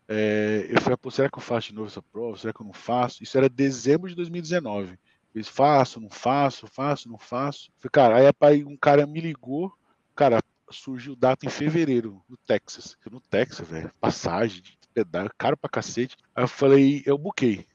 é, 0.07 0.67
eu 0.71 0.81
falei, 0.81 0.97
pô, 0.97 1.11
será 1.11 1.29
que 1.29 1.37
eu 1.39 1.43
faço 1.43 1.69
de 1.69 1.75
novo 1.75 1.89
essa 1.89 2.01
prova? 2.01 2.39
Será 2.39 2.53
que 2.53 2.63
eu 2.63 2.67
não 2.67 2.73
faço? 2.73 3.23
Isso 3.23 3.37
era 3.37 3.49
dezembro 3.49 4.09
de 4.09 4.15
2019. 4.15 4.93
Eu 5.35 5.41
disse, 5.41 5.53
faço, 5.53 6.01
não 6.01 6.09
faço, 6.09 6.67
faço, 6.69 7.09
não 7.09 7.19
faço. 7.19 7.71
falei, 7.79 7.91
cara, 7.93 8.35
aí 8.41 8.65
um 8.65 8.77
cara 8.77 9.07
me 9.07 9.21
ligou, 9.21 9.73
cara, 10.15 10.41
surgiu 10.71 11.15
data 11.15 11.47
em 11.47 11.51
fevereiro, 11.51 12.23
no 12.29 12.37
Texas. 12.37 12.97
No 13.11 13.21
Texas, 13.21 13.69
velho, 13.69 13.93
passagem, 14.01 14.63
pedaço, 14.95 15.31
caro 15.37 15.57
pra 15.57 15.69
cacete. 15.69 16.17
Aí 16.35 16.45
eu 16.45 16.49
falei, 16.49 17.03
eu 17.05 17.19
buquei 17.19 17.67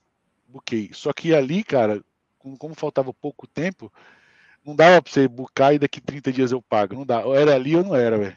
buquei. 0.54 0.91
Só 0.93 1.12
que 1.12 1.34
ali, 1.34 1.64
cara, 1.64 2.04
como 2.58 2.76
faltava 2.76 3.14
pouco 3.14 3.47
tempo, 3.47 3.91
não 4.64 4.76
dava 4.76 5.01
pra 5.01 5.12
você 5.12 5.28
bucar 5.28 5.74
e 5.74 5.80
daqui 5.80 5.99
30 5.99 6.32
dias 6.32 6.51
eu 6.51 6.62
pago. 6.62 6.95
Não 6.95 7.06
dá. 7.06 7.26
Ou 7.26 7.36
era 7.36 7.56
ali 7.56 7.76
ou 7.76 7.84
não 7.84 7.95
era, 7.95 8.18
velho. 8.18 8.36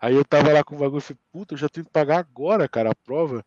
Aí 0.00 0.14
eu 0.14 0.24
tava 0.24 0.52
lá 0.52 0.62
com 0.62 0.76
o 0.76 0.78
bagulho 0.78 0.98
e 0.98 1.02
falei, 1.02 1.20
puta, 1.32 1.54
eu 1.54 1.58
já 1.58 1.68
tenho 1.68 1.86
que 1.86 1.92
pagar 1.92 2.18
agora, 2.18 2.68
cara, 2.68 2.90
a 2.90 2.94
prova. 2.94 3.44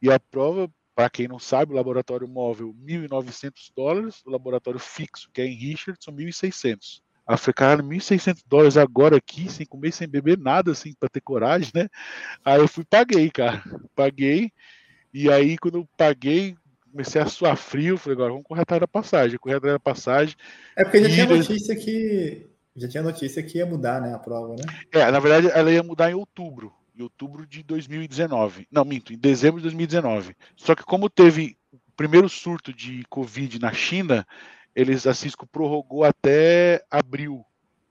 E 0.00 0.10
a 0.10 0.18
prova, 0.18 0.70
para 0.94 1.10
quem 1.10 1.28
não 1.28 1.38
sabe, 1.38 1.72
o 1.72 1.76
laboratório 1.76 2.28
móvel, 2.28 2.74
1.900 2.74 3.70
dólares, 3.76 4.22
o 4.24 4.30
laboratório 4.30 4.80
fixo, 4.80 5.28
que 5.32 5.40
é 5.40 5.46
em 5.46 5.54
Richardson, 5.54 6.12
1.600. 6.12 7.02
Aí 7.26 7.34
eu 7.34 7.38
falei, 7.38 7.54
cara, 7.54 7.82
1.600 7.82 8.42
dólares 8.46 8.76
agora 8.76 9.16
aqui, 9.16 9.50
sem 9.50 9.66
comer, 9.66 9.92
sem 9.92 10.08
beber 10.08 10.38
nada, 10.38 10.72
assim, 10.72 10.94
pra 10.98 11.08
ter 11.08 11.20
coragem, 11.20 11.70
né? 11.74 11.88
Aí 12.44 12.60
eu 12.60 12.68
fui, 12.68 12.84
paguei, 12.84 13.30
cara. 13.30 13.62
Paguei. 13.94 14.52
E 15.12 15.30
aí, 15.30 15.58
quando 15.58 15.78
eu 15.78 15.88
paguei, 15.96 16.56
comecei 16.90 17.20
a 17.20 17.26
suar 17.26 17.56
frio, 17.56 17.96
falei, 17.96 18.16
agora 18.16 18.32
vamos 18.32 18.46
correr 18.46 18.62
atrás 18.62 18.80
da 18.80 18.88
passagem, 18.88 19.38
correr 19.38 19.56
atrás 19.56 19.74
da 19.74 19.80
passagem. 19.80 20.36
É 20.76 20.84
porque 20.84 21.02
já 21.02 21.08
tinha 21.08 21.26
notícia 21.26 21.76
que. 21.76 22.46
Já 22.76 22.88
tinha 22.88 23.02
notícia 23.02 23.42
que 23.42 23.58
ia 23.58 23.66
mudar, 23.66 24.00
né, 24.00 24.14
a 24.14 24.18
prova, 24.18 24.54
né? 24.54 24.62
É, 24.92 25.10
na 25.10 25.18
verdade, 25.18 25.50
ela 25.52 25.72
ia 25.72 25.82
mudar 25.82 26.10
em 26.10 26.14
outubro. 26.14 26.72
Em 26.96 27.02
outubro 27.02 27.46
de 27.46 27.62
2019. 27.62 28.66
Não, 28.70 28.84
minto, 28.84 29.12
em 29.12 29.18
dezembro 29.18 29.58
de 29.58 29.64
2019. 29.64 30.36
Só 30.56 30.74
que 30.74 30.84
como 30.84 31.10
teve 31.10 31.56
o 31.72 31.78
primeiro 31.96 32.28
surto 32.28 32.72
de 32.72 33.04
Covid 33.08 33.58
na 33.58 33.72
China, 33.72 34.26
eles, 34.74 35.06
a 35.06 35.14
Cisco 35.14 35.46
prorrogou 35.46 36.04
até 36.04 36.84
abril 36.90 37.44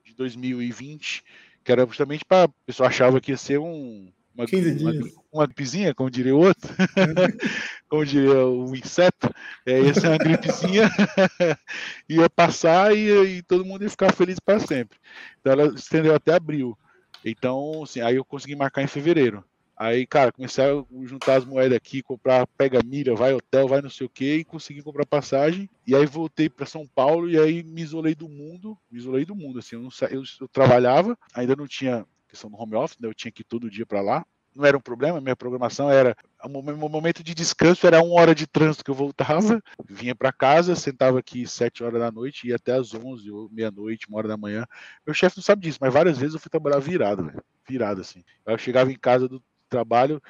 de 0.06 0.14
2020, 0.16 1.24
que 1.64 1.72
era 1.72 1.86
justamente 1.86 2.24
para. 2.24 2.48
O 2.48 2.54
pessoal 2.66 2.90
achava 2.90 3.20
que 3.20 3.32
ia 3.32 3.38
ser 3.38 3.60
um 3.60 4.12
uma, 4.36 4.46
15 4.46 4.76
dias. 4.76 4.96
Uma, 4.96 5.24
uma 5.32 5.46
gripezinha, 5.46 5.94
como 5.94 6.10
diria 6.10 6.36
o 6.36 6.40
outro, 6.40 6.70
como 7.90 8.06
diria 8.06 8.46
o 8.46 8.76
inseto, 8.76 9.30
é, 9.66 9.82
ia 9.82 9.94
ser 9.94 10.08
uma 10.08 10.18
gripezinha, 10.18 10.90
ia 12.08 12.30
passar 12.30 12.96
e, 12.96 13.38
e, 13.38 13.42
todo 13.44 13.66
mundo 13.66 13.84
ia 13.84 13.90
ficar 13.90 14.14
feliz 14.14 14.40
para 14.40 14.60
sempre. 14.60 14.98
Então 15.40 15.54
ela 15.54 15.74
estendeu 15.74 16.16
até 16.16 16.34
abril. 16.34 16.78
Então, 17.24 17.84
assim, 17.84 18.02
aí 18.02 18.16
eu 18.16 18.26
consegui 18.26 18.56
marcar 18.56 18.82
em 18.82 18.88
fevereiro. 18.88 19.44
Aí, 19.80 20.06
cara, 20.06 20.30
comecei 20.30 20.62
a 20.62 20.84
juntar 21.06 21.38
as 21.38 21.46
moedas 21.46 21.78
aqui, 21.78 22.02
comprar, 22.02 22.46
pega 22.58 22.84
milha, 22.84 23.16
vai 23.16 23.34
hotel, 23.34 23.66
vai 23.66 23.82
não 23.82 23.90
sei 23.90 24.06
o 24.06 24.10
que, 24.10 24.36
e 24.36 24.44
consegui 24.44 24.84
comprar 24.84 25.06
passagem. 25.06 25.70
E 25.88 25.96
aí 25.96 26.06
voltei 26.06 26.50
para 26.50 26.66
São 26.66 26.86
Paulo 26.86 27.30
e 27.30 27.40
aí 27.40 27.64
me 27.64 27.82
isolei 27.82 28.14
do 28.14 28.28
mundo, 28.28 28.78
me 28.92 29.00
isolei 29.00 29.24
do 29.24 29.34
mundo, 29.34 29.60
assim, 29.60 29.78
eu, 29.78 29.82
não, 29.82 29.90
eu, 30.12 30.22
eu 30.42 30.48
trabalhava, 30.50 31.18
ainda 31.34 31.56
não 31.56 31.66
tinha 31.66 32.06
questão 32.30 32.50
do 32.50 32.58
home 32.58 32.76
office, 32.76 32.98
né? 33.00 33.08
eu 33.08 33.14
tinha 33.14 33.32
que 33.32 33.42
ir 33.42 33.46
todo 33.46 33.70
dia 33.70 33.86
para 33.86 34.02
lá. 34.02 34.26
Não 34.56 34.66
era 34.66 34.78
um 34.78 34.82
problema, 34.82 35.22
minha 35.22 35.36
programação 35.36 35.92
era. 35.92 36.16
O 36.44 36.62
meu 36.62 36.76
momento 36.90 37.24
de 37.24 37.36
descanso 37.36 37.86
era 37.86 38.02
uma 38.02 38.20
hora 38.20 38.34
de 38.34 38.48
trânsito 38.48 38.84
que 38.84 38.92
eu 38.92 38.96
voltava, 38.96 39.62
vinha 39.88 40.16
para 40.16 40.34
casa, 40.34 40.76
sentava 40.76 41.20
aqui 41.20 41.48
sete 41.48 41.84
horas 41.84 42.00
da 42.00 42.12
noite, 42.12 42.48
ia 42.48 42.56
até 42.56 42.74
às 42.74 42.94
onze 42.94 43.30
ou 43.30 43.50
meia-noite, 43.52 44.08
uma 44.08 44.18
hora 44.18 44.28
da 44.28 44.38
manhã. 44.38 44.66
Meu 45.06 45.14
chefe 45.14 45.38
não 45.38 45.44
sabe 45.44 45.62
disso, 45.62 45.78
mas 45.80 45.94
várias 45.94 46.18
vezes 46.18 46.34
eu 46.34 46.40
fui 46.40 46.50
trabalhar 46.50 46.80
virado, 46.80 47.32
virado 47.68 48.02
assim. 48.02 48.24
Eu 48.46 48.58
chegava 48.58 48.92
em 48.92 48.98
casa 48.98 49.28
do 49.28 49.42
trabalho, 49.70 50.22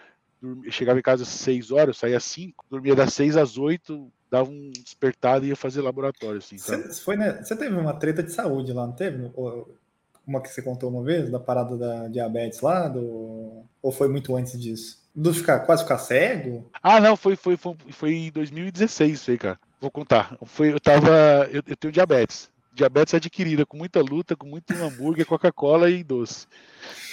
dormia, 0.42 0.72
chegava 0.72 1.00
em 1.00 1.04
casa 1.04 1.24
às 1.24 1.30
seis 1.30 1.72
horas, 1.72 1.98
saía 1.98 2.18
às 2.18 2.24
cinco, 2.24 2.66
dormia 2.70 2.96
das 2.96 3.14
seis 3.14 3.38
às 3.38 3.58
oito, 3.58 4.12
dava 4.30 4.50
um 4.50 4.72
despertado 4.72 5.46
e 5.46 5.50
ia 5.50 5.56
fazer 5.56 5.82
laboratório, 5.82 6.38
assim. 6.38 6.58
Você, 6.58 6.94
foi, 7.02 7.16
né? 7.16 7.42
Você 7.42 7.56
teve 7.56 7.76
uma 7.76 7.94
treta 7.94 8.22
de 8.22 8.32
saúde 8.32 8.74
lá, 8.74 8.86
não 8.86 8.94
teve? 8.94 9.32
Uma 10.30 10.42
que 10.42 10.50
você 10.50 10.62
contou 10.62 10.90
uma 10.90 11.04
vez, 11.04 11.30
da 11.30 11.40
parada 11.40 11.76
da 11.76 12.08
diabetes 12.08 12.62
lá, 12.62 12.88
do... 12.88 13.64
ou 13.82 13.92
foi 13.92 14.08
muito 14.08 14.36
antes 14.36 14.60
disso? 14.60 15.00
Do 15.16 15.34
ficar, 15.34 15.62
quase 15.62 15.84
ficar 15.84 15.98
cego? 15.98 16.70
Ah, 16.82 17.00
não, 17.00 17.18
foi, 17.18 17.36
foi, 17.36 17.58
foi, 17.58 17.76
foi 17.90 18.14
em 18.14 18.32
2016 18.32 19.14
isso 19.14 19.32
aí, 19.32 19.38
cara. 19.38 19.60
Vou 19.82 19.90
contar. 19.90 20.38
Foi, 20.46 20.72
eu 20.72 20.80
tava. 20.80 21.48
Eu, 21.52 21.64
eu 21.66 21.76
tenho 21.76 21.92
diabetes. 21.92 22.50
Diabetes 22.72 23.14
adquirida, 23.16 23.66
com 23.66 23.76
muita 23.76 24.00
luta, 24.02 24.36
com 24.36 24.46
muito 24.46 24.72
hambúrguer, 24.74 25.26
Coca-Cola 25.26 25.90
e 25.90 26.04
doce. 26.04 26.48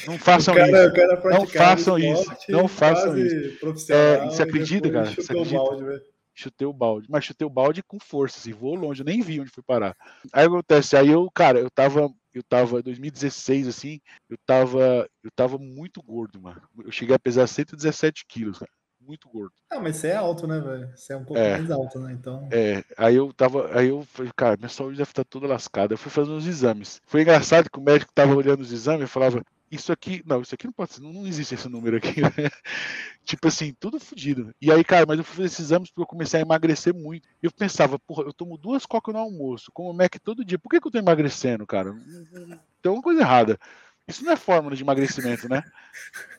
Não 0.06 0.18
façam 0.18 0.54
cara, 0.54 0.68
isso. 0.68 1.30
Não 1.30 1.46
façam 1.46 1.98
isso. 1.98 2.36
Não 2.48 2.68
façam 2.68 3.18
isso. 3.18 3.58
É, 3.90 4.26
você 4.26 4.42
acredita, 4.42 4.90
cara? 4.90 5.06
Você 5.06 5.32
acredita? 5.32 5.56
Balde, 5.56 6.02
chutei 6.36 6.66
o 6.66 6.72
balde, 6.72 7.08
mas 7.10 7.24
chutei 7.24 7.46
o 7.46 7.50
balde 7.50 7.82
com 7.82 7.98
força, 7.98 8.38
assim, 8.38 8.52
vou 8.52 8.74
longe, 8.74 9.00
eu 9.00 9.06
nem 9.06 9.22
vi 9.22 9.40
onde 9.40 9.50
fui 9.50 9.62
parar. 9.62 9.96
Aí 10.32 10.46
acontece, 10.46 10.96
aí 10.96 11.08
eu, 11.08 11.28
cara, 11.34 11.58
eu 11.58 11.70
tava 11.70 12.12
eu 12.36 12.42
tava, 12.42 12.82
2016, 12.82 13.66
assim, 13.66 13.98
eu 14.28 14.36
tava, 14.46 15.08
eu 15.24 15.30
tava 15.34 15.56
muito 15.56 16.02
gordo, 16.02 16.38
mano. 16.38 16.60
Eu 16.84 16.92
cheguei 16.92 17.14
a 17.14 17.18
pesar 17.18 17.46
117 17.46 18.26
quilos, 18.28 18.58
cara. 18.58 18.70
muito 19.00 19.26
gordo. 19.28 19.54
Ah, 19.70 19.80
mas 19.80 19.96
você 19.96 20.08
é 20.08 20.16
alto, 20.16 20.46
né, 20.46 20.60
velho? 20.60 20.90
Você 20.94 21.14
é 21.14 21.16
um 21.16 21.24
pouco 21.24 21.40
é, 21.40 21.56
mais 21.56 21.70
alto, 21.70 21.98
né? 21.98 22.12
Então. 22.12 22.46
É, 22.52 22.84
aí 22.98 23.14
eu 23.16 23.32
tava, 23.32 23.74
aí 23.74 23.88
eu 23.88 24.02
falei, 24.04 24.30
cara, 24.36 24.56
minha 24.58 24.68
saúde 24.68 24.98
deve 24.98 25.10
estar 25.10 25.24
toda 25.24 25.46
lascada. 25.46 25.94
Eu 25.94 25.98
fui 25.98 26.10
fazer 26.10 26.30
uns 26.30 26.46
exames. 26.46 27.00
Foi 27.06 27.22
engraçado 27.22 27.70
que 27.70 27.78
o 27.78 27.82
médico 27.82 28.12
tava 28.14 28.34
olhando 28.34 28.60
os 28.60 28.72
exames 28.72 29.04
e 29.04 29.12
falava, 29.12 29.42
isso 29.70 29.92
aqui, 29.92 30.22
não, 30.24 30.42
isso 30.42 30.54
aqui 30.54 30.66
não 30.66 30.72
pode 30.72 30.92
ser, 30.92 31.00
não, 31.00 31.12
não 31.12 31.26
existe 31.26 31.54
esse 31.54 31.68
número 31.68 31.96
aqui, 31.96 32.20
né? 32.22 32.50
tipo 33.24 33.48
assim, 33.48 33.74
tudo 33.78 33.98
fodido. 33.98 34.54
E 34.60 34.70
aí, 34.70 34.84
cara, 34.84 35.04
mas 35.06 35.18
eu 35.18 35.24
fazer 35.24 35.44
esses 35.44 35.60
exames 35.60 35.90
porque 35.90 36.02
eu 36.02 36.06
comecei 36.06 36.40
a 36.40 36.42
emagrecer 36.42 36.94
muito. 36.94 37.28
Eu 37.42 37.50
pensava, 37.50 37.98
porra, 37.98 38.22
eu 38.22 38.32
tomo 38.32 38.56
duas 38.56 38.86
coca 38.86 39.12
no 39.12 39.18
almoço, 39.18 39.70
como 39.72 39.92
Mac 39.92 40.16
todo 40.22 40.44
dia, 40.44 40.58
por 40.58 40.70
que, 40.70 40.80
que 40.80 40.86
eu 40.86 40.92
tô 40.92 40.98
emagrecendo, 40.98 41.66
cara? 41.66 41.92
Tem 42.80 42.88
alguma 42.88 43.02
coisa 43.02 43.20
errada. 43.20 43.58
Isso 44.06 44.24
não 44.24 44.32
é 44.32 44.36
fórmula 44.36 44.76
de 44.76 44.84
emagrecimento, 44.84 45.48
né? 45.48 45.64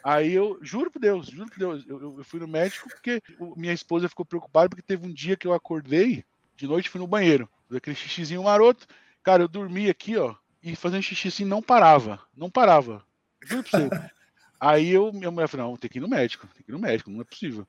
Aí 0.01 0.31
eu, 0.31 0.57
juro 0.61 0.89
por 0.89 0.99
Deus, 0.99 1.27
juro 1.27 1.49
por 1.49 1.59
Deus, 1.59 1.85
eu, 1.85 2.17
eu 2.17 2.23
fui 2.23 2.39
no 2.39 2.47
médico 2.47 2.87
porque 2.87 3.21
minha 3.57 3.73
esposa 3.73 4.07
ficou 4.07 4.25
preocupada 4.25 4.69
porque 4.69 4.81
teve 4.81 5.05
um 5.05 5.13
dia 5.13 5.35
que 5.35 5.45
eu 5.45 5.53
acordei, 5.53 6.23
de 6.55 6.65
noite 6.65 6.89
fui 6.89 7.01
no 7.01 7.07
banheiro, 7.07 7.49
aquele 7.75 7.95
xixizinho 7.95 8.43
maroto. 8.43 8.87
Cara, 9.21 9.43
eu 9.43 9.49
dormi 9.49 9.89
aqui, 9.89 10.15
ó, 10.15 10.33
e 10.63 10.75
fazendo 10.75 11.03
xixi 11.03 11.27
assim 11.27 11.45
não 11.45 11.61
parava, 11.61 12.19
não 12.35 12.49
parava. 12.49 13.05
Juro 13.47 13.63
pra 13.63 13.79
você. 13.79 13.89
Aí 14.59 14.89
eu, 14.89 15.13
minha 15.13 15.31
mulher 15.31 15.47
falou, 15.47 15.71
não, 15.71 15.77
tem 15.77 15.89
que 15.89 15.99
ir 15.99 16.01
no 16.01 16.07
médico, 16.07 16.47
tem 16.47 16.63
que 16.63 16.71
ir 16.71 16.73
no 16.73 16.79
médico, 16.79 17.11
não 17.11 17.21
é 17.21 17.23
possível. 17.23 17.67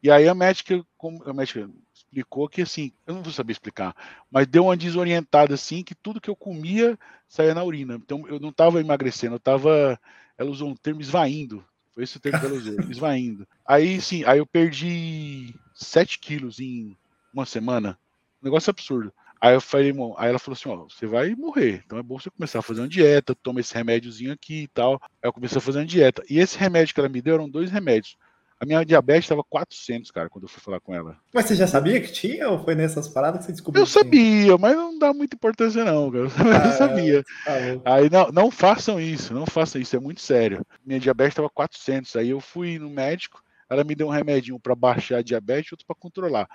E 0.00 0.10
aí 0.10 0.28
a 0.28 0.34
médica, 0.34 0.84
a 1.26 1.32
médica 1.32 1.68
explicou 1.92 2.48
que 2.48 2.62
assim, 2.62 2.92
eu 3.04 3.14
não 3.14 3.22
vou 3.22 3.32
saber 3.32 3.52
explicar, 3.52 3.96
mas 4.30 4.46
deu 4.46 4.64
uma 4.64 4.76
desorientada 4.76 5.54
assim, 5.54 5.82
que 5.82 5.94
tudo 5.94 6.20
que 6.20 6.30
eu 6.30 6.36
comia 6.36 6.96
saía 7.28 7.54
na 7.54 7.64
urina. 7.64 7.96
Então 7.96 8.26
eu 8.28 8.38
não 8.38 8.50
estava 8.50 8.80
emagrecendo, 8.80 9.34
eu 9.34 9.38
estava, 9.38 10.00
ela 10.36 10.50
usou 10.50 10.68
um 10.68 10.76
termo 10.76 11.00
esvaindo. 11.00 11.64
Foi 11.92 12.04
esse 12.04 12.16
o 12.16 12.20
termo 12.20 12.38
que 12.38 12.46
ela 12.46 12.54
usou, 12.54 12.76
esvaindo. 12.88 13.46
Aí 13.66 14.00
sim, 14.00 14.22
aí 14.24 14.38
eu 14.38 14.46
perdi 14.46 15.52
7 15.74 16.20
quilos 16.20 16.60
em 16.60 16.96
uma 17.34 17.44
semana. 17.44 17.98
Um 18.40 18.46
negócio 18.46 18.70
absurdo. 18.70 19.12
Aí 19.40 19.54
eu 19.54 19.60
falei, 19.60 19.88
irmão, 19.88 20.14
aí 20.18 20.28
ela 20.28 20.38
falou 20.38 20.56
assim, 20.58 20.68
ó, 20.68 20.88
você 20.88 21.06
vai 21.06 21.34
morrer, 21.36 21.82
então 21.86 21.98
é 21.98 22.02
bom 22.02 22.18
você 22.18 22.28
começar 22.28 22.58
a 22.58 22.62
fazer 22.62 22.80
uma 22.80 22.88
dieta, 22.88 23.36
toma 23.36 23.60
esse 23.60 23.72
remédiozinho 23.72 24.32
aqui 24.32 24.62
e 24.62 24.68
tal. 24.68 25.00
Aí 25.22 25.28
eu 25.28 25.32
comecei 25.32 25.58
a 25.58 25.60
fazer 25.60 25.78
uma 25.78 25.86
dieta. 25.86 26.22
E 26.28 26.38
esse 26.38 26.58
remédio 26.58 26.92
que 26.92 27.00
ela 27.00 27.08
me 27.08 27.22
deu 27.22 27.34
eram 27.34 27.48
dois 27.48 27.70
remédios. 27.70 28.16
A 28.60 28.66
minha 28.66 28.84
diabetes 28.84 29.24
estava 29.24 29.44
400, 29.44 30.10
cara, 30.10 30.28
quando 30.28 30.44
eu 30.44 30.48
fui 30.48 30.60
falar 30.60 30.80
com 30.80 30.92
ela. 30.92 31.16
Mas 31.32 31.46
você 31.46 31.54
já 31.54 31.68
sabia 31.68 32.00
que 32.00 32.10
tinha 32.10 32.48
ou 32.48 32.64
foi 32.64 32.74
nessas 32.74 33.06
paradas 33.06 33.38
que 33.38 33.46
você 33.46 33.52
descobriu? 33.52 33.82
Eu 33.82 33.86
sabia, 33.86 34.58
mas 34.58 34.74
não 34.74 34.98
dá 34.98 35.14
muita 35.14 35.36
importância 35.36 35.84
não, 35.84 36.10
cara. 36.10 36.26
Ah, 36.58 36.66
eu 36.66 36.72
sabia. 36.72 37.24
Tá 37.44 37.94
aí 37.94 38.10
não, 38.10 38.32
não 38.32 38.50
façam 38.50 39.00
isso, 39.00 39.32
não 39.32 39.46
façam 39.46 39.80
isso, 39.80 39.94
é 39.94 40.00
muito 40.00 40.20
sério. 40.20 40.66
Minha 40.84 40.98
diabetes 40.98 41.34
estava 41.34 41.48
400, 41.48 42.16
aí 42.16 42.30
eu 42.30 42.40
fui 42.40 42.80
no 42.80 42.90
médico, 42.90 43.40
ela 43.70 43.84
me 43.84 43.94
deu 43.94 44.08
um 44.08 44.10
remedinho 44.10 44.58
para 44.58 44.74
baixar 44.74 45.18
a 45.18 45.22
diabetes 45.22 45.70
e 45.70 45.74
outro 45.74 45.86
para 45.86 45.94
controlar. 45.94 46.48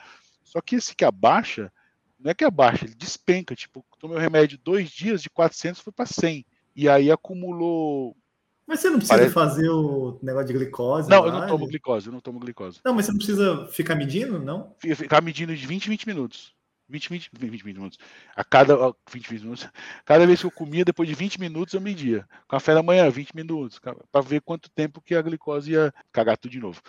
Só 0.44 0.60
que 0.60 0.76
esse 0.76 0.94
que 0.94 1.06
abaixa, 1.06 1.72
não 2.24 2.32
é 2.32 2.34
que 2.34 2.46
abaixa, 2.46 2.86
ele 2.86 2.96
despenca. 2.96 3.56
Tipo, 3.56 3.86
tomei 4.00 4.18
o 4.18 4.20
remédio 4.20 4.58
dois 4.58 4.90
dias, 4.90 5.22
de 5.22 5.30
400 5.30 5.82
foi 5.82 5.92
para 5.92 6.06
100. 6.06 6.46
E 6.76 6.88
aí 6.88 7.12
acumulou. 7.12 8.16
Mas 8.66 8.80
você 8.80 8.90
não 8.90 8.98
precisa 8.98 9.18
Parece... 9.18 9.34
fazer 9.34 9.70
o 9.70 10.18
negócio 10.24 10.48
de 10.48 10.54
glicose? 10.54 11.10
Não, 11.10 11.26
eu 11.26 11.32
não 11.32 11.46
tomo 11.46 11.68
glicose, 11.68 12.08
eu 12.08 12.14
não 12.14 12.22
tomo 12.22 12.40
glicose. 12.40 12.80
Não, 12.86 12.94
mas 12.94 13.06
você 13.06 13.12
não 13.12 13.18
precisa 13.18 13.68
ficar 13.68 13.96
medindo, 13.96 14.40
não? 14.40 14.74
Ficar 14.80 15.22
medindo 15.22 15.54
de 15.54 15.68
20 15.68 15.86
em 15.86 15.90
20 15.90 16.08
minutos. 16.08 16.56
20, 16.90 17.10
20, 17.10 17.30
20, 17.34 17.52
20 17.52 17.66
minutos. 17.66 17.98
A 18.36 18.44
cada 18.44 18.76
20, 19.12 19.30
20 19.30 19.42
minutos. 19.42 19.70
Cada 20.06 20.26
vez 20.28 20.40
que 20.40 20.46
eu 20.46 20.52
comia, 20.52 20.86
depois 20.86 21.08
de 21.08 21.16
20 21.16 21.40
minutos, 21.40 21.74
eu 21.74 21.82
media. 21.82 22.28
Café 22.48 22.74
da 22.74 22.84
manhã, 22.84 23.10
20 23.10 23.34
minutos. 23.34 23.80
para 23.80 24.22
ver 24.22 24.42
quanto 24.42 24.70
tempo 24.70 25.02
que 25.02 25.16
a 25.16 25.22
glicose 25.22 25.72
ia 25.72 25.94
cagar 26.12 26.38
tudo 26.38 26.52
de 26.52 26.60
novo. 26.60 26.82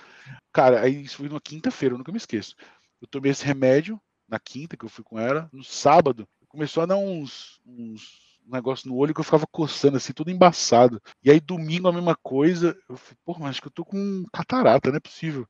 Cara, 0.53 0.81
aí 0.81 1.03
isso 1.03 1.17
foi 1.17 1.29
numa 1.29 1.41
quinta-feira, 1.41 1.95
eu 1.95 1.99
nunca 1.99 2.13
me 2.13 2.19
esqueço. 2.19 2.55
Eu 3.01 3.09
tomei 3.09 3.31
esse 3.31 3.45
remédio, 3.45 4.01
na 4.29 4.39
quinta 4.39 4.77
que 4.77 4.85
eu 4.85 4.89
fui 4.89 5.05
com 5.05 5.19
ela, 5.19 5.49
no 5.53 5.63
sábado, 5.63 6.29
começou 6.49 6.83
a 6.83 6.87
dar 6.87 6.97
uns, 6.97 7.61
uns 7.67 8.25
negócio 8.47 8.89
no 8.89 8.97
olho 8.97 9.15
que 9.15 9.21
eu 9.21 9.25
ficava 9.25 9.47
coçando, 9.47 9.97
assim, 9.97 10.13
tudo 10.13 10.31
embaçado. 10.31 11.03
E 11.23 11.31
aí 11.31 11.41
domingo 11.41 11.89
a 11.89 11.93
mesma 11.93 12.15
coisa. 12.15 12.77
Eu 12.89 12.97
falei, 12.97 13.19
pô, 13.25 13.37
mas 13.39 13.51
acho 13.51 13.63
que 13.63 13.69
eu 13.69 13.73
tô 13.73 13.85
com 13.85 14.25
catarata, 14.33 14.91
não 14.91 14.97
é 14.97 15.01
possível. 15.01 15.47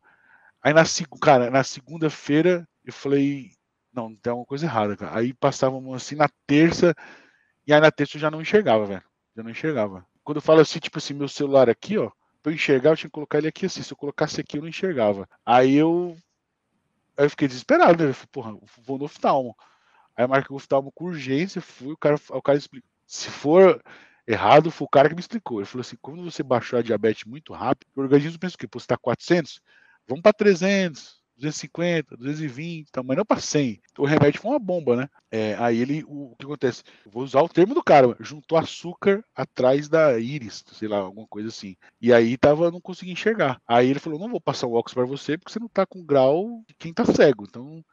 Aí 0.62 0.72
na, 0.72 0.84
cara, 1.20 1.50
na 1.50 1.62
segunda-feira 1.62 2.66
eu 2.84 2.92
falei, 2.92 3.50
não, 3.92 4.14
tem 4.14 4.30
alguma 4.30 4.46
coisa 4.46 4.66
errada, 4.66 4.96
cara. 4.96 5.18
Aí 5.18 5.34
passávamos 5.34 5.94
assim 5.94 6.14
na 6.14 6.28
terça, 6.46 6.94
e 7.66 7.72
aí 7.72 7.80
na 7.80 7.90
terça 7.90 8.16
eu 8.16 8.20
já 8.20 8.30
não 8.30 8.40
enxergava, 8.40 8.86
velho. 8.86 9.02
Já 9.36 9.42
não 9.42 9.50
enxergava. 9.50 10.06
Quando 10.22 10.36
eu 10.36 10.42
falo 10.42 10.60
assim, 10.60 10.78
tipo 10.78 10.98
assim, 10.98 11.14
meu 11.14 11.28
celular 11.28 11.68
aqui, 11.68 11.98
ó, 11.98 12.10
pra 12.42 12.50
eu 12.52 12.54
enxergar, 12.54 12.90
eu 12.90 12.96
tinha 12.96 13.08
que 13.08 13.14
colocar 13.14 13.38
ele 13.38 13.48
aqui 13.48 13.66
assim. 13.66 13.82
Se 13.82 13.92
eu 13.92 13.96
colocasse 13.96 14.40
aqui, 14.40 14.56
eu 14.56 14.62
não 14.62 14.68
enxergava. 14.68 15.28
Aí 15.44 15.74
eu 15.74 16.16
Aí 17.16 17.26
eu 17.26 17.30
fiquei 17.30 17.48
desesperado, 17.48 18.02
né? 18.04 18.10
Eu 18.10 18.14
falei, 18.14 18.28
porra, 18.32 18.58
vou 18.84 18.98
no 18.98 19.04
oftalmo. 19.04 19.54
Aí 20.16 20.24
eu 20.24 20.28
marquei 20.28 20.52
o 20.54 20.56
oftalmo 20.56 20.92
com 20.92 21.06
urgência, 21.06 21.60
fui, 21.60 21.92
o 21.92 21.96
cara, 21.96 22.16
o 22.30 22.42
cara 22.42 22.58
explicou. 22.58 22.88
Se 23.06 23.30
for 23.30 23.82
errado, 24.26 24.70
foi 24.70 24.86
o 24.86 24.90
cara 24.90 25.08
que 25.08 25.14
me 25.14 25.20
explicou. 25.20 25.58
Ele 25.60 25.66
falou 25.66 25.82
assim: 25.82 25.96
quando 26.00 26.24
você 26.24 26.42
baixou 26.42 26.78
a 26.78 26.82
diabetes 26.82 27.24
muito 27.24 27.52
rápido, 27.52 27.88
o 27.96 28.00
organismo 28.00 28.38
pensa 28.38 28.56
o 28.56 28.58
quê? 28.58 28.68
Pô, 28.68 28.80
você 28.80 28.86
tá 28.86 28.96
400? 28.96 29.60
Vamos 30.08 30.22
para 30.22 30.32
300. 30.32 31.23
250, 31.36 32.16
220, 32.16 32.88
então, 32.88 33.02
mas 33.04 33.16
não 33.16 33.24
para 33.24 33.40
100. 33.40 33.80
O 33.98 34.04
remédio 34.04 34.40
foi 34.40 34.50
uma 34.50 34.58
bomba, 34.58 34.96
né? 34.96 35.08
É, 35.30 35.54
aí 35.58 35.80
ele, 35.80 36.04
o, 36.04 36.32
o, 36.32 36.36
que 36.36 36.44
acontece? 36.44 36.82
Eu 37.04 37.10
vou 37.10 37.22
usar 37.22 37.42
o 37.42 37.48
termo 37.48 37.74
do 37.74 37.82
cara, 37.82 38.16
juntou 38.20 38.56
açúcar 38.58 39.24
atrás 39.34 39.88
da 39.88 40.18
íris, 40.18 40.64
sei 40.72 40.88
lá, 40.88 40.98
alguma 40.98 41.26
coisa 41.26 41.48
assim. 41.48 41.76
E 42.00 42.12
aí 42.12 42.36
tava, 42.36 42.70
não 42.70 42.80
conseguia 42.80 43.12
enxergar. 43.12 43.60
Aí 43.66 43.88
ele 43.88 43.98
falou: 43.98 44.18
não 44.18 44.28
vou 44.28 44.40
passar 44.40 44.66
o 44.66 44.74
óculos 44.74 44.94
para 44.94 45.04
você 45.04 45.36
porque 45.36 45.52
você 45.52 45.58
não 45.58 45.68
tá 45.68 45.84
com 45.84 46.04
grau 46.04 46.62
de 46.68 46.74
quem 46.74 46.92
tá 46.92 47.04
cego. 47.04 47.44
Então 47.48 47.84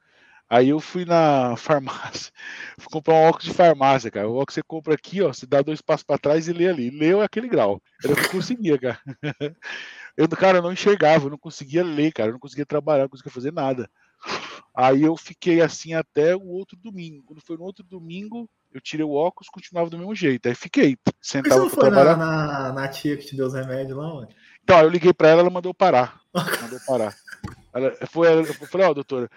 Aí 0.51 0.67
eu 0.67 0.81
fui 0.81 1.05
na 1.05 1.55
farmácia, 1.55 2.29
fui 2.77 2.89
comprar 2.91 3.13
um 3.13 3.29
óculos 3.29 3.45
de 3.45 3.53
farmácia, 3.53 4.11
cara. 4.11 4.27
O 4.27 4.35
óculos 4.35 4.55
você 4.55 4.61
compra 4.61 4.93
aqui, 4.95 5.21
ó, 5.21 5.31
você 5.31 5.45
dá 5.45 5.61
dois 5.61 5.81
passos 5.81 6.03
para 6.03 6.19
trás 6.19 6.49
e 6.49 6.51
lê 6.51 6.67
ali. 6.67 6.89
Leu 6.89 7.21
aquele 7.21 7.47
grau. 7.47 7.81
Eu 8.03 8.09
não 8.09 8.29
conseguia, 8.29 8.77
cara. 8.77 8.99
Eu, 10.17 10.27
cara, 10.29 10.57
eu 10.57 10.61
não 10.61 10.73
enxergava, 10.73 11.25
eu 11.25 11.29
não 11.29 11.37
conseguia 11.37 11.83
ler, 11.83 12.11
cara, 12.11 12.29
eu 12.29 12.33
não 12.33 12.39
conseguia 12.39 12.65
trabalhar, 12.65 13.03
não 13.03 13.09
conseguia 13.09 13.31
fazer 13.31 13.51
nada. 13.51 13.89
Aí 14.75 15.03
eu 15.03 15.17
fiquei 15.17 15.61
assim 15.61 15.93
até 15.93 16.35
o 16.35 16.45
outro 16.47 16.77
domingo. 16.77 17.23
Quando 17.25 17.41
foi 17.41 17.57
no 17.57 17.63
outro 17.63 17.83
domingo, 17.83 18.49
eu 18.73 18.79
tirei 18.79 19.05
o 19.05 19.13
óculos, 19.13 19.49
continuava 19.49 19.89
do 19.89 19.97
mesmo 19.97 20.15
jeito. 20.15 20.47
Aí 20.47 20.55
fiquei 20.55 20.97
sentado 21.21 21.69
para 21.69 21.79
trabalhar. 21.79 22.17
Na, 22.17 22.47
na, 22.47 22.73
na, 22.73 22.87
tia 22.87 23.17
que 23.17 23.25
te 23.25 23.35
deu 23.35 23.47
os 23.47 23.53
remédios 23.53 23.97
lá, 23.97 24.07
mano? 24.07 24.29
Então, 24.63 24.79
eu 24.79 24.89
liguei 24.89 25.13
para 25.13 25.29
ela, 25.29 25.41
ela 25.41 25.49
mandou 25.49 25.73
parar. 25.73 26.21
mandou 26.61 26.79
parar. 26.87 27.13
Ela, 27.73 27.95
foi, 28.07 28.27
ela, 28.27 28.41
eu 28.41 28.67
falei, 28.67 28.87
ó, 28.87 28.91
oh, 28.91 28.93
doutora, 28.93 29.29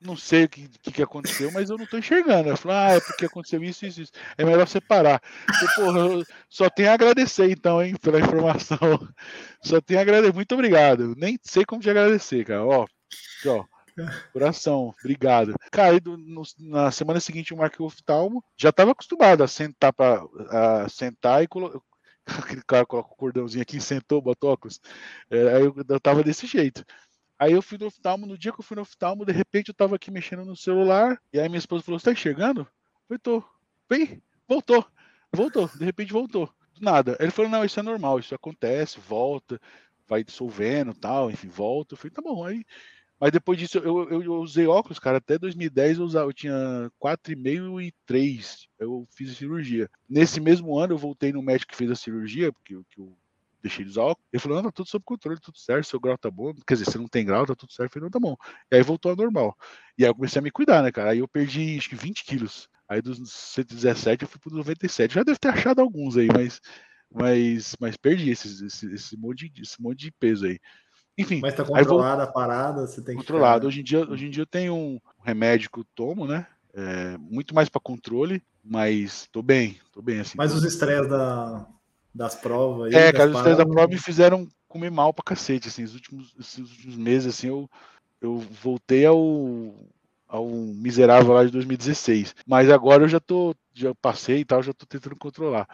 não 0.00 0.16
sei 0.16 0.44
o 0.44 0.48
que, 0.48 0.68
que, 0.68 1.02
aconteceu, 1.02 1.52
mas 1.52 1.68
eu 1.68 1.76
não 1.76 1.86
tô 1.86 1.98
enxergando. 1.98 2.48
Ela 2.48 2.56
falou, 2.56 2.76
ah, 2.76 2.92
é 2.92 3.00
porque 3.00 3.26
aconteceu 3.26 3.62
isso, 3.62 3.84
isso, 3.84 4.00
isso. 4.02 4.12
É 4.38 4.44
melhor 4.44 4.66
separar. 4.66 5.20
Eu, 5.62 5.68
porra, 5.74 5.98
eu 5.98 6.24
só 6.48 6.70
tenho 6.70 6.90
a 6.90 6.94
agradecer, 6.94 7.50
então, 7.50 7.82
hein, 7.82 7.94
pela 7.96 8.20
informação. 8.20 8.78
Só 9.62 9.78
tenho 9.78 10.00
a 10.00 10.02
agradecer. 10.02 10.32
Muito 10.32 10.54
obrigado. 10.54 11.14
Nem 11.16 11.38
sei 11.42 11.66
como 11.66 11.82
te 11.82 11.90
agradecer, 11.90 12.46
cara. 12.46 12.64
Ó, 12.64 12.86
ó. 13.46 13.64
Coração, 14.32 14.94
obrigado. 15.00 15.54
Cara, 15.70 15.98
no, 16.02 16.42
na 16.58 16.90
semana 16.90 17.20
seguinte 17.20 17.52
o 17.52 17.84
oftalmo. 17.84 18.42
Já 18.56 18.70
estava 18.70 18.92
acostumado 18.92 19.42
a 19.42 19.48
sentar 19.48 19.92
para 19.92 20.22
sentar 20.88 21.42
e 21.42 21.48
colocar. 21.48 21.80
Aquele 22.26 22.62
cara 22.62 22.86
coloca 22.86 23.12
o 23.12 23.16
cordãozinho 23.16 23.62
aqui, 23.62 23.80
sentou, 23.80 24.22
botou 24.22 24.52
óculos. 24.52 24.80
É, 25.30 25.56
aí 25.56 25.64
eu, 25.64 25.74
eu 25.88 26.00
tava 26.00 26.22
desse 26.22 26.46
jeito. 26.46 26.84
Aí 27.40 27.52
eu 27.52 27.62
fui 27.62 27.78
no 27.78 27.86
oftalmo, 27.86 28.26
no 28.26 28.36
dia 28.36 28.52
que 28.52 28.60
eu 28.60 28.64
fui 28.64 28.74
no 28.74 28.82
oftalmo, 28.82 29.24
de 29.24 29.32
repente 29.32 29.70
eu 29.70 29.74
tava 29.74 29.96
aqui 29.96 30.10
mexendo 30.10 30.44
no 30.44 30.54
celular, 30.54 31.18
e 31.32 31.40
aí 31.40 31.48
minha 31.48 31.58
esposa 31.58 31.82
falou, 31.82 31.98
você 31.98 32.04
tá 32.04 32.12
enxergando? 32.12 32.68
Eu 33.08 33.18
tô. 33.18 33.42
Vem, 33.88 34.22
voltou. 34.46 34.86
Voltou, 35.32 35.66
de 35.66 35.82
repente 35.82 36.12
voltou. 36.12 36.52
Do 36.74 36.82
nada. 36.82 37.16
Ele 37.18 37.30
falou, 37.30 37.50
não, 37.50 37.64
isso 37.64 37.80
é 37.80 37.82
normal, 37.82 38.18
isso 38.18 38.34
acontece, 38.34 39.00
volta, 39.00 39.58
vai 40.06 40.22
dissolvendo 40.22 40.92
tal, 40.92 41.30
enfim, 41.30 41.48
volta. 41.48 41.94
Eu 41.94 41.96
falei, 41.96 42.10
tá 42.10 42.20
bom, 42.20 42.44
aí. 42.44 42.62
Mas 43.18 43.32
depois 43.32 43.58
disso, 43.58 43.78
eu, 43.78 44.10
eu, 44.10 44.22
eu 44.22 44.34
usei 44.34 44.66
óculos, 44.66 44.98
cara, 44.98 45.16
até 45.16 45.38
2010 45.38 45.98
eu, 45.98 46.04
usava, 46.04 46.28
eu 46.28 46.34
tinha 46.34 46.90
4,5 46.98 47.80
e 47.82 47.90
3. 48.04 48.66
Eu 48.78 49.06
fiz 49.16 49.30
a 49.30 49.34
cirurgia. 49.34 49.90
Nesse 50.06 50.40
mesmo 50.40 50.78
ano, 50.78 50.92
eu 50.92 50.98
voltei 50.98 51.32
no 51.32 51.42
médico 51.42 51.72
que 51.72 51.76
fez 51.78 51.90
a 51.90 51.96
cirurgia, 51.96 52.52
porque 52.52 52.78
que 52.90 53.00
o 53.00 53.16
deixei 53.62 53.84
de 53.84 53.90
usar 53.90 54.02
óculos. 54.02 54.28
Ele 54.32 54.40
falou, 54.40 54.56
não, 54.56 54.64
tá 54.64 54.72
tudo 54.72 54.88
sob 54.88 55.04
controle, 55.04 55.40
tudo 55.40 55.58
certo, 55.58 55.86
seu 55.86 56.00
grau 56.00 56.16
tá 56.16 56.30
bom. 56.30 56.52
Quer 56.66 56.74
dizer, 56.74 56.90
se 56.90 56.98
não 56.98 57.06
tem 57.06 57.24
grau, 57.24 57.46
tá 57.46 57.54
tudo 57.54 57.72
certo. 57.72 57.90
Eu 57.90 57.92
falei, 57.92 58.04
não, 58.04 58.10
tá 58.10 58.20
bom. 58.20 58.36
E 58.70 58.76
aí 58.76 58.82
voltou 58.82 59.10
ao 59.10 59.16
normal. 59.16 59.56
E 59.98 60.04
aí 60.04 60.10
eu 60.10 60.14
comecei 60.14 60.38
a 60.38 60.42
me 60.42 60.50
cuidar, 60.50 60.82
né, 60.82 60.90
cara? 60.90 61.10
Aí 61.10 61.18
eu 61.18 61.28
perdi, 61.28 61.76
acho 61.78 61.88
que 61.88 61.96
20 61.96 62.24
quilos. 62.24 62.68
Aí 62.88 63.00
dos 63.00 63.18
117 63.30 64.22
eu 64.22 64.28
fui 64.28 64.40
pro 64.40 64.54
97. 64.54 65.14
Já 65.14 65.22
deve 65.22 65.38
ter 65.38 65.48
achado 65.48 65.80
alguns 65.80 66.16
aí, 66.16 66.26
mas, 66.26 66.60
mas, 67.12 67.76
mas 67.78 67.96
perdi 67.96 68.30
esse, 68.30 68.66
esse, 68.66 68.92
esse, 68.92 69.16
monte 69.16 69.48
de, 69.48 69.62
esse 69.62 69.80
monte 69.80 69.98
de 69.98 70.12
peso 70.12 70.46
aí. 70.46 70.58
Enfim. 71.16 71.40
Mas 71.40 71.54
tá 71.54 71.64
controlada 71.64 72.22
vou... 72.22 72.30
a 72.30 72.32
parada, 72.32 72.86
você 72.86 73.02
tem 73.02 73.14
que. 73.14 73.22
Controlado. 73.22 73.60
Ficar... 73.60 73.68
Hoje, 73.68 73.80
em 73.80 73.84
dia, 73.84 74.10
hoje 74.10 74.26
em 74.26 74.30
dia 74.30 74.42
eu 74.42 74.46
tenho 74.46 74.74
um 74.74 74.98
remédio 75.22 75.70
que 75.70 75.78
eu 75.78 75.86
tomo, 75.94 76.26
né? 76.26 76.46
É, 76.72 77.18
muito 77.18 77.54
mais 77.54 77.68
para 77.68 77.80
controle, 77.80 78.42
mas 78.64 79.28
tô 79.32 79.42
bem, 79.42 79.78
tô 79.92 80.00
bem 80.00 80.20
assim. 80.20 80.34
Mas 80.36 80.54
os 80.54 80.64
estresses 80.64 81.08
da, 81.08 81.66
das 82.14 82.34
provas. 82.34 82.92
É, 82.92 83.12
cara, 83.12 83.30
os 83.30 83.42
três 83.42 83.56
da 83.56 83.66
prova 83.66 83.88
me 83.88 83.98
fizeram 83.98 84.46
comer 84.68 84.90
mal 84.90 85.12
pra 85.12 85.24
cacete, 85.24 85.68
assim, 85.68 85.84
os 85.84 85.94
últimos, 85.94 86.34
esses 86.38 86.58
últimos 86.58 86.96
meses, 86.96 87.34
assim, 87.34 87.48
eu, 87.48 87.68
eu 88.20 88.38
voltei 88.38 89.04
ao, 89.06 89.74
ao 90.28 90.46
miserável 90.48 91.32
lá 91.32 91.44
de 91.44 91.50
2016. 91.50 92.34
Mas 92.46 92.70
agora 92.70 93.04
eu 93.04 93.08
já 93.08 93.20
tô, 93.20 93.54
já 93.74 93.94
passei 93.94 94.38
e 94.38 94.44
tal, 94.44 94.62
já 94.62 94.72
tô 94.72 94.86
tentando 94.86 95.16
controlar. 95.16 95.68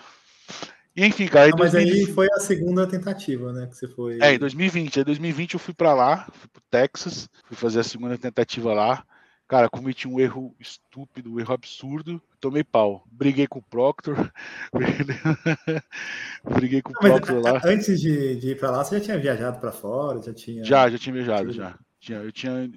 E, 0.96 1.04
enfim, 1.04 1.26
cara. 1.26 1.50
Mas 1.58 1.72
2020... 1.72 2.08
aí 2.08 2.14
foi 2.14 2.26
a 2.32 2.40
segunda 2.40 2.86
tentativa, 2.86 3.52
né? 3.52 3.66
Que 3.66 3.76
você 3.76 3.86
foi. 3.86 4.18
É, 4.22 4.34
em 4.34 4.38
2020. 4.38 5.00
Em 5.00 5.04
2020 5.04 5.54
eu 5.54 5.60
fui 5.60 5.74
para 5.74 5.92
lá, 5.92 6.26
fui 6.32 6.48
pro 6.48 6.62
Texas, 6.70 7.28
fui 7.44 7.56
fazer 7.56 7.80
a 7.80 7.84
segunda 7.84 8.16
tentativa 8.16 8.72
lá. 8.72 9.04
Cara, 9.48 9.68
cometi 9.68 10.08
um 10.08 10.18
erro 10.18 10.54
estúpido, 10.58 11.32
um 11.32 11.38
erro 11.38 11.54
absurdo. 11.54 12.20
Tomei 12.40 12.64
pau. 12.64 13.04
Briguei 13.10 13.46
com 13.46 13.60
o 13.60 13.62
Proctor. 13.62 14.32
Briguei 16.42 16.82
com 16.82 16.90
o 16.90 16.98
Proctor 16.98 17.40
lá. 17.40 17.60
Antes 17.64 18.00
de, 18.00 18.36
de 18.36 18.50
ir 18.50 18.58
para 18.58 18.72
lá, 18.72 18.84
você 18.84 18.98
já 18.98 19.04
tinha 19.04 19.18
viajado 19.18 19.60
para 19.60 19.70
fora? 19.70 20.20
Já 20.20 20.34
tinha. 20.34 20.64
Já, 20.64 20.90
já 20.90 20.98
tinha 20.98 21.12
viajado, 21.12 21.52
já. 21.52 21.78
Eu 22.08 22.32
tinha. 22.32 22.68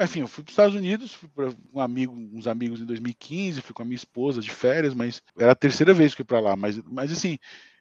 Enfim, 0.00 0.20
eu 0.20 0.28
fui 0.28 0.44
para 0.44 0.50
os 0.50 0.52
Estados 0.52 0.74
Unidos, 0.76 1.12
fui 1.12 1.28
para 1.28 1.50
um 1.74 1.80
amigo, 1.80 2.14
uns 2.14 2.46
amigos 2.46 2.80
em 2.80 2.86
2015, 2.86 3.60
fui 3.60 3.74
com 3.74 3.82
a 3.82 3.84
minha 3.84 3.96
esposa 3.96 4.40
de 4.40 4.50
férias, 4.50 4.94
mas 4.94 5.20
era 5.36 5.52
a 5.52 5.56
terceira 5.56 5.92
vez 5.92 6.14
que 6.14 6.22
eu 6.22 6.26
fui 6.26 6.36
para 6.36 6.40
lá. 6.40 6.56
Mas, 6.56 6.80
mas 6.84 7.12
assim, 7.12 7.36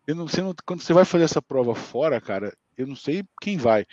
eu 0.06 0.16
não, 0.16 0.28
você 0.28 0.42
não, 0.42 0.54
quando 0.66 0.82
você 0.82 0.94
vai 0.94 1.06
fazer 1.06 1.26
essa 1.26 1.42
prova 1.42 1.76
fora, 1.76 2.20
cara, 2.20 2.52
eu 2.76 2.88
não 2.88 2.96
sei 2.96 3.24
quem 3.40 3.58
vai 3.58 3.86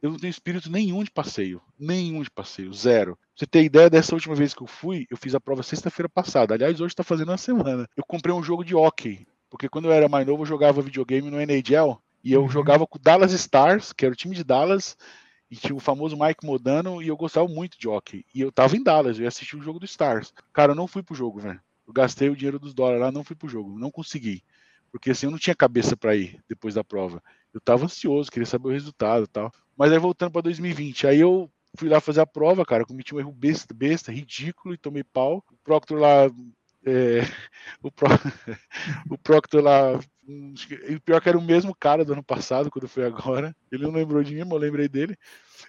eu 0.00 0.10
não 0.10 0.18
tenho 0.18 0.30
espírito 0.30 0.70
nenhum 0.70 1.02
de 1.02 1.10
passeio. 1.10 1.60
Nenhum 1.78 2.22
de 2.22 2.30
passeio, 2.30 2.72
zero. 2.72 3.18
Você 3.38 3.46
ter 3.46 3.62
ideia, 3.62 3.88
dessa 3.88 4.16
última 4.16 4.34
vez 4.34 4.52
que 4.52 4.60
eu 4.60 4.66
fui, 4.66 5.06
eu 5.08 5.16
fiz 5.16 5.32
a 5.32 5.38
prova 5.38 5.62
sexta-feira 5.62 6.08
passada. 6.08 6.54
Aliás, 6.54 6.80
hoje 6.80 6.90
está 6.90 7.04
fazendo 7.04 7.28
uma 7.28 7.38
semana. 7.38 7.88
Eu 7.96 8.02
comprei 8.04 8.34
um 8.34 8.42
jogo 8.42 8.64
de 8.64 8.74
hockey. 8.74 9.28
Porque 9.48 9.68
quando 9.68 9.84
eu 9.84 9.92
era 9.92 10.08
mais 10.08 10.26
novo, 10.26 10.42
eu 10.42 10.46
jogava 10.46 10.82
videogame 10.82 11.30
no 11.30 11.40
NHL. 11.40 12.02
E 12.24 12.32
eu 12.32 12.42
uhum. 12.42 12.48
jogava 12.48 12.84
com 12.84 12.98
o 12.98 13.00
Dallas 13.00 13.30
Stars, 13.30 13.92
que 13.92 14.04
era 14.04 14.12
o 14.12 14.16
time 14.16 14.34
de 14.34 14.42
Dallas. 14.42 14.96
E 15.48 15.54
tinha 15.54 15.72
o 15.72 15.78
famoso 15.78 16.18
Mike 16.18 16.44
Modano. 16.44 17.00
E 17.00 17.06
eu 17.06 17.16
gostava 17.16 17.46
muito 17.46 17.78
de 17.78 17.86
hockey. 17.86 18.26
E 18.34 18.40
eu 18.40 18.50
tava 18.50 18.76
em 18.76 18.82
Dallas, 18.82 19.18
eu 19.18 19.22
ia 19.22 19.28
assistir 19.28 19.54
o 19.54 19.62
jogo 19.62 19.78
do 19.78 19.86
Stars. 19.86 20.34
Cara, 20.52 20.72
eu 20.72 20.76
não 20.76 20.88
fui 20.88 21.04
pro 21.04 21.14
jogo, 21.14 21.38
velho. 21.38 21.60
Eu 21.86 21.92
gastei 21.92 22.28
o 22.30 22.34
dinheiro 22.34 22.58
dos 22.58 22.74
dólares 22.74 23.02
lá, 23.02 23.12
não 23.12 23.22
fui 23.22 23.36
pro 23.36 23.48
jogo. 23.48 23.78
Não 23.78 23.92
consegui. 23.92 24.42
Porque 24.90 25.12
assim, 25.12 25.26
eu 25.26 25.30
não 25.30 25.38
tinha 25.38 25.54
cabeça 25.54 25.96
para 25.96 26.16
ir 26.16 26.42
depois 26.48 26.74
da 26.74 26.82
prova. 26.82 27.22
Eu 27.54 27.60
tava 27.60 27.84
ansioso, 27.84 28.32
queria 28.32 28.46
saber 28.46 28.66
o 28.66 28.72
resultado 28.72 29.26
e 29.26 29.28
tal. 29.28 29.52
Mas 29.76 29.92
aí 29.92 29.98
voltando 30.00 30.32
para 30.32 30.42
2020, 30.42 31.06
aí 31.06 31.20
eu 31.20 31.48
fui 31.78 31.88
lá 31.88 32.00
fazer 32.00 32.20
a 32.20 32.26
prova, 32.26 32.64
cara, 32.64 32.84
cometi 32.84 33.14
um 33.14 33.20
erro 33.20 33.32
besta, 33.32 33.72
besta 33.72 34.12
ridículo 34.12 34.74
e 34.74 34.78
tomei 34.78 35.04
pau. 35.04 35.44
O 35.50 35.56
Proctor 35.62 35.98
lá. 35.98 36.24
É, 36.84 37.20
o, 37.82 37.90
Pro, 37.90 38.08
o 39.10 39.18
Proctor 39.18 39.62
lá. 39.62 40.00
E 40.26 40.96
o 40.96 41.00
pior 41.00 41.16
é 41.16 41.20
que 41.20 41.28
era 41.28 41.38
o 41.38 41.42
mesmo 41.42 41.74
cara 41.74 42.04
do 42.04 42.12
ano 42.12 42.22
passado, 42.22 42.70
quando 42.70 42.88
foi 42.88 43.06
agora. 43.06 43.54
Ele 43.70 43.84
não 43.84 43.92
lembrou 43.92 44.22
de 44.22 44.34
mim, 44.34 44.42
mas 44.42 44.50
eu 44.50 44.58
lembrei 44.58 44.88
dele. 44.88 45.14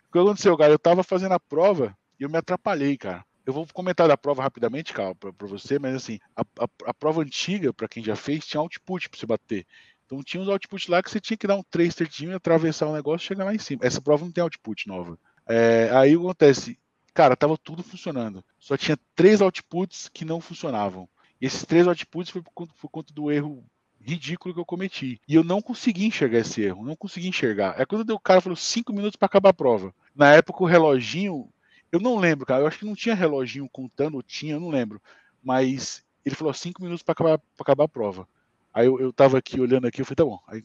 O 0.09 0.11
que 0.11 0.19
aconteceu, 0.19 0.57
cara? 0.57 0.73
Eu 0.73 0.79
tava 0.79 1.03
fazendo 1.03 1.33
a 1.33 1.39
prova 1.39 1.95
e 2.19 2.23
eu 2.23 2.29
me 2.29 2.37
atrapalhei, 2.37 2.97
cara. 2.97 3.23
Eu 3.45 3.53
vou 3.53 3.65
comentar 3.73 4.07
da 4.07 4.17
prova 4.17 4.43
rapidamente, 4.43 4.93
cara, 4.93 5.15
para 5.15 5.47
você, 5.47 5.79
mas 5.79 5.95
assim, 5.95 6.19
a, 6.35 6.41
a, 6.41 6.67
a 6.85 6.93
prova 6.93 7.21
antiga, 7.21 7.73
para 7.73 7.87
quem 7.87 8.03
já 8.03 8.15
fez, 8.15 8.45
tinha 8.45 8.61
output 8.61 9.09
para 9.09 9.19
você 9.19 9.25
bater. 9.25 9.65
Então 10.05 10.21
tinha 10.23 10.41
uns 10.41 10.49
outputs 10.49 10.87
lá 10.87 11.01
que 11.01 11.09
você 11.09 11.19
tinha 11.19 11.37
que 11.37 11.47
dar 11.47 11.55
um 11.55 11.63
3 11.63 11.93
certinho, 11.93 12.35
atravessar 12.35 12.87
o 12.87 12.93
negócio 12.93 13.25
e 13.25 13.27
chegar 13.27 13.45
lá 13.45 13.53
em 13.53 13.59
cima. 13.59 13.81
Essa 13.83 14.01
prova 14.01 14.25
não 14.25 14.31
tem 14.31 14.43
output 14.43 14.87
nova. 14.87 15.17
É, 15.49 15.89
aí 15.93 16.13
acontece? 16.13 16.77
Cara, 17.13 17.35
tava 17.35 17.57
tudo 17.57 17.81
funcionando. 17.81 18.43
Só 18.59 18.77
tinha 18.77 18.97
três 19.15 19.41
outputs 19.41 20.07
que 20.13 20.23
não 20.23 20.39
funcionavam. 20.39 21.09
E 21.41 21.45
esses 21.45 21.65
três 21.65 21.87
outputs 21.87 22.29
foi 22.31 22.41
por 22.41 22.51
conta, 22.53 22.73
por 22.79 22.89
conta 22.89 23.13
do 23.13 23.31
erro 23.31 23.65
ridículo 23.99 24.53
que 24.53 24.59
eu 24.59 24.65
cometi. 24.65 25.19
E 25.27 25.35
eu 25.35 25.43
não 25.43 25.61
consegui 25.61 26.05
enxergar 26.05 26.39
esse 26.39 26.61
erro, 26.61 26.85
não 26.85 26.95
consegui 26.95 27.27
enxergar. 27.27 27.79
É 27.79 27.85
quando 27.85 28.09
o 28.11 28.19
cara 28.19 28.41
falou 28.41 28.55
cinco 28.55 28.93
minutos 28.93 29.15
para 29.15 29.25
acabar 29.25 29.49
a 29.49 29.53
prova. 29.53 29.93
Na 30.15 30.33
época 30.33 30.63
o 30.63 30.67
reloginho, 30.67 31.49
eu 31.91 31.99
não 31.99 32.17
lembro, 32.17 32.45
cara, 32.45 32.61
eu 32.61 32.67
acho 32.67 32.79
que 32.79 32.85
não 32.85 32.95
tinha 32.95 33.15
reloginho 33.15 33.67
contando, 33.69 34.15
ou 34.15 34.23
tinha, 34.23 34.53
eu 34.53 34.59
não 34.59 34.69
lembro. 34.69 35.01
Mas 35.43 36.03
ele 36.23 36.35
falou 36.35 36.53
cinco 36.53 36.81
minutos 36.81 37.03
para 37.03 37.13
acabar, 37.13 37.41
acabar 37.59 37.83
a 37.85 37.89
prova. 37.89 38.27
Aí 38.73 38.85
eu, 38.85 38.99
eu 38.99 39.11
tava 39.11 39.37
aqui 39.37 39.59
olhando 39.59 39.87
aqui, 39.87 40.01
eu 40.01 40.05
falei, 40.05 40.15
tá 40.15 40.25
bom. 40.25 40.39
Aí 40.47 40.61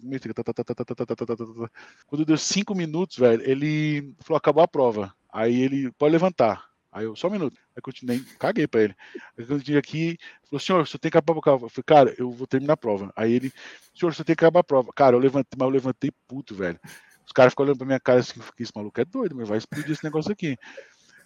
quando 2.06 2.24
deu 2.24 2.36
cinco 2.36 2.74
minutos, 2.74 3.16
velho, 3.16 3.42
ele 3.48 4.14
falou, 4.20 4.36
acabou 4.36 4.62
a 4.62 4.68
prova. 4.68 5.14
Aí 5.32 5.60
ele 5.62 5.90
pode 5.92 6.12
levantar. 6.12 6.64
Aí 6.92 7.06
eu, 7.06 7.16
só 7.16 7.26
um 7.26 7.32
minuto. 7.32 7.56
Aí 7.74 7.82
continuei, 7.82 8.22
caguei 8.38 8.68
pra 8.68 8.82
ele. 8.82 8.96
Aí 9.36 9.44
quando 9.44 9.68
eu 9.68 9.78
aqui, 9.78 10.16
falou, 10.48 10.60
senhor, 10.60 10.86
você 10.86 10.96
tem 10.96 11.10
que 11.10 11.18
acabar 11.18 11.36
a 11.36 11.42
prova. 11.42 11.66
Eu 11.66 11.70
falei, 11.70 11.84
cara, 11.84 12.14
eu 12.16 12.30
vou 12.30 12.46
terminar 12.46 12.74
a 12.74 12.76
prova. 12.76 13.12
Aí 13.16 13.32
ele, 13.32 13.52
senhor, 13.92 14.14
você 14.14 14.22
tem 14.22 14.36
que 14.36 14.44
acabar 14.44 14.60
a 14.60 14.64
prova. 14.64 14.92
Cara, 14.94 15.16
eu 15.16 15.20
levantei, 15.20 15.56
mas 15.58 15.66
eu 15.66 15.72
levantei 15.72 16.10
puto, 16.28 16.54
velho. 16.54 16.78
Os 17.26 17.32
caras 17.32 17.52
ficam 17.52 17.64
olhando 17.64 17.78
pra 17.78 17.86
minha 17.86 17.98
cara 17.98 18.20
assim, 18.20 18.40
esse 18.60 18.70
maluco 18.76 19.00
é 19.00 19.04
doido, 19.04 19.34
mas 19.34 19.48
vai 19.48 19.58
explodir 19.58 19.90
esse 19.90 20.04
negócio 20.04 20.30
aqui. 20.30 20.56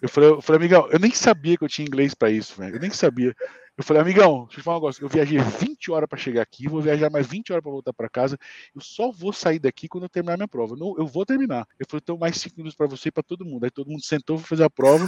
Eu 0.01 0.07
falei, 0.07 0.29
eu 0.29 0.41
falei, 0.41 0.61
amigão, 0.61 0.89
eu 0.91 0.97
nem 0.97 1.11
sabia 1.11 1.57
que 1.57 1.63
eu 1.63 1.69
tinha 1.69 1.85
inglês 1.85 2.15
para 2.15 2.31
isso, 2.31 2.55
velho. 2.57 2.77
Eu 2.77 2.79
nem 2.79 2.89
sabia. 2.89 3.35
Eu 3.79 3.83
falei, 3.85 4.01
amigão, 4.01 4.43
deixa 4.43 4.59
eu 4.59 4.63
falar 4.65 4.75
um 4.75 4.79
negócio. 4.81 5.01
Eu 5.01 5.07
viajei 5.07 5.39
20 5.39 5.89
horas 5.89 6.09
para 6.09 6.19
chegar 6.19 6.41
aqui, 6.41 6.67
vou 6.67 6.81
viajar 6.81 7.09
mais 7.09 7.25
20 7.25 7.53
horas 7.53 7.63
para 7.63 7.71
voltar 7.71 7.93
para 7.93 8.09
casa. 8.09 8.37
Eu 8.75 8.81
só 8.81 9.09
vou 9.09 9.31
sair 9.31 9.57
daqui 9.57 9.87
quando 9.87 10.03
eu 10.03 10.09
terminar 10.09 10.35
minha 10.35 10.49
prova. 10.49 10.75
Não, 10.75 10.95
eu 10.97 11.07
vou 11.07 11.25
terminar. 11.25 11.65
Eu 11.79 11.85
falei, 11.89 12.01
então 12.03 12.17
mais 12.17 12.35
5 12.35 12.57
minutos 12.57 12.75
para 12.75 12.87
você 12.87 13.07
e 13.07 13.11
para 13.11 13.23
todo 13.23 13.45
mundo. 13.45 13.63
Aí 13.63 13.71
todo 13.71 13.89
mundo 13.89 14.03
sentou, 14.03 14.37
foi 14.37 14.47
fazer 14.47 14.65
a 14.65 14.69
prova. 14.69 15.07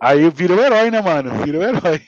Aí 0.00 0.30
virou 0.30 0.60
herói, 0.60 0.90
né, 0.92 1.00
mano? 1.00 1.30
Virou 1.44 1.60
herói. 1.62 2.00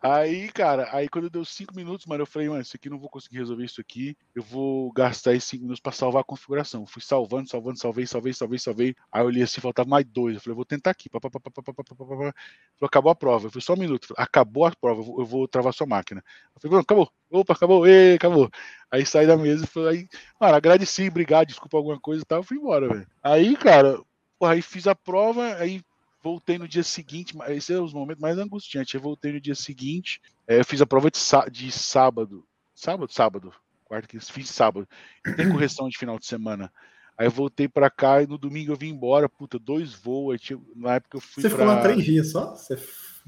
Aí, 0.00 0.48
cara, 0.52 0.88
aí 0.92 1.08
quando 1.08 1.28
deu 1.28 1.44
cinco 1.44 1.74
minutos, 1.74 2.06
mano, 2.06 2.22
eu 2.22 2.26
falei, 2.26 2.48
mano, 2.48 2.62
isso 2.62 2.76
aqui 2.76 2.88
não 2.88 2.98
vou 2.98 3.10
conseguir 3.10 3.38
resolver 3.38 3.64
isso 3.64 3.80
aqui. 3.80 4.16
Eu 4.34 4.42
vou 4.42 4.90
gastar 4.92 5.34
esses 5.34 5.48
cinco 5.48 5.64
minutos 5.64 5.80
para 5.80 5.92
salvar 5.92 6.20
a 6.22 6.24
configuração. 6.24 6.86
Fui 6.86 7.02
salvando, 7.02 7.48
salvando, 7.50 7.78
salvei, 7.78 8.06
salvei, 8.06 8.32
salvei, 8.32 8.58
salvei. 8.58 8.96
Aí 9.12 9.20
eu 9.20 9.26
olhei 9.26 9.42
assim, 9.42 9.60
faltava 9.60 9.88
mais 9.88 10.06
dois. 10.06 10.36
Eu 10.36 10.40
falei, 10.40 10.54
vou 10.54 10.64
tentar 10.64 10.90
aqui. 10.90 11.10
Pá, 11.10 11.20
pá. 11.20 11.28
Falei, 11.30 12.32
acabou 12.82 13.10
a 13.10 13.14
prova. 13.14 13.46
Eu 13.46 13.50
falei, 13.50 13.62
só 13.62 13.74
um 13.74 13.78
minuto. 13.78 14.14
Acabou 14.16 14.64
a 14.64 14.70
prova, 14.70 15.02
eu 15.02 15.26
vou 15.26 15.46
travar 15.46 15.74
sua 15.74 15.86
máquina. 15.86 16.24
Eu 16.54 16.60
falei, 16.60 16.80
acabou. 16.80 17.10
Opa, 17.30 17.52
acabou. 17.52 17.86
Ei, 17.86 18.14
acabou. 18.14 18.50
Aí 18.90 19.04
saí 19.04 19.26
da 19.26 19.36
mesa 19.36 19.64
e 19.64 19.68
falei, 19.68 20.08
mano, 20.40 20.54
agradeci, 20.54 21.08
obrigado, 21.08 21.48
desculpa 21.48 21.76
alguma 21.76 22.00
coisa 22.00 22.22
e 22.22 22.26
tal. 22.26 22.38
Eu 22.38 22.44
fui 22.44 22.56
embora, 22.56 22.88
velho. 22.88 23.06
Aí, 23.22 23.56
cara, 23.56 24.00
porra, 24.38 24.52
aí 24.52 24.62
fiz 24.62 24.86
a 24.86 24.94
prova, 24.94 25.56
aí 25.56 25.82
voltei 26.26 26.58
no 26.58 26.66
dia 26.66 26.82
seguinte, 26.82 27.36
esse 27.48 27.72
é 27.72 27.78
os 27.78 27.92
momentos 27.92 28.20
mais 28.20 28.36
angustiantes. 28.36 28.92
Eu 28.92 29.00
voltei 29.00 29.32
no 29.32 29.40
dia 29.40 29.54
seguinte, 29.54 30.20
é, 30.48 30.58
eu 30.58 30.64
fiz 30.64 30.82
a 30.82 30.86
prova 30.86 31.08
de, 31.08 31.20
de 31.52 31.70
sábado, 31.70 32.44
sábado, 32.74 33.12
sábado, 33.12 33.52
quarta 33.84 34.08
que 34.08 34.18
fiz 34.18 34.50
sábado. 34.50 34.88
Tem 35.36 35.48
correção 35.48 35.88
de 35.88 35.96
final 35.96 36.18
de 36.18 36.26
semana. 36.26 36.72
Aí 37.16 37.28
eu 37.28 37.30
voltei 37.30 37.68
para 37.68 37.88
cá 37.88 38.22
e 38.22 38.26
no 38.26 38.36
domingo 38.36 38.72
eu 38.72 38.76
vim 38.76 38.88
embora, 38.88 39.28
puta, 39.28 39.56
dois 39.56 39.94
voos. 39.94 40.40
Tinha, 40.40 40.60
na 40.74 40.96
época 40.96 41.16
eu 41.16 41.20
fui. 41.20 41.42
Você 41.42 41.48
pra... 41.48 41.58
ficou 41.58 41.74
lá 41.74 41.80
três 41.80 42.04
dias 42.04 42.32
só? 42.32 42.56
Você 42.56 42.76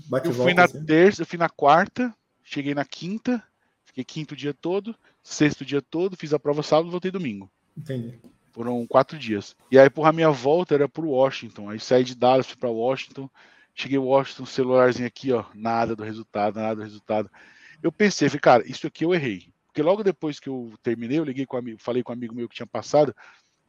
bate 0.09 0.27
eu 0.27 0.35
fui 0.35 0.53
na 0.53 0.65
assim? 0.65 0.85
terça, 0.85 1.23
eu 1.23 1.27
fui 1.27 1.39
na 1.39 1.49
quarta, 1.49 2.13
cheguei 2.43 2.75
na 2.75 2.85
quinta, 2.85 3.43
fiquei 3.87 4.05
quinto 4.05 4.35
dia 4.35 4.53
todo, 4.53 4.95
sexto 5.23 5.65
dia 5.65 5.81
todo, 5.81 6.17
fiz 6.17 6.35
a 6.35 6.39
prova 6.39 6.65
sábado, 6.65 6.91
voltei 6.91 7.13
domingo. 7.13 7.49
Entendi. 7.77 8.19
Foram 8.59 8.85
quatro 8.89 9.17
dias. 9.17 9.55
E 9.71 9.79
aí, 9.79 9.89
porra, 9.89 10.09
a 10.09 10.13
minha 10.13 10.31
volta 10.33 10.75
era 10.75 10.89
pro 10.89 11.11
Washington. 11.11 11.71
Aí 11.71 11.79
saí 11.79 12.03
de 12.03 12.17
Dallas, 12.17 12.49
fui 12.49 12.57
pra 12.57 12.69
Washington. 12.69 13.31
Cheguei 13.73 13.99
Washington, 13.99 14.45
celularzinho 14.45 15.07
aqui, 15.07 15.33
ó. 15.33 15.45
Nada 15.55 15.95
do 15.95 16.03
resultado, 16.03 16.57
nada 16.57 16.75
do 16.75 16.83
resultado. 16.83 17.31
Eu 17.81 17.93
pensei, 17.93 18.29
falei, 18.29 18.41
cara, 18.41 18.67
isso 18.69 18.85
aqui 18.85 19.05
eu 19.05 19.15
errei. 19.15 19.47
Porque 19.69 19.81
logo 19.81 20.03
depois 20.03 20.41
que 20.41 20.49
eu 20.49 20.73
terminei, 20.83 21.21
eu 21.21 21.25
liguei 21.25 21.47
com 21.47 21.55
um 21.55 21.61
amigo, 21.61 21.79
falei 21.79 22.03
com 22.03 22.11
um 22.11 22.17
amigo 22.17 22.35
meu 22.35 22.49
que 22.49 22.57
tinha 22.57 22.67
passado. 22.67 23.15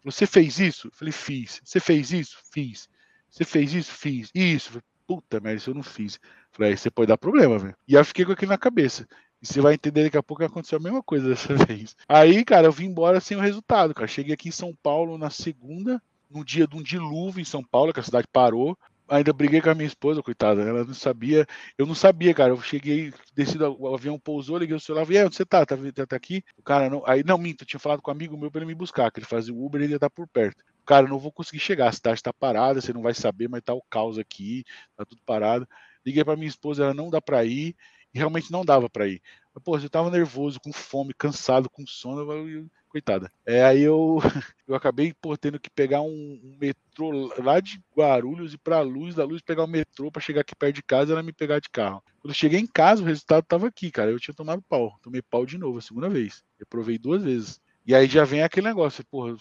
Você 0.03 0.25
fez 0.25 0.57
isso? 0.57 0.87
Eu 0.87 0.91
falei, 0.91 1.11
fiz. 1.11 1.61
Você 1.63 1.79
fez 1.79 2.11
isso? 2.11 2.39
Fiz. 2.51 2.89
Você 3.29 3.45
fez 3.45 3.71
isso? 3.71 3.91
Fiz. 3.91 4.31
Isso. 4.33 4.69
Falei, 4.69 4.83
Puta 5.05 5.39
merda, 5.39 5.57
isso 5.57 5.69
eu 5.69 5.75
não 5.75 5.83
fiz. 5.83 6.19
Falei, 6.51 6.71
aí 6.71 6.77
você 6.77 6.89
pode 6.89 7.09
dar 7.09 7.17
problema, 7.17 7.59
velho. 7.59 7.75
E 7.87 7.95
aí 7.95 8.01
eu 8.01 8.05
fiquei 8.05 8.25
com 8.25 8.31
aquilo 8.31 8.51
na 8.51 8.57
cabeça. 8.57 9.07
E 9.41 9.47
você 9.47 9.61
vai 9.61 9.73
entender 9.75 10.03
daqui 10.03 10.17
a 10.17 10.23
pouco 10.23 10.41
que 10.41 10.47
aconteceu 10.47 10.77
a 10.77 10.81
mesma 10.81 11.01
coisa 11.01 11.29
dessa 11.29 11.55
vez. 11.65 11.95
Aí, 12.07 12.43
cara, 12.43 12.67
eu 12.67 12.71
vim 12.71 12.85
embora 12.85 13.19
sem 13.19 13.37
o 13.37 13.41
resultado, 13.41 13.93
cara. 13.93 14.07
Cheguei 14.07 14.33
aqui 14.33 14.49
em 14.49 14.51
São 14.51 14.75
Paulo 14.83 15.17
na 15.17 15.29
segunda, 15.29 16.01
no 16.29 16.43
dia 16.43 16.67
de 16.67 16.75
um 16.75 16.83
dilúvio 16.83 17.41
em 17.41 17.45
São 17.45 17.63
Paulo, 17.63 17.93
que 17.93 17.99
a 17.99 18.03
cidade 18.03 18.27
parou. 18.31 18.77
Ainda 19.07 19.33
briguei 19.33 19.59
com 19.59 19.69
a 19.71 19.73
minha 19.73 19.87
esposa, 19.87 20.21
coitada. 20.21 20.61
Ela 20.61 20.83
não 20.83 20.93
sabia. 20.93 21.47
Eu 21.77 21.85
não 21.87 21.95
sabia, 21.95 22.33
cara. 22.33 22.51
Eu 22.51 22.61
cheguei, 22.61 23.11
descido, 23.33 23.75
o 23.79 23.95
avião 23.95 24.19
pousou, 24.19 24.57
liguei 24.57 24.75
o 24.75 24.79
celular. 24.79 25.09
E 25.09 25.17
aí, 25.17 25.25
onde 25.25 25.35
você 25.35 25.45
tá? 25.45 25.65
Tá, 25.65 25.75
tá, 25.75 26.05
tá 26.05 26.15
aqui? 26.15 26.43
O 26.57 26.61
cara 26.61 26.89
não. 26.89 27.01
Aí, 27.07 27.23
não, 27.23 27.37
minto, 27.37 27.63
eu 27.63 27.67
tinha 27.67 27.79
falado 27.79 28.01
com 28.01 28.11
um 28.11 28.13
amigo 28.13 28.37
meu 28.37 28.51
pra 28.51 28.59
ele 28.59 28.67
me 28.67 28.75
buscar, 28.75 29.09
que 29.09 29.19
ele 29.19 29.25
fazia 29.25 29.53
o 29.53 29.65
Uber 29.65 29.81
e 29.81 29.85
ele 29.85 29.93
ia 29.93 29.97
estar 29.97 30.09
por 30.09 30.27
perto. 30.27 30.63
Cara, 30.85 31.07
não 31.07 31.17
vou 31.17 31.31
conseguir 31.31 31.59
chegar. 31.59 31.87
A 31.87 31.91
cidade 31.91 32.21
tá 32.21 32.31
parada, 32.31 32.81
você 32.81 32.93
não 32.93 33.01
vai 33.01 33.13
saber, 33.13 33.47
mas 33.47 33.63
tá 33.63 33.73
o 33.73 33.81
caos 33.89 34.19
aqui, 34.19 34.63
tá 34.95 35.05
tudo 35.05 35.21
parado. 35.25 35.67
Liguei 36.05 36.23
pra 36.23 36.35
minha 36.35 36.47
esposa, 36.47 36.83
ela 36.83 36.93
não 36.93 37.09
dá 37.09 37.19
pra 37.19 37.43
ir 37.45 37.75
e 38.13 38.17
realmente 38.17 38.51
não 38.51 38.65
dava 38.65 38.89
para 38.89 39.07
ir. 39.07 39.21
Pô, 39.63 39.77
eu 39.77 39.89
tava 39.89 40.09
nervoso, 40.09 40.59
com 40.59 40.71
fome, 40.71 41.13
cansado, 41.13 41.69
com 41.69 41.85
sono, 41.85 42.31
eu, 42.47 42.65
coitada. 42.87 43.31
É, 43.45 43.63
aí 43.63 43.81
eu, 43.81 44.19
eu 44.67 44.75
acabei 44.75 45.13
pô, 45.13 45.37
tendo 45.37 45.59
que 45.59 45.69
pegar 45.69 46.01
um, 46.01 46.39
um 46.43 46.57
metrô 46.59 47.31
lá 47.37 47.59
de 47.59 47.81
Guarulhos 47.95 48.53
e 48.53 48.57
para 48.57 48.81
Luz, 48.81 49.15
da 49.15 49.23
Luz 49.23 49.41
pegar 49.41 49.63
o 49.63 49.67
metrô 49.67 50.11
para 50.11 50.21
chegar 50.21 50.41
aqui 50.41 50.55
perto 50.55 50.75
de 50.75 50.83
casa, 50.83 51.11
ela 51.11 51.23
me 51.23 51.33
pegar 51.33 51.59
de 51.59 51.69
carro. 51.69 52.03
Quando 52.21 52.31
eu 52.31 52.35
cheguei 52.35 52.59
em 52.59 52.67
casa, 52.67 53.01
o 53.01 53.05
resultado 53.05 53.43
tava 53.45 53.67
aqui, 53.67 53.91
cara. 53.91 54.11
Eu 54.11 54.19
tinha 54.19 54.33
tomado 54.33 54.61
pau. 54.61 54.97
Tomei 55.01 55.21
pau 55.21 55.45
de 55.45 55.57
novo, 55.57 55.77
a 55.77 55.81
segunda 55.81 56.09
vez. 56.09 56.43
Eu 56.59 56.65
provei 56.65 56.97
duas 56.97 57.23
vezes. 57.23 57.61
E 57.85 57.95
aí 57.95 58.07
já 58.07 58.25
vem 58.25 58.43
aquele 58.43 58.67
negócio, 58.67 59.05
porra, 59.05 59.37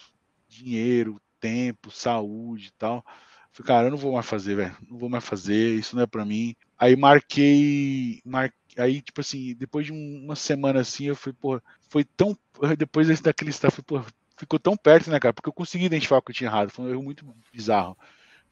dinheiro, 0.49 1.21
tempo, 1.41 1.91
saúde 1.91 2.69
e 2.69 2.73
tal. 2.79 3.05
Falei, 3.53 3.67
cara, 3.67 3.87
eu 3.89 3.91
não 3.91 3.99
vou 3.99 4.13
mais 4.13 4.27
fazer, 4.27 4.55
velho. 4.55 4.77
Não 4.89 4.99
vou 4.99 5.09
mais 5.09 5.25
fazer, 5.25 5.75
isso 5.75 5.97
não 5.97 6.03
é 6.03 6.07
para 6.07 6.25
mim. 6.25 6.55
Aí 6.79 6.97
marquei, 6.97 8.21
mar... 8.25 8.53
aí 8.77 9.03
tipo 9.03 9.21
assim, 9.21 9.55
depois 9.55 9.87
de 9.87 9.93
uma 9.93 10.37
semana 10.37 10.81
assim, 10.81 11.07
eu 11.07 11.17
falei, 11.17 11.37
pô, 11.41 11.61
foi 11.89 12.05
tão 12.05 12.37
depois 12.79 13.21
daquele 13.21 13.51
staff, 13.51 13.83
pô, 13.83 14.03
ficou 14.37 14.59
tão 14.59 14.77
perto, 14.77 15.11
né, 15.11 15.19
cara? 15.21 15.35
Porque 15.35 15.49
eu 15.49 15.53
consegui 15.53 15.85
identificar 15.87 16.19
o 16.19 16.23
que 16.23 16.31
eu 16.31 16.35
tinha 16.35 16.49
errado. 16.49 16.71
Foi 16.71 16.85
um 16.87 16.91
erro 16.91 17.03
muito 17.03 17.25
bizarro. 17.53 17.97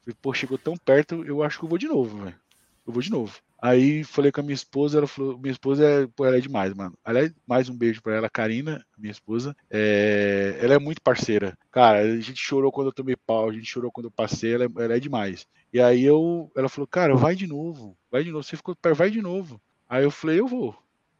Falei, 0.01 0.17
pô, 0.21 0.33
chegou 0.33 0.57
tão 0.57 0.75
perto, 0.77 1.23
eu 1.25 1.43
acho 1.43 1.59
que 1.59 1.65
eu 1.65 1.69
vou 1.69 1.77
de 1.77 1.87
novo, 1.87 2.23
velho. 2.25 2.39
Eu 2.85 2.93
vou 2.93 3.01
de 3.01 3.11
novo. 3.11 3.39
Aí 3.59 4.03
falei 4.03 4.31
com 4.31 4.41
a 4.41 4.43
minha 4.43 4.53
esposa, 4.53 4.99
ela 4.99 5.07
falou, 5.07 5.37
minha 5.37 5.51
esposa 5.51 5.83
é, 5.83 6.07
pô, 6.07 6.25
ela 6.25 6.37
é 6.37 6.39
demais, 6.39 6.73
mano. 6.73 6.97
Aliás, 7.03 7.33
mais 7.45 7.69
um 7.69 7.75
beijo 7.75 8.01
para 8.03 8.15
ela, 8.15 8.29
Karina, 8.29 8.85
minha 8.97 9.11
esposa. 9.11 9.55
É, 9.69 10.59
ela 10.61 10.75
é 10.75 10.79
muito 10.79 11.01
parceira. 11.01 11.57
Cara, 11.71 11.99
a 12.01 12.19
gente 12.19 12.39
chorou 12.39 12.71
quando 12.71 12.87
eu 12.87 12.93
tomei 12.93 13.15
pau, 13.15 13.49
a 13.49 13.53
gente 13.53 13.65
chorou 13.65 13.91
quando 13.91 14.05
eu 14.05 14.11
passei, 14.11 14.53
ela, 14.53 14.65
é, 14.65 14.83
ela 14.83 14.95
é 14.95 14.99
demais. 14.99 15.47
E 15.73 15.81
aí 15.81 16.03
eu, 16.03 16.51
ela 16.55 16.69
falou, 16.69 16.87
cara, 16.87 17.15
vai 17.15 17.35
de 17.35 17.47
novo, 17.47 17.97
vai 18.11 18.23
de 18.23 18.31
novo. 18.31 18.43
Você 18.43 18.55
ficou 18.55 18.75
vai 18.95 19.09
de 19.09 19.21
novo. 19.21 19.59
Aí 19.89 20.03
eu 20.03 20.11
falei, 20.11 20.39
eu 20.39 20.47
vou. 20.47 20.77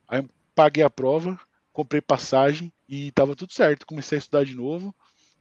Aí 0.08 0.24
paguei 0.54 0.84
a 0.84 0.90
prova, 0.90 1.40
comprei 1.74 2.02
passagem 2.02 2.72
e 2.88 3.12
tava 3.12 3.36
tudo 3.36 3.52
certo. 3.52 3.86
Comecei 3.86 4.18
a 4.18 4.20
estudar 4.20 4.46
de 4.46 4.56
novo. 4.56 4.96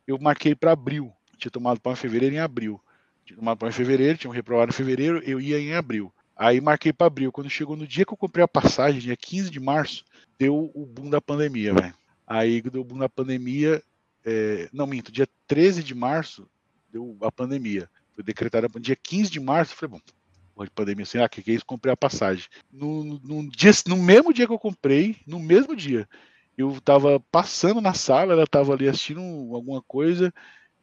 Eu 0.06 0.18
marquei 0.18 0.54
para 0.54 0.72
abril. 0.72 1.12
Tinha 1.36 1.50
tomado 1.50 1.80
em 1.84 1.94
fevereiro 1.94 2.34
em 2.34 2.38
abril. 2.38 2.80
Tinha 3.24 3.36
tomado 3.36 3.66
em 3.66 3.72
fevereiro, 3.72 4.16
tinha 4.16 4.30
um 4.30 4.34
reprovado 4.34 4.70
em 4.70 4.74
fevereiro, 4.74 5.20
eu 5.24 5.40
ia 5.40 5.58
em 5.58 5.74
abril. 5.74 6.12
Aí 6.36 6.60
marquei 6.60 6.92
para 6.92 7.06
abril. 7.06 7.32
Quando 7.32 7.48
chegou 7.48 7.76
no 7.76 7.86
dia 7.86 8.04
que 8.04 8.12
eu 8.12 8.16
comprei 8.16 8.44
a 8.44 8.48
passagem, 8.48 9.00
dia 9.00 9.16
15 9.16 9.50
de 9.50 9.58
março, 9.58 10.04
deu 10.38 10.70
o 10.74 10.84
boom 10.84 11.08
da 11.08 11.20
pandemia, 11.20 11.72
velho. 11.72 11.94
Aí 12.26 12.60
deu 12.60 12.82
o 12.82 12.84
boom 12.84 12.98
da 12.98 13.08
pandemia. 13.08 13.82
É... 14.24 14.68
Não, 14.72 14.86
minto, 14.86 15.10
dia 15.10 15.26
13 15.46 15.82
de 15.82 15.94
março 15.94 16.48
deu 16.92 17.16
a 17.22 17.32
pandemia. 17.32 17.88
Foi 18.14 18.22
decretada 18.22 18.68
dia 18.78 18.96
15 18.96 19.30
de 19.30 19.40
março. 19.40 19.72
Eu 19.72 19.76
falei, 19.76 20.00
bom, 20.00 20.64
de 20.64 20.70
pandemia 20.70 21.02
assim, 21.02 21.18
ah, 21.18 21.28
que, 21.28 21.42
que 21.42 21.50
é 21.50 21.54
isso? 21.54 21.66
Comprei 21.66 21.92
a 21.92 21.96
passagem. 21.96 22.46
No, 22.72 23.04
no, 23.04 23.50
dia, 23.50 23.70
no 23.86 23.96
mesmo 23.96 24.32
dia 24.32 24.46
que 24.46 24.52
eu 24.52 24.58
comprei, 24.58 25.16
no 25.26 25.38
mesmo 25.38 25.76
dia, 25.76 26.08
eu 26.56 26.80
tava 26.80 27.20
passando 27.30 27.80
na 27.80 27.92
sala, 27.92 28.32
ela 28.32 28.46
tava 28.46 28.72
ali 28.72 28.88
assistindo 28.88 29.20
alguma 29.54 29.82
coisa, 29.82 30.32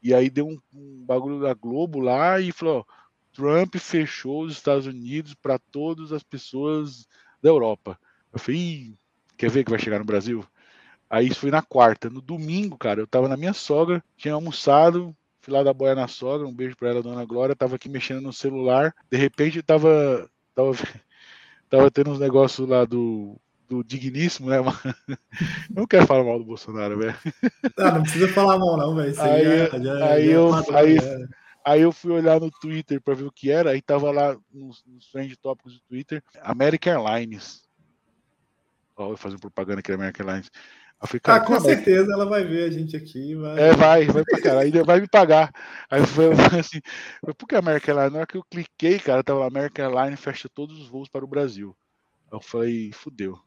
e 0.01 0.13
aí 0.13 0.29
deu 0.29 0.47
um, 0.47 0.59
um 0.73 1.03
bagulho 1.05 1.41
da 1.41 1.53
Globo 1.53 1.99
lá 1.99 2.39
e 2.39 2.51
falou: 2.51 2.85
ó, 2.87 2.93
Trump 3.33 3.75
fechou 3.77 4.43
os 4.43 4.53
Estados 4.53 4.85
Unidos 4.85 5.33
para 5.33 5.57
todas 5.57 6.11
as 6.11 6.23
pessoas 6.23 7.07
da 7.41 7.49
Europa. 7.49 7.99
Eu 8.31 8.39
falei, 8.39 8.93
quer 9.37 9.49
ver 9.49 9.63
que 9.63 9.71
vai 9.71 9.79
chegar 9.79 9.99
no 9.99 10.05
Brasil? 10.05 10.45
Aí 11.09 11.27
isso 11.27 11.39
foi 11.39 11.51
na 11.51 11.61
quarta. 11.61 12.09
No 12.09 12.21
domingo, 12.21 12.77
cara, 12.77 13.01
eu 13.01 13.07
tava 13.07 13.27
na 13.27 13.37
minha 13.37 13.53
sogra, 13.53 14.03
tinha 14.17 14.33
almoçado, 14.33 15.15
fui 15.41 15.53
lá 15.53 15.61
da 15.61 15.73
boia 15.73 15.93
na 15.93 16.07
sogra, 16.07 16.47
um 16.47 16.53
beijo 16.53 16.75
para 16.75 16.89
ela, 16.89 17.03
dona 17.03 17.25
Glória, 17.25 17.55
tava 17.55 17.75
aqui 17.75 17.89
mexendo 17.89 18.21
no 18.21 18.31
celular, 18.31 18.95
de 19.11 19.17
repente 19.17 19.61
tava, 19.61 20.29
tava, 20.55 20.71
tava 21.69 21.91
tendo 21.91 22.11
uns 22.11 22.19
negócios 22.19 22.67
lá 22.67 22.85
do, 22.85 23.39
do 23.67 23.83
digníssimo, 23.83 24.49
né? 24.49 24.57
Eu 24.59 24.65
não 25.69 25.85
quero 25.85 26.07
falar 26.07 26.23
mal 26.23 26.39
do 26.39 26.45
Bolsonaro, 26.45 26.97
velho. 26.97 27.15
Ah, 27.77 27.91
não 27.91 28.03
precisa 28.03 28.27
falar 28.29 28.57
mal, 28.57 28.77
não, 28.77 28.95
velho. 28.95 29.21
Aí, 29.21 29.43
já, 29.43 29.79
já, 29.79 30.05
aí, 30.05 30.25
já 30.25 30.31
eu, 30.31 30.53
aí, 30.75 30.97
Aí 31.65 31.81
eu 31.81 31.91
fui 31.93 32.11
olhar 32.11 32.41
no 32.41 32.51
Twitter 32.51 33.01
para 33.01 33.13
ver 33.13 33.23
o 33.23 33.31
que 33.31 33.49
era, 33.49 33.71
aí 33.71 33.81
tava 33.81 34.11
lá 34.11 34.37
nos, 34.51 34.83
nos 34.85 35.09
trend 35.09 35.33
tópicos 35.37 35.75
do 35.75 35.81
Twitter, 35.87 36.21
American 36.41 37.05
Airlines. 37.05 37.63
Ó, 38.97 39.11
eu 39.11 39.17
fazendo 39.17 39.39
propaganda 39.39 39.79
aqui 39.79 39.89
da 39.89 39.95
American 39.95 40.27
Airlines. 40.27 40.51
Falei, 41.05 41.21
ah, 41.25 41.39
com 41.41 41.59
certeza 41.59 42.13
ela 42.13 42.25
vai 42.25 42.45
ver 42.45 42.69
a 42.69 42.71
gente 42.71 42.95
aqui. 42.95 43.35
Vai... 43.35 43.59
É, 43.59 43.73
vai, 43.73 44.05
vai 44.05 44.23
pra 44.23 44.41
cara, 44.41 44.59
aí 44.61 44.71
vai 44.71 45.01
me 45.01 45.07
pagar. 45.07 45.51
Aí 45.89 46.05
foi 46.05 46.27
assim, 46.59 46.81
por 47.37 47.47
que 47.47 47.55
American 47.55 47.95
Airlines? 47.95 48.13
Na 48.13 48.19
hora 48.19 48.27
que 48.27 48.37
eu 48.37 48.43
cliquei, 48.43 48.99
cara, 48.99 49.23
tava 49.23 49.39
lá, 49.39 49.47
American 49.47 49.85
Airlines 49.85 50.19
fecha 50.19 50.49
todos 50.53 50.79
os 50.79 50.87
voos 50.87 51.09
para 51.09 51.23
o 51.23 51.27
Brasil. 51.27 51.75
Eu 52.31 52.41
falei, 52.41 52.91
fudeu. 52.91 53.39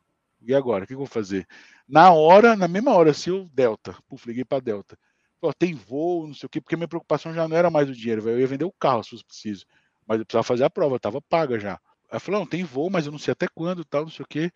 E 0.43 0.55
agora? 0.55 0.84
O 0.84 0.86
que 0.86 0.94
eu 0.94 0.98
vou 0.98 1.06
fazer? 1.06 1.47
Na 1.88 2.12
hora, 2.12 2.56
na 2.56 2.68
mesma 2.68 2.93
hora, 2.93 3.10
assim, 3.10 3.30
eu 3.30 3.48
Delta. 3.52 3.97
Puf, 4.09 4.26
liguei 4.26 4.44
pra 4.44 4.60
Delta 4.60 4.97
pô, 5.40 5.52
tem 5.52 5.74
voo, 5.74 6.26
não 6.26 6.34
sei 6.34 6.46
o 6.46 6.50
quê, 6.50 6.60
porque 6.60 6.76
minha 6.76 6.88
preocupação 6.88 7.32
já 7.34 7.46
não 7.48 7.56
era 7.56 7.70
mais 7.70 7.88
o 7.88 7.94
dinheiro, 7.94 8.28
eu 8.28 8.40
ia 8.40 8.46
vender 8.46 8.64
o 8.64 8.72
carro 8.72 9.02
se 9.02 9.10
fosse 9.10 9.24
preciso, 9.24 9.66
mas 10.06 10.18
eu 10.18 10.24
precisava 10.26 10.44
fazer 10.44 10.64
a 10.64 10.70
prova, 10.70 10.96
estava 10.96 11.20
paga 11.22 11.58
já. 11.58 11.80
Aí 12.10 12.20
falei, 12.20 12.40
não, 12.40 12.46
tem 12.46 12.64
voo, 12.64 12.90
mas 12.90 13.06
eu 13.06 13.12
não 13.12 13.18
sei 13.18 13.32
até 13.32 13.46
quando, 13.52 13.84
tal, 13.84 14.02
não 14.02 14.10
sei 14.10 14.24
o 14.24 14.28
quê. 14.28 14.50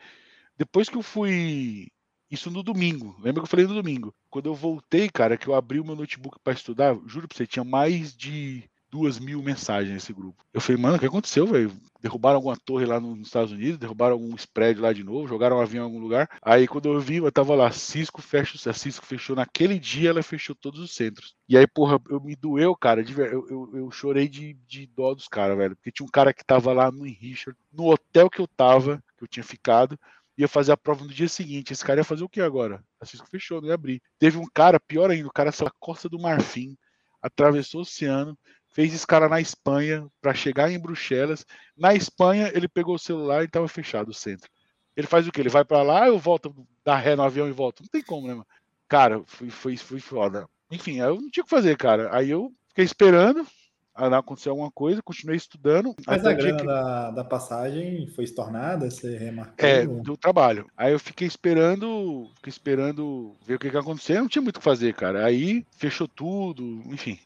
Depois 0.57 0.89
que 0.89 0.97
eu 0.97 1.03
fui 1.03 1.89
isso 2.31 2.51
no 2.51 2.63
domingo. 2.63 3.17
Lembra 3.19 3.43
que 3.43 3.47
eu 3.47 3.51
falei 3.51 3.67
no 3.67 3.75
domingo? 3.75 4.15
Quando 4.31 4.47
eu 4.47 4.55
voltei, 4.55 5.09
cara, 5.11 5.37
que 5.37 5.49
eu 5.49 5.55
abri 5.55 5.81
o 5.81 5.85
meu 5.85 5.97
notebook 5.97 6.39
para 6.45 6.53
estudar, 6.53 6.95
juro 7.07 7.27
pra 7.27 7.37
você, 7.37 7.47
tinha 7.47 7.65
mais 7.65 8.15
de 8.17 8.71
duas 8.91 9.19
mil 9.19 9.43
mensagens 9.43 9.93
nesse 9.93 10.13
grupo. 10.13 10.45
Eu 10.53 10.61
falei, 10.61 10.81
mano, 10.81 10.97
o 10.97 10.99
que 10.99 11.07
aconteceu, 11.07 11.47
velho? 11.47 11.73
Derrubaram 12.01 12.37
alguma 12.37 12.57
torre 12.57 12.87
lá 12.87 12.99
nos 12.99 13.27
Estados 13.27 13.53
Unidos, 13.53 13.79
derrubaram 13.79 14.15
algum 14.15 14.35
spread 14.35 14.81
lá 14.81 14.93
de 14.93 15.05
novo, 15.05 15.29
jogaram 15.29 15.59
um 15.59 15.61
avião 15.61 15.83
em 15.83 15.87
algum 15.87 16.01
lugar. 16.01 16.29
Aí 16.43 16.67
quando 16.67 16.87
eu 16.87 16.99
vi, 16.99 17.17
eu 17.17 17.31
tava 17.31 17.55
lá, 17.55 17.71
Cisco 17.71 18.21
fecha, 18.21 18.71
a 18.71 18.73
Cisco 18.73 19.07
fechou 19.07 19.37
naquele 19.37 19.79
dia, 19.79 20.11
ela 20.11 20.23
fechou 20.23 20.55
todos 20.55 20.81
os 20.81 20.95
centros. 20.95 21.35
E 21.49 21.57
aí, 21.57 21.67
porra, 21.67 22.01
eu 22.09 22.21
me 22.21 22.35
doeu, 22.35 22.75
cara, 22.75 23.05
de, 23.05 23.13
eu, 23.19 23.47
eu, 23.49 23.71
eu 23.75 23.91
chorei 23.91 24.29
de, 24.29 24.55
de 24.67 24.87
dó 24.87 25.15
dos 25.15 25.29
caras, 25.29 25.57
velho. 25.57 25.77
Porque 25.77 25.93
tinha 25.93 26.07
um 26.07 26.11
cara 26.11 26.33
que 26.33 26.45
tava 26.45 26.73
lá 26.73 26.91
no 26.91 27.05
Richard, 27.05 27.59
no 27.73 27.91
hotel 27.91 28.31
que 28.31 28.41
eu 28.41 28.49
tava, 28.49 29.03
que 29.17 29.25
eu 29.25 29.29
tinha 29.29 29.45
ficado, 29.45 29.99
ia 30.39 30.49
fazer 30.49 30.73
a 30.73 30.77
prova 30.77 31.05
no 31.05 31.11
dia 31.11 31.29
seguinte. 31.29 31.73
Esse 31.73 31.85
cara 31.85 32.01
ia 32.01 32.05
fazer 32.05 32.25
o 32.25 32.29
que 32.29 32.41
agora? 32.41 32.83
A 33.01 33.05
Cisco 33.05 33.29
fechou, 33.29 33.61
não 33.61 33.69
ia 33.69 33.75
abrir. 33.75 34.03
Teve 34.19 34.39
um 34.39 34.47
cara, 34.53 34.81
pior 34.81 35.11
ainda, 35.11 35.29
o 35.29 35.33
cara 35.33 35.53
saiu 35.53 35.69
da 35.69 35.75
Costa 35.79 36.09
do 36.09 36.19
Marfim, 36.19 36.77
atravessou 37.23 37.81
o 37.81 37.83
oceano, 37.83 38.39
fez 38.71 38.93
escala 38.93 39.29
na 39.29 39.41
Espanha 39.41 40.07
para 40.21 40.35
chegar 40.35 40.71
em 40.71 40.79
Bruxelas. 40.79 41.45
Na 41.77 41.95
Espanha, 41.95 42.51
ele 42.55 42.69
pegou 42.69 42.95
o 42.95 42.99
celular 42.99 43.43
e 43.43 43.47
estava 43.47 43.69
fechado 43.69 44.11
o 44.11 44.15
centro. 44.15 44.51
Ele 44.97 45.07
faz 45.07 45.27
o 45.27 45.33
quê? 45.33 45.41
Ele 45.41 45.49
vai 45.49 45.65
para 45.65 45.83
lá, 45.83 46.09
eu 46.09 46.19
volto, 46.19 46.55
dá 46.85 46.97
ré 46.97 47.17
no 47.17 47.23
avião 47.23 47.49
e 47.49 47.53
volto. 47.53 47.83
Não 47.83 47.89
tem 47.89 48.03
como, 48.03 48.27
né, 48.27 48.35
mano? 48.35 48.47
Cara, 48.89 49.23
foi, 49.27 49.51
foi, 49.51 49.77
foi 49.77 50.01
foda. 50.01 50.49
Enfim, 50.71 50.99
eu 50.99 51.15
não 51.17 51.31
tinha 51.31 51.43
o 51.43 51.45
que 51.45 51.51
fazer, 51.51 51.77
cara. 51.77 52.15
Aí 52.15 52.31
eu 52.31 52.53
fiquei 52.69 52.85
esperando 52.85 53.47
acontecer 53.95 54.49
alguma 54.49 54.71
coisa, 54.71 55.03
continuei 55.03 55.37
estudando. 55.37 55.95
Mas 56.07 56.25
a 56.25 56.33
grana 56.33 56.59
que... 56.59 56.67
da, 56.67 57.11
da 57.11 57.25
passagem 57.25 58.07
foi 58.09 58.25
estornada? 58.25 58.91
Você 58.91 59.17
remarcou? 59.17 59.55
É, 59.59 59.87
do 59.87 60.17
trabalho. 60.17 60.67
Aí 60.77 60.93
eu 60.93 60.99
fiquei 60.99 61.27
esperando, 61.27 62.31
fiquei 62.37 62.51
esperando 62.51 63.37
ver 63.45 63.57
o 63.57 63.59
que, 63.59 63.69
que 63.69 63.77
ia 63.77 63.81
acontecer. 63.81 64.21
Não 64.21 64.29
tinha 64.29 64.43
muito 64.43 64.57
o 64.57 64.61
que 64.61 64.65
fazer, 64.65 64.95
cara. 64.95 65.25
Aí 65.25 65.67
fechou 65.77 66.09
tudo, 66.09 66.65
enfim. 66.87 67.19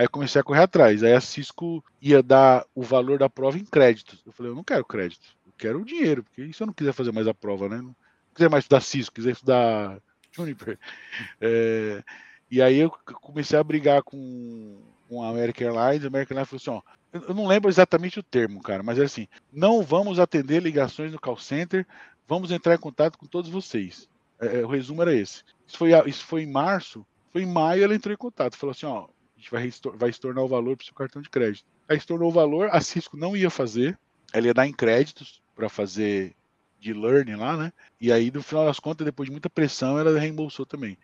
Aí 0.00 0.08
comecei 0.08 0.40
a 0.40 0.42
correr 0.42 0.62
atrás. 0.62 1.02
Aí 1.02 1.12
a 1.12 1.20
Cisco 1.20 1.84
ia 2.00 2.22
dar 2.22 2.64
o 2.74 2.82
valor 2.82 3.18
da 3.18 3.28
prova 3.28 3.58
em 3.58 3.64
créditos. 3.66 4.22
Eu 4.24 4.32
falei, 4.32 4.50
eu 4.50 4.56
não 4.56 4.64
quero 4.64 4.82
crédito, 4.82 5.36
eu 5.46 5.52
quero 5.58 5.78
o 5.78 5.84
dinheiro, 5.84 6.24
porque 6.24 6.50
se 6.54 6.62
eu 6.62 6.66
não 6.66 6.72
quiser 6.72 6.94
fazer 6.94 7.12
mais 7.12 7.28
a 7.28 7.34
prova, 7.34 7.68
né? 7.68 7.82
Não 7.82 7.94
quiser 8.34 8.48
mais 8.48 8.64
estudar 8.64 8.80
Cisco, 8.80 9.16
quiser 9.16 9.32
estudar 9.32 10.00
Juniper. 10.32 10.78
É, 11.38 12.02
e 12.50 12.62
aí 12.62 12.78
eu 12.78 12.90
comecei 12.90 13.58
a 13.58 13.62
brigar 13.62 14.02
com, 14.02 14.80
com 15.06 15.22
a 15.22 15.28
American 15.28 15.66
Airlines. 15.66 16.02
A 16.02 16.08
American 16.08 16.38
Airlines 16.38 16.48
falou 16.48 16.80
assim: 16.80 16.88
ó, 17.12 17.20
eu 17.28 17.34
não 17.34 17.46
lembro 17.46 17.68
exatamente 17.68 18.18
o 18.18 18.22
termo, 18.22 18.62
cara, 18.62 18.82
mas 18.82 18.98
é 18.98 19.04
assim: 19.04 19.28
não 19.52 19.82
vamos 19.82 20.18
atender 20.18 20.62
ligações 20.62 21.12
no 21.12 21.20
call 21.20 21.36
center, 21.36 21.86
vamos 22.26 22.50
entrar 22.50 22.74
em 22.74 22.78
contato 22.78 23.18
com 23.18 23.26
todos 23.26 23.50
vocês. 23.50 24.08
É, 24.40 24.64
o 24.64 24.68
resumo 24.68 25.02
era 25.02 25.14
esse. 25.14 25.44
Isso 25.66 25.76
foi, 25.76 25.90
isso 26.08 26.24
foi 26.24 26.44
em 26.44 26.50
março, 26.50 27.04
foi 27.34 27.42
em 27.42 27.52
maio 27.52 27.84
ela 27.84 27.94
entrou 27.94 28.14
em 28.14 28.16
contato, 28.16 28.56
falou 28.56 28.70
assim: 28.70 28.86
ó, 28.86 29.06
gente 29.40 29.50
vai, 29.50 29.72
vai 29.96 30.10
estornar 30.10 30.44
o 30.44 30.48
valor 30.48 30.76
para 30.76 30.84
o 30.84 30.86
seu 30.86 30.94
cartão 30.94 31.22
de 31.22 31.30
crédito. 31.30 31.64
Aí 31.88 31.96
estornou 31.96 32.28
o 32.28 32.32
valor, 32.32 32.68
a 32.70 32.80
Cisco 32.80 33.16
não 33.16 33.36
ia 33.36 33.50
fazer, 33.50 33.98
ela 34.32 34.46
ia 34.46 34.54
dar 34.54 34.66
em 34.66 34.72
créditos 34.72 35.42
para 35.54 35.68
fazer 35.68 36.36
de 36.78 36.92
learning 36.92 37.36
lá, 37.36 37.56
né? 37.56 37.72
E 38.00 38.12
aí, 38.12 38.30
no 38.30 38.42
final 38.42 38.64
das 38.64 38.80
contas, 38.80 39.04
depois 39.04 39.26
de 39.26 39.32
muita 39.32 39.50
pressão, 39.50 39.98
ela 39.98 40.18
reembolsou 40.18 40.64
também. 40.64 40.96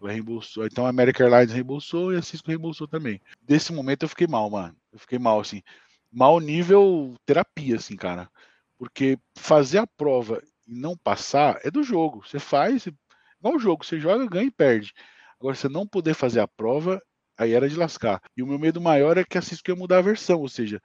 Ela 0.00 0.12
reembolsou. 0.12 0.66
Então 0.66 0.84
a 0.84 0.88
American 0.88 1.26
Airlines 1.26 1.52
reembolsou 1.52 2.12
e 2.12 2.16
a 2.16 2.22
Cisco 2.22 2.48
reembolsou 2.48 2.88
também. 2.88 3.20
Desse 3.40 3.72
momento 3.72 4.02
eu 4.02 4.08
fiquei 4.08 4.26
mal, 4.26 4.50
mano. 4.50 4.76
Eu 4.92 4.98
fiquei 4.98 5.18
mal, 5.18 5.40
assim. 5.40 5.62
Mal 6.10 6.38
nível 6.40 7.14
terapia, 7.24 7.76
assim, 7.76 7.96
cara. 7.96 8.28
Porque 8.76 9.18
fazer 9.36 9.78
a 9.78 9.86
prova 9.86 10.42
e 10.66 10.74
não 10.74 10.96
passar 10.96 11.60
é 11.62 11.70
do 11.70 11.82
jogo. 11.82 12.22
Você 12.26 12.38
faz, 12.38 12.86
igual 13.38 13.54
o 13.54 13.60
jogo, 13.60 13.84
você 13.84 13.98
joga, 13.98 14.26
ganha 14.26 14.46
e 14.46 14.50
perde. 14.50 14.92
Agora, 15.40 15.54
você 15.54 15.68
não 15.68 15.86
poder 15.86 16.14
fazer 16.14 16.40
a 16.40 16.48
prova 16.48 17.00
Aí 17.42 17.52
era 17.52 17.68
de 17.68 17.76
lascar. 17.76 18.22
E 18.36 18.42
o 18.42 18.46
meu 18.46 18.58
medo 18.58 18.80
maior 18.80 19.18
é 19.18 19.24
que 19.24 19.36
a 19.36 19.42
Cisco 19.42 19.70
ia 19.70 19.76
mudar 19.76 19.98
a 19.98 20.02
versão, 20.02 20.40
ou 20.40 20.48
seja, 20.48 20.80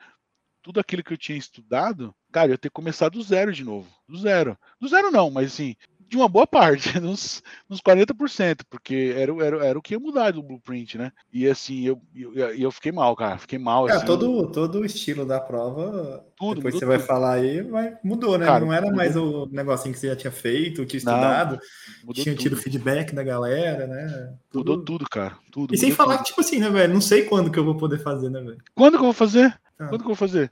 tudo 0.61 0.79
aquilo 0.79 1.03
que 1.03 1.13
eu 1.13 1.17
tinha 1.17 1.37
estudado, 1.37 2.13
cara, 2.31 2.47
eu 2.47 2.51
ia 2.51 2.57
ter 2.57 2.71
começado 2.71 3.13
do 3.13 3.23
zero 3.23 3.53
de 3.53 3.63
novo. 3.63 3.87
Do 4.07 4.17
zero. 4.17 4.57
Do 4.79 4.87
zero 4.87 5.11
não, 5.11 5.29
mas 5.29 5.53
assim, 5.53 5.75
de 6.07 6.15
uma 6.15 6.29
boa 6.29 6.47
parte, 6.47 6.97
uns, 6.99 7.43
uns 7.69 7.81
40%, 7.81 8.61
porque 8.69 9.13
era, 9.15 9.31
era, 9.45 9.65
era 9.65 9.79
o 9.79 9.81
que 9.81 9.93
ia 9.93 9.99
mudar 9.99 10.31
do 10.31 10.41
blueprint, 10.41 10.97
né? 10.97 11.11
E 11.31 11.47
assim, 11.47 11.83
eu, 11.85 12.01
eu, 12.15 12.33
eu 12.33 12.71
fiquei 12.71 12.91
mal, 12.91 13.15
cara. 13.15 13.37
Fiquei 13.37 13.59
mal. 13.59 13.89
É, 13.89 13.93
assim. 13.93 14.05
todo, 14.05 14.51
todo 14.51 14.79
o 14.79 14.85
estilo 14.85 15.25
da 15.25 15.39
prova, 15.39 16.25
tudo, 16.37 16.55
depois 16.55 16.75
você 16.75 16.79
tudo. 16.79 16.89
vai 16.89 16.99
falar 16.99 17.33
aí, 17.33 17.61
vai, 17.61 17.97
mudou, 18.03 18.37
né? 18.37 18.45
Cara, 18.45 18.65
não 18.65 18.73
era 18.73 18.91
mais 18.91 19.15
o 19.15 19.47
negocinho 19.51 19.93
que 19.93 19.99
você 19.99 20.07
já 20.07 20.15
tinha 20.15 20.31
feito, 20.31 20.85
tinha 20.85 20.97
estudado, 20.97 21.59
Não, 22.03 22.13
tinha 22.13 22.33
tudo. 22.33 22.43
tido 22.43 22.57
feedback 22.57 23.13
da 23.13 23.23
galera, 23.23 23.85
né? 23.87 24.33
Tudo. 24.49 24.71
Mudou 24.71 24.85
tudo, 24.85 25.05
cara. 25.09 25.37
Tudo, 25.51 25.73
e 25.73 25.77
sem 25.77 25.91
falar 25.91 26.19
que, 26.19 26.25
tipo 26.25 26.41
assim, 26.41 26.59
né, 26.59 26.69
velho? 26.69 26.93
Não 26.93 27.01
sei 27.01 27.25
quando 27.25 27.51
que 27.51 27.59
eu 27.59 27.65
vou 27.65 27.75
poder 27.75 27.99
fazer, 27.99 28.29
né, 28.29 28.39
velho? 28.39 28.57
Quando 28.73 28.93
que 28.93 28.99
eu 28.99 29.05
vou 29.05 29.13
fazer? 29.13 29.57
Ah. 29.77 29.87
Quando 29.87 30.01
que 30.01 30.09
eu 30.09 30.15
vou 30.15 30.15
fazer? 30.15 30.51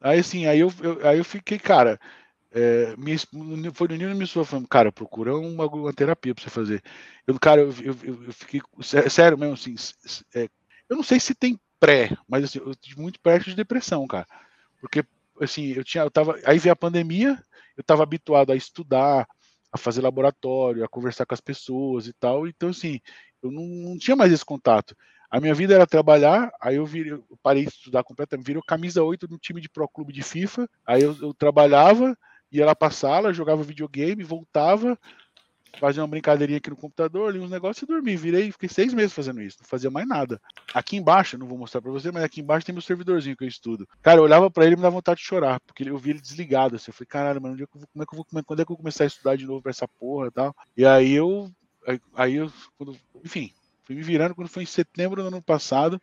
Aí 0.00 0.18
assim, 0.18 0.46
aí 0.46 0.58
eu, 0.60 0.72
eu, 0.82 0.98
aí 1.06 1.18
eu 1.18 1.24
fiquei, 1.24 1.58
cara, 1.58 1.98
é, 2.54 2.94
minha, 2.96 3.18
foi 3.72 3.88
no 3.88 3.96
Nino 3.96 4.14
me 4.14 4.26
falando, 4.26 4.68
cara, 4.68 4.92
procura 4.92 5.36
uma, 5.36 5.66
uma 5.66 5.92
terapia 5.92 6.34
para 6.34 6.44
você 6.44 6.50
fazer. 6.50 6.82
Eu, 7.26 7.38
cara, 7.38 7.62
eu, 7.62 7.74
eu, 7.82 8.24
eu 8.24 8.32
fiquei 8.32 8.60
sério 9.08 9.38
mesmo, 9.38 9.54
assim, 9.54 9.74
é, 10.34 10.48
eu 10.88 10.96
não 10.96 11.02
sei 11.02 11.18
se 11.18 11.34
tem 11.34 11.58
pré, 11.80 12.16
mas 12.28 12.44
assim, 12.44 12.58
eu 12.58 12.74
tive 12.74 13.00
muito 13.00 13.18
perto 13.20 13.46
de 13.46 13.56
depressão, 13.56 14.06
cara, 14.06 14.26
porque 14.80 15.04
assim, 15.40 15.72
eu 15.72 15.82
tinha, 15.82 16.04
eu 16.04 16.10
tava, 16.10 16.38
aí 16.44 16.58
veio 16.58 16.74
a 16.74 16.76
pandemia, 16.76 17.42
eu 17.76 17.82
tava 17.82 18.02
habituado 18.02 18.52
a 18.52 18.56
estudar, 18.56 19.26
a 19.72 19.78
fazer 19.78 20.02
laboratório, 20.02 20.84
a 20.84 20.88
conversar 20.88 21.24
com 21.24 21.34
as 21.34 21.40
pessoas 21.40 22.06
e 22.06 22.12
tal, 22.12 22.46
então 22.46 22.68
assim, 22.68 23.00
eu 23.42 23.50
não, 23.50 23.64
não 23.64 23.98
tinha 23.98 24.14
mais 24.14 24.30
esse 24.30 24.44
contato. 24.44 24.94
A 25.30 25.40
minha 25.40 25.54
vida 25.54 25.74
era 25.74 25.86
trabalhar, 25.86 26.52
aí 26.60 26.76
eu, 26.76 26.84
virei, 26.84 27.12
eu 27.12 27.38
parei 27.42 27.64
de 27.64 27.70
estudar 27.70 28.04
completamente, 28.04 28.46
virei 28.46 28.60
camisa 28.66 29.02
8 29.02 29.26
no 29.30 29.38
time 29.38 29.62
de 29.62 29.68
pro 29.70 29.88
clube 29.88 30.12
de 30.12 30.22
FIFA, 30.22 30.68
aí 30.86 31.02
eu, 31.02 31.16
eu 31.22 31.32
trabalhava, 31.32 32.14
ia 32.52 32.66
lá 32.66 32.74
pra 32.74 32.90
sala, 32.90 33.32
jogava 33.32 33.62
videogame, 33.62 34.22
voltava, 34.22 34.98
fazia 35.78 36.02
uma 36.02 36.08
brincadeirinha 36.08 36.58
aqui 36.58 36.70
no 36.70 36.76
computador, 36.76 37.32
li 37.32 37.38
uns 37.38 37.50
negócios 37.50 37.82
e 37.82 37.86
dormi. 37.86 38.16
Virei, 38.16 38.52
fiquei 38.52 38.68
seis 38.68 38.92
meses 38.92 39.12
fazendo 39.12 39.40
isso, 39.40 39.58
não 39.60 39.68
fazia 39.68 39.90
mais 39.90 40.06
nada. 40.06 40.40
Aqui 40.74 40.96
embaixo, 40.96 41.38
não 41.38 41.46
vou 41.46 41.56
mostrar 41.58 41.80
pra 41.80 41.90
você, 41.90 42.12
mas 42.12 42.22
aqui 42.22 42.40
embaixo 42.40 42.66
tem 42.66 42.72
meu 42.74 42.82
servidorzinho 42.82 43.36
que 43.36 43.44
eu 43.44 43.48
estudo. 43.48 43.88
Cara, 44.02 44.20
eu 44.20 44.24
olhava 44.24 44.50
pra 44.50 44.64
ele 44.64 44.74
e 44.74 44.76
me 44.76 44.82
dava 44.82 44.96
vontade 44.96 45.20
de 45.20 45.26
chorar, 45.26 45.60
porque 45.60 45.88
eu 45.88 45.96
vi 45.96 46.10
ele 46.10 46.20
desligado. 46.20 46.76
Assim, 46.76 46.90
eu 46.90 46.94
falei, 46.94 47.06
caralho, 47.06 47.40
mano, 47.40 47.54
onde 47.54 47.62
é 47.64 47.66
que 47.66 47.76
eu 47.76 47.80
vou, 47.80 47.88
como 47.92 48.02
é 48.02 48.06
que 48.06 48.14
eu 48.14 48.16
vou, 48.16 48.44
quando 48.44 48.60
é 48.60 48.64
que 48.64 48.70
eu 48.70 48.74
vou 48.74 48.82
começar 48.82 49.04
a 49.04 49.06
estudar 49.06 49.36
de 49.36 49.46
novo 49.46 49.62
pra 49.62 49.70
essa 49.70 49.88
porra 49.88 50.28
e 50.28 50.30
tal? 50.30 50.54
E 50.76 50.84
aí 50.84 51.12
eu, 51.12 51.50
aí 52.14 52.34
eu, 52.34 52.52
quando, 52.76 52.96
enfim, 53.24 53.50
fui 53.84 53.96
me 53.96 54.02
virando 54.02 54.34
quando 54.34 54.48
foi 54.48 54.62
em 54.62 54.66
setembro 54.66 55.22
do 55.22 55.28
ano 55.28 55.42
passado, 55.42 56.00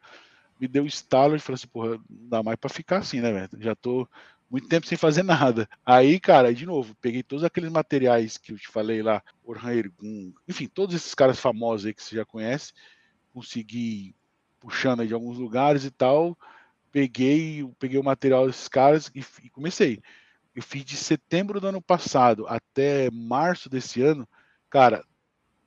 me 0.60 0.68
deu 0.68 0.86
estalo 0.86 1.36
e 1.36 1.40
falei 1.40 1.56
assim, 1.56 1.68
porra, 1.68 1.92
não 2.10 2.30
dá 2.30 2.44
mais 2.44 2.58
pra 2.58 2.70
ficar 2.70 2.98
assim, 2.98 3.22
né, 3.22 3.32
velho? 3.32 3.50
Já 3.60 3.76
tô 3.76 4.08
muito 4.50 4.68
tempo 4.68 4.88
sem 4.88 4.98
fazer 4.98 5.24
nada. 5.24 5.70
Aí, 5.86 6.20
cara, 6.20 6.54
de 6.54 6.66
novo, 6.66 6.96
peguei 6.96 7.22
todos 7.22 7.44
aqueles 7.44 7.72
materiais 7.72 8.38
que 8.38 8.52
eu 8.52 8.58
te 8.58 8.68
falei 8.68 9.04
lá, 9.04 9.22
Orhan 9.44 9.74
Ergun, 9.74 10.34
enfim, 10.48 10.68
todos 10.68 10.96
esses 10.96 11.14
caras 11.14 11.40
famosos 11.40 11.86
aí 11.86 11.94
que 11.94 12.04
você 12.04 12.16
já 12.16 12.26
conhece, 12.26 12.74
consegui 13.32 14.16
puxando 14.60 15.02
aí 15.02 15.08
de 15.08 15.14
alguns 15.14 15.38
lugares 15.38 15.86
e 15.86 15.92
tal, 15.92 16.38
peguei, 16.92 17.70
peguei 17.78 18.00
o 18.00 18.04
material 18.04 18.48
desses 18.48 18.68
caras 18.68 19.12
e, 19.14 19.24
e 19.44 19.50
comecei. 19.50 20.02
Eu 20.56 20.64
fiz 20.64 20.84
de 20.84 20.98
setembro 20.98 21.62
do 21.62 21.68
ano 21.68 21.82
passado 21.82 22.48
até 22.48 23.10
março 23.12 23.70
desse 23.70 24.02
ano, 24.02 24.28
cara, 24.70 25.06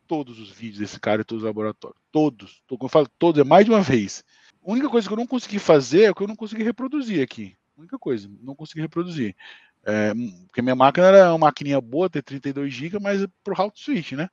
todos 0.08 0.40
os 0.40 0.50
vídeos 0.50 0.80
desse 0.80 1.00
cara 1.00 1.22
e 1.22 1.24
todos 1.24 1.44
os 1.44 1.46
laboratórios. 1.46 1.98
Todos. 2.10 2.62
Como 2.68 2.84
eu 2.84 2.88
falo, 2.88 3.08
todos, 3.18 3.40
é 3.40 3.44
mais 3.44 3.64
de 3.64 3.70
uma 3.70 3.80
vez. 3.80 4.24
A 4.66 4.70
única 4.70 4.90
coisa 4.90 5.06
que 5.06 5.12
eu 5.12 5.18
não 5.18 5.26
consegui 5.26 5.58
fazer 5.58 6.02
é 6.02 6.10
o 6.10 6.14
que 6.14 6.22
eu 6.22 6.28
não 6.28 6.36
consegui 6.36 6.62
reproduzir 6.62 7.22
aqui 7.22 7.56
única 7.82 7.98
coisa, 7.98 8.30
não 8.40 8.54
consegui 8.54 8.80
reproduzir. 8.80 9.36
É, 9.84 10.12
porque 10.46 10.62
minha 10.62 10.76
máquina 10.76 11.08
era 11.08 11.30
uma 11.30 11.46
maquininha 11.46 11.80
boa, 11.80 12.08
ter 12.08 12.22
32 12.22 12.72
GB, 12.72 12.98
mas 13.00 13.26
pro 13.42 13.54
route 13.54 13.80
switch, 13.80 14.12
né? 14.12 14.28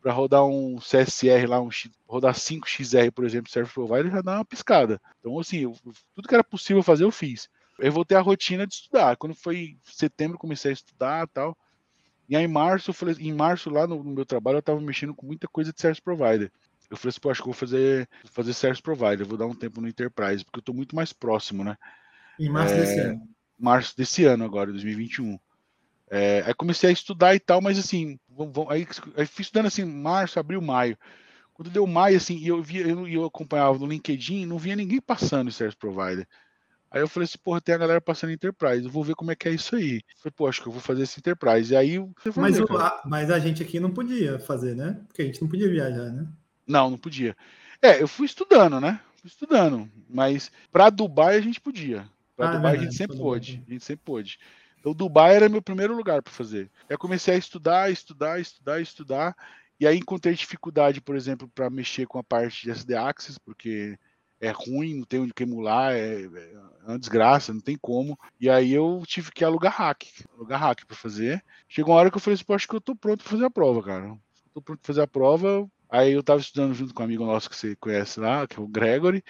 Para 0.00 0.12
rodar 0.12 0.44
um 0.44 0.76
CSR 0.78 1.46
lá, 1.48 1.60
um 1.60 1.70
rodar 2.06 2.34
5XR, 2.34 3.10
por 3.10 3.24
exemplo, 3.24 3.50
Service 3.50 3.74
Provider, 3.74 4.12
já 4.12 4.20
dá 4.20 4.36
uma 4.36 4.44
piscada. 4.44 5.00
Então, 5.18 5.38
assim, 5.38 5.60
eu, 5.60 5.74
tudo 6.14 6.28
que 6.28 6.34
era 6.34 6.44
possível 6.44 6.82
fazer, 6.82 7.04
eu 7.04 7.10
fiz. 7.10 7.48
Eu 7.78 7.90
voltei 7.90 8.16
à 8.16 8.20
rotina 8.20 8.66
de 8.66 8.74
estudar. 8.74 9.16
Quando 9.16 9.34
foi 9.34 9.76
setembro, 9.82 10.38
comecei 10.38 10.70
a 10.70 10.74
estudar 10.74 11.26
tal. 11.28 11.56
E 12.28 12.36
aí, 12.36 12.44
em 12.44 12.48
março, 12.48 12.90
eu 12.90 12.94
falei, 12.94 13.16
em 13.18 13.32
março, 13.32 13.70
lá 13.70 13.86
no, 13.86 14.02
no 14.02 14.12
meu 14.12 14.24
trabalho, 14.24 14.56
eu 14.56 14.60
estava 14.60 14.80
mexendo 14.80 15.14
com 15.14 15.26
muita 15.26 15.48
coisa 15.48 15.72
de 15.72 15.80
Service 15.80 16.00
Provider. 16.00 16.52
Eu 16.90 16.96
falei 16.96 17.10
assim, 17.10 17.20
pô, 17.20 17.30
acho 17.30 17.40
que 17.40 17.48
vou 17.48 17.54
fazer, 17.54 18.08
fazer 18.26 18.52
Service 18.52 18.82
Provider, 18.82 19.26
vou 19.26 19.38
dar 19.38 19.46
um 19.46 19.54
tempo 19.54 19.80
no 19.80 19.88
Enterprise, 19.88 20.44
porque 20.44 20.58
eu 20.58 20.60
estou 20.60 20.74
muito 20.74 20.94
mais 20.94 21.12
próximo, 21.12 21.64
né? 21.64 21.76
Em 22.38 22.48
março 22.48 22.74
é, 22.74 22.80
desse 22.80 23.00
ano. 23.00 23.28
Março 23.58 23.96
desse 23.96 24.24
ano, 24.24 24.44
agora, 24.44 24.72
2021. 24.72 25.38
É, 26.10 26.42
aí 26.46 26.54
comecei 26.54 26.90
a 26.90 26.92
estudar 26.92 27.34
e 27.34 27.40
tal, 27.40 27.60
mas 27.60 27.78
assim, 27.78 28.18
aí, 28.68 28.86
aí 29.16 29.26
fui 29.26 29.42
estudando 29.42 29.66
assim, 29.66 29.84
março, 29.84 30.38
abril, 30.38 30.60
maio. 30.60 30.96
Quando 31.52 31.70
deu 31.70 31.86
maio, 31.86 32.16
assim, 32.16 32.44
eu 32.44 32.62
via, 32.62 32.86
eu, 32.86 33.06
eu 33.06 33.24
acompanhava 33.24 33.78
no 33.78 33.86
LinkedIn, 33.86 34.44
não 34.44 34.58
via 34.58 34.76
ninguém 34.76 35.00
passando 35.00 35.48
em 35.48 35.52
Service 35.52 35.78
Provider. 35.78 36.26
Aí 36.90 37.00
eu 37.00 37.08
falei 37.08 37.24
assim, 37.24 37.38
porra, 37.42 37.60
tem 37.60 37.74
a 37.74 37.78
galera 37.78 38.00
passando 38.00 38.32
Enterprise, 38.32 38.84
eu 38.84 38.90
vou 38.90 39.02
ver 39.02 39.16
como 39.16 39.32
é 39.32 39.34
que 39.34 39.48
é 39.48 39.52
isso 39.52 39.74
aí. 39.74 39.96
Eu 39.96 40.16
falei, 40.18 40.32
pô, 40.36 40.46
acho 40.46 40.62
que 40.62 40.68
eu 40.68 40.72
vou 40.72 40.80
fazer 40.80 41.02
esse 41.02 41.18
Enterprise. 41.18 41.72
E 41.72 41.76
aí. 41.76 41.98
Mas, 42.36 42.60
o, 42.60 42.76
a, 42.76 43.02
mas 43.04 43.30
a 43.32 43.38
gente 43.40 43.62
aqui 43.62 43.80
não 43.80 43.90
podia 43.90 44.38
fazer, 44.38 44.76
né? 44.76 45.00
Porque 45.08 45.22
a 45.22 45.24
gente 45.24 45.42
não 45.42 45.48
podia 45.48 45.68
viajar, 45.68 46.12
né? 46.12 46.28
Não, 46.64 46.90
não 46.90 46.98
podia. 46.98 47.36
É, 47.82 48.00
eu 48.00 48.06
fui 48.06 48.26
estudando, 48.26 48.80
né? 48.80 49.00
Fui 49.16 49.28
estudando. 49.28 49.90
Mas 50.08 50.52
para 50.70 50.88
Dubai 50.88 51.36
a 51.36 51.40
gente 51.40 51.60
podia. 51.60 52.08
Para 52.36 52.50
ah, 52.50 52.52
é 52.52 52.56
Dubai 52.56 52.76
a 52.76 52.80
gente 52.80 52.94
sempre 52.94 53.16
pôde. 53.16 53.62
A 53.66 53.72
gente 53.72 53.84
sempre 53.84 54.04
pôde. 54.04 54.38
Então, 54.78 54.92
Dubai 54.92 55.34
era 55.34 55.48
meu 55.48 55.62
primeiro 55.62 55.96
lugar 55.96 56.22
para 56.22 56.32
fazer. 56.32 56.70
Eu 56.88 56.98
comecei 56.98 57.34
a 57.34 57.38
estudar, 57.38 57.90
estudar, 57.90 58.40
estudar, 58.40 58.80
estudar. 58.80 59.36
E 59.80 59.86
aí 59.86 59.96
encontrei 59.96 60.34
dificuldade, 60.34 61.00
por 61.00 61.16
exemplo, 61.16 61.48
para 61.48 61.70
mexer 61.70 62.06
com 62.06 62.18
a 62.18 62.24
parte 62.24 62.62
de 62.62 62.70
SD 62.70 62.94
Access, 62.94 63.38
porque 63.40 63.98
é 64.40 64.50
ruim, 64.50 64.94
não 64.94 65.04
tem 65.04 65.20
onde 65.20 65.32
emular, 65.40 65.94
é, 65.94 66.24
é 66.24 66.86
uma 66.86 66.98
desgraça, 66.98 67.52
não 67.52 67.60
tem 67.60 67.76
como. 67.76 68.18
E 68.38 68.50
aí 68.50 68.72
eu 68.72 69.02
tive 69.06 69.32
que 69.32 69.44
alugar 69.44 69.72
hack, 69.72 70.04
alugar 70.36 70.60
hack 70.60 70.84
para 70.86 70.96
fazer. 70.96 71.42
Chegou 71.68 71.94
uma 71.94 72.00
hora 72.00 72.10
que 72.10 72.16
eu 72.16 72.20
falei 72.20 72.34
assim, 72.34 72.44
acho 72.54 72.68
que 72.68 72.74
eu 72.74 72.80
tô 72.80 72.94
pronto 72.94 73.22
para 73.22 73.30
fazer 73.30 73.44
a 73.44 73.50
prova, 73.50 73.82
cara. 73.82 74.16
Tô 74.52 74.60
pronto 74.60 74.80
para 74.80 74.86
fazer 74.86 75.02
a 75.02 75.06
prova. 75.06 75.68
Aí 75.88 76.12
eu 76.12 76.22
tava 76.22 76.40
estudando 76.40 76.74
junto 76.74 76.92
com 76.92 77.02
um 77.02 77.06
amigo 77.06 77.24
nosso 77.24 77.48
que 77.48 77.56
você 77.56 77.74
conhece 77.76 78.20
lá, 78.20 78.46
que 78.46 78.58
é 78.58 78.62
o 78.62 78.68
Gregory. 78.68 79.24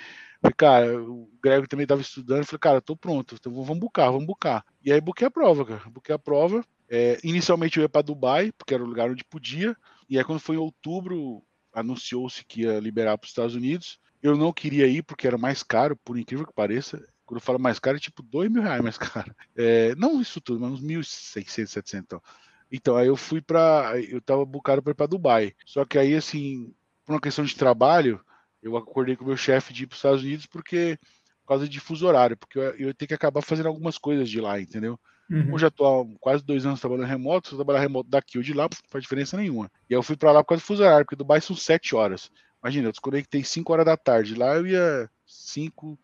Falei, 0.45 0.55
cara, 0.55 1.03
o 1.03 1.31
Greg 1.43 1.67
também 1.67 1.85
estava 1.85 2.03
estudando. 2.03 2.45
Falei, 2.45 2.59
cara, 2.59 2.81
tô 2.83 2.95
pronto, 2.95 3.35
então 3.35 3.51
vamos 3.65 3.79
bucar, 3.79 4.13
vamos 4.13 4.27
bucar. 4.27 4.63
E 4.85 4.93
aí 4.93 5.01
buquei 5.01 5.27
a 5.27 5.31
prova, 5.31 5.65
cara. 5.65 5.83
Buquei 5.91 6.15
a 6.15 6.19
prova. 6.19 6.63
É, 6.87 7.19
inicialmente 7.25 7.79
eu 7.79 7.83
ia 7.83 7.89
para 7.89 8.03
Dubai, 8.03 8.53
porque 8.53 8.75
era 8.75 8.83
o 8.83 8.87
lugar 8.87 9.11
onde 9.11 9.25
podia. 9.25 9.75
E 10.09 10.19
aí 10.19 10.25
quando 10.25 10.41
foi 10.41 10.57
em 10.57 10.59
outubro, 10.59 11.43
anunciou-se 11.73 12.45
que 12.45 12.61
ia 12.63 12.79
liberar 12.79 13.17
para 13.17 13.25
os 13.25 13.31
Estados 13.31 13.55
Unidos. 13.55 13.99
Eu 14.23 14.37
não 14.37 14.53
queria 14.53 14.87
ir 14.87 15.03
porque 15.03 15.27
era 15.27 15.39
mais 15.39 15.63
caro, 15.63 15.97
por 15.97 16.19
incrível 16.19 16.47
que 16.47 16.53
pareça. 16.53 17.03
Quando 17.25 17.39
eu 17.39 17.45
falo 17.45 17.59
mais 17.59 17.79
caro, 17.79 17.97
é 17.97 18.01
tipo 18.01 18.23
dois 18.23 18.51
mil 18.51 18.63
reais 18.63 18.83
mais 18.83 18.99
caro. 18.99 19.35
É, 19.57 19.95
não 19.95 20.21
isso 20.21 20.43
tudo, 20.43 20.61
mas 20.61 20.73
uns 20.73 20.83
1.600, 20.83 21.69
700 21.69 21.95
então. 21.95 22.23
Então, 22.71 22.97
aí 22.97 23.07
eu 23.07 23.17
fui 23.17 23.41
para. 23.41 23.95
Eu 23.99 24.21
tava 24.21 24.45
bucado 24.45 24.83
para 24.83 24.91
ir 24.91 24.95
para 24.95 25.07
Dubai. 25.07 25.55
Só 25.65 25.87
que 25.87 25.99
aí, 25.99 26.15
assim, 26.15 26.75
por 27.05 27.15
uma 27.15 27.21
questão 27.21 27.45
de 27.45 27.55
trabalho, 27.55 28.21
eu 28.65 28.77
acordei 28.77 29.15
com 29.17 29.25
o 29.25 29.29
meu 29.29 29.37
chefe 29.37 29.73
de 29.73 29.85
ir 29.85 29.87
para 29.87 29.95
os 29.95 29.99
Estados 29.99 30.23
Unidos 30.23 30.47
porque 30.47 30.99
por 31.43 31.49
causa 31.49 31.69
de 31.69 31.79
fuso 31.79 32.07
horário, 32.07 32.37
porque 32.37 32.59
eu, 32.59 32.75
eu 32.77 32.95
tenho 32.95 33.09
que 33.09 33.15
acabar 33.15 33.43
fazendo 33.43 33.67
algumas 33.67 33.99
coisas 33.99 34.31
de 34.31 34.41
lá, 34.41 34.59
entendeu? 34.59 34.99
Uhum. 35.31 35.51
Eu 35.51 35.59
já 35.59 35.71
tô 35.71 35.87
há 35.87 36.07
quase 36.19 36.43
dois 36.43 36.65
anos 36.65 36.81
trabalhando 36.81 37.07
remoto, 37.07 37.49
se 37.49 37.55
eu 37.55 37.59
trabalhar 37.59 37.81
remoto 37.81 38.09
daqui 38.09 38.39
ou 38.39 38.45
de 38.45 38.55
lá, 38.55 38.65
não 38.65 38.71
faz 38.89 39.03
diferença 39.03 39.37
nenhuma. 39.37 39.71
E 39.89 39.95
aí 39.95 39.99
eu 39.99 40.03
fui 40.03 40.17
para 40.17 40.33
lá 40.33 40.43
por 40.43 40.49
causa 40.49 40.63
do 40.63 40.67
fuso 40.67 40.83
horário, 40.83 41.05
porque 41.05 41.17
Dubai 41.17 41.41
são 41.41 41.55
sete 41.55 41.95
horas. 41.95 42.31
Imagina, 42.65 42.89
eu 42.89 42.93
desconectei 42.93 43.45
5 43.45 43.71
horas 43.71 43.85
da 43.85 43.95
tarde. 43.95 44.35
Lá 44.35 44.55
eu 44.55 44.67
ia 44.67 45.11
5, 45.27 45.99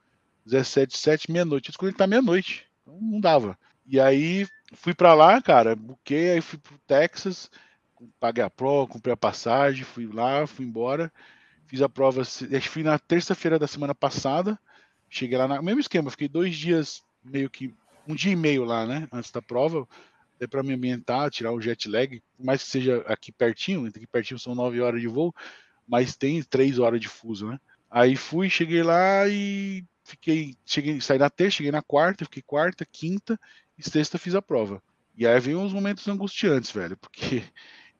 17, 0.45 0.95
7, 0.95 1.33
meia-noite. 1.33 1.69
Eu 1.69 1.73
desconectar 1.73 2.07
meia-noite. 2.07 2.67
Então 2.83 3.01
não 3.01 3.19
dava. 3.19 3.59
E 3.87 3.99
aí 3.99 4.47
fui 4.75 4.95
para 4.95 5.15
lá, 5.15 5.41
cara, 5.41 5.75
buquei, 5.75 6.33
aí 6.33 6.41
fui 6.43 6.59
pro 6.59 6.79
Texas, 6.87 7.51
paguei 8.21 8.45
a 8.45 8.51
prova, 8.51 8.87
comprei 8.87 9.15
a 9.15 9.17
passagem, 9.17 9.85
fui 9.85 10.07
lá, 10.07 10.47
fui 10.47 10.67
embora. 10.67 11.11
Fiz 11.71 11.81
a 11.83 11.89
prova, 11.89 12.25
fui 12.25 12.83
na 12.83 12.99
terça-feira 12.99 13.57
da 13.57 13.69
semana 13.69 13.95
passada. 13.95 14.59
Cheguei 15.09 15.39
lá 15.39 15.47
no 15.47 15.63
mesmo 15.63 15.79
esquema, 15.79 16.11
fiquei 16.11 16.27
dois 16.27 16.57
dias, 16.57 17.01
meio 17.23 17.49
que 17.49 17.73
um 18.09 18.15
dia 18.17 18.33
e 18.33 18.37
meio 18.37 18.65
lá, 18.65 18.85
né? 18.85 19.07
Antes 19.13 19.31
da 19.31 19.41
prova, 19.41 19.87
é 20.41 20.49
para 20.49 20.65
me 20.65 20.75
ambientar, 20.75 21.31
tirar 21.31 21.53
o 21.53 21.61
jet 21.61 21.89
lag, 21.89 22.21
por 22.37 22.45
mais 22.45 22.65
que 22.65 22.71
seja 22.71 23.05
aqui 23.07 23.31
pertinho, 23.31 23.87
aqui 23.87 24.05
pertinho 24.05 24.41
são 24.41 24.53
nove 24.53 24.81
horas 24.81 25.01
de 25.01 25.07
voo, 25.07 25.33
mas 25.87 26.17
tem 26.17 26.43
três 26.43 26.81
horas 26.81 27.01
de 27.01 27.07
fuso, 27.07 27.47
né? 27.47 27.61
Aí 27.89 28.17
fui, 28.17 28.51
cheguei 28.51 28.83
lá 28.83 29.29
e 29.29 29.85
fiquei, 30.03 30.57
cheguei, 30.67 31.01
saí 31.01 31.21
na 31.21 31.31
terça, 31.31 31.59
cheguei 31.59 31.71
na 31.71 31.83
quarta, 31.83 32.25
fiquei 32.25 32.43
quarta, 32.43 32.85
quinta 32.85 33.39
e 33.79 33.89
sexta 33.89 34.19
fiz 34.19 34.35
a 34.35 34.43
prova. 34.43 34.83
E 35.17 35.25
aí 35.25 35.39
veio 35.39 35.61
uns 35.61 35.73
momentos 35.73 36.09
angustiantes, 36.09 36.73
velho, 36.73 36.97
porque 36.97 37.45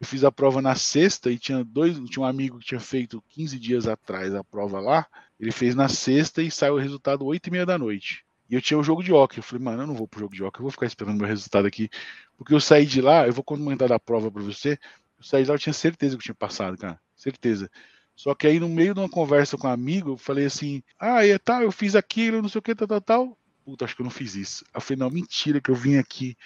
eu 0.01 0.07
fiz 0.07 0.25
a 0.25 0.33
prova 0.33 0.63
na 0.63 0.75
sexta 0.75 1.31
e 1.31 1.39
tinha 1.39 1.63
dois, 1.63 1.99
tinha 2.09 2.23
um 2.23 2.27
amigo 2.27 2.59
que 2.59 2.65
tinha 2.65 2.81
feito 2.81 3.23
15 3.29 3.59
dias 3.59 3.87
atrás 3.87 4.35
a 4.35 4.43
prova 4.43 4.81
lá. 4.81 5.07
Ele 5.39 5.53
fez 5.53 5.75
na 5.75 5.89
sexta 5.89 6.43
e 6.43 6.51
saiu 6.51 6.75
o 6.75 6.79
resultado 6.79 7.25
8 7.27 7.47
e 7.47 7.51
meia 7.51 7.67
da 7.67 7.77
noite. 7.77 8.25
E 8.49 8.55
eu 8.55 8.63
tinha 8.63 8.79
o 8.79 8.83
jogo 8.83 9.03
de 9.03 9.13
hockey. 9.13 9.39
Eu 9.39 9.43
falei, 9.43 9.63
mano, 9.63 9.83
eu 9.83 9.87
não 9.87 9.95
vou 9.95 10.09
pro 10.09 10.21
jogo 10.21 10.35
de 10.35 10.43
hockey, 10.43 10.59
eu 10.59 10.63
vou 10.63 10.71
ficar 10.71 10.87
esperando 10.87 11.19
meu 11.19 11.27
resultado 11.27 11.67
aqui. 11.67 11.91
Porque 12.39 12.55
eu 12.55 12.61
saí 12.61 12.87
de 12.87 13.03
lá, 13.03 13.27
eu 13.27 13.33
vou 13.33 13.45
comentar 13.45 13.89
da 13.89 13.99
prova 13.99 14.31
para 14.31 14.43
você. 14.43 14.79
Eu 15.19 15.25
saí 15.25 15.43
de 15.43 15.51
lá, 15.51 15.55
eu 15.55 15.59
tinha 15.59 15.73
certeza 15.75 16.17
que 16.17 16.21
eu 16.21 16.25
tinha 16.25 16.35
passado, 16.35 16.79
cara. 16.79 16.99
Certeza. 17.15 17.71
Só 18.17 18.35
que 18.35 18.47
aí, 18.47 18.59
no 18.59 18.69
meio 18.69 18.95
de 18.95 19.01
uma 19.01 19.09
conversa 19.09 19.59
com 19.59 19.69
um 19.69 19.71
amigo, 19.71 20.13
eu 20.13 20.17
falei 20.17 20.47
assim: 20.47 20.83
ah, 20.99 21.25
e 21.25 21.39
tal, 21.39 21.63
eu 21.63 21.71
fiz 21.71 21.95
aquilo, 21.95 22.41
não 22.41 22.49
sei 22.49 22.59
o 22.59 22.63
que, 22.63 22.75
tal, 22.75 22.89
tal, 22.89 23.01
tal. 23.01 23.39
Puta, 23.65 23.85
acho 23.85 23.95
que 23.95 24.03
eu 24.03 24.05
não 24.05 24.11
fiz 24.11 24.35
isso. 24.35 24.65
Eu 24.75 24.81
falei, 24.81 24.99
não, 24.99 25.11
mentira 25.11 25.61
que 25.61 25.71
eu 25.71 25.75
vim 25.75 25.97
aqui. 25.97 26.37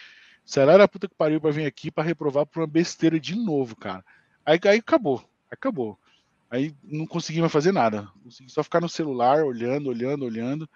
Será 0.45 0.83
a 0.83 0.89
puta 0.89 1.09
que 1.09 1.15
pariu 1.15 1.41
pra 1.41 1.51
vir 1.51 1.67
aqui 1.67 1.91
para 1.91 2.05
reprovar 2.05 2.45
por 2.45 2.61
uma 2.61 2.67
besteira 2.67 3.19
de 3.19 3.35
novo, 3.35 3.75
cara. 3.75 4.05
Aí, 4.45 4.61
aí 4.65 4.79
acabou, 4.79 5.25
acabou. 5.51 5.99
Aí 6.51 6.75
não 6.85 7.07
consegui 7.07 7.41
mais 7.41 7.53
fazer 7.53 7.73
nada. 7.73 8.09
Consegui 8.23 8.51
só 8.51 8.63
ficar 8.63 8.81
no 8.81 8.89
celular, 8.89 9.43
olhando, 9.43 9.89
olhando, 9.89 10.25
olhando. 10.25 10.69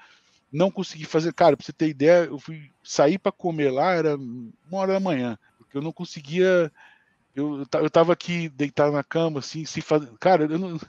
Não 0.50 0.70
consegui 0.70 1.04
fazer. 1.04 1.32
Cara, 1.34 1.56
pra 1.56 1.64
você 1.64 1.72
ter 1.72 1.88
ideia, 1.88 2.24
eu 2.24 2.38
fui 2.38 2.70
sair 2.82 3.18
para 3.18 3.30
comer 3.30 3.70
lá, 3.70 3.92
era 3.92 4.16
uma 4.16 4.78
hora 4.78 4.94
da 4.94 5.00
manhã. 5.00 5.38
Porque 5.58 5.76
eu 5.76 5.82
não 5.82 5.92
conseguia. 5.92 6.72
Eu, 7.34 7.64
eu 7.74 7.90
tava 7.90 8.12
aqui 8.12 8.48
deitado 8.48 8.90
na 8.90 9.04
cama, 9.04 9.40
assim, 9.40 9.64
se 9.64 9.80
fazer. 9.80 10.10
Cara, 10.18 10.44
eu 10.44 10.58
não. 10.58 10.80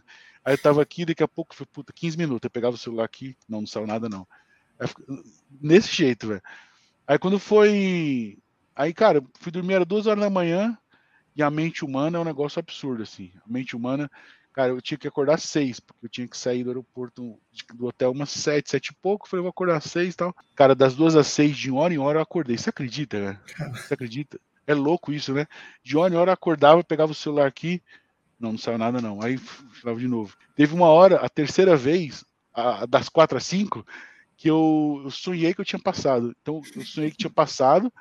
Aí 0.43 0.53
eu 0.53 0.57
tava 0.57 0.81
aqui, 0.81 1.05
daqui 1.05 1.21
a 1.21 1.27
pouco 1.27 1.53
foi, 1.53 1.65
puta, 1.65 1.93
15 1.93 2.17
minutos. 2.17 2.45
Eu 2.45 2.49
pegava 2.49 2.75
o 2.75 2.79
celular 2.79 3.03
aqui, 3.03 3.35
não, 3.47 3.59
não 3.59 3.67
saiu 3.67 3.85
nada, 3.85 4.07
não. 4.07 4.25
Aí, 4.79 4.87
nesse 5.61 5.93
jeito, 5.93 6.29
velho. 6.29 6.41
Aí 7.05 7.19
quando 7.19 7.37
foi. 7.37 8.37
Aí, 8.79 8.93
cara, 8.93 9.21
fui 9.41 9.51
dormir, 9.51 9.73
era 9.73 9.83
duas 9.83 10.07
horas 10.07 10.23
da 10.23 10.29
manhã, 10.29 10.77
e 11.35 11.43
a 11.43 11.51
mente 11.51 11.83
humana 11.83 12.17
é 12.17 12.21
um 12.21 12.23
negócio 12.23 12.61
absurdo, 12.61 13.03
assim. 13.03 13.29
A 13.45 13.51
mente 13.51 13.75
humana, 13.75 14.09
cara, 14.53 14.71
eu 14.71 14.81
tinha 14.81 14.97
que 14.97 15.05
acordar 15.05 15.33
às 15.33 15.43
seis, 15.43 15.81
porque 15.81 16.05
eu 16.05 16.09
tinha 16.09 16.25
que 16.25 16.37
sair 16.37 16.63
do 16.63 16.69
aeroporto 16.69 17.37
do 17.73 17.87
hotel 17.87 18.11
umas 18.11 18.29
sete, 18.29 18.69
sete 18.69 18.87
e 18.87 18.95
pouco. 18.95 19.27
Falei, 19.27 19.41
vou 19.41 19.49
acordar 19.49 19.75
às 19.75 19.83
seis 19.83 20.13
e 20.13 20.17
tal. 20.17 20.33
Cara, 20.55 20.73
das 20.73 20.95
duas 20.95 21.17
às 21.17 21.27
seis, 21.27 21.57
de 21.57 21.69
hora 21.69 21.93
em 21.93 21.97
hora, 21.97 22.19
eu 22.19 22.23
acordei. 22.23 22.57
Você 22.57 22.69
acredita, 22.69 23.19
né? 23.19 23.39
Você 23.75 23.95
acredita? 23.95 24.39
É 24.65 24.73
louco 24.73 25.11
isso, 25.11 25.33
né? 25.33 25.45
De 25.83 25.97
hora 25.97 26.13
em 26.13 26.17
hora 26.17 26.29
eu 26.29 26.33
acordava, 26.33 26.81
pegava 26.81 27.11
o 27.11 27.15
celular 27.15 27.47
aqui. 27.47 27.83
Não, 28.39 28.53
não 28.53 28.57
saiu 28.57 28.77
nada, 28.77 29.01
não. 29.01 29.21
Aí 29.21 29.37
falava 29.81 29.99
de 29.99 30.07
novo. 30.07 30.37
Teve 30.55 30.73
uma 30.73 30.87
hora, 30.87 31.17
a 31.17 31.27
terceira 31.27 31.75
vez, 31.75 32.23
a, 32.53 32.85
das 32.85 33.09
quatro 33.09 33.37
às 33.37 33.45
cinco, 33.45 33.85
que 34.37 34.49
eu, 34.49 35.01
eu 35.03 35.11
sonhei 35.11 35.53
que 35.53 35.59
eu 35.59 35.65
tinha 35.65 35.81
passado. 35.81 36.33
Então, 36.41 36.61
eu 36.77 36.85
sonhei 36.85 37.11
que 37.11 37.17
tinha 37.17 37.29
passado, 37.29 37.91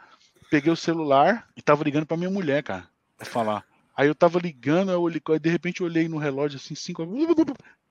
peguei 0.51 0.73
o 0.73 0.77
celular 0.77 1.49
e 1.57 1.63
tava 1.63 1.85
ligando 1.85 2.07
para 2.07 2.17
minha 2.17 2.31
mulher, 2.31 2.63
cara 2.63 2.89
pra 3.19 3.27
falar. 3.27 3.65
Aí 3.97 4.07
eu 4.07 4.15
tava 4.15 4.39
ligando, 4.39 4.93
eu 4.93 5.03
olhei, 5.03 5.21
de 5.41 5.51
repente 5.51 5.81
eu 5.81 5.87
olhei 5.87 6.09
no 6.09 6.19
relógio 6.19 6.57
assim, 6.57 6.75
cinco. 6.77 7.05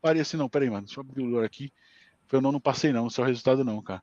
Parei 0.01 0.21
assim, 0.21 0.37
não, 0.37 0.47
peraí, 0.47 0.69
mano, 0.69 0.85
deixa 0.85 0.99
eu 0.99 1.01
abrir 1.01 1.21
o 1.21 1.35
olho 1.35 1.45
aqui. 1.45 1.71
Falei, 2.27 2.41
não, 2.41 2.53
não 2.53 2.59
passei 2.61 2.93
não, 2.93 3.09
só 3.09 3.23
o 3.23 3.25
resultado 3.25 3.63
não, 3.63 3.81
cara. 3.81 4.01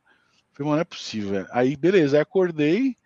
Falei, 0.52 0.68
mano, 0.68 0.76
não 0.76 0.81
é 0.82 0.85
possível, 0.85 1.31
velho. 1.31 1.48
Aí, 1.51 1.74
beleza, 1.76 2.16
aí 2.16 2.22
acordei, 2.22 2.97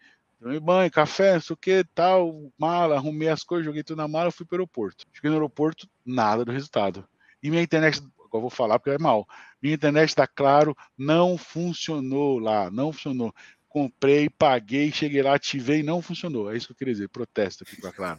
tomei 0.41 0.59
banho, 0.59 0.91
café, 0.91 1.35
não 1.35 1.41
sei 1.41 1.55
o 1.55 1.57
que, 1.57 1.85
tal, 1.95 2.53
mala, 2.59 2.97
arrumei 2.97 3.29
as 3.29 3.45
coisas, 3.45 3.65
joguei 3.65 3.85
tudo 3.85 3.99
na 3.99 4.09
mala, 4.09 4.33
fui 4.33 4.45
pro 4.45 4.57
aeroporto. 4.57 5.07
Cheguei 5.13 5.31
no 5.31 5.37
aeroporto, 5.37 5.89
nada 6.05 6.45
do 6.45 6.51
resultado. 6.51 7.09
E 7.41 7.51
minha 7.51 7.63
internet, 7.63 8.03
agora 8.19 8.41
vou 8.41 8.51
falar 8.51 8.81
porque 8.81 8.91
é 8.91 8.99
mal. 8.99 9.29
Minha 9.63 9.75
internet 9.75 10.15
tá 10.15 10.27
claro, 10.27 10.77
não 10.97 11.39
funcionou 11.39 12.41
lá, 12.41 12.69
não 12.69 12.93
funcionou 12.93 13.33
comprei, 13.69 14.29
paguei, 14.29 14.91
cheguei 14.91 15.23
lá, 15.23 15.35
ativei, 15.35 15.83
não 15.83 16.03
funcionou. 16.03 16.51
É 16.51 16.57
isso 16.57 16.67
que 16.67 16.73
eu 16.73 16.77
queria 16.77 16.95
dizer, 16.95 17.09
protesto 17.09 17.65
aqui 17.65 17.81
com 17.81 17.87
a 17.87 17.93
Clara. 17.93 18.19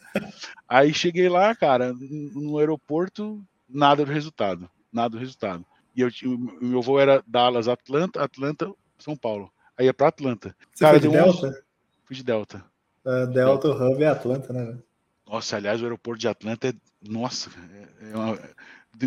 Aí 0.68 0.94
cheguei 0.94 1.28
lá, 1.28 1.56
cara, 1.56 1.94
no 1.94 2.58
aeroporto, 2.60 3.44
nada 3.68 4.06
do 4.06 4.12
resultado, 4.12 4.70
nada 4.92 5.10
do 5.10 5.18
resultado. 5.18 5.66
E 5.96 6.02
eu, 6.02 6.10
o 6.24 6.66
meu 6.66 6.82
voo 6.82 7.00
era 7.00 7.24
Dallas, 7.26 7.68
Atlanta, 7.68 8.24
Atlanta, 8.24 8.72
São 8.98 9.16
Paulo. 9.16 9.52
Aí 9.78 9.86
ia 9.86 9.94
para 9.94 10.08
Atlanta. 10.08 10.56
Você 10.74 10.84
cara, 10.84 11.00
foi 11.00 11.10
de 11.10 11.16
Delta? 11.16 11.48
Um... 11.48 11.54
Fui 12.06 12.16
de 12.16 12.24
Delta. 12.24 12.66
Uh, 13.06 13.28
Delta, 13.28 13.68
o 13.70 13.72
Hub 13.72 14.04
é 14.04 14.08
Atlanta, 14.08 14.54
né? 14.54 14.78
Nossa, 15.26 15.58
aliás, 15.58 15.82
o 15.82 15.86
aeroporto 15.86 16.20
de 16.20 16.28
Atlanta 16.28 16.70
é. 16.70 16.74
Nossa, 17.02 17.50
é 18.02 18.16
uma 18.16 18.38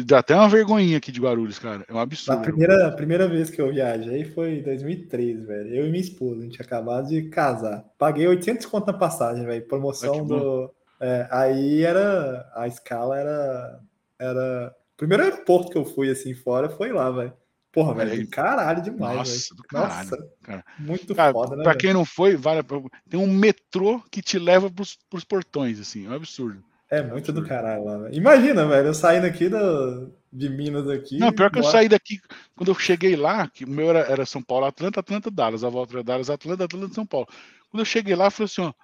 Dá 0.06 0.20
até 0.20 0.34
uma 0.34 0.48
vergonhinha 0.48 0.96
aqui 0.96 1.12
de 1.12 1.20
Guarulhos, 1.20 1.58
cara. 1.58 1.84
É 1.86 1.92
um 1.92 1.98
absurdo. 1.98 2.38
A 2.38 2.42
primeira, 2.42 2.88
a 2.88 2.92
primeira 2.92 3.28
vez 3.28 3.50
que 3.50 3.60
eu 3.60 3.70
viajei 3.70 4.24
foi 4.24 4.58
em 4.58 4.62
2013, 4.62 5.44
velho. 5.44 5.74
Eu 5.74 5.86
e 5.86 5.90
minha 5.90 6.00
esposa, 6.00 6.40
a 6.40 6.42
gente 6.44 6.54
tinha 6.54 6.64
acabado 6.64 7.08
de 7.08 7.28
casar. 7.28 7.84
Paguei 7.98 8.26
800 8.26 8.64
conto 8.66 8.86
na 8.86 8.94
passagem, 8.94 9.44
velho. 9.44 9.68
Promoção 9.68 10.24
do. 10.24 10.72
É, 10.98 11.28
aí 11.30 11.82
era. 11.82 12.50
A 12.54 12.66
escala 12.66 13.18
era. 13.18 13.80
Era. 14.18 14.74
O 14.94 14.96
primeiro 14.96 15.24
aeroporto 15.24 15.70
que 15.70 15.76
eu 15.76 15.84
fui 15.84 16.10
assim 16.10 16.32
fora 16.32 16.70
foi 16.70 16.90
lá, 16.90 17.10
velho. 17.10 17.32
Porra, 17.72 17.94
velho, 17.94 18.28
caralho 18.28 18.82
demais. 18.82 19.16
Nossa, 19.16 19.54
do 19.54 19.62
caralho. 19.62 20.10
Nossa, 20.10 20.28
cara. 20.42 20.64
muito 20.78 21.14
cara, 21.14 21.32
foda, 21.32 21.56
né? 21.56 21.62
Pra 21.62 21.74
quem 21.74 21.92
não 21.92 22.04
foi, 22.04 22.36
vale. 22.36 22.60
Tem 23.08 23.18
um 23.18 23.32
metrô 23.32 24.02
que 24.10 24.20
te 24.20 24.38
leva 24.38 24.70
pros, 24.70 24.98
pros 25.08 25.24
portões, 25.24 25.80
assim. 25.80 26.06
É 26.06 26.10
um 26.10 26.14
absurdo. 26.14 26.62
É 26.92 27.00
muito 27.02 27.32
do 27.32 27.42
caralho 27.42 27.84
lá, 27.84 27.96
velho. 27.96 28.14
Imagina, 28.14 28.66
velho, 28.66 28.88
eu 28.88 28.92
saindo 28.92 29.26
aqui 29.26 29.48
do, 29.48 30.12
de 30.30 30.50
Minas 30.50 30.86
aqui. 30.90 31.16
Não, 31.16 31.32
pior 31.32 31.50
que 31.50 31.58
eu 31.58 31.64
saí 31.64 31.88
daqui, 31.88 32.20
quando 32.54 32.70
eu 32.70 32.74
cheguei 32.74 33.16
lá, 33.16 33.48
que 33.48 33.64
o 33.64 33.68
meu 33.68 33.88
era, 33.88 34.00
era 34.00 34.26
São 34.26 34.42
Paulo, 34.42 34.66
Atlanta, 34.66 35.00
Atlanta, 35.00 35.30
Dallas, 35.30 35.64
a 35.64 35.70
volta 35.70 35.94
era 35.94 36.04
Dallas, 36.04 36.28
Atlanta, 36.28 36.64
Atlanta, 36.64 36.94
São 36.94 37.06
Paulo. 37.06 37.26
Quando 37.70 37.80
eu 37.80 37.86
cheguei 37.86 38.14
lá, 38.14 38.26
eu 38.26 38.30
falei 38.30 38.44
assim, 38.44 38.60
ó, 38.60 38.74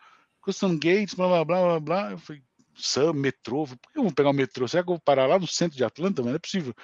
Custom 0.41 0.79
Gates, 0.79 1.13
blá, 1.13 1.29
blá, 1.29 1.45
blá, 1.45 1.61
blá, 1.61 1.81
blá. 1.81 2.11
Eu 2.13 2.19
falei, 2.19 2.43
Sam, 2.79 3.13
metrô, 3.13 3.67
por 3.67 3.93
que 3.93 3.99
eu 3.99 4.05
vou 4.05 4.13
pegar 4.15 4.31
o 4.31 4.33
metrô? 4.33 4.67
Será 4.67 4.83
que 4.83 4.89
eu 4.89 4.95
vou 4.95 5.03
parar 5.03 5.27
lá 5.27 5.39
no 5.39 5.47
centro 5.47 5.77
de 5.77 5.85
Atlanta? 5.85 6.23
Mas 6.23 6.31
não 6.31 6.37
é 6.37 6.39
possível. 6.39 6.75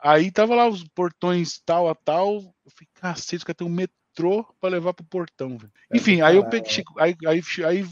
Aí 0.00 0.30
tava 0.30 0.54
lá 0.54 0.66
os 0.66 0.82
portões 0.82 1.60
tal 1.66 1.90
a 1.90 1.94
tal. 1.94 2.36
Eu 2.36 2.70
falei, 2.70 2.88
cacete, 2.94 3.44
caras 3.44 3.58
tem 3.58 3.66
um 3.66 3.70
metrô 3.70 4.46
para 4.58 4.70
levar 4.70 4.94
pro 4.94 5.04
portão, 5.04 5.58
velho. 5.58 5.72
É 5.92 5.96
Enfim, 5.98 6.22
aí 6.22 6.36
eu 6.36 6.48
peguei, 6.48 6.82
aí, 6.98 7.14
aí, 7.26 7.42
aí 7.66 7.86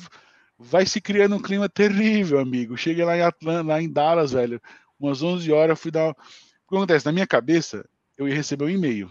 vai 0.62 0.86
se 0.86 1.00
criando 1.00 1.36
um 1.36 1.42
clima 1.42 1.68
terrível, 1.68 2.38
amigo. 2.38 2.76
Cheguei 2.76 3.04
lá 3.04 3.16
em 3.16 3.22
Atlanta, 3.22 3.68
lá 3.68 3.82
em 3.82 3.90
Dallas, 3.90 4.32
velho, 4.32 4.60
umas 4.98 5.22
11 5.22 5.50
horas, 5.52 5.78
fui 5.78 5.90
dar. 5.90 6.10
O 6.10 6.14
que 6.14 6.76
acontece? 6.76 7.04
Na 7.04 7.12
minha 7.12 7.26
cabeça, 7.26 7.88
eu 8.16 8.28
ia 8.28 8.34
receber 8.34 8.64
um 8.64 8.70
e-mail. 8.70 9.10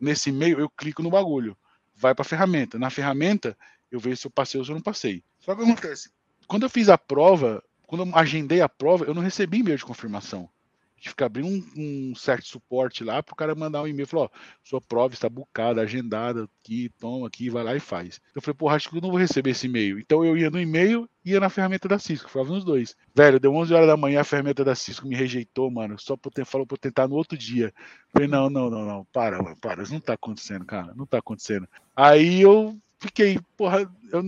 Nesse 0.00 0.30
e-mail, 0.30 0.58
eu 0.58 0.68
clico 0.68 1.02
no 1.02 1.10
bagulho. 1.10 1.56
Vai 1.94 2.14
para 2.14 2.24
ferramenta. 2.24 2.78
Na 2.78 2.90
ferramenta, 2.90 3.56
eu 3.90 4.00
vejo 4.00 4.16
se 4.16 4.26
eu 4.26 4.30
passei 4.30 4.58
ou 4.58 4.64
se 4.64 4.70
eu 4.70 4.74
não 4.74 4.82
passei. 4.82 5.22
Só 5.38 5.54
que 5.54 5.62
acontece? 5.62 6.10
Quando 6.46 6.64
eu 6.64 6.70
fiz 6.70 6.88
a 6.88 6.98
prova, 6.98 7.62
quando 7.86 8.04
eu 8.04 8.16
agendei 8.16 8.60
a 8.60 8.68
prova, 8.68 9.04
eu 9.04 9.14
não 9.14 9.22
recebi 9.22 9.58
e-mail 9.58 9.78
de 9.78 9.84
confirmação 9.84 10.48
gente 10.96 11.10
fica 11.10 11.26
abrindo 11.26 11.48
um, 11.48 12.10
um, 12.10 12.14
certo 12.14 12.46
suporte 12.46 13.04
lá 13.04 13.22
para 13.22 13.32
o 13.32 13.36
cara 13.36 13.54
mandar 13.54 13.82
um 13.82 13.86
e-mail, 13.86 14.06
falou, 14.06 14.30
ó, 14.32 14.38
sua 14.64 14.80
prova 14.80 15.14
está 15.14 15.28
bucada, 15.28 15.80
agendada, 15.80 16.48
aqui, 16.62 16.90
toma 16.98 17.26
aqui, 17.26 17.50
vai 17.50 17.62
lá 17.62 17.76
e 17.76 17.80
faz. 17.80 18.20
Eu 18.34 18.42
falei, 18.42 18.56
porra, 18.56 18.76
acho 18.76 18.88
que 18.88 18.96
eu 18.96 19.02
não 19.02 19.10
vou 19.10 19.18
receber 19.18 19.50
esse 19.50 19.66
e-mail. 19.66 19.98
Então 19.98 20.24
eu 20.24 20.36
ia 20.36 20.50
no 20.50 20.60
e-mail 20.60 21.08
e 21.24 21.32
ia 21.32 21.40
na 21.40 21.50
ferramenta 21.50 21.88
da 21.88 21.98
Cisco, 21.98 22.30
falava 22.30 22.52
nos 22.52 22.64
dois. 22.64 22.96
Velho, 23.14 23.38
deu 23.38 23.54
11 23.54 23.74
horas 23.74 23.86
da 23.86 23.96
manhã, 23.96 24.20
a 24.20 24.24
ferramenta 24.24 24.64
da 24.64 24.74
Cisco 24.74 25.06
me 25.06 25.14
rejeitou, 25.14 25.70
mano, 25.70 25.98
só 25.98 26.16
ter, 26.16 26.44
falou 26.44 26.66
para 26.66 26.78
tentar 26.78 27.06
no 27.06 27.14
outro 27.14 27.36
dia. 27.36 27.66
Eu 27.66 27.72
falei, 28.12 28.28
não, 28.28 28.48
não, 28.48 28.70
não, 28.70 28.84
não, 28.84 29.04
para, 29.12 29.42
mano, 29.42 29.56
para, 29.56 29.82
isso 29.82 29.92
não 29.92 30.00
tá 30.00 30.14
acontecendo, 30.14 30.64
cara, 30.64 30.94
não 30.94 31.06
tá 31.06 31.18
acontecendo. 31.18 31.68
Aí 31.94 32.40
eu 32.40 32.76
fiquei, 32.98 33.38
porra, 33.56 33.80
eu, 33.80 33.88
eu, 34.12 34.22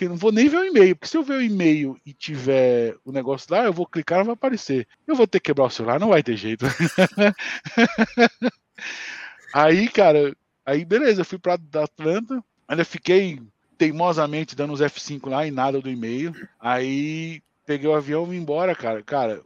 eu, 0.00 0.08
não 0.08 0.16
vou 0.16 0.32
nem 0.32 0.48
ver 0.48 0.58
o 0.58 0.64
e-mail, 0.64 0.96
porque 0.96 1.08
se 1.08 1.16
eu 1.16 1.22
ver 1.22 1.34
o 1.34 1.42
e-mail 1.42 1.96
e 2.04 2.12
tiver 2.12 2.96
o 3.04 3.12
negócio 3.12 3.52
lá, 3.52 3.64
eu 3.64 3.72
vou 3.72 3.86
clicar, 3.86 4.18
não 4.18 4.26
vai 4.26 4.34
aparecer. 4.34 4.86
Eu 5.06 5.16
vou 5.16 5.26
ter 5.26 5.40
que 5.40 5.46
quebrar 5.46 5.64
o 5.64 5.70
celular, 5.70 5.98
não 5.98 6.10
vai 6.10 6.22
ter 6.22 6.36
jeito. 6.36 6.66
aí, 9.52 9.88
cara, 9.88 10.36
aí 10.64 10.84
beleza, 10.84 11.22
eu 11.22 11.24
fui 11.24 11.38
para 11.38 11.54
Atlanta, 11.54 12.42
ainda 12.68 12.84
fiquei 12.84 13.40
teimosamente 13.76 14.56
dando 14.56 14.72
os 14.72 14.80
F5 14.80 15.28
lá 15.28 15.46
e 15.46 15.50
nada 15.50 15.80
do 15.80 15.90
e-mail. 15.90 16.32
Aí 16.60 17.42
peguei 17.66 17.88
o 17.88 17.94
avião 17.94 18.26
e 18.26 18.30
vim 18.30 18.36
embora, 18.36 18.74
cara. 18.74 19.02
Cara, 19.02 19.42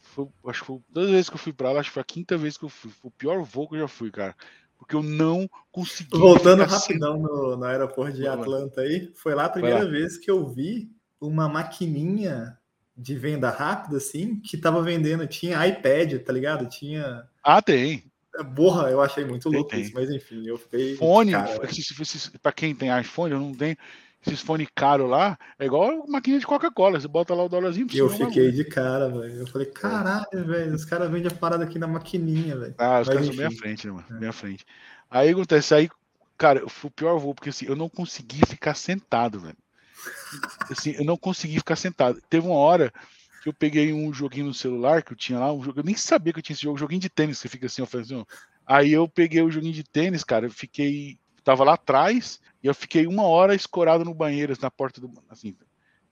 foi, 0.00 0.26
acho 0.46 0.60
que 0.60 0.66
foi 0.66 0.80
todas 0.92 1.08
as 1.08 1.14
vezes 1.14 1.28
que 1.28 1.36
eu 1.36 1.40
fui 1.40 1.52
para 1.52 1.72
lá, 1.72 1.80
acho 1.80 1.90
que 1.90 1.94
foi 1.94 2.02
a 2.02 2.04
quinta 2.04 2.36
vez 2.36 2.56
que 2.56 2.64
eu 2.64 2.68
fui. 2.68 2.90
Foi 2.90 3.08
o 3.08 3.12
pior 3.12 3.42
voo 3.42 3.68
que 3.68 3.76
eu 3.76 3.80
já 3.80 3.88
fui, 3.88 4.10
cara 4.10 4.34
porque 4.78 4.94
eu 4.94 5.02
não 5.02 5.48
consegui. 5.70 6.18
Voltando 6.18 6.64
rapidão 6.64 7.18
no, 7.18 7.56
no 7.56 7.64
aeroporto 7.64 8.16
de 8.16 8.26
Atlanta 8.26 8.80
aí, 8.80 9.12
foi 9.14 9.34
lá 9.34 9.46
a 9.46 9.50
primeira 9.50 9.84
lá. 9.84 9.90
vez 9.90 10.16
que 10.16 10.30
eu 10.30 10.46
vi 10.46 10.90
uma 11.20 11.48
maquininha 11.48 12.56
de 12.96 13.14
venda 13.14 13.50
rápida, 13.50 13.98
assim, 13.98 14.40
que 14.40 14.56
tava 14.56 14.82
vendendo, 14.82 15.26
tinha 15.26 15.66
iPad, 15.66 16.14
tá 16.22 16.32
ligado? 16.32 16.68
Tinha. 16.68 17.24
Ah, 17.42 17.60
tem. 17.60 18.04
Borra, 18.54 18.90
eu 18.90 19.00
achei 19.00 19.24
muito 19.24 19.48
louco 19.48 19.70
tem, 19.70 19.80
isso, 19.80 19.92
mas 19.94 20.10
enfim, 20.10 20.46
eu 20.46 20.58
fiquei. 20.58 20.96
Fone, 20.96 21.32
para 22.42 22.52
quem 22.52 22.74
tem 22.74 22.98
iPhone, 22.98 23.32
eu 23.32 23.40
não 23.40 23.54
tenho 23.54 23.76
esses 24.26 24.40
fones 24.40 24.68
caros 24.74 25.08
lá, 25.08 25.38
é 25.58 25.66
igual 25.66 26.06
maquininha 26.08 26.40
de 26.40 26.46
Coca-Cola, 26.46 27.00
você 27.00 27.08
bota 27.08 27.34
lá 27.34 27.44
o 27.44 27.48
dólarzinho 27.48 27.86
Eu 27.94 28.08
fiquei 28.08 28.50
de 28.50 28.64
cara, 28.64 29.08
velho. 29.08 29.40
Eu 29.40 29.46
falei, 29.46 29.66
caralho, 29.68 30.44
velho, 30.44 30.74
os 30.74 30.84
caras 30.84 31.10
vendem 31.10 31.30
a 31.30 31.34
parada 31.34 31.64
aqui 31.64 31.78
na 31.78 31.86
maquininha, 31.86 32.56
velho. 32.56 32.74
Ah, 32.78 33.00
os 33.00 33.08
caras 33.08 33.26
são 33.26 33.36
bem 33.36 33.46
à 33.46 33.50
frente, 33.50 33.86
né, 33.86 33.92
mano? 33.92 34.06
É. 34.10 34.14
Bem 34.14 34.28
à 34.28 34.32
frente. 34.32 34.66
Aí 35.10 35.30
acontece, 35.30 35.74
aí, 35.74 35.88
cara, 36.36 36.64
o 36.64 36.90
pior 36.90 37.18
voo, 37.18 37.34
porque 37.34 37.50
assim, 37.50 37.66
eu 37.66 37.76
não 37.76 37.88
consegui 37.88 38.44
ficar 38.46 38.74
sentado, 38.74 39.40
velho. 39.40 39.56
Assim, 40.70 40.90
eu 40.92 41.04
não 41.04 41.16
consegui 41.16 41.56
ficar 41.56 41.74
sentado. 41.74 42.20
Teve 42.28 42.46
uma 42.46 42.56
hora 42.56 42.92
que 43.42 43.48
eu 43.48 43.52
peguei 43.52 43.92
um 43.92 44.12
joguinho 44.12 44.46
no 44.46 44.54
celular 44.54 45.02
que 45.02 45.12
eu 45.12 45.16
tinha 45.16 45.38
lá, 45.38 45.52
um 45.52 45.62
jogo, 45.62 45.80
eu 45.80 45.84
nem 45.84 45.96
sabia 45.96 46.32
que 46.32 46.38
eu 46.38 46.42
tinha 46.42 46.54
esse 46.54 46.62
jogo, 46.62 46.74
um 46.74 46.78
joguinho 46.78 47.00
de 47.00 47.08
tênis, 47.08 47.40
que 47.40 47.48
fica 47.48 47.66
assim, 47.66 47.82
ó, 47.82 48.24
Aí 48.66 48.92
eu 48.92 49.08
peguei 49.08 49.40
o 49.40 49.50
joguinho 49.50 49.72
de 49.72 49.84
tênis, 49.84 50.24
cara, 50.24 50.46
eu 50.46 50.50
fiquei. 50.50 51.18
Tava 51.44 51.62
lá 51.62 51.74
atrás 51.74 52.40
e 52.66 52.68
eu 52.68 52.74
fiquei 52.74 53.06
uma 53.06 53.22
hora 53.22 53.54
escorado 53.54 54.04
no 54.04 54.12
banheiro, 54.12 54.52
na 54.60 54.68
porta 54.68 55.00
do. 55.00 55.08
Assim, 55.30 55.56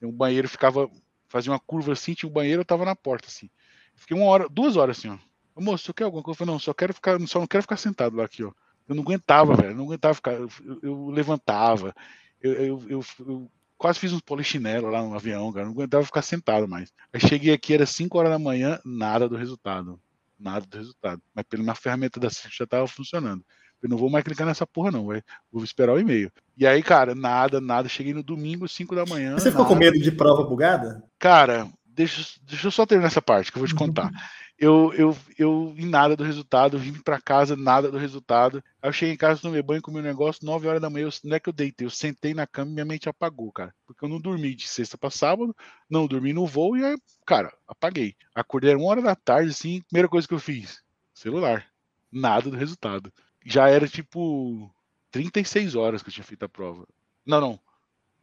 um 0.00 0.12
banheiro 0.12 0.48
ficava. 0.48 0.88
Fazia 1.26 1.50
uma 1.50 1.58
curva 1.58 1.94
assim, 1.94 2.14
tinha 2.14 2.30
um 2.30 2.32
banheiro, 2.32 2.60
eu 2.60 2.64
tava 2.64 2.84
na 2.84 2.94
porta, 2.94 3.26
assim. 3.26 3.50
Fiquei 3.96 4.16
uma 4.16 4.26
hora, 4.26 4.48
duas 4.48 4.76
horas 4.76 4.96
assim, 4.96 5.08
ó. 5.08 5.18
Moço, 5.60 5.86
você 5.86 5.92
quer 5.92 6.04
alguma 6.04 6.22
coisa? 6.22 6.36
Eu 6.36 6.38
falei, 6.38 6.54
não, 6.54 6.60
só 6.60 6.72
quero 6.72 6.94
ficar, 6.94 7.20
só 7.26 7.40
não 7.40 7.46
quero 7.48 7.62
ficar 7.62 7.76
sentado 7.76 8.16
lá 8.16 8.24
aqui, 8.24 8.44
ó. 8.44 8.52
Eu 8.88 8.94
não 8.94 9.02
aguentava, 9.02 9.56
velho. 9.56 9.74
Não 9.74 9.86
aguentava 9.86 10.14
ficar. 10.14 10.34
Eu, 10.34 10.48
eu 10.80 11.08
levantava. 11.08 11.92
Eu, 12.40 12.52
eu, 12.52 12.82
eu, 12.88 13.04
eu, 13.26 13.50
quase 13.76 13.98
fiz 13.98 14.12
uns 14.12 14.20
polichinelo 14.20 14.90
lá 14.90 15.02
no 15.02 15.12
avião, 15.12 15.52
cara. 15.52 15.66
Não 15.66 15.72
aguentava 15.72 16.04
ficar 16.04 16.22
sentado 16.22 16.68
mais. 16.68 16.92
Aí 17.12 17.20
cheguei 17.20 17.52
aqui, 17.52 17.74
era 17.74 17.84
5 17.84 18.16
horas 18.16 18.30
da 18.30 18.38
manhã, 18.38 18.78
nada 18.84 19.28
do 19.28 19.34
resultado 19.34 20.00
nada 20.38 20.66
do 20.66 20.76
resultado. 20.76 21.22
Mas 21.34 21.44
pela 21.48 21.62
minha 21.62 21.74
ferramenta 21.74 22.20
da 22.20 22.30
Citrix 22.30 22.56
já 22.56 22.64
estava 22.64 22.86
funcionando. 22.86 23.44
Eu 23.84 23.90
não 23.90 23.98
vou 23.98 24.08
mais 24.08 24.24
clicar 24.24 24.46
nessa 24.46 24.66
porra, 24.66 24.90
não, 24.90 25.08
véio. 25.08 25.22
vou 25.52 25.62
esperar 25.62 25.92
o 25.92 26.00
e-mail. 26.00 26.32
E 26.56 26.66
aí, 26.66 26.82
cara, 26.82 27.14
nada, 27.14 27.60
nada. 27.60 27.86
Cheguei 27.86 28.14
no 28.14 28.22
domingo, 28.22 28.66
5 28.66 28.94
da 28.94 29.04
manhã. 29.04 29.34
Você 29.34 29.50
ficou 29.50 29.64
nada. 29.64 29.74
com 29.74 29.78
medo 29.78 29.98
de 29.98 30.10
prova 30.10 30.42
bugada? 30.42 31.04
Cara, 31.18 31.68
deixa, 31.84 32.26
deixa 32.44 32.66
eu 32.66 32.70
só 32.70 32.86
terminar 32.86 33.08
essa 33.08 33.20
parte 33.20 33.52
que 33.52 33.58
eu 33.58 33.60
vou 33.60 33.68
te 33.68 33.74
contar. 33.74 34.10
eu, 34.58 34.90
eu, 34.94 35.14
eu 35.38 35.74
em 35.76 35.84
nada 35.84 36.16
do 36.16 36.24
resultado, 36.24 36.78
vim 36.78 36.94
para 36.94 37.20
casa, 37.20 37.56
nada 37.56 37.90
do 37.90 37.98
resultado. 37.98 38.64
Aí 38.80 38.88
eu 38.88 38.92
cheguei 38.94 39.12
em 39.12 39.18
casa, 39.18 39.42
tomei 39.42 39.60
banho, 39.60 39.82
comi 39.82 39.98
um 39.98 40.02
negócio, 40.02 40.46
9 40.46 40.66
horas 40.66 40.80
da 40.80 40.88
manhã, 40.88 41.04
eu, 41.04 41.12
não 41.22 41.36
é 41.36 41.40
que 41.40 41.50
eu 41.50 41.52
deitei, 41.52 41.86
eu 41.86 41.90
sentei 41.90 42.32
na 42.32 42.46
cama 42.46 42.70
e 42.70 42.74
minha 42.74 42.86
mente 42.86 43.06
apagou, 43.06 43.52
cara. 43.52 43.74
Porque 43.86 44.02
eu 44.02 44.08
não 44.08 44.18
dormi 44.18 44.54
de 44.54 44.66
sexta 44.66 44.96
para 44.96 45.10
sábado, 45.10 45.54
não 45.90 46.06
dormi 46.06 46.32
no 46.32 46.46
voo 46.46 46.74
e 46.74 46.82
aí, 46.86 46.96
cara, 47.26 47.52
apaguei. 47.68 48.14
Acordei 48.34 48.74
uma 48.74 48.86
hora 48.86 49.02
da 49.02 49.14
tarde, 49.14 49.50
assim, 49.50 49.82
primeira 49.82 50.08
coisa 50.08 50.26
que 50.26 50.32
eu 50.32 50.38
fiz, 50.38 50.82
celular. 51.12 51.66
Nada 52.10 52.48
do 52.48 52.56
resultado. 52.56 53.12
Já 53.44 53.68
era 53.68 53.86
tipo 53.86 54.74
36 55.10 55.74
horas 55.74 56.02
que 56.02 56.08
eu 56.08 56.12
tinha 56.12 56.24
feito 56.24 56.44
a 56.44 56.48
prova. 56.48 56.86
Não, 57.26 57.40
não. 57.40 57.60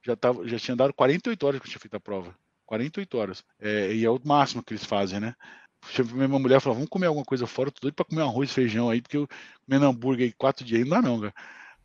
Já, 0.04 0.16
tava, 0.16 0.48
já 0.48 0.58
tinha 0.58 0.76
dado 0.76 0.94
48 0.94 1.46
horas 1.46 1.60
que 1.60 1.68
eu 1.68 1.72
tinha 1.72 1.80
feito 1.80 1.96
a 1.96 2.00
prova. 2.00 2.36
48 2.66 3.18
horas. 3.18 3.44
É, 3.60 3.94
e 3.94 4.04
é 4.04 4.10
o 4.10 4.20
máximo 4.24 4.64
que 4.64 4.74
eles 4.74 4.86
fazem, 4.86 5.20
né? 5.20 5.36
minha 6.14 6.28
mulher 6.28 6.62
falou, 6.62 6.76
vamos 6.76 6.90
comer 6.90 7.08
alguma 7.08 7.26
coisa 7.26 7.48
fora, 7.48 7.72
tô 7.72 7.82
doido 7.82 7.96
pra 7.96 8.06
comer 8.06 8.22
arroz 8.22 8.52
e 8.52 8.54
feijão 8.54 8.90
aí, 8.90 9.02
porque 9.02 9.18
eu 9.18 9.28
comendo 9.66 9.86
hambúrguer 9.86 10.28
aí 10.28 10.34
quatro 10.34 10.64
dias, 10.64 10.82
não 10.82 10.90
dá 10.90 11.02
não, 11.02 11.20
cara. 11.20 11.34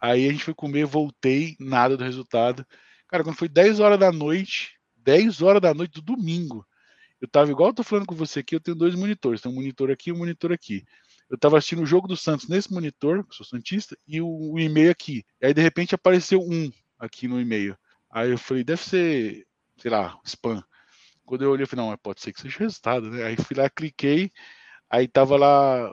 Aí 0.00 0.28
a 0.28 0.32
gente 0.32 0.44
foi 0.44 0.54
comer, 0.54 0.84
voltei, 0.84 1.56
nada 1.58 1.96
do 1.96 2.04
resultado. 2.04 2.66
Cara, 3.08 3.24
quando 3.24 3.36
foi 3.36 3.48
10 3.48 3.80
horas 3.80 3.98
da 3.98 4.12
noite, 4.12 4.78
10 4.96 5.40
horas 5.40 5.62
da 5.62 5.72
noite 5.72 5.94
do 5.94 6.02
domingo, 6.02 6.66
eu 7.20 7.26
tava 7.26 7.50
igual 7.50 7.70
eu 7.70 7.74
tô 7.74 7.82
falando 7.82 8.06
com 8.06 8.14
você 8.14 8.40
aqui, 8.40 8.54
eu 8.54 8.60
tenho 8.60 8.76
dois 8.76 8.94
monitores, 8.94 9.40
tem 9.40 9.50
um 9.50 9.54
monitor 9.54 9.90
aqui 9.90 10.10
e 10.10 10.12
um 10.12 10.18
monitor 10.18 10.52
aqui. 10.52 10.84
Eu 11.28 11.36
tava 11.36 11.58
assistindo 11.58 11.82
o 11.82 11.86
jogo 11.86 12.06
do 12.06 12.16
Santos 12.16 12.48
nesse 12.48 12.72
monitor, 12.72 13.24
que 13.24 13.34
sou 13.34 13.44
santista, 13.44 13.96
e 14.06 14.20
o, 14.20 14.28
o 14.28 14.58
e-mail 14.58 14.90
aqui. 14.90 15.24
E 15.40 15.46
aí 15.46 15.54
de 15.54 15.60
repente 15.60 15.94
apareceu 15.94 16.40
um 16.40 16.70
aqui 16.98 17.26
no 17.26 17.40
e-mail. 17.40 17.76
Aí 18.10 18.30
eu 18.30 18.38
falei, 18.38 18.62
deve 18.62 18.82
ser, 18.82 19.46
sei 19.76 19.90
lá, 19.90 20.18
spam. 20.24 20.62
Quando 21.24 21.42
eu 21.42 21.50
olhei, 21.50 21.64
eu 21.64 21.68
falei, 21.68 21.84
não, 21.84 21.96
pode 21.98 22.20
ser 22.20 22.32
que 22.32 22.40
seja 22.40 22.60
resultado, 22.60 23.10
né? 23.10 23.24
Aí 23.24 23.36
fui 23.36 23.56
lá, 23.56 23.68
cliquei, 23.68 24.30
aí 24.88 25.08
tava 25.08 25.36
lá, 25.36 25.92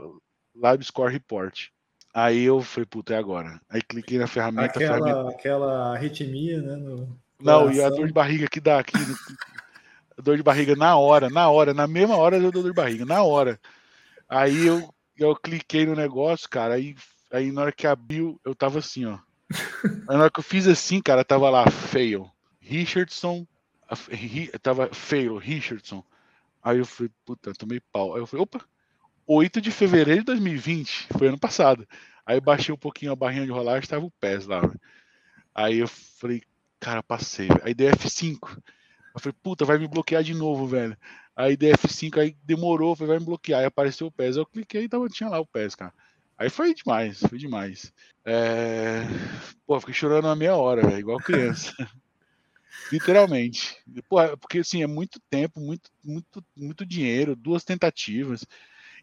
Live 0.56 0.84
Score 0.84 1.12
Report. 1.12 1.70
Aí 2.14 2.44
eu 2.44 2.62
falei, 2.62 2.86
puta, 2.86 3.16
é 3.16 3.18
agora. 3.18 3.60
Aí 3.68 3.82
cliquei 3.82 4.20
na 4.20 4.28
ferramenta. 4.28 4.78
Aquela, 4.78 4.98
ferramenta... 4.98 5.30
aquela 5.30 5.94
arritmia, 5.94 6.62
né? 6.62 6.76
No... 6.76 7.20
Não, 7.42 7.72
e 7.72 7.82
a 7.82 7.90
dor 7.90 8.06
de 8.06 8.14
barriga 8.14 8.48
que 8.48 8.62
dá 8.62 8.80
aqui. 8.80 8.94
dor 10.22 10.38
de 10.38 10.44
barriga 10.44 10.76
na 10.76 10.96
hora, 10.96 11.30
na 11.30 11.50
hora, 11.50 11.74
na 11.74 11.88
mesma 11.88 12.16
hora 12.16 12.38
eu 12.38 12.52
dou 12.52 12.64
dor 12.64 12.70
de 12.72 12.76
barriga, 12.76 13.04
na 13.04 13.24
hora. 13.24 13.60
Aí 14.30 14.68
eu, 14.68 14.94
eu 15.30 15.36
cliquei 15.36 15.86
no 15.86 15.95
negócio, 15.95 16.50
cara, 16.50 16.76
aí, 16.76 16.95
aí 17.32 17.52
na 17.52 17.62
hora 17.62 17.72
que 17.72 17.88
abriu, 17.88 18.40
eu 18.44 18.54
tava 18.56 18.80
assim, 18.80 19.06
ó. 19.06 19.20
Aí 20.08 20.16
na 20.16 20.24
hora 20.24 20.32
que 20.32 20.40
eu 20.40 20.44
fiz 20.44 20.68
assim, 20.68 21.02
cara, 21.02 21.24
tava 21.24 21.50
lá, 21.50 21.70
fail. 21.70 22.32
Richardson 22.60 23.45
tava 24.62 24.90
feio, 24.94 25.38
Richardson. 25.38 26.04
Aí 26.62 26.80
eu 26.80 26.86
falei, 26.86 27.12
puta, 27.26 27.54
tomei 27.54 27.80
pau. 27.91 28.16
Aí 28.16 28.22
eu 28.22 28.28
falei, 28.28 28.44
opa, 28.44 28.64
8 29.28 29.62
de 29.62 29.72
fevereiro 29.72 30.22
de 30.22 30.26
2020, 30.26 31.08
foi 31.18 31.28
ano 31.28 31.40
passado. 31.40 31.88
Aí 32.26 32.40
baixei 32.40 32.74
um 32.74 32.78
pouquinho 32.78 33.12
a 33.12 33.16
barrinha 33.16 33.45
de 33.45 33.52
rolagem, 33.52 33.88
tava 33.88 34.06
o 34.06 34.12
PES 34.12 34.48
lá. 34.48 34.62
Aí 35.54 35.80
eu 35.80 35.88
falei, 35.88 36.41
cara, 36.80 37.04
passei. 37.04 37.50
Aí 37.64 37.74
dei 37.74 37.90
F5. 37.91 38.58
Eu 39.14 39.20
falei, 39.20 39.36
puta, 39.44 39.66
vai 39.66 39.78
me 39.78 39.88
bloquear 39.88 40.24
de 40.24 40.34
novo, 40.34 40.66
velho. 40.66 40.98
Aí 41.36 41.58
dei 41.58 41.72
F5, 41.72 42.20
aí 42.20 42.36
demorou, 42.44 42.96
falei, 42.96 43.10
vai 43.10 43.20
me 43.20 43.26
bloquear. 43.26 43.62
Aí 43.62 43.66
apareceu 43.66 44.08
o 44.08 44.12
PES. 44.12 44.38
Eu 44.38 44.46
cliquei 44.46 44.84
e 44.84 44.90
tava, 44.90 45.08
tinha 45.10 45.30
lá 45.30 45.40
o 45.40 45.46
PES, 45.46 45.76
cara. 45.76 45.94
Aí 46.38 46.50
foi 46.50 46.74
demais, 46.74 47.20
foi 47.20 47.38
demais. 47.38 47.94
É... 48.26 49.04
Pô, 49.66 49.80
fiquei 49.80 49.94
chorando 49.94 50.26
uma 50.26 50.36
meia 50.36 50.56
hora, 50.56 51.00
igual 51.00 51.18
criança. 51.20 51.74
Literalmente. 52.92 53.78
porque 54.40 54.60
assim, 54.60 54.84
é 54.84 54.88
muito 54.88 55.20
tempo, 55.30 55.60
muito, 55.60 55.90
muito, 56.04 56.44
muito 56.56 56.86
dinheiro, 56.86 57.36
duas 57.36 57.64
tentativas. 57.64 58.46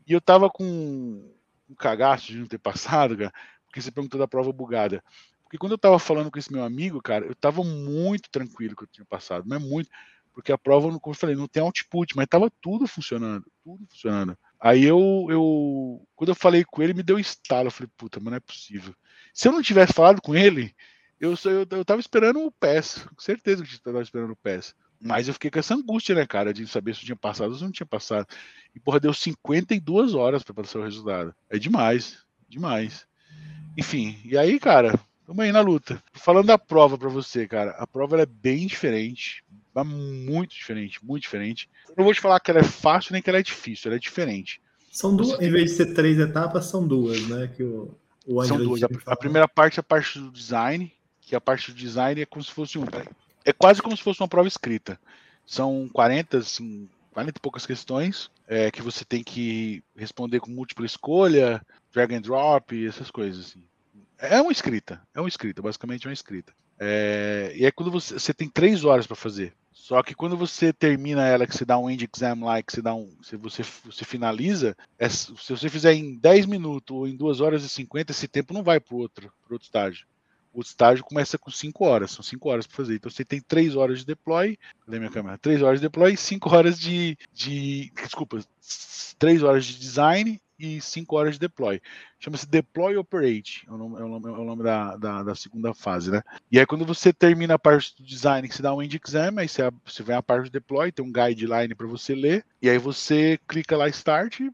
E 0.06 0.12
eu 0.12 0.20
tava 0.20 0.50
com 0.50 0.64
um 0.64 1.74
cagaço 1.74 2.26
de 2.26 2.38
não 2.38 2.46
ter 2.46 2.58
passado, 2.58 3.16
cara, 3.16 3.32
porque 3.66 3.80
você 3.80 3.90
perguntou 3.90 4.18
da 4.18 4.28
prova 4.28 4.52
bugada. 4.52 5.02
Porque 5.42 5.58
quando 5.58 5.72
eu 5.72 5.78
tava 5.78 5.98
falando 5.98 6.30
com 6.30 6.38
esse 6.38 6.52
meu 6.52 6.62
amigo, 6.62 7.02
cara, 7.02 7.26
eu 7.26 7.34
tava 7.34 7.64
muito 7.64 8.30
tranquilo 8.30 8.76
que 8.76 8.84
eu 8.84 8.88
tinha 8.88 9.04
passado, 9.04 9.44
mas 9.46 9.60
muito. 9.60 9.90
Porque 10.32 10.52
a 10.52 10.58
prova, 10.58 10.86
como 11.00 11.14
eu 11.14 11.18
falei, 11.18 11.34
não 11.34 11.48
tem 11.48 11.62
output, 11.62 12.16
mas 12.16 12.26
tava 12.26 12.50
tudo 12.60 12.86
funcionando, 12.86 13.44
tudo 13.64 13.86
funcionando. 13.88 14.38
Aí 14.60 14.84
eu, 14.84 15.26
eu 15.28 16.06
quando 16.14 16.28
eu 16.28 16.34
falei 16.34 16.64
com 16.64 16.82
ele, 16.82 16.94
me 16.94 17.02
deu 17.02 17.16
um 17.16 17.20
estalo. 17.20 17.68
Eu 17.68 17.72
falei, 17.72 17.90
puta, 17.96 18.20
mas 18.20 18.30
não 18.30 18.36
é 18.36 18.40
possível. 18.40 18.94
Se 19.34 19.48
eu 19.48 19.52
não 19.52 19.62
tivesse 19.62 19.92
falado 19.92 20.20
com 20.20 20.34
ele, 20.34 20.74
eu, 21.20 21.34
eu, 21.44 21.66
eu 21.70 21.84
tava 21.84 22.00
esperando 22.00 22.40
o 22.40 22.52
PES, 22.52 23.06
com 23.14 23.20
certeza 23.20 23.64
que 23.64 23.74
eu 23.74 23.80
tava 23.80 24.02
esperando 24.02 24.32
o 24.32 24.36
PES. 24.36 24.74
Mas 25.00 25.28
eu 25.28 25.34
fiquei 25.34 25.50
com 25.50 25.58
essa 25.58 25.74
angústia, 25.74 26.14
né, 26.14 26.26
cara, 26.26 26.52
de 26.52 26.66
saber 26.66 26.94
se 26.94 27.00
eu 27.00 27.06
tinha 27.06 27.16
passado 27.16 27.50
ou 27.50 27.56
se 27.56 27.64
não 27.64 27.72
tinha 27.72 27.86
passado. 27.86 28.26
E, 28.74 28.80
porra, 28.80 29.00
deu 29.00 29.14
52 29.14 30.14
horas 30.14 30.42
para 30.42 30.54
passar 30.54 30.78
o 30.78 30.84
resultado. 30.84 31.34
É 31.48 31.58
demais, 31.58 32.18
demais. 32.48 33.06
Enfim, 33.76 34.18
e 34.24 34.36
aí, 34.36 34.60
cara, 34.60 34.98
tamo 35.26 35.40
aí 35.40 35.52
na 35.52 35.60
luta. 35.60 36.02
Falando 36.12 36.48
da 36.48 36.58
prova 36.58 36.98
para 36.98 37.08
você, 37.08 37.48
cara, 37.48 37.70
a 37.72 37.86
prova 37.86 38.20
é 38.20 38.26
bem 38.26 38.66
diferente, 38.66 39.42
muito 39.74 40.54
diferente, 40.54 41.04
muito 41.04 41.22
diferente. 41.22 41.68
Eu 41.88 41.94
não 41.98 42.04
vou 42.04 42.14
te 42.14 42.20
falar 42.20 42.40
que 42.40 42.50
ela 42.50 42.60
é 42.60 42.64
fácil 42.64 43.12
nem 43.12 43.22
que 43.22 43.30
ela 43.30 43.38
é 43.38 43.42
difícil, 43.42 43.88
ela 43.88 43.96
é 43.96 44.00
diferente. 44.00 44.60
São 44.90 45.14
duas, 45.14 45.40
em 45.40 45.50
vez 45.50 45.70
de 45.70 45.76
ser 45.76 45.94
três 45.94 46.18
etapas, 46.18 46.66
são 46.66 46.86
duas, 46.86 47.26
né? 47.28 47.48
Que 47.56 47.62
o, 47.62 47.94
o 48.26 48.44
são 48.44 48.58
duas. 48.58 48.82
A, 48.82 48.88
a 49.06 49.16
primeira 49.16 49.46
parte 49.46 49.78
é 49.78 49.80
a 49.80 49.84
parte 49.84 50.18
do 50.18 50.30
design, 50.30 50.92
que 51.20 51.36
a 51.36 51.40
parte 51.40 51.70
do 51.70 51.76
design 51.76 52.20
é 52.20 52.26
como 52.26 52.44
se 52.44 52.50
fosse 52.50 52.78
um. 52.78 52.84
É 53.44 53.52
quase 53.52 53.80
como 53.80 53.96
se 53.96 54.02
fosse 54.02 54.20
uma 54.20 54.28
prova 54.28 54.48
escrita. 54.48 54.98
São 55.46 55.88
40, 55.92 56.38
assim, 56.38 56.88
40 57.12 57.38
e 57.38 57.40
poucas 57.40 57.66
questões 57.66 58.30
é, 58.48 58.70
que 58.70 58.82
você 58.82 59.04
tem 59.04 59.22
que 59.22 59.82
responder 59.96 60.40
com 60.40 60.50
múltipla 60.50 60.84
escolha, 60.84 61.64
drag 61.92 62.14
and 62.14 62.22
drop, 62.22 62.86
essas 62.86 63.10
coisas. 63.10 63.46
Assim. 63.46 63.62
É 64.18 64.40
uma 64.40 64.52
escrita, 64.52 65.00
é 65.14 65.20
uma 65.20 65.28
escrita, 65.28 65.62
basicamente 65.62 66.06
é 66.06 66.08
uma 66.08 66.14
escrita. 66.14 66.52
É, 66.80 67.52
e 67.54 67.66
é 67.66 67.70
quando 67.70 67.90
você, 67.90 68.18
você 68.18 68.32
tem 68.32 68.48
três 68.48 68.84
horas 68.84 69.06
para 69.06 69.14
fazer. 69.14 69.52
Só 69.70 70.02
que 70.02 70.14
quando 70.14 70.36
você 70.36 70.72
termina 70.72 71.26
ela, 71.26 71.46
que 71.46 71.54
você 71.54 71.64
dá 71.64 71.76
um 71.76 71.90
end 71.90 72.08
exam 72.12 72.44
lá, 72.44 72.62
que 72.62 72.72
você 72.72 72.80
dá 72.80 72.94
um. 72.94 73.10
Se 73.22 73.36
você, 73.36 73.62
você 73.84 74.04
finaliza, 74.04 74.76
é, 74.98 75.08
se 75.08 75.32
você 75.32 75.68
fizer 75.68 75.92
em 75.92 76.16
10 76.16 76.46
minutos 76.46 76.96
ou 76.96 77.06
em 77.06 77.16
2 77.16 77.40
horas 77.40 77.64
e 77.64 77.68
50, 77.68 78.12
esse 78.12 78.26
tempo 78.26 78.54
não 78.54 78.62
vai 78.62 78.80
para 78.80 78.96
outro, 78.96 79.32
outro 79.50 79.64
estágio 79.64 80.06
o 80.52 80.60
estágio 80.60 81.04
começa 81.04 81.38
com 81.38 81.50
5 81.50 81.84
horas, 81.84 82.10
são 82.10 82.22
5 82.22 82.48
horas 82.48 82.66
para 82.66 82.76
fazer. 82.76 82.96
Então 82.96 83.10
você 83.10 83.24
tem 83.24 83.40
3 83.40 83.76
horas 83.76 84.00
de 84.00 84.06
deploy, 84.06 84.58
cadê 84.84 84.98
minha 84.98 85.10
câmera? 85.10 85.38
3 85.38 85.62
horas 85.62 85.80
de 85.80 85.86
deploy 85.86 86.12
e 86.12 86.16
5 86.16 86.54
horas 86.54 86.78
de, 86.78 87.16
de. 87.32 87.92
Desculpa, 87.94 88.40
3 89.18 89.42
horas 89.42 89.64
de 89.64 89.78
design 89.78 90.40
e 90.60 90.80
5 90.80 91.16
horas 91.16 91.34
de 91.34 91.40
deploy. 91.40 91.80
Chama-se 92.18 92.46
Deploy 92.46 92.96
Operate, 92.96 93.66
é 93.66 93.72
o 93.72 93.76
nome, 93.76 94.00
é 94.00 94.04
o 94.04 94.08
nome, 94.08 94.26
é 94.26 94.30
o 94.30 94.44
nome 94.44 94.62
da, 94.62 94.96
da, 94.96 95.22
da, 95.22 95.34
segunda 95.34 95.72
fase, 95.72 96.10
né? 96.10 96.22
E 96.52 96.58
aí 96.58 96.66
quando 96.66 96.84
você 96.84 97.12
termina 97.12 97.54
a 97.54 97.58
parte 97.58 97.96
do 97.96 98.04
design, 98.04 98.46
que 98.48 98.54
você 98.54 98.62
dá 98.62 98.74
um 98.74 98.82
end 98.82 99.00
exam, 99.04 99.38
aí 99.38 99.48
você, 99.48 99.62
você 99.84 100.02
vem 100.02 100.16
a 100.16 100.22
parte 100.22 100.44
do 100.44 100.50
deploy, 100.50 100.92
tem 100.92 101.04
um 101.04 101.12
guideline 101.12 101.74
para 101.74 101.86
você 101.86 102.14
ler, 102.14 102.44
e 102.60 102.68
aí 102.68 102.78
você 102.78 103.38
clica 103.48 103.76
lá 103.76 103.88
Start 103.88 104.40
e 104.40 104.50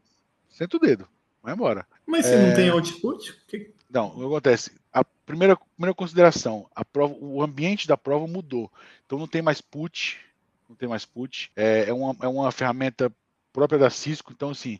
senta 0.49 0.77
o 0.77 0.79
dedo, 0.79 1.07
vai 1.43 1.53
embora. 1.53 1.85
Mas 2.05 2.25
se 2.25 2.33
é... 2.33 2.47
não 2.47 2.55
tem 2.55 2.69
output? 2.69 3.33
Que... 3.47 3.71
Não, 3.89 4.07
o 4.07 4.19
que 4.19 4.25
acontece? 4.25 4.71
A 4.93 5.03
primeira, 5.03 5.57
primeira 5.75 5.93
consideração, 5.93 6.69
a 6.75 6.83
prova, 6.83 7.15
o 7.19 7.41
ambiente 7.43 7.87
da 7.87 7.97
prova 7.97 8.25
mudou. 8.27 8.71
Então 9.05 9.19
não 9.19 9.27
tem 9.27 9.41
mais 9.41 9.61
put, 9.61 10.19
não 10.67 10.75
tem 10.75 10.87
mais 10.87 11.05
put. 11.05 11.51
É, 11.55 11.89
é, 11.89 11.93
uma, 11.93 12.15
é 12.21 12.27
uma 12.27 12.51
ferramenta 12.51 13.11
própria 13.53 13.79
da 13.79 13.89
Cisco. 13.89 14.31
Então, 14.31 14.51
assim, 14.51 14.79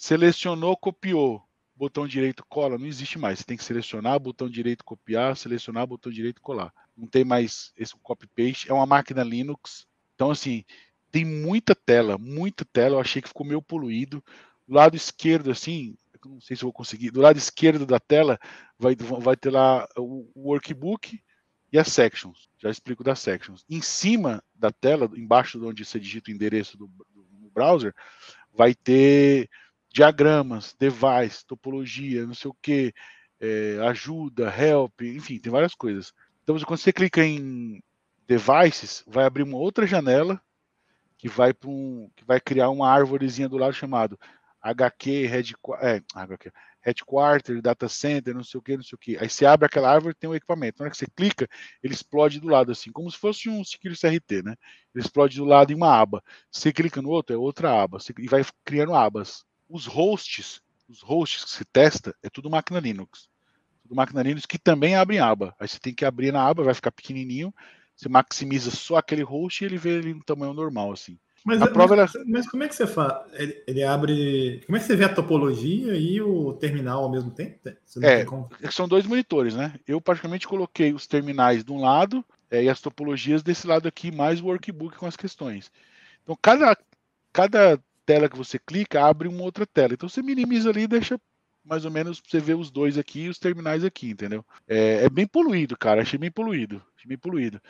selecionou, 0.00 0.74
copiou, 0.78 1.42
botão 1.76 2.08
direito 2.08 2.42
cola, 2.48 2.78
não 2.78 2.86
existe 2.86 3.18
mais. 3.18 3.38
Você 3.38 3.44
tem 3.44 3.56
que 3.58 3.62
selecionar, 3.62 4.18
botão 4.18 4.48
direito 4.48 4.82
copiar, 4.82 5.36
selecionar, 5.36 5.86
botão 5.86 6.10
direito 6.10 6.40
colar. 6.40 6.72
Não 6.96 7.06
tem 7.06 7.22
mais 7.22 7.70
esse 7.76 7.94
copy-paste. 8.02 8.70
É 8.70 8.72
uma 8.72 8.86
máquina 8.86 9.22
Linux. 9.22 9.86
Então, 10.14 10.30
assim, 10.30 10.64
tem 11.12 11.22
muita 11.22 11.74
tela, 11.74 12.16
muita 12.16 12.64
tela. 12.64 12.96
Eu 12.96 13.00
achei 13.00 13.20
que 13.20 13.28
ficou 13.28 13.44
meio 13.44 13.60
poluído. 13.60 14.24
Do 14.66 14.74
lado 14.74 14.96
esquerdo, 14.96 15.50
assim, 15.50 15.94
não 16.24 16.40
sei 16.40 16.56
se 16.56 16.62
vou 16.62 16.72
conseguir. 16.72 17.10
Do 17.10 17.20
lado 17.20 17.36
esquerdo 17.36 17.84
da 17.84 18.00
tela 18.00 18.38
vai, 18.78 18.96
vai 18.96 19.36
ter 19.36 19.50
lá 19.50 19.86
o, 19.98 20.30
workbook 20.34 21.20
e 21.70 21.78
as 21.78 21.88
sections. 21.88 22.48
Já 22.58 22.70
explico 22.70 23.04
das 23.04 23.18
sections. 23.18 23.66
Em 23.68 23.82
cima 23.82 24.42
da 24.54 24.72
tela, 24.72 25.10
embaixo 25.14 25.58
de 25.58 25.66
onde 25.66 25.84
você 25.84 26.00
digita 26.00 26.30
o 26.30 26.34
endereço 26.34 26.78
do, 26.78 26.86
do 26.86 27.50
browser, 27.52 27.94
vai 28.50 28.74
ter 28.74 29.48
diagramas, 29.92 30.74
device, 30.78 31.44
topologia, 31.46 32.26
não 32.26 32.34
sei 32.34 32.50
o 32.50 32.56
que, 32.62 32.92
é, 33.40 33.78
ajuda, 33.88 34.54
help, 34.56 35.02
enfim, 35.02 35.38
tem 35.38 35.50
várias 35.50 35.74
coisas. 35.74 36.12
Então, 36.42 36.58
quando 36.60 36.78
você 36.78 36.92
clica 36.92 37.24
em 37.24 37.82
devices, 38.26 39.04
vai 39.06 39.24
abrir 39.24 39.42
uma 39.42 39.58
outra 39.58 39.86
janela 39.86 40.40
que 41.18 41.28
vai 41.28 41.52
para 41.52 41.68
um, 41.68 42.10
que 42.16 42.24
vai 42.24 42.40
criar 42.40 42.70
uma 42.70 42.88
árvorezinha 42.88 43.48
do 43.48 43.58
lado 43.58 43.74
chamado 43.74 44.18
HQ, 44.62 45.26
Red, 45.26 45.54
é, 45.82 46.02
HQ, 46.14 46.50
Headquarter, 46.82 47.60
Data 47.60 47.88
Center, 47.88 48.34
não 48.34 48.44
sei 48.44 48.58
o 48.58 48.62
que, 48.62 48.76
não 48.76 48.82
sei 48.82 48.96
o 48.96 48.98
que. 48.98 49.18
Aí 49.18 49.28
você 49.28 49.44
abre 49.44 49.66
aquela 49.66 49.90
árvore 49.90 50.14
tem 50.14 50.28
um 50.28 50.34
equipamento. 50.34 50.78
Na 50.78 50.84
hora 50.84 50.90
que 50.90 50.96
você 50.96 51.06
clica, 51.14 51.48
ele 51.82 51.92
explode 51.92 52.40
do 52.40 52.48
lado, 52.48 52.72
assim, 52.72 52.90
como 52.90 53.10
se 53.10 53.18
fosse 53.18 53.48
um 53.48 53.62
Security 53.64 54.00
CRT, 54.00 54.42
né? 54.42 54.54
Ele 54.94 55.04
explode 55.04 55.36
do 55.36 55.44
lado 55.44 55.72
em 55.72 55.76
uma 55.76 55.94
aba. 55.94 56.22
Você 56.50 56.72
clica 56.72 57.02
no 57.02 57.10
outro, 57.10 57.34
é 57.34 57.38
outra 57.38 57.82
aba. 57.82 57.98
Você, 57.98 58.14
e 58.18 58.28
vai 58.28 58.44
criando 58.64 58.94
abas. 58.94 59.44
Os 59.70 59.86
hosts, 59.86 60.60
os 60.88 61.00
hosts 61.00 61.44
que 61.44 61.50
se 61.50 61.64
testa, 61.64 62.14
é 62.22 62.28
tudo 62.28 62.50
máquina 62.50 62.80
Linux. 62.80 63.28
Tudo 63.82 63.94
máquina 63.94 64.22
Linux 64.22 64.44
que 64.44 64.58
também 64.58 64.96
abre 64.96 65.16
em 65.16 65.20
aba. 65.20 65.54
Aí 65.58 65.68
você 65.68 65.78
tem 65.78 65.94
que 65.94 66.04
abrir 66.04 66.32
na 66.32 66.44
aba, 66.44 66.64
vai 66.64 66.74
ficar 66.74 66.90
pequenininho. 66.90 67.54
Você 67.94 68.08
maximiza 68.08 68.70
só 68.70 68.96
aquele 68.96 69.22
host 69.22 69.62
e 69.62 69.66
ele 69.66 69.78
vê 69.78 69.98
ele 69.98 70.14
no 70.14 70.24
tamanho 70.24 70.52
normal, 70.52 70.92
assim. 70.92 71.18
Mas, 71.44 71.62
a 71.62 71.66
prova 71.66 71.96
mas, 71.96 72.14
era... 72.14 72.24
mas 72.26 72.48
como 72.48 72.62
é 72.62 72.68
que 72.68 72.74
você 72.74 72.86
faz? 72.86 73.32
Ele, 73.32 73.62
ele, 73.66 73.82
abre. 73.82 74.62
Como 74.66 74.76
é 74.76 74.80
que 74.80 74.86
você 74.86 74.96
vê 74.96 75.04
a 75.04 75.14
topologia 75.14 75.94
e 75.94 76.20
o 76.20 76.52
terminal 76.54 77.02
ao 77.02 77.10
mesmo 77.10 77.30
tempo? 77.30 77.58
É, 78.02 78.26
é 78.62 78.70
são 78.70 78.86
dois 78.86 79.06
monitores, 79.06 79.54
né? 79.54 79.74
Eu 79.86 80.00
praticamente 80.00 80.46
coloquei 80.46 80.92
os 80.92 81.06
terminais 81.06 81.64
de 81.64 81.72
um 81.72 81.80
lado 81.80 82.24
é, 82.50 82.64
e 82.64 82.68
as 82.68 82.80
topologias 82.80 83.42
desse 83.42 83.66
lado 83.66 83.88
aqui, 83.88 84.10
mais 84.10 84.40
o 84.40 84.46
workbook 84.46 84.96
com 84.96 85.06
as 85.06 85.16
questões. 85.16 85.70
Então, 86.22 86.36
cada, 86.40 86.76
cada 87.32 87.80
tela 88.10 88.28
que 88.28 88.36
você 88.36 88.58
clica 88.58 89.04
abre 89.04 89.28
uma 89.28 89.44
outra 89.44 89.64
tela. 89.64 89.94
Então, 89.94 90.08
você 90.08 90.20
minimiza 90.20 90.68
ali 90.68 90.82
e 90.82 90.88
deixa 90.88 91.20
mais 91.64 91.84
ou 91.84 91.92
menos 91.92 92.20
você 92.20 92.40
ver 92.40 92.56
os 92.56 92.68
dois 92.68 92.98
aqui 92.98 93.20
e 93.20 93.28
os 93.28 93.38
terminais 93.38 93.84
aqui, 93.84 94.10
entendeu? 94.10 94.44
É, 94.66 95.04
é, 95.04 95.08
bem 95.08 95.28
poluído, 95.28 95.76
cara. 95.76 96.02
Achei 96.02 96.18
bem 96.18 96.30
poluído. 96.30 96.82
Achei 96.96 97.08
bem 97.08 97.18
poluído. 97.18 97.60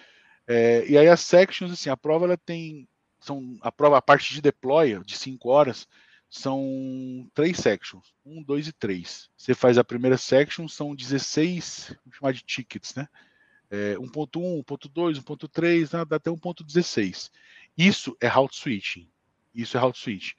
É, 0.47 0.87
e 0.89 0.97
aí 0.97 1.09
as 1.09 1.21
sections, 1.21 1.71
assim, 1.71 1.91
a 1.91 1.97
prova 1.97 2.25
ela 2.25 2.39
tem 2.39 2.89
são 3.21 3.59
a 3.61 3.71
prova, 3.71 3.99
a 3.99 4.03
parte 4.03 4.33
de 4.33 4.41
deploy 4.41 5.05
de 5.05 5.15
5 5.15 5.47
horas 5.51 5.87
são 6.31 7.29
três 7.35 7.59
sections, 7.59 8.15
1, 8.25 8.39
um, 8.39 8.43
2 8.43 8.69
e 8.69 8.73
3. 8.73 9.29
Você 9.37 9.53
faz 9.53 9.77
a 9.77 9.85
primeira 9.85 10.17
section, 10.17 10.67
são 10.69 10.95
16, 10.95 11.95
vamos 12.03 12.17
chamar 12.17 12.33
de 12.33 12.41
tickets, 12.41 12.95
né? 12.95 13.07
É, 13.69 13.95
1.1, 13.97 14.65
1.2, 14.65 15.23
1.3, 15.23 16.07
dá 16.07 16.17
até 16.17 16.31
1.16. 16.31 17.31
Isso 17.77 18.17
é 18.21 18.27
route 18.27 18.57
switching. 18.57 19.07
Isso 19.55 19.77
é 19.77 19.81
route 19.81 19.99
switch. 19.99 20.33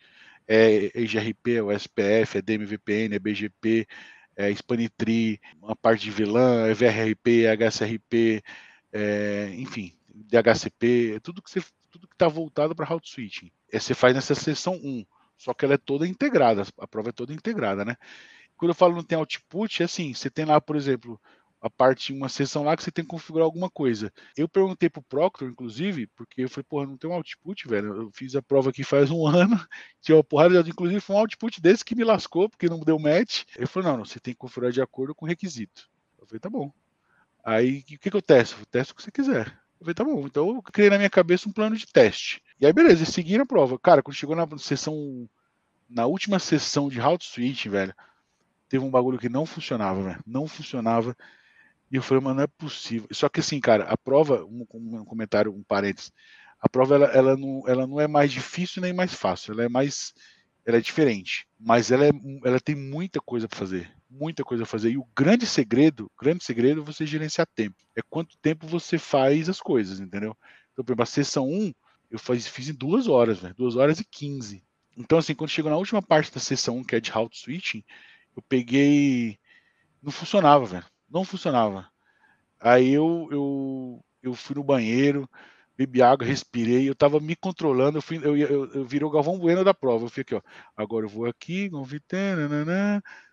É 0.48 0.92
EGRP, 0.96 1.56
é 1.56 1.64
o 1.64 1.72
SPF, 1.72 2.38
é 2.38 2.42
DMVPN, 2.42 3.16
é 3.16 3.20
BGP, 3.20 3.88
é 4.36 4.54
Spanitree, 4.54 5.40
uma 5.62 5.76
parte 5.76 6.04
de 6.04 6.12
VLAN, 6.12 6.68
é 6.68 6.74
VRRP, 6.74 7.46
é 7.46 7.56
HSRP, 7.56 8.44
é, 8.92 9.54
enfim, 9.56 9.94
DHCP, 10.14 11.14
é 11.16 11.20
tudo 11.20 11.42
que 11.42 11.50
você 11.50 11.62
tudo 11.90 12.08
que 12.08 12.16
está 12.16 12.28
voltado 12.28 12.74
para 12.74 12.86
route 12.86 13.10
switching. 13.10 13.52
É, 13.72 13.78
você 13.78 13.94
faz 13.94 14.16
nessa 14.16 14.34
seção 14.34 14.74
1, 14.76 15.06
só 15.38 15.54
que 15.54 15.66
ela 15.66 15.74
é 15.74 15.78
toda 15.78 16.08
integrada, 16.08 16.64
a 16.78 16.88
prova 16.88 17.10
é 17.10 17.12
toda 17.12 17.34
integrada, 17.34 17.84
né? 17.84 17.98
Quando 18.56 18.70
eu 18.70 18.76
falo 18.76 18.96
não 18.96 19.04
tem 19.04 19.18
output, 19.18 19.82
é 19.82 19.86
assim, 19.86 20.14
você 20.14 20.30
tem 20.30 20.46
lá, 20.46 20.62
por 20.62 20.76
exemplo, 20.76 21.20
a 21.62 21.70
parte, 21.70 22.12
uma 22.12 22.28
seção 22.28 22.64
lá 22.64 22.76
que 22.76 22.84
você 22.84 22.92
tem 22.92 23.06
que 23.06 23.10
configurar 23.10 23.46
alguma 23.46 23.70
coisa. 23.70 24.12
Eu 24.36 24.50
perguntei 24.50 24.90
pro 24.90 25.04
Proctor, 25.04 25.48
inclusive, 25.48 26.08
porque 26.08 26.42
eu 26.42 26.50
falei, 26.50 26.66
porra, 26.68 26.88
não 26.88 26.98
tem 26.98 27.08
um 27.08 27.14
output, 27.14 27.68
velho. 27.68 27.96
Eu 27.96 28.12
fiz 28.12 28.36
a 28.36 28.42
prova 28.42 28.72
aqui 28.72 28.84
faz 28.84 29.12
um 29.12 29.26
ano, 29.28 29.64
tinha 30.02 30.16
uma 30.18 30.24
porrada 30.24 30.64
de 30.64 30.72
inclusive 30.72 31.00
foi 31.00 31.16
um 31.16 31.20
output 31.20 31.62
desse 31.62 31.86
que 31.86 31.96
me 31.96 32.04
lascou, 32.04 32.50
porque 32.50 32.68
não 32.68 32.80
deu 32.80 32.98
match. 32.98 33.44
Ele 33.56 33.68
falou, 33.68 33.90
não, 33.90 33.98
não, 34.00 34.06
você 34.06 34.20
tem 34.20 34.34
que 34.34 34.40
configurar 34.40 34.72
de 34.72 34.82
acordo 34.82 35.14
com 35.14 35.26
o 35.26 35.30
requisito. 35.30 35.88
Eu 36.20 36.26
falei, 36.26 36.40
tá 36.40 36.50
bom. 36.50 36.74
Aí, 37.44 37.80
o 37.80 37.84
que, 37.84 38.10
que 38.10 38.18
eu 38.18 38.22
testo? 38.22 38.58
Eu 38.60 38.66
testo 38.66 38.92
o 38.92 38.96
que 38.96 39.04
você 39.04 39.12
quiser. 39.12 39.48
Eu 39.80 39.86
falei, 39.86 39.94
tá 39.94 40.04
bom, 40.04 40.26
então 40.26 40.50
eu 40.56 40.62
criei 40.64 40.90
na 40.90 40.98
minha 40.98 41.10
cabeça 41.10 41.48
um 41.48 41.52
plano 41.52 41.76
de 41.76 41.86
teste. 41.86 42.42
E 42.60 42.66
aí, 42.66 42.74
beleza, 42.74 43.06
segui 43.06 43.38
na 43.38 43.46
prova. 43.46 43.78
Cara, 43.78 44.02
quando 44.02 44.16
chegou 44.16 44.36
na 44.36 44.48
sessão, 44.58 45.30
na 45.88 46.08
última 46.08 46.40
sessão 46.40 46.90
de 46.90 47.00
route 47.00 47.28
switch, 47.28 47.68
velho, 47.68 47.94
teve 48.68 48.84
um 48.84 48.90
bagulho 48.90 49.20
que 49.20 49.30
não 49.30 49.46
funcionava, 49.46 50.02
velho. 50.02 50.24
Não 50.26 50.48
funcionava. 50.48 51.16
E 51.92 51.98
eu 51.98 52.02
falei, 52.04 52.24
mano, 52.24 52.38
não 52.38 52.44
é 52.44 52.48
possível. 52.48 53.08
Só 53.12 53.28
que 53.28 53.42
assim, 53.42 53.60
cara, 53.60 53.84
a 53.86 53.98
prova, 53.98 54.46
um, 54.46 54.66
um 54.74 55.06
comentário, 55.06 55.54
um 55.54 55.64
parênteses, 55.64 56.12
a 56.60 56.70
prova 56.70 56.96
ela, 56.96 57.06
ela, 57.08 57.38
não, 57.38 57.64
ela 57.68 57.88
não 57.88 58.00
é 58.00 58.08
mais 58.08 58.32
difícil 58.32 58.82
nem 58.82 58.94
mais 58.94 59.14
fácil, 59.14 59.54
ela 59.54 59.64
é 59.64 59.70
mais 59.70 60.14
ela 60.66 60.78
é 60.78 60.82
diferente, 60.82 61.48
mas 61.60 61.92
ela, 61.92 62.06
é, 62.06 62.12
ela 62.46 62.60
tem 62.60 62.76
muita 62.76 63.20
coisa 63.20 63.48
para 63.48 63.58
fazer, 63.58 63.92
muita 64.10 64.44
coisa 64.44 64.64
a 64.64 64.66
fazer. 64.66 64.92
E 64.92 64.98
o 64.98 65.08
grande 65.16 65.46
segredo, 65.48 66.10
grande 66.20 66.44
segredo 66.44 66.82
é 66.82 66.86
você 66.86 67.06
gerenciar 67.06 67.48
tempo. 67.56 67.78
É 67.96 68.02
quanto 68.08 68.38
tempo 68.38 68.68
você 68.68 68.98
faz 68.98 69.50
as 69.50 69.60
coisas, 69.60 70.00
entendeu? 70.00 70.38
Então, 70.72 70.86
por 70.86 70.92
exemplo, 70.92 71.04
a 71.04 71.08
sessão 71.08 71.50
1, 71.50 71.74
eu 72.12 72.20
faz, 72.20 72.48
fiz 72.48 72.70
em 72.70 72.74
duas 72.74 73.08
horas, 73.08 73.40
velho, 73.40 73.56
duas 73.56 73.76
horas 73.76 74.00
e 74.00 74.06
15. 74.06 74.64
Então, 74.98 75.18
assim, 75.18 75.34
quando 75.34 75.50
chegou 75.50 75.72
na 75.72 75.78
última 75.78 76.02
parte 76.02 76.32
da 76.32 76.40
sessão 76.40 76.78
1, 76.78 76.84
que 76.84 76.96
é 76.96 77.00
de 77.00 77.10
route 77.12 77.40
switching, 77.40 77.84
eu 78.36 78.44
peguei. 78.48 79.40
Não 80.02 80.12
funcionava, 80.12 80.66
velho. 80.66 80.86
Não 81.12 81.26
funcionava. 81.26 81.88
Aí 82.60 82.94
eu, 82.94 83.28
eu, 83.32 84.06
eu 84.24 84.34
fui 84.34 84.56
no 84.56 84.64
banheiro, 84.64 85.30
bebi 85.76 86.02
água, 86.02 86.26
respirei, 86.26 86.88
eu 86.88 86.96
tava 86.96 87.20
me 87.20 87.36
controlando, 87.36 87.98
eu, 87.98 88.02
fui, 88.02 88.18
eu, 88.18 88.38
eu, 88.38 88.72
eu 88.74 88.86
virei 88.86 89.06
o 89.06 89.10
Galvão 89.10 89.40
Bueno 89.40 89.64
da 89.64 89.74
prova, 89.74 90.06
eu 90.06 90.10
fui 90.10 90.22
aqui, 90.22 90.36
ó, 90.36 90.42
agora 90.78 91.06
eu 91.06 91.10
vou 91.10 91.26
aqui, 91.26 91.70
convite, 91.70 92.06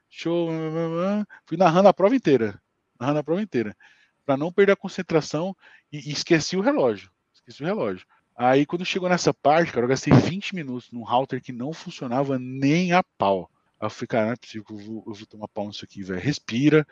show, 0.09 0.51
nananã. 0.51 1.27
fui 1.47 1.59
narrando 1.59 1.89
a 1.89 1.95
prova 1.95 2.17
inteira, 2.17 2.61
narrando 2.99 3.19
a 3.19 3.25
prova 3.25 3.43
inteira, 3.43 3.77
para 4.25 4.37
não 4.37 4.51
perder 4.51 4.73
a 4.73 4.77
concentração 4.77 5.55
e, 5.93 6.09
e, 6.09 6.13
esqueci 6.13 6.57
o 6.57 6.63
relógio, 6.63 7.11
esqueci 7.35 7.63
o 7.63 7.67
relógio. 7.67 8.07
Aí 8.35 8.65
quando 8.65 8.85
chegou 8.85 9.09
nessa 9.09 9.35
parte, 9.35 9.73
cara, 9.73 9.85
eu 9.85 9.89
gastei 9.89 10.13
20 10.13 10.55
minutos 10.55 10.91
num 10.91 11.03
router 11.03 11.43
que 11.43 11.53
não 11.53 11.73
funcionava 11.73 12.39
nem 12.39 12.93
a 12.93 13.03
pau. 13.03 13.51
Aí 13.81 13.87
eu 13.87 13.91
falei, 13.91 14.07
cara, 14.07 14.27
não 14.27 14.33
é 14.33 14.37
possível 14.37 14.65
que 14.65 14.73
eu 14.73 14.79
vou, 14.79 15.05
eu 15.07 15.15
vou 15.15 15.27
tomar 15.27 15.49
pau 15.49 15.67
nisso 15.67 15.85
aqui, 15.85 16.03
velho. 16.03 16.21
Respira, 16.21 16.87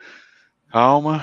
Calma. 0.69 1.21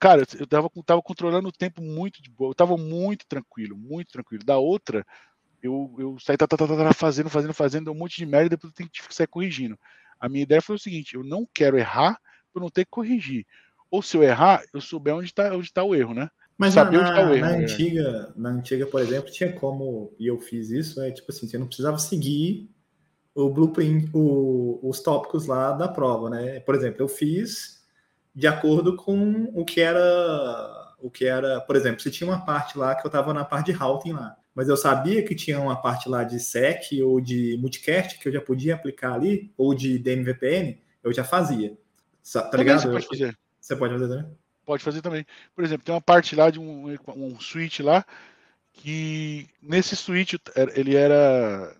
Cara, 0.00 0.22
eu 0.38 0.46
tava, 0.46 0.70
tava 0.84 1.02
controlando 1.02 1.48
o 1.48 1.52
tempo 1.52 1.82
muito 1.82 2.22
de 2.22 2.30
boa. 2.30 2.50
Eu 2.50 2.54
tava 2.54 2.76
muito 2.76 3.26
tranquilo, 3.26 3.76
muito 3.76 4.12
tranquilo. 4.12 4.44
Da 4.44 4.58
outra, 4.58 5.04
eu, 5.62 5.94
eu 5.98 6.16
saí 6.20 6.36
tá, 6.36 6.46
tá, 6.46 6.56
tá, 6.56 6.66
tá, 6.66 6.92
fazendo, 6.94 7.28
fazendo, 7.28 7.54
fazendo, 7.54 7.84
deu 7.84 7.92
um 7.92 7.98
monte 7.98 8.16
de 8.16 8.26
merda 8.26 8.46
e 8.46 8.50
depois 8.50 8.72
eu 8.72 8.76
tenho 8.76 8.90
que 8.90 9.14
sair 9.14 9.26
corrigindo. 9.26 9.78
A 10.20 10.28
minha 10.28 10.42
ideia 10.42 10.62
foi 10.62 10.76
o 10.76 10.78
seguinte: 10.78 11.14
eu 11.14 11.24
não 11.24 11.46
quero 11.52 11.78
errar 11.78 12.18
por 12.52 12.60
não 12.60 12.70
ter 12.70 12.84
que 12.84 12.90
corrigir. 12.90 13.46
Ou 13.90 14.02
se 14.02 14.16
eu 14.16 14.22
errar, 14.22 14.62
eu 14.72 14.80
souber 14.80 15.14
onde 15.14 15.26
está 15.26 15.54
onde 15.54 15.72
tá 15.72 15.82
o 15.82 15.94
erro, 15.94 16.14
né? 16.14 16.30
Mas 16.56 16.74
Saber 16.74 16.98
na, 16.98 17.02
onde 17.02 17.12
tá 17.12 17.30
o 17.30 17.34
erro. 17.34 17.46
Na, 17.46 17.52
né? 17.52 17.64
antiga, 17.64 18.32
na 18.36 18.48
antiga, 18.50 18.86
por 18.86 19.00
exemplo, 19.00 19.30
tinha 19.30 19.52
como, 19.52 20.12
e 20.18 20.26
eu 20.26 20.38
fiz 20.40 20.70
isso, 20.70 21.00
é 21.00 21.10
tipo 21.10 21.30
assim, 21.30 21.46
você 21.46 21.56
não 21.56 21.66
precisava 21.66 21.98
seguir 21.98 22.68
o 23.34 23.48
blueprint, 23.48 24.10
o, 24.12 24.80
os 24.82 25.00
tópicos 25.00 25.46
lá 25.46 25.72
da 25.72 25.86
prova, 25.86 26.28
né? 26.28 26.58
Por 26.60 26.74
exemplo, 26.74 27.00
eu 27.00 27.08
fiz 27.08 27.77
de 28.38 28.46
acordo 28.46 28.94
com 28.94 29.50
o 29.52 29.64
que 29.64 29.80
era 29.80 30.94
o 31.00 31.10
que 31.10 31.24
era, 31.24 31.60
por 31.60 31.74
exemplo, 31.74 32.00
se 32.00 32.08
tinha 32.08 32.30
uma 32.30 32.44
parte 32.44 32.78
lá 32.78 32.94
que 32.94 33.04
eu 33.04 33.08
estava 33.08 33.34
na 33.34 33.44
parte 33.44 33.66
de 33.66 33.72
routing 33.72 34.12
lá, 34.12 34.36
mas 34.54 34.68
eu 34.68 34.76
sabia 34.76 35.24
que 35.24 35.34
tinha 35.34 35.58
uma 35.58 35.82
parte 35.82 36.08
lá 36.08 36.22
de 36.22 36.38
SEC 36.38 37.02
ou 37.02 37.20
de 37.20 37.56
multicast 37.58 38.16
que 38.16 38.28
eu 38.28 38.32
já 38.32 38.40
podia 38.40 38.76
aplicar 38.76 39.14
ali, 39.14 39.52
ou 39.56 39.74
de 39.74 39.98
DMVPN, 39.98 40.80
eu 41.02 41.12
já 41.12 41.24
fazia. 41.24 41.76
Tá 42.32 42.42
também 42.42 42.66
ligado? 42.66 42.82
Você 42.82 42.88
pode 42.88 43.06
fazer. 43.08 43.38
Você 43.60 43.76
pode 43.76 43.92
fazer 43.94 44.08
também? 44.08 44.38
Pode 44.64 44.84
fazer 44.84 45.02
também. 45.02 45.26
Por 45.52 45.64
exemplo, 45.64 45.84
tem 45.84 45.94
uma 45.94 46.00
parte 46.00 46.36
lá 46.36 46.48
de 46.48 46.60
um, 46.60 46.96
um 47.16 47.40
switch 47.40 47.80
lá 47.80 48.04
que 48.72 49.48
nesse 49.60 49.96
switch 49.96 50.34
ele 50.76 50.94
era 50.94 51.76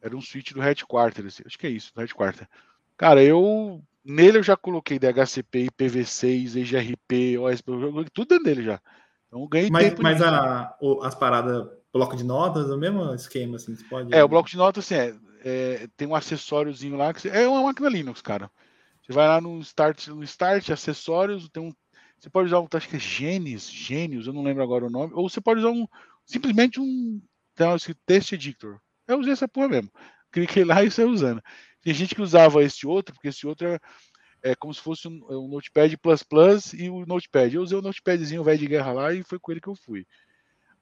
era 0.00 0.16
um 0.16 0.20
switch 0.22 0.52
do 0.52 0.60
headquarter, 0.60 1.26
assim, 1.26 1.42
acho 1.44 1.58
que 1.58 1.66
é 1.66 1.70
isso, 1.70 1.92
do 1.94 2.00
headquarter. 2.00 2.48
Cara, 2.96 3.22
eu 3.22 3.82
Nele 4.04 4.38
eu 4.38 4.42
já 4.42 4.56
coloquei 4.56 4.98
DHCP, 4.98 5.70
IPv6, 5.70 6.56
EGRP, 6.56 7.38
OSP, 7.38 7.64
tudo 8.12 8.28
dentro 8.28 8.44
dele 8.44 8.62
já. 8.62 8.80
Então 9.26 9.48
ganhei 9.48 9.70
mas, 9.70 9.84
tempo. 9.84 10.02
Mas 10.02 10.20
a, 10.20 10.76
as 11.02 11.14
paradas, 11.14 11.66
bloco 11.90 12.14
de 12.14 12.22
notas, 12.22 12.68
é 12.68 12.74
o 12.74 12.78
mesmo 12.78 13.14
esquema, 13.14 13.56
assim, 13.56 13.74
você 13.74 13.84
pode... 13.84 14.14
É, 14.14 14.22
o 14.22 14.28
bloco 14.28 14.50
de 14.50 14.58
notas, 14.58 14.84
assim, 14.84 14.94
é, 14.94 15.14
é 15.42 15.88
tem 15.96 16.06
um 16.06 16.14
acessóriozinho 16.14 16.96
lá, 16.96 17.14
que 17.14 17.22
você, 17.22 17.28
é 17.30 17.48
uma 17.48 17.62
máquina 17.62 17.88
Linux, 17.88 18.20
cara. 18.20 18.50
Você 19.02 19.12
vai 19.12 19.26
lá 19.26 19.40
no 19.40 19.58
Start, 19.60 20.08
no 20.08 20.22
Start, 20.22 20.68
acessórios, 20.68 21.48
tem 21.48 21.62
um... 21.62 21.72
Você 22.18 22.28
pode 22.28 22.48
usar, 22.48 22.60
um, 22.60 22.68
acho 22.74 22.88
que 22.88 22.96
é 22.96 23.00
Genes, 23.00 23.70
Gênios, 23.70 24.26
eu 24.26 24.34
não 24.34 24.42
lembro 24.42 24.62
agora 24.62 24.84
o 24.84 24.90
nome, 24.90 25.12
ou 25.14 25.28
você 25.28 25.40
pode 25.40 25.60
usar 25.60 25.70
um, 25.70 25.86
simplesmente 26.26 26.78
um, 26.78 27.20
tem 27.54 27.66
um, 27.66 27.76
Editor. 28.32 28.78
Eu 29.06 29.18
usei 29.18 29.32
essa 29.32 29.48
porra 29.48 29.68
mesmo. 29.68 29.90
Cliquei 30.30 30.64
lá 30.64 30.82
e 30.82 30.90
saí 30.90 31.04
usando 31.04 31.42
Tem 31.84 31.92
gente 31.94 32.14
que 32.14 32.22
usava 32.22 32.64
esse 32.64 32.86
outro, 32.86 33.14
porque 33.14 33.28
esse 33.28 33.46
outro 33.46 33.68
é, 33.68 33.78
é 34.42 34.54
como 34.54 34.72
se 34.72 34.80
fosse 34.80 35.06
um, 35.06 35.22
um 35.30 35.48
Notepad 35.48 35.94
Plus 35.98 36.22
Plus 36.22 36.72
e 36.72 36.88
o 36.88 37.04
Notepad. 37.04 37.54
Eu 37.54 37.62
usei 37.62 37.78
o 37.78 37.82
Notepadzinho 37.82 38.42
velho 38.42 38.58
de 38.58 38.66
guerra 38.66 38.92
lá 38.92 39.12
e 39.12 39.22
foi 39.22 39.38
com 39.38 39.52
ele 39.52 39.60
que 39.60 39.68
eu 39.68 39.76
fui. 39.76 40.06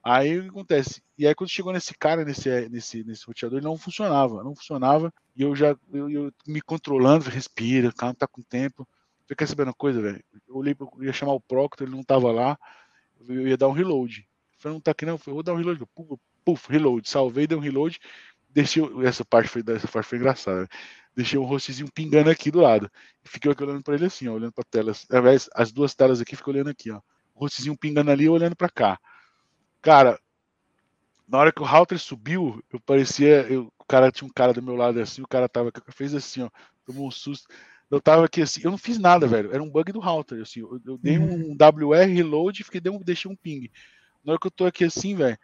Aí 0.01 0.39
o 0.39 0.43
que 0.43 0.49
acontece? 0.49 1.01
E 1.17 1.27
aí 1.27 1.35
quando 1.35 1.49
chegou 1.49 1.71
nesse 1.71 1.93
cara, 1.97 2.25
nesse, 2.25 2.69
nesse, 2.69 3.03
nesse 3.03 3.25
roteador, 3.25 3.59
ele 3.59 3.65
não 3.65 3.77
funcionava, 3.77 4.43
não 4.43 4.55
funcionava. 4.55 5.13
E 5.35 5.43
eu 5.43 5.55
já 5.55 5.77
eu, 5.91 6.09
eu 6.09 6.33
me 6.47 6.61
controlando, 6.61 7.29
respira, 7.29 7.91
calma, 7.91 8.15
tá 8.15 8.27
com 8.27 8.41
tempo. 8.41 8.87
Você 9.25 9.35
quer 9.35 9.47
saber 9.47 9.63
uma 9.63 9.73
coisa, 9.73 10.01
velho? 10.01 10.23
Eu 10.47 10.55
olhei, 10.57 10.75
eu 10.79 11.03
ia 11.03 11.13
chamar 11.13 11.33
o 11.33 11.39
Proctor, 11.39 11.87
ele 11.87 11.95
não 11.95 12.03
tava 12.03 12.31
lá. 12.31 12.57
Eu 13.27 13.47
ia 13.47 13.57
dar 13.57 13.69
um 13.69 13.71
reload. 13.71 14.19
Eu 14.19 14.59
falei, 14.59 14.75
não 14.75 14.81
tá 14.81 14.91
aqui 14.91 15.05
não. 15.05 15.13
Eu 15.13 15.17
falei, 15.17 15.35
vou 15.35 15.43
dar 15.43 15.53
um 15.53 15.57
reload. 15.57 15.85
Puf, 15.95 16.21
puf, 16.43 16.69
reload. 16.69 17.09
Salvei, 17.09 17.47
dei 17.47 17.57
um 17.57 17.61
reload. 17.61 17.99
Deixei, 18.53 18.83
essa 19.03 19.25
parte 19.25 19.49
foi, 19.49 19.63
essa 19.67 19.87
parte 19.87 20.07
foi 20.07 20.17
engraçada. 20.17 20.69
Deixei 21.15 21.39
um 21.39 21.43
rostezinho 21.43 21.91
pingando 21.91 22.29
aqui 22.29 22.51
do 22.51 22.61
lado. 22.61 22.89
Fiquei 23.23 23.51
olhando 23.51 23.83
para 23.83 23.95
ele 23.95 24.05
assim, 24.05 24.27
ó, 24.27 24.33
olhando 24.33 24.51
para 24.51 24.63
tela. 24.63 24.93
As 25.55 25.71
duas 25.71 25.93
telas 25.93 26.21
aqui, 26.21 26.35
fiquei 26.35 26.53
olhando 26.53 26.69
aqui, 26.69 26.91
ó. 26.91 26.99
O 27.35 27.41
rostezinho 27.41 27.77
pingando 27.77 28.11
ali, 28.11 28.29
olhando 28.29 28.55
para 28.55 28.69
cá. 28.69 28.99
Cara, 29.81 30.19
na 31.27 31.37
hora 31.37 31.51
que 31.51 31.61
o 31.61 31.65
router 31.65 31.99
subiu, 31.99 32.63
eu 32.71 32.79
parecia. 32.79 33.41
Eu, 33.47 33.71
o 33.77 33.85
cara 33.85 34.11
tinha 34.11 34.27
um 34.27 34.33
cara 34.33 34.53
do 34.53 34.61
meu 34.61 34.75
lado 34.75 34.99
assim, 34.99 35.21
o 35.21 35.27
cara 35.27 35.49
tava. 35.49 35.71
fez 35.89 36.13
assim, 36.13 36.43
ó. 36.43 36.49
Tomou 36.85 37.07
um 37.07 37.11
susto. 37.11 37.47
Eu 37.89 38.01
tava 38.01 38.25
aqui 38.25 38.41
assim, 38.41 38.61
eu 38.63 38.71
não 38.71 38.77
fiz 38.77 38.97
nada, 38.97 39.27
velho. 39.27 39.53
Era 39.53 39.61
um 39.61 39.69
bug 39.69 39.91
do 39.91 39.99
router. 39.99 40.41
Assim, 40.41 40.61
eu, 40.61 40.79
eu 40.85 40.97
dei 40.97 41.17
uhum. 41.17 41.51
um 41.51 41.87
WR 41.87 42.07
reload 42.07 42.61
e 42.61 42.63
fiquei, 42.63 42.81
dei 42.81 42.91
um, 42.91 42.99
deixei 42.99 43.29
um 43.29 43.35
ping. 43.35 43.69
Na 44.23 44.33
hora 44.33 44.39
que 44.39 44.47
eu 44.47 44.51
tô 44.51 44.65
aqui 44.65 44.83
assim, 44.83 45.15
velho, 45.15 45.35
o 45.35 45.39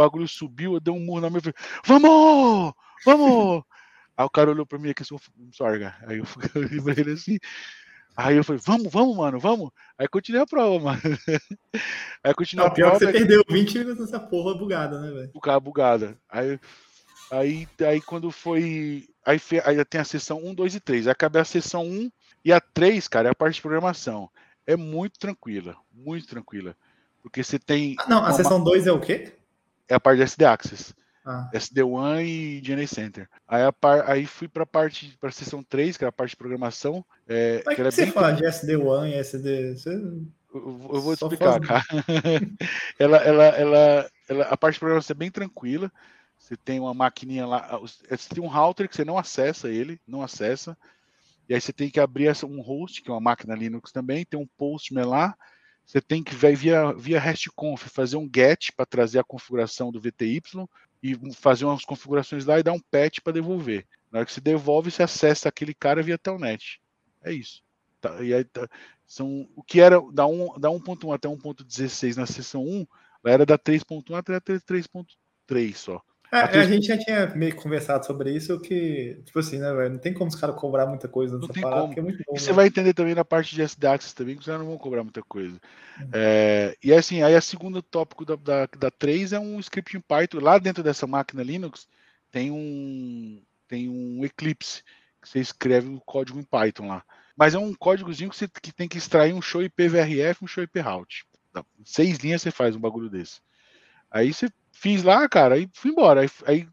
bagulho 0.00 0.26
subiu, 0.26 0.74
eu 0.74 0.80
dei 0.80 0.92
um 0.92 1.00
murro 1.00 1.20
na 1.20 1.30
minha. 1.30 1.42
Vamos! 1.84 2.72
Vamos! 3.04 3.62
Aí 4.16 4.24
o 4.24 4.30
cara 4.30 4.50
olhou 4.50 4.66
pra 4.66 4.78
mim 4.78 4.90
aqui 4.90 5.02
assim, 5.02 5.16
sorry, 5.52 5.80
cara. 5.80 5.96
Aí 6.06 6.18
eu 6.18 6.24
falei 6.24 6.42
pra 6.82 6.92
ele 6.96 7.12
assim. 7.12 7.38
Aí 8.16 8.36
eu 8.36 8.44
falei, 8.44 8.60
vamos, 8.64 8.92
vamos, 8.92 9.16
mano, 9.16 9.38
vamos. 9.38 9.70
Aí 9.96 10.08
continuei 10.08 10.42
a 10.42 10.46
prova, 10.46 10.78
mano. 10.78 11.00
Aí 12.24 12.34
continuei 12.34 12.66
a 12.66 12.70
pior 12.70 12.90
prova. 12.90 12.98
Pior 12.98 13.12
que 13.12 13.18
você 13.18 13.26
perdeu 13.26 13.44
20 13.48 13.78
minutos 13.78 14.00
nessa 14.00 14.20
porra 14.20 14.54
bugada, 14.54 15.00
né, 15.00 15.10
velho? 15.10 15.30
Bugada, 15.32 15.60
bugada. 15.60 16.18
Aí, 16.28 16.58
aí, 17.30 17.68
aí 17.86 18.00
quando 18.00 18.30
foi. 18.30 19.06
Aí, 19.24 19.40
aí 19.64 19.84
tem 19.84 20.00
a 20.00 20.04
sessão 20.04 20.44
1, 20.44 20.54
2 20.54 20.74
e 20.74 20.80
3. 20.80 21.06
Aí 21.06 21.12
acabei 21.12 21.40
a 21.40 21.44
sessão 21.44 21.84
1 21.84 22.10
e 22.44 22.52
a 22.52 22.60
3, 22.60 23.06
cara, 23.06 23.28
é 23.28 23.32
a 23.32 23.34
parte 23.34 23.54
de 23.54 23.62
programação. 23.62 24.28
É 24.66 24.76
muito 24.76 25.18
tranquila, 25.18 25.76
muito 25.92 26.26
tranquila. 26.26 26.76
Porque 27.22 27.42
você 27.42 27.58
tem. 27.58 27.96
Ah, 27.98 28.06
não, 28.08 28.18
a 28.18 28.28
uma... 28.28 28.32
sessão 28.32 28.62
2 28.62 28.86
é 28.86 28.92
o 28.92 29.00
quê? 29.00 29.39
É 29.90 29.94
a 29.96 30.00
parte 30.00 30.18
de 30.18 30.22
SD 30.22 30.44
Access. 30.44 30.94
Ah. 31.26 31.50
SD1 31.52 32.24
e 32.24 32.60
DNA 32.60 32.86
Center. 32.86 33.28
Aí, 33.46 33.62
a 33.62 33.72
par, 33.72 34.08
aí 34.08 34.24
fui 34.24 34.48
para 34.48 34.62
a 34.62 34.66
parte, 34.66 35.16
para 35.20 35.28
a 35.28 35.32
seção 35.32 35.62
3, 35.62 35.96
que 35.96 36.04
era 36.04 36.08
a 36.08 36.12
parte 36.12 36.30
de 36.30 36.36
programação. 36.36 37.04
É, 37.28 37.62
Mas 37.66 37.76
que, 37.76 37.82
que 37.82 37.90
você 37.90 38.04
bem... 38.04 38.12
fala 38.12 38.32
de 38.32 38.44
SD1 38.44 39.10
e 39.10 39.14
SD? 39.14 39.76
Você... 39.76 39.90
Eu, 40.52 40.80
eu 40.92 41.00
vou 41.00 41.16
te 41.16 41.22
explicar, 41.22 41.60
cara. 41.60 41.84
ela, 42.98 43.16
ela, 43.18 43.44
ela, 43.44 44.10
ela, 44.28 44.44
a 44.44 44.56
parte 44.56 44.74
de 44.74 44.80
programação 44.80 45.14
é 45.14 45.18
bem 45.18 45.30
tranquila. 45.30 45.92
Você 46.38 46.56
tem 46.56 46.80
uma 46.80 46.94
maquininha 46.94 47.46
lá, 47.46 47.78
você 47.78 48.28
tem 48.34 48.42
um 48.42 48.48
router 48.48 48.88
que 48.88 48.96
você 48.96 49.04
não 49.04 49.18
acessa 49.18 49.68
ele, 49.68 50.00
não 50.06 50.22
acessa. 50.22 50.76
E 51.48 51.54
aí 51.54 51.60
você 51.60 51.72
tem 51.72 51.90
que 51.90 52.00
abrir 52.00 52.32
um 52.44 52.60
host, 52.60 53.02
que 53.02 53.10
é 53.10 53.12
uma 53.12 53.20
máquina 53.20 53.54
Linux 53.54 53.92
também, 53.92 54.24
tem 54.24 54.40
um 54.40 54.48
postman 54.56 55.04
lá. 55.04 55.36
Você 55.90 56.00
tem 56.00 56.22
que 56.22 56.36
via, 56.36 56.92
via 56.92 57.18
RESTconf 57.18 57.88
fazer 57.88 58.16
um 58.16 58.30
get 58.32 58.70
para 58.76 58.86
trazer 58.86 59.18
a 59.18 59.24
configuração 59.24 59.90
do 59.90 60.00
VTY 60.00 60.40
e 61.02 61.18
fazer 61.32 61.64
umas 61.64 61.84
configurações 61.84 62.44
lá 62.44 62.60
e 62.60 62.62
dar 62.62 62.74
um 62.74 62.78
patch 62.78 63.18
para 63.18 63.32
devolver. 63.32 63.84
Na 64.08 64.20
hora 64.20 64.26
que 64.26 64.32
você 64.32 64.40
devolve, 64.40 64.88
você 64.88 65.02
acessa 65.02 65.48
aquele 65.48 65.74
cara 65.74 66.00
via 66.00 66.16
telnet. 66.16 66.80
É 67.24 67.32
isso. 67.32 67.64
Tá, 68.00 68.22
e 68.22 68.32
aí, 68.32 68.44
tá, 68.44 68.68
são, 69.04 69.48
o 69.56 69.64
que 69.64 69.80
era 69.80 70.00
da 70.12 70.22
1.1 70.26 70.60
da 70.60 70.70
1 70.70 71.12
até 71.12 71.28
1.16 71.28 72.14
na 72.14 72.24
seção 72.24 72.62
1, 72.62 72.86
lá 73.24 73.32
era 73.32 73.44
da 73.44 73.58
3.1 73.58 74.14
até 74.14 74.38
3.3 74.38 75.74
só. 75.74 76.00
É, 76.32 76.36
a, 76.36 76.44
a, 76.60 76.64
gente 76.64 76.86
já 76.86 76.96
tinha 76.96 77.26
meio 77.34 77.56
conversado 77.56 78.06
sobre 78.06 78.32
isso, 78.32 78.60
que, 78.60 79.20
tipo 79.24 79.38
assim, 79.40 79.58
né, 79.58 79.72
velho? 79.72 79.90
Não 79.90 79.98
tem 79.98 80.14
como 80.14 80.28
os 80.28 80.36
caras 80.36 80.54
cobrar 80.54 80.86
muita 80.86 81.08
coisa 81.08 81.36
nessa 81.36 81.52
não 81.52 81.60
parada, 81.60 81.92
é 81.96 82.00
muito 82.00 82.18
bom. 82.18 82.32
E 82.32 82.34
né? 82.34 82.38
você 82.38 82.52
vai 82.52 82.68
entender 82.68 82.94
também 82.94 83.14
na 83.14 83.24
parte 83.24 83.54
de 83.54 83.62
SD 83.62 83.86
Access 83.86 84.14
também, 84.14 84.36
que 84.36 84.40
os 84.40 84.46
caras 84.46 84.60
não 84.60 84.68
vão 84.68 84.78
cobrar 84.78 85.02
muita 85.02 85.22
coisa. 85.22 85.60
Uhum. 86.00 86.10
É, 86.12 86.76
e 86.82 86.92
assim, 86.92 87.22
aí 87.22 87.34
a 87.34 87.40
segunda 87.40 87.82
tópico 87.82 88.24
da, 88.24 88.36
da, 88.36 88.68
da 88.78 88.90
3 88.92 89.32
é 89.32 89.40
um 89.40 89.58
script 89.58 89.96
em 89.96 90.00
Python. 90.00 90.38
Lá 90.38 90.58
dentro 90.58 90.84
dessa 90.84 91.06
máquina 91.06 91.42
Linux 91.42 91.88
tem 92.30 92.52
um, 92.52 93.42
tem 93.66 93.88
um 93.88 94.24
Eclipse, 94.24 94.84
que 95.20 95.28
você 95.28 95.40
escreve 95.40 95.88
o 95.88 96.00
código 96.00 96.38
em 96.38 96.44
Python 96.44 96.86
lá. 96.86 97.04
Mas 97.36 97.54
é 97.54 97.58
um 97.58 97.74
códigozinho 97.74 98.30
que 98.30 98.36
você 98.36 98.46
que 98.46 98.72
tem 98.72 98.86
que 98.86 98.98
extrair 98.98 99.32
um 99.32 99.42
show 99.42 99.62
IP 99.62 99.88
VRF 99.88 100.42
e 100.42 100.44
um 100.44 100.46
show 100.46 100.62
IP 100.62 100.78
route. 100.78 101.24
Seis 101.84 102.18
linhas 102.18 102.42
você 102.42 102.52
faz 102.52 102.76
um 102.76 102.80
bagulho 102.80 103.10
desse. 103.10 103.40
Aí 104.10 104.32
você 104.32 104.48
fiz 104.80 105.02
lá, 105.02 105.28
cara, 105.28 105.58
e 105.58 105.68
fui 105.74 105.90
embora. 105.90 106.22
Aí, 106.22 106.30
aí, 106.46 106.68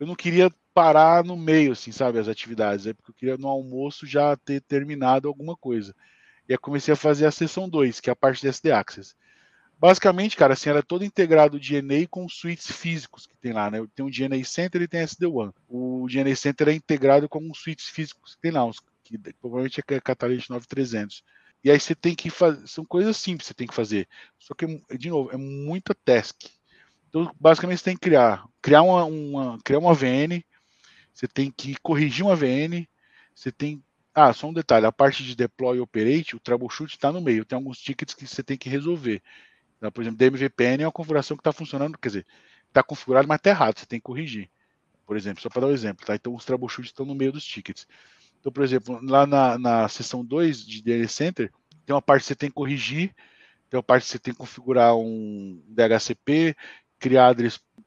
eu 0.00 0.06
não 0.06 0.16
queria 0.16 0.50
parar 0.74 1.24
no 1.24 1.36
meio, 1.36 1.72
assim, 1.72 1.92
sabe, 1.92 2.18
as 2.18 2.26
atividades. 2.28 2.86
É 2.86 2.92
porque 2.92 3.10
eu 3.12 3.14
queria 3.14 3.36
no 3.36 3.48
almoço 3.48 4.06
já 4.06 4.36
ter 4.36 4.60
terminado 4.62 5.28
alguma 5.28 5.56
coisa. 5.56 5.94
E 6.48 6.52
aí 6.52 6.58
comecei 6.58 6.92
a 6.92 6.96
fazer 6.96 7.26
a 7.26 7.30
sessão 7.30 7.68
2, 7.68 8.00
que 8.00 8.10
é 8.10 8.12
a 8.12 8.16
parte 8.16 8.40
de 8.40 8.48
SD 8.48 8.72
Access. 8.72 9.14
Basicamente, 9.78 10.36
cara, 10.36 10.54
assim, 10.54 10.68
era 10.68 10.82
todo 10.82 11.04
integrado 11.04 11.56
o 11.56 11.60
DNA 11.60 12.06
com 12.10 12.28
suítes 12.28 12.70
físicos 12.70 13.26
que 13.26 13.36
tem 13.38 13.52
lá, 13.52 13.70
né? 13.70 13.78
Tem 13.94 14.04
o 14.04 14.10
DNA 14.10 14.44
Center 14.44 14.82
e 14.82 14.88
tem 14.88 15.00
SD1. 15.00 15.54
O 15.68 16.06
DNA 16.08 16.34
Center 16.34 16.68
é 16.68 16.74
integrado 16.74 17.28
com 17.28 17.54
suítes 17.54 17.88
físicos 17.88 18.34
que 18.34 18.40
tem 18.42 18.50
lá, 18.50 18.68
que 19.04 19.16
provavelmente 19.40 19.80
é 19.80 20.00
Catalyst 20.00 20.50
9300. 20.50 21.22
E 21.62 21.70
aí 21.70 21.78
você 21.78 21.94
tem 21.94 22.14
que 22.14 22.28
fazer, 22.28 22.66
são 22.66 22.84
coisas 22.84 23.16
simples 23.16 23.44
que 23.44 23.48
você 23.48 23.54
tem 23.54 23.66
que 23.66 23.74
fazer. 23.74 24.08
Só 24.38 24.54
que, 24.54 24.82
de 24.98 25.08
novo, 25.08 25.30
é 25.32 25.36
muita 25.36 25.94
task. 25.94 26.36
Então, 27.10 27.34
basicamente, 27.38 27.78
você 27.78 27.84
tem 27.84 27.94
que 27.94 28.00
criar, 28.00 28.44
criar 28.62 28.82
uma, 28.82 29.04
uma, 29.04 29.58
criar 29.64 29.80
uma 29.80 29.92
VN, 29.92 30.42
você 31.12 31.26
tem 31.26 31.50
que 31.50 31.74
corrigir 31.82 32.24
uma 32.24 32.36
VN, 32.36 32.88
você 33.34 33.50
tem. 33.52 33.82
Ah, 34.14 34.32
só 34.32 34.48
um 34.48 34.52
detalhe: 34.52 34.86
a 34.86 34.92
parte 34.92 35.24
de 35.24 35.34
deploy 35.34 35.78
e 35.78 35.80
operate, 35.80 36.36
o 36.36 36.40
troubleshoot 36.40 36.94
está 36.94 37.12
no 37.12 37.20
meio. 37.20 37.44
Tem 37.44 37.56
alguns 37.56 37.78
tickets 37.80 38.14
que 38.14 38.26
você 38.26 38.42
tem 38.42 38.56
que 38.56 38.68
resolver. 38.68 39.20
Então, 39.76 39.90
por 39.90 40.02
exemplo, 40.02 40.18
DMVPN 40.18 40.84
é 40.84 40.86
uma 40.86 40.92
configuração 40.92 41.36
que 41.36 41.40
está 41.40 41.52
funcionando, 41.52 41.98
quer 41.98 42.08
dizer, 42.08 42.26
está 42.68 42.82
configurado, 42.82 43.26
mas 43.26 43.38
está 43.38 43.50
errado, 43.50 43.78
você 43.78 43.86
tem 43.86 43.98
que 43.98 44.04
corrigir. 44.04 44.48
Por 45.06 45.16
exemplo, 45.16 45.42
só 45.42 45.48
para 45.48 45.62
dar 45.62 45.66
um 45.68 45.72
exemplo, 45.72 46.06
tá? 46.06 46.14
Então, 46.14 46.34
os 46.34 46.44
troubleshoots 46.44 46.90
estão 46.90 47.04
no 47.04 47.14
meio 47.14 47.32
dos 47.32 47.44
tickets. 47.44 47.86
Então, 48.38 48.52
por 48.52 48.62
exemplo, 48.62 49.00
lá 49.02 49.26
na, 49.26 49.58
na 49.58 49.88
seção 49.88 50.24
2 50.24 50.64
de 50.64 50.82
DL 50.82 51.08
Center, 51.08 51.50
tem 51.84 51.94
uma 51.94 52.02
parte 52.02 52.22
que 52.22 52.28
você 52.28 52.36
tem 52.36 52.48
que 52.48 52.54
corrigir, 52.54 53.14
tem 53.68 53.78
uma 53.78 53.82
parte 53.82 54.04
que 54.04 54.10
você 54.10 54.18
tem 54.18 54.32
que 54.32 54.38
configurar 54.38 54.96
um 54.96 55.62
DHCP, 55.66 56.54
criar, 57.00 57.34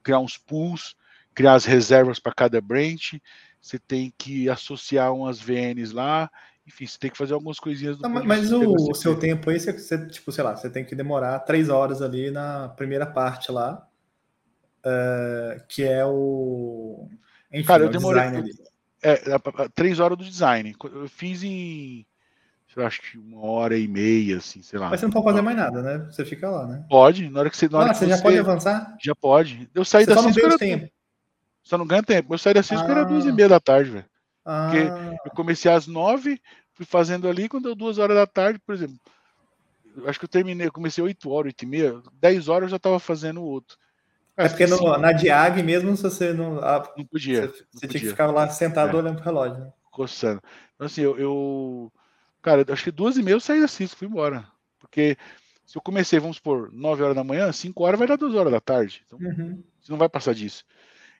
criar 0.03 0.19
uns 0.19 0.37
pools, 0.37 0.95
criar 1.33 1.53
as 1.53 1.63
reservas 1.63 2.19
para 2.19 2.33
cada 2.33 2.59
branch, 2.59 3.21
você 3.61 3.79
tem 3.79 4.13
que 4.17 4.49
associar 4.49 5.13
umas 5.13 5.39
VNs 5.39 5.93
lá, 5.93 6.29
enfim, 6.67 6.85
você 6.85 6.97
tem 6.97 7.11
que 7.11 7.17
fazer 7.17 7.33
algumas 7.33 7.59
coisinhas 7.59 7.99
Não, 7.99 8.09
Mas 8.09 8.51
o, 8.51 8.73
o 8.73 8.95
seu 8.95 9.17
tempo 9.17 9.49
aí, 9.49 9.59
você, 9.59 9.71
você, 9.71 10.07
tipo, 10.07 10.31
sei 10.31 10.43
lá, 10.43 10.55
você 10.55 10.69
tem 10.69 10.83
que 10.83 10.95
demorar 10.95 11.39
três 11.39 11.69
horas 11.69 12.01
ali 12.01 12.31
na 12.31 12.69
primeira 12.69 13.05
parte 13.05 13.51
lá, 13.51 13.87
uh, 14.85 15.63
que 15.67 15.83
é 15.83 16.05
o. 16.05 17.07
Enfim, 17.51 17.67
Cara, 17.67 17.83
eu 17.83 17.89
demorei. 17.89 18.21
É, 19.01 19.19
três 19.75 19.99
horas 19.99 20.17
do 20.17 20.23
design. 20.23 20.73
Eu 20.81 21.09
fiz 21.09 21.43
em 21.43 22.05
eu 22.75 22.85
acho 22.85 23.01
que 23.01 23.17
uma 23.17 23.41
hora 23.41 23.77
e 23.77 23.87
meia, 23.87 24.37
assim, 24.37 24.61
sei 24.61 24.79
lá. 24.79 24.89
Mas 24.89 24.99
você 24.99 25.05
não 25.05 25.13
pode 25.13 25.25
fazer 25.25 25.41
mais 25.41 25.57
nada, 25.57 25.81
né? 25.81 25.97
Você 26.11 26.25
fica 26.25 26.49
lá, 26.49 26.65
né? 26.65 26.85
Pode, 26.89 27.29
na 27.29 27.39
hora 27.39 27.49
que 27.49 27.57
você. 27.57 27.69
Na 27.69 27.91
ah, 27.91 27.93
você 27.93 28.07
já 28.07 28.21
pode 28.21 28.37
avançar? 28.37 28.97
Já 29.01 29.15
pode. 29.15 29.69
Eu 29.73 29.85
saí 29.85 30.05
você 30.05 30.15
da 30.15 30.21
CISCO. 30.21 30.45
Era... 30.45 30.57
tempo. 30.57 30.89
Só 31.61 31.77
não 31.77 31.87
ganha 31.87 32.03
tempo. 32.03 32.33
Eu 32.33 32.37
saí 32.37 32.53
da 32.53 32.63
CISCO 32.63 32.87
ah. 32.87 32.91
era 32.91 33.03
duas 33.03 33.25
e 33.25 33.31
meia 33.31 33.49
da 33.49 33.59
tarde, 33.59 33.91
velho. 33.91 34.05
Ah. 34.45 34.69
Porque 34.69 35.29
eu 35.29 35.31
comecei 35.35 35.71
às 35.71 35.87
nove, 35.87 36.41
fui 36.73 36.85
fazendo 36.85 37.29
ali, 37.29 37.47
quando 37.47 37.65
deu 37.65 37.75
duas 37.75 37.97
horas 37.97 38.17
da 38.17 38.25
tarde, 38.27 38.59
por 38.65 38.73
exemplo. 38.75 38.97
Acho 40.05 40.19
que 40.19 40.25
eu 40.25 40.29
terminei, 40.29 40.67
eu 40.67 40.71
comecei 40.71 41.03
oito 41.03 41.29
horas, 41.29 41.47
oito 41.47 41.63
e 41.63 41.67
meia, 41.67 42.01
dez 42.13 42.47
horas 42.47 42.63
eu 42.63 42.71
já 42.71 42.77
estava 42.77 42.99
fazendo 42.99 43.41
o 43.41 43.45
outro. 43.45 43.77
É 44.35 44.49
porque 44.49 44.65
no, 44.65 44.97
na 44.97 45.11
Diag 45.11 45.61
mesmo, 45.61 45.95
se 45.95 46.03
você 46.03 46.33
não. 46.33 46.55
não 46.55 47.05
podia. 47.05 47.47
Você, 47.47 47.65
você 47.71 47.87
tinha 47.87 48.01
que 48.01 48.09
ficar 48.09 48.27
lá 48.31 48.49
sentado 48.49 48.97
é. 48.97 48.99
olhando 48.99 49.17
pro 49.17 49.25
relógio, 49.25 49.59
né? 49.59 49.71
Coçando. 49.91 50.41
Então, 50.73 50.87
assim, 50.87 51.01
eu, 51.01 51.17
eu 51.19 51.91
Cara, 52.43 52.65
acho 52.71 52.83
que 52.83 52.91
duas 52.91 53.17
e 53.17 53.23
meia 53.23 53.35
eu 53.35 53.39
saí 53.39 53.61
da 53.61 53.67
Cisco, 53.67 53.97
fui 53.97 54.07
embora. 54.07 54.45
Porque 54.77 55.17
se 55.65 55.77
eu 55.77 55.81
comecei, 55.81 56.19
vamos 56.19 56.39
por 56.39 56.71
9 56.71 57.01
horas 57.01 57.15
da 57.15 57.23
manhã, 57.23 57.51
5 57.51 57.83
horas 57.83 57.97
vai 57.97 58.07
dar 58.07 58.17
2 58.17 58.35
horas 58.35 58.51
da 58.51 58.59
tarde. 58.59 59.01
Então, 59.07 59.17
uhum. 59.17 59.63
você 59.79 59.91
não 59.91 59.97
vai 59.97 60.09
passar 60.09 60.35
disso. 60.35 60.63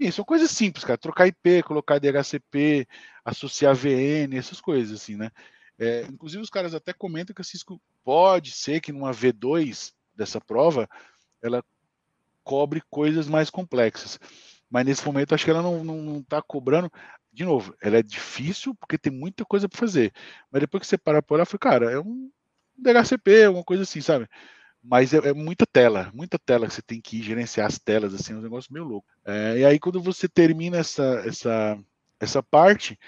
E 0.00 0.10
são 0.10 0.24
coisas 0.24 0.50
simples, 0.50 0.82
cara. 0.82 0.96
Trocar 0.96 1.26
IP, 1.26 1.62
colocar 1.62 1.98
DHCP, 1.98 2.88
associar 3.22 3.74
VN, 3.74 4.34
essas 4.34 4.58
coisas, 4.58 5.02
assim, 5.02 5.14
né? 5.14 5.30
É, 5.78 6.02
inclusive, 6.04 6.42
os 6.42 6.48
caras 6.48 6.74
até 6.74 6.94
comentam 6.94 7.34
que 7.34 7.42
a 7.42 7.44
Cisco 7.44 7.78
pode 8.02 8.50
ser 8.52 8.80
que 8.80 8.92
numa 8.92 9.10
V2 9.10 9.92
dessa 10.16 10.40
prova 10.40 10.88
ela 11.42 11.62
cobre 12.42 12.82
coisas 12.88 13.28
mais 13.28 13.50
complexas. 13.50 14.18
Mas 14.70 14.86
nesse 14.86 15.04
momento, 15.04 15.34
acho 15.34 15.44
que 15.44 15.50
ela 15.50 15.62
não 15.62 16.18
está 16.18 16.40
cobrando. 16.40 16.90
De 17.30 17.44
novo, 17.44 17.74
ela 17.82 17.98
é 17.98 18.02
difícil 18.02 18.74
porque 18.74 18.96
tem 18.96 19.12
muita 19.12 19.44
coisa 19.44 19.68
para 19.68 19.78
fazer. 19.78 20.12
Mas 20.50 20.60
depois 20.60 20.80
que 20.80 20.86
você 20.86 20.96
para 20.96 21.20
por 21.20 21.34
olhar, 21.34 21.44
foi, 21.44 21.58
cara, 21.58 21.90
é 21.90 22.00
um 22.00 22.30
DHCP, 22.74 23.44
alguma 23.44 23.64
coisa 23.64 23.82
assim, 23.82 24.00
sabe? 24.00 24.26
Mas 24.82 25.12
é, 25.12 25.18
é, 25.18 25.32
muita 25.34 25.66
tela, 25.66 26.10
muita 26.14 26.38
tela 26.38 26.66
que 26.66 26.74
você 26.74 26.82
tem 26.82 27.00
que 27.00 27.22
gerenciar 27.22 27.66
as 27.66 27.78
telas, 27.78 28.14
assim, 28.14 28.32
é 28.32 28.36
um 28.36 28.40
negócio 28.40 28.72
meio 28.72 28.84
louco. 28.84 29.08
É, 29.24 29.58
e 29.58 29.64
aí, 29.64 29.78
quando 29.78 30.00
você 30.00 30.28
termina 30.28 30.78
essa, 30.78 31.22
essa, 31.26 31.78
essa 32.18 32.42
parte, 32.42 32.98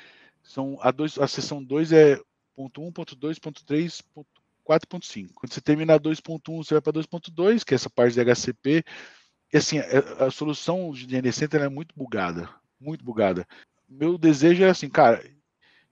são 0.43 0.79
a, 0.83 0.91
dois, 0.91 1.19
a 1.19 1.27
sessão 1.27 1.65
2 1.65 1.93
é 1.93 2.21
ponto 2.55 2.83
1, 2.83 2.93
ponto 2.93 3.17
2, 3.17 3.39
ponto 3.39 3.65
3, 3.65 4.01
ponto 4.03 4.29
4.5. 4.69 5.31
Quando 5.35 5.53
você 5.53 5.61
termina 5.61 5.99
2.1, 5.99 6.65
você 6.65 6.75
vai 6.75 6.81
para 6.81 6.93
2.2, 6.93 7.65
que 7.65 7.75
é 7.75 7.77
essa 7.77 7.91
parte 7.91 8.15
de 8.15 8.21
HCP. 8.21 8.85
E 9.53 9.57
assim, 9.57 9.79
a, 9.79 9.83
é, 9.83 10.25
a 10.27 10.31
solução 10.31 10.93
de 10.93 11.07
DNS 11.07 11.37
Center 11.37 11.63
é 11.63 11.69
muito 11.69 11.95
bugada, 11.97 12.49
muito 12.79 13.05
bugada. 13.05 13.47
Meu 13.89 14.17
desejo 14.19 14.63
é 14.65 14.71
assim, 14.71 14.89
cara, 14.89 15.25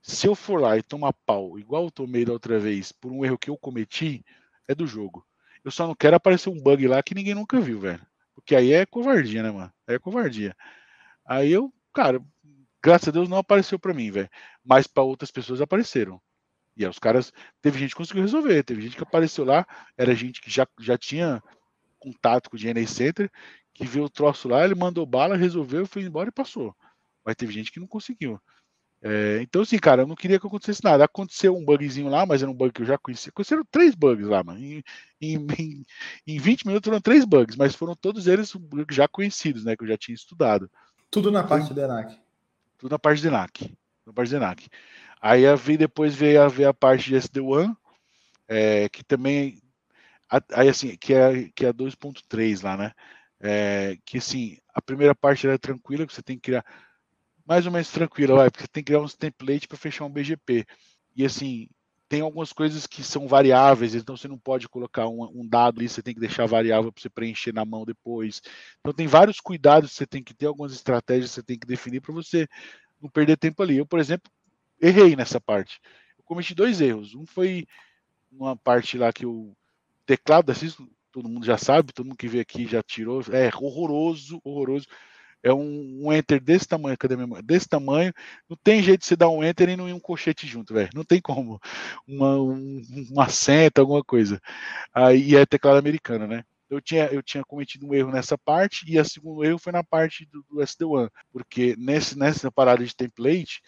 se 0.02 0.26
eu 0.26 0.34
for 0.34 0.60
lá 0.60 0.76
e 0.76 0.82
tomar 0.82 1.12
pau, 1.12 1.58
igual 1.58 1.84
eu 1.84 1.90
tomei 1.90 2.24
da 2.24 2.32
outra 2.32 2.58
vez, 2.58 2.92
por 2.92 3.12
um 3.12 3.24
erro 3.24 3.38
que 3.38 3.50
eu 3.50 3.56
cometi, 3.56 4.24
é 4.66 4.74
do 4.74 4.86
jogo. 4.86 5.26
Eu 5.64 5.70
só 5.70 5.86
não 5.86 5.94
quero 5.94 6.16
aparecer 6.16 6.48
um 6.48 6.60
bug 6.60 6.86
lá 6.88 7.02
que 7.02 7.14
ninguém 7.14 7.34
nunca 7.34 7.60
viu, 7.60 7.80
velho. 7.80 8.04
Porque 8.34 8.54
aí 8.54 8.72
é 8.72 8.86
covardia, 8.86 9.42
né, 9.42 9.50
mano? 9.50 9.72
Aí 9.86 9.96
é 9.96 9.98
covardia. 9.98 10.56
Aí 11.24 11.52
eu, 11.52 11.72
cara, 11.92 12.20
graças 12.82 13.08
a 13.08 13.12
Deus 13.12 13.28
não 13.28 13.36
apareceu 13.36 13.78
para 13.78 13.94
mim, 13.94 14.10
velho. 14.10 14.30
Mas 14.64 14.86
para 14.86 15.02
outras 15.02 15.30
pessoas 15.30 15.60
apareceram. 15.60 16.20
E 16.76 16.84
aí 16.84 16.90
os 16.90 16.98
caras, 16.98 17.32
teve 17.60 17.78
gente 17.78 17.90
que 17.90 17.96
conseguiu 17.96 18.22
resolver, 18.22 18.62
teve 18.62 18.80
gente 18.80 18.96
que 18.96 19.02
apareceu 19.02 19.44
lá, 19.44 19.66
era 19.96 20.14
gente 20.14 20.40
que 20.40 20.50
já, 20.50 20.66
já 20.78 20.96
tinha 20.96 21.42
contato 21.98 22.48
com 22.48 22.56
o 22.56 22.58
DNA 22.58 22.86
Center, 22.86 23.30
que 23.74 23.86
viu 23.86 24.04
o 24.04 24.10
troço 24.10 24.48
lá, 24.48 24.64
ele 24.64 24.74
mandou 24.74 25.04
bala, 25.04 25.36
resolveu, 25.36 25.86
foi 25.86 26.02
embora 26.02 26.30
e 26.30 26.32
passou. 26.32 26.74
Mas 27.24 27.36
teve 27.36 27.52
gente 27.52 27.70
que 27.70 27.80
não 27.80 27.86
conseguiu. 27.86 28.40
É, 29.02 29.40
então, 29.40 29.62
assim, 29.62 29.78
cara, 29.78 30.02
eu 30.02 30.06
não 30.06 30.14
queria 30.14 30.38
que 30.38 30.46
acontecesse 30.46 30.84
nada. 30.84 31.04
Aconteceu 31.04 31.56
um 31.56 31.64
bugzinho 31.64 32.08
lá, 32.08 32.26
mas 32.26 32.42
era 32.42 32.50
um 32.50 32.54
bug 32.54 32.72
que 32.72 32.82
eu 32.82 32.86
já 32.86 32.98
conhecia. 32.98 33.30
Aconteceram 33.30 33.64
três 33.70 33.94
bugs 33.94 34.26
lá, 34.26 34.44
mano. 34.44 34.58
Em, 34.58 34.82
em, 35.20 35.46
em 36.26 36.38
20 36.38 36.66
minutos 36.66 36.86
foram 36.86 37.00
três 37.00 37.24
bugs, 37.24 37.56
mas 37.56 37.74
foram 37.74 37.94
todos 37.94 38.26
eles 38.26 38.52
já 38.90 39.08
conhecidos, 39.08 39.64
né? 39.64 39.74
Que 39.74 39.84
eu 39.84 39.88
já 39.88 39.96
tinha 39.96 40.14
estudado. 40.14 40.70
Tudo 41.10 41.30
na 41.30 41.42
parte 41.42 41.64
então, 41.64 41.74
do 41.74 41.80
ENAC. 41.82 42.18
Tudo 42.78 42.92
na 42.92 42.98
parte 42.98 43.22
do 43.22 43.28
ENAC. 43.28 43.74
Na 44.06 44.12
parte 44.12 44.30
do 44.30 44.36
ENAC. 44.36 44.68
Aí 45.20 45.46
a 45.46 45.54
vi, 45.54 45.76
depois 45.76 46.14
veio 46.14 46.42
a 46.42 46.48
ver 46.48 46.66
a 46.66 46.74
parte 46.74 47.08
de 47.08 47.16
SD1, 47.16 47.74
é, 48.48 48.88
que 48.88 49.02
também. 49.02 49.60
Aí 50.52 50.68
assim, 50.68 50.96
que 50.96 51.12
é, 51.12 51.50
que 51.54 51.66
é 51.66 51.72
2.3 51.72 52.62
lá, 52.62 52.76
né? 52.76 52.92
É, 53.40 53.96
que 54.04 54.18
assim, 54.18 54.58
a 54.74 54.80
primeira 54.80 55.14
parte 55.14 55.46
era 55.46 55.58
tranquila, 55.58 56.06
que 56.06 56.14
você 56.14 56.22
tem 56.22 56.36
que 56.36 56.42
criar 56.42 56.64
mais 57.50 57.66
ou 57.66 57.72
menos 57.72 57.90
tranquila, 57.90 58.36
vai, 58.36 58.48
porque 58.48 58.68
tem 58.68 58.80
que 58.80 58.92
criar 58.92 59.00
uns 59.00 59.16
templates 59.16 59.66
para 59.66 59.76
fechar 59.76 60.04
um 60.04 60.08
BGP. 60.08 60.64
E 61.16 61.24
assim, 61.24 61.68
tem 62.08 62.20
algumas 62.20 62.52
coisas 62.52 62.86
que 62.86 63.02
são 63.02 63.26
variáveis, 63.26 63.92
então 63.92 64.16
você 64.16 64.28
não 64.28 64.38
pode 64.38 64.68
colocar 64.68 65.08
um, 65.08 65.24
um 65.34 65.44
dado 65.44 65.80
ali, 65.80 65.88
você 65.88 66.00
tem 66.00 66.14
que 66.14 66.20
deixar 66.20 66.46
variável 66.46 66.92
para 66.92 67.02
você 67.02 67.10
preencher 67.10 67.52
na 67.52 67.64
mão 67.64 67.84
depois. 67.84 68.40
Então 68.78 68.92
tem 68.92 69.08
vários 69.08 69.40
cuidados 69.40 69.90
que 69.90 69.96
você 69.96 70.06
tem 70.06 70.22
que 70.22 70.32
ter, 70.32 70.46
algumas 70.46 70.72
estratégias 70.72 71.30
que 71.30 71.34
você 71.34 71.42
tem 71.42 71.58
que 71.58 71.66
definir 71.66 72.00
para 72.00 72.14
você 72.14 72.46
não 73.02 73.10
perder 73.10 73.36
tempo 73.36 73.60
ali. 73.64 73.78
Eu, 73.78 73.86
por 73.86 73.98
exemplo, 73.98 74.30
errei 74.80 75.16
nessa 75.16 75.40
parte. 75.40 75.80
Eu 76.16 76.22
cometi 76.22 76.54
dois 76.54 76.80
erros. 76.80 77.16
Um 77.16 77.26
foi 77.26 77.66
uma 78.30 78.56
parte 78.56 78.96
lá 78.96 79.12
que 79.12 79.26
o 79.26 79.56
teclado 80.06 80.46
da 80.46 80.54
Cisco, 80.54 80.88
todo 81.10 81.28
mundo 81.28 81.44
já 81.44 81.58
sabe, 81.58 81.92
todo 81.92 82.06
mundo 82.06 82.16
que 82.16 82.28
veio 82.28 82.42
aqui 82.42 82.64
já 82.68 82.80
tirou, 82.80 83.20
é 83.32 83.50
horroroso, 83.56 84.40
horroroso 84.44 84.86
é 85.42 85.52
um, 85.52 86.06
um, 86.06 86.12
enter 86.12 86.40
desse 86.40 86.66
tamanho, 86.66 86.98
cadê 86.98 87.16
minha 87.16 87.42
Desse 87.42 87.68
tamanho, 87.68 88.12
não 88.48 88.56
tem 88.62 88.82
jeito 88.82 89.00
de 89.00 89.06
você 89.06 89.16
dar 89.16 89.30
um 89.30 89.42
enter 89.42 89.68
e 89.68 89.76
não 89.76 89.88
ir 89.88 89.92
um 89.92 90.00
colchete 90.00 90.46
junto, 90.46 90.74
velho. 90.74 90.90
Não 90.94 91.04
tem 91.04 91.20
como. 91.20 91.60
Uma, 92.06 92.36
um, 92.36 92.82
uma 93.10 93.28
seta, 93.28 93.80
alguma 93.80 94.04
coisa. 94.04 94.40
Aí 94.92 95.36
é 95.36 95.46
teclado 95.46 95.78
americano, 95.78 96.26
né? 96.26 96.44
Eu 96.68 96.80
tinha, 96.80 97.06
eu 97.06 97.22
tinha 97.22 97.42
cometido 97.44 97.86
um 97.86 97.94
erro 97.94 98.12
nessa 98.12 98.38
parte, 98.38 98.84
e 98.88 98.98
a 98.98 99.04
segundo 99.04 99.44
erro 99.44 99.58
foi 99.58 99.72
na 99.72 99.82
parte 99.82 100.24
do, 100.26 100.44
do 100.48 100.60
SD1, 100.60 101.10
porque 101.32 101.74
nesse, 101.76 102.16
nessa 102.16 102.50
parada 102.52 102.84
de 102.84 102.94
template, 102.94 103.60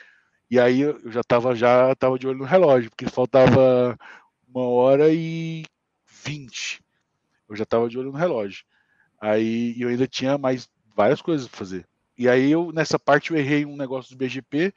e 0.48 0.60
aí 0.60 0.82
eu 0.82 1.00
já 1.10 1.20
estava 1.20 1.54
já 1.56 1.94
tava 1.96 2.18
de 2.18 2.28
olho 2.28 2.38
no 2.38 2.44
relógio, 2.44 2.90
porque 2.90 3.08
faltava 3.08 3.98
uma 4.46 4.68
hora 4.68 5.12
e 5.12 5.64
vinte. 6.24 6.80
Eu 7.48 7.56
já 7.56 7.64
estava 7.64 7.88
de 7.88 7.98
olho 7.98 8.12
no 8.12 8.18
relógio. 8.18 8.64
Aí 9.20 9.74
eu 9.80 9.88
ainda 9.88 10.06
tinha 10.06 10.36
mais 10.38 10.68
várias 10.94 11.22
coisas 11.22 11.48
para 11.48 11.58
fazer. 11.58 11.86
E 12.16 12.28
aí 12.28 12.50
eu, 12.50 12.72
nessa 12.72 12.98
parte, 12.98 13.30
eu 13.30 13.36
errei 13.36 13.64
um 13.64 13.76
negócio 13.76 14.14
do 14.14 14.18
BGP. 14.18 14.72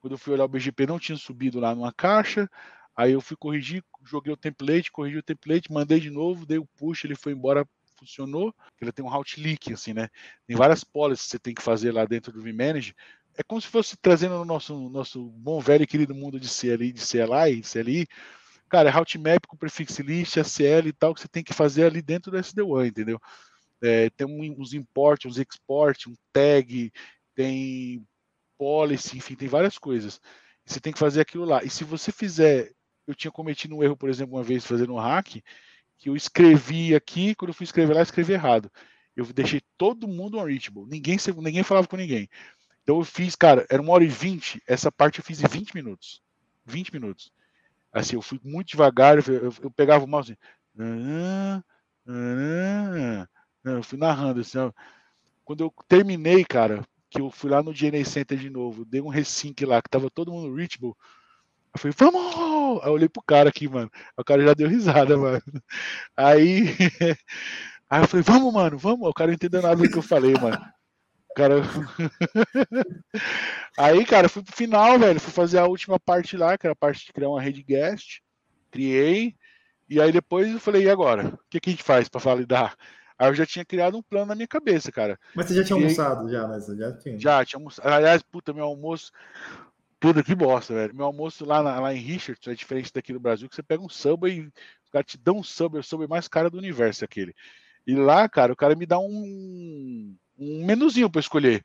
Quando 0.00 0.12
eu 0.12 0.18
fui 0.18 0.34
olhar 0.34 0.44
o 0.44 0.48
BGP, 0.48 0.86
não 0.86 0.98
tinha 0.98 1.16
subido 1.16 1.58
lá 1.58 1.74
numa 1.74 1.92
caixa. 1.92 2.48
Aí 2.96 3.12
eu 3.12 3.20
fui 3.20 3.36
corrigir, 3.36 3.82
joguei 4.04 4.32
o 4.32 4.36
template, 4.36 4.92
corrigi 4.92 5.18
o 5.18 5.22
template, 5.22 5.72
mandei 5.72 5.98
de 5.98 6.10
novo, 6.10 6.46
dei 6.46 6.58
o 6.58 6.66
push, 6.66 7.04
ele 7.04 7.16
foi 7.16 7.32
embora, 7.32 7.66
funcionou. 7.98 8.54
Ele 8.80 8.92
tem 8.92 9.04
um 9.04 9.08
route 9.08 9.40
leak, 9.40 9.72
assim, 9.72 9.92
né? 9.92 10.08
Tem 10.46 10.56
várias 10.56 10.84
policies 10.84 11.26
que 11.26 11.30
você 11.32 11.38
tem 11.38 11.54
que 11.54 11.62
fazer 11.62 11.92
lá 11.92 12.04
dentro 12.04 12.32
do 12.32 12.42
vManage. 12.42 12.94
É 13.36 13.42
como 13.42 13.60
se 13.60 13.66
fosse 13.66 13.96
trazendo 13.96 14.38
no 14.38 14.44
nosso, 14.44 14.88
nosso 14.88 15.24
bom 15.30 15.58
velho 15.58 15.82
e 15.82 15.86
querido 15.86 16.14
mundo 16.14 16.38
de 16.38 16.48
CLI, 16.48 16.92
de 16.92 17.00
CLI, 17.00 17.62
CLI. 17.62 18.06
Cara, 18.68 18.88
é 18.88 18.92
route 18.92 19.18
map 19.18 19.46
com 19.46 19.56
prefix 19.56 19.98
list, 19.98 20.36
ACL 20.36 20.88
e 20.88 20.92
tal, 20.92 21.14
que 21.14 21.20
você 21.20 21.28
tem 21.28 21.42
que 21.42 21.52
fazer 21.52 21.86
ali 21.86 22.00
dentro 22.00 22.30
do 22.30 22.38
SD1, 22.38 22.86
entendeu? 22.86 23.20
É, 23.84 24.08
tem 24.10 24.26
uns 24.26 24.72
import, 24.72 25.26
uns 25.26 25.38
export, 25.38 26.08
um 26.08 26.14
tag, 26.32 26.92
tem 27.34 28.06
policy, 28.56 29.18
enfim, 29.18 29.34
tem 29.34 29.46
várias 29.48 29.78
coisas. 29.78 30.20
Você 30.64 30.80
tem 30.80 30.92
que 30.92 30.98
fazer 30.98 31.20
aquilo 31.20 31.44
lá. 31.44 31.62
E 31.62 31.68
se 31.68 31.84
você 31.84 32.10
fizer, 32.10 32.72
eu 33.06 33.14
tinha 33.14 33.30
cometido 33.30 33.76
um 33.76 33.82
erro, 33.82 33.96
por 33.96 34.08
exemplo, 34.08 34.36
uma 34.36 34.42
vez 34.42 34.64
fazendo 34.64 34.94
um 34.94 34.98
hack, 34.98 35.42
que 35.98 36.08
eu 36.08 36.16
escrevi 36.16 36.94
aqui, 36.94 37.34
quando 37.34 37.50
eu 37.50 37.54
fui 37.54 37.64
escrever 37.64 37.92
lá, 37.92 38.00
eu 38.00 38.04
escrevi 38.04 38.32
errado. 38.32 38.70
Eu 39.14 39.26
deixei 39.26 39.60
todo 39.76 40.08
mundo 40.08 40.38
unreachable. 40.38 40.86
Ninguém, 40.86 41.18
ninguém 41.36 41.62
falava 41.62 41.86
com 41.86 41.96
ninguém. 41.96 42.28
Então 42.82 42.98
eu 42.98 43.04
fiz, 43.04 43.36
cara, 43.36 43.66
era 43.70 43.82
uma 43.82 43.92
hora 43.92 44.04
e 44.04 44.08
vinte, 44.08 44.62
essa 44.66 44.90
parte 44.90 45.18
eu 45.18 45.24
fiz 45.24 45.42
em 45.42 45.46
20 45.46 45.74
minutos. 45.74 46.22
20 46.64 46.92
minutos. 46.92 47.32
Assim, 47.92 48.16
eu 48.16 48.22
fui 48.22 48.40
muito 48.42 48.68
devagar, 48.68 49.18
eu, 49.18 49.34
eu, 49.34 49.54
eu 49.62 49.70
pegava 49.70 50.04
o 50.04 50.08
mouse 50.08 50.32
assim, 50.32 51.62
eu 53.64 53.82
fui 53.82 53.98
narrando 53.98 54.40
assim, 54.40 54.58
ó. 54.58 54.70
Quando 55.44 55.64
eu 55.64 55.72
terminei, 55.88 56.44
cara, 56.44 56.86
que 57.10 57.20
eu 57.20 57.30
fui 57.30 57.50
lá 57.50 57.62
no 57.62 57.72
DNA 57.72 58.04
Center 58.04 58.38
de 58.38 58.50
novo, 58.50 58.84
dei 58.84 59.00
um 59.00 59.08
resync 59.08 59.64
lá, 59.64 59.80
que 59.80 59.88
tava 59.88 60.10
todo 60.10 60.32
mundo 60.32 60.54
reachable. 60.54 60.94
Eu 61.74 61.80
falei, 61.80 61.94
vamos! 61.98 62.82
Aí 62.82 62.88
eu 62.88 62.92
olhei 62.92 63.08
pro 63.08 63.22
cara 63.22 63.48
aqui, 63.48 63.68
mano. 63.68 63.90
O 64.16 64.24
cara 64.24 64.44
já 64.44 64.54
deu 64.54 64.68
risada, 64.68 65.16
mano. 65.18 65.42
Aí, 66.16 66.66
aí 67.90 68.02
eu 68.02 68.08
falei, 68.08 68.22
vamos, 68.22 68.52
mano, 68.52 68.78
vamos. 68.78 69.08
O 69.08 69.12
cara 69.12 69.28
não 69.28 69.34
entendeu 69.34 69.60
nada 69.60 69.76
do 69.76 69.88
que 69.88 69.98
eu 69.98 70.02
falei, 70.02 70.34
mano. 70.34 70.56
O 71.30 71.34
cara. 71.34 71.56
aí, 73.76 74.04
cara, 74.06 74.28
fui 74.28 74.42
pro 74.42 74.56
final, 74.56 74.98
velho. 74.98 75.20
Fui 75.20 75.32
fazer 75.32 75.58
a 75.58 75.66
última 75.66 75.98
parte 75.98 76.36
lá, 76.36 76.56
que 76.56 76.66
era 76.66 76.72
a 76.72 76.76
parte 76.76 77.06
de 77.06 77.12
criar 77.12 77.28
uma 77.28 77.42
rede 77.42 77.62
guest. 77.62 78.20
Criei. 78.70 79.34
E 79.88 80.00
aí 80.00 80.12
depois 80.12 80.52
eu 80.52 80.60
falei, 80.60 80.84
e 80.84 80.90
agora? 80.90 81.34
O 81.34 81.38
que, 81.50 81.60
que 81.60 81.70
a 81.70 81.72
gente 81.72 81.82
faz 81.82 82.08
para 82.08 82.20
validar? 82.20 82.76
Aí 83.18 83.28
eu 83.28 83.34
já 83.34 83.46
tinha 83.46 83.64
criado 83.64 83.96
um 83.96 84.02
plano 84.02 84.26
na 84.26 84.34
minha 84.34 84.48
cabeça, 84.48 84.90
cara. 84.90 85.18
Mas 85.34 85.46
você 85.46 85.54
já 85.54 85.64
tinha 85.64 85.78
e 85.78 85.82
almoçado, 85.82 86.26
aí... 86.26 86.32
já, 86.32 86.48
mas 86.48 86.66
já 86.66 86.92
tinha. 86.92 87.18
Já, 87.18 87.44
tinha 87.44 87.58
almoçado. 87.58 87.88
Aliás, 87.88 88.22
puta, 88.22 88.52
meu 88.52 88.64
almoço. 88.64 89.12
Puta, 90.00 90.22
que 90.22 90.34
bosta, 90.34 90.74
velho. 90.74 90.94
Meu 90.94 91.06
almoço 91.06 91.44
lá, 91.44 91.62
na, 91.62 91.80
lá 91.80 91.94
em 91.94 91.98
Richards 91.98 92.46
é 92.48 92.54
diferente 92.54 92.92
daqui 92.92 93.12
do 93.12 93.20
Brasil, 93.20 93.48
que 93.48 93.54
você 93.54 93.62
pega 93.62 93.82
um 93.82 93.88
samba 93.88 94.28
e 94.28 94.40
os 94.40 94.90
caras 94.92 95.06
te 95.06 95.16
dão 95.16 95.38
um 95.38 95.42
samba, 95.42 95.78
é 95.78 95.80
o 95.80 95.84
samba 95.84 96.06
mais 96.08 96.28
caro 96.28 96.50
do 96.50 96.58
universo 96.58 97.04
aquele. 97.04 97.34
E 97.86 97.94
lá, 97.94 98.28
cara, 98.28 98.52
o 98.52 98.56
cara 98.56 98.74
me 98.74 98.86
dá 98.86 98.98
um, 98.98 100.16
um 100.38 100.64
menuzinho 100.64 101.08
para 101.08 101.20
escolher. 101.20 101.64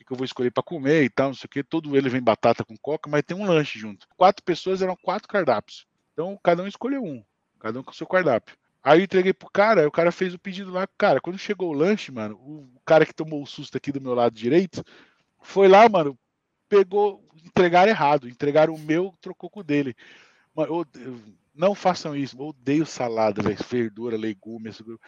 O 0.00 0.04
que 0.04 0.12
eu 0.12 0.16
vou 0.16 0.24
escolher 0.24 0.50
para 0.50 0.62
comer 0.62 1.04
e 1.04 1.10
tal, 1.10 1.28
não 1.28 1.34
sei 1.34 1.46
o 1.46 1.48
que. 1.48 1.62
Todo 1.62 1.96
ele 1.96 2.08
vem 2.08 2.22
batata 2.22 2.64
com 2.64 2.76
coca, 2.76 3.08
mas 3.08 3.22
tem 3.22 3.36
um 3.36 3.46
lanche 3.46 3.78
junto. 3.78 4.06
Quatro 4.16 4.42
pessoas 4.44 4.82
eram 4.82 4.96
quatro 4.96 5.28
cardápios. 5.28 5.86
Então 6.12 6.38
cada 6.42 6.62
um 6.62 6.66
escolheu 6.66 7.02
um. 7.02 7.24
Cada 7.58 7.80
um 7.80 7.82
com 7.82 7.90
o 7.90 7.94
seu 7.94 8.06
cardápio. 8.06 8.56
Aí 8.82 9.00
eu 9.00 9.04
entreguei 9.04 9.32
pro 9.32 9.50
cara, 9.50 9.86
o 9.86 9.90
cara 9.90 10.10
fez 10.10 10.32
o 10.32 10.38
pedido 10.38 10.70
lá. 10.70 10.86
Cara, 10.96 11.20
quando 11.20 11.38
chegou 11.38 11.70
o 11.70 11.74
lanche, 11.74 12.10
mano, 12.10 12.36
o 12.36 12.80
cara 12.84 13.04
que 13.04 13.14
tomou 13.14 13.42
o 13.42 13.46
susto 13.46 13.76
aqui 13.76 13.92
do 13.92 14.00
meu 14.00 14.14
lado 14.14 14.34
direito, 14.34 14.82
foi 15.42 15.68
lá, 15.68 15.88
mano, 15.88 16.18
pegou, 16.68 17.22
entregaram 17.44 17.90
errado, 17.90 18.28
entregaram 18.28 18.74
o 18.74 18.78
meu, 18.78 19.14
trocou 19.20 19.50
com 19.50 19.60
o 19.60 19.64
dele. 19.64 19.94
Mano, 20.54 20.86
eu, 20.94 21.20
não 21.54 21.74
façam 21.74 22.16
isso, 22.16 22.36
eu 22.38 22.46
odeio 22.46 22.86
salada, 22.86 23.42
véio, 23.42 23.58
verdura, 23.68 24.16
legumes. 24.16 24.80
Eu 24.80 24.98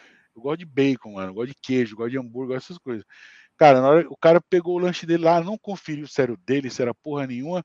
gosto 0.41 0.59
de 0.59 0.65
bacon, 0.65 1.13
mano. 1.13 1.29
Eu 1.29 1.33
gosto 1.33 1.49
de 1.49 1.55
queijo, 1.55 1.93
eu 1.93 1.97
gosto 1.97 2.11
de 2.11 2.19
hambúrguer, 2.19 2.57
essas 2.57 2.77
coisas. 2.77 3.03
Cara, 3.57 3.81
na 3.81 3.89
hora 3.89 4.07
o 4.09 4.17
cara 4.17 4.41
pegou 4.41 4.75
o 4.75 4.79
lanche 4.79 5.05
dele 5.05 5.23
lá, 5.23 5.41
não 5.41 5.57
conferiu 5.57 6.07
se 6.07 6.21
era 6.21 6.33
o 6.33 6.37
dele, 6.37 6.69
se 6.69 6.81
era 6.81 6.93
porra 6.93 7.25
nenhuma, 7.25 7.63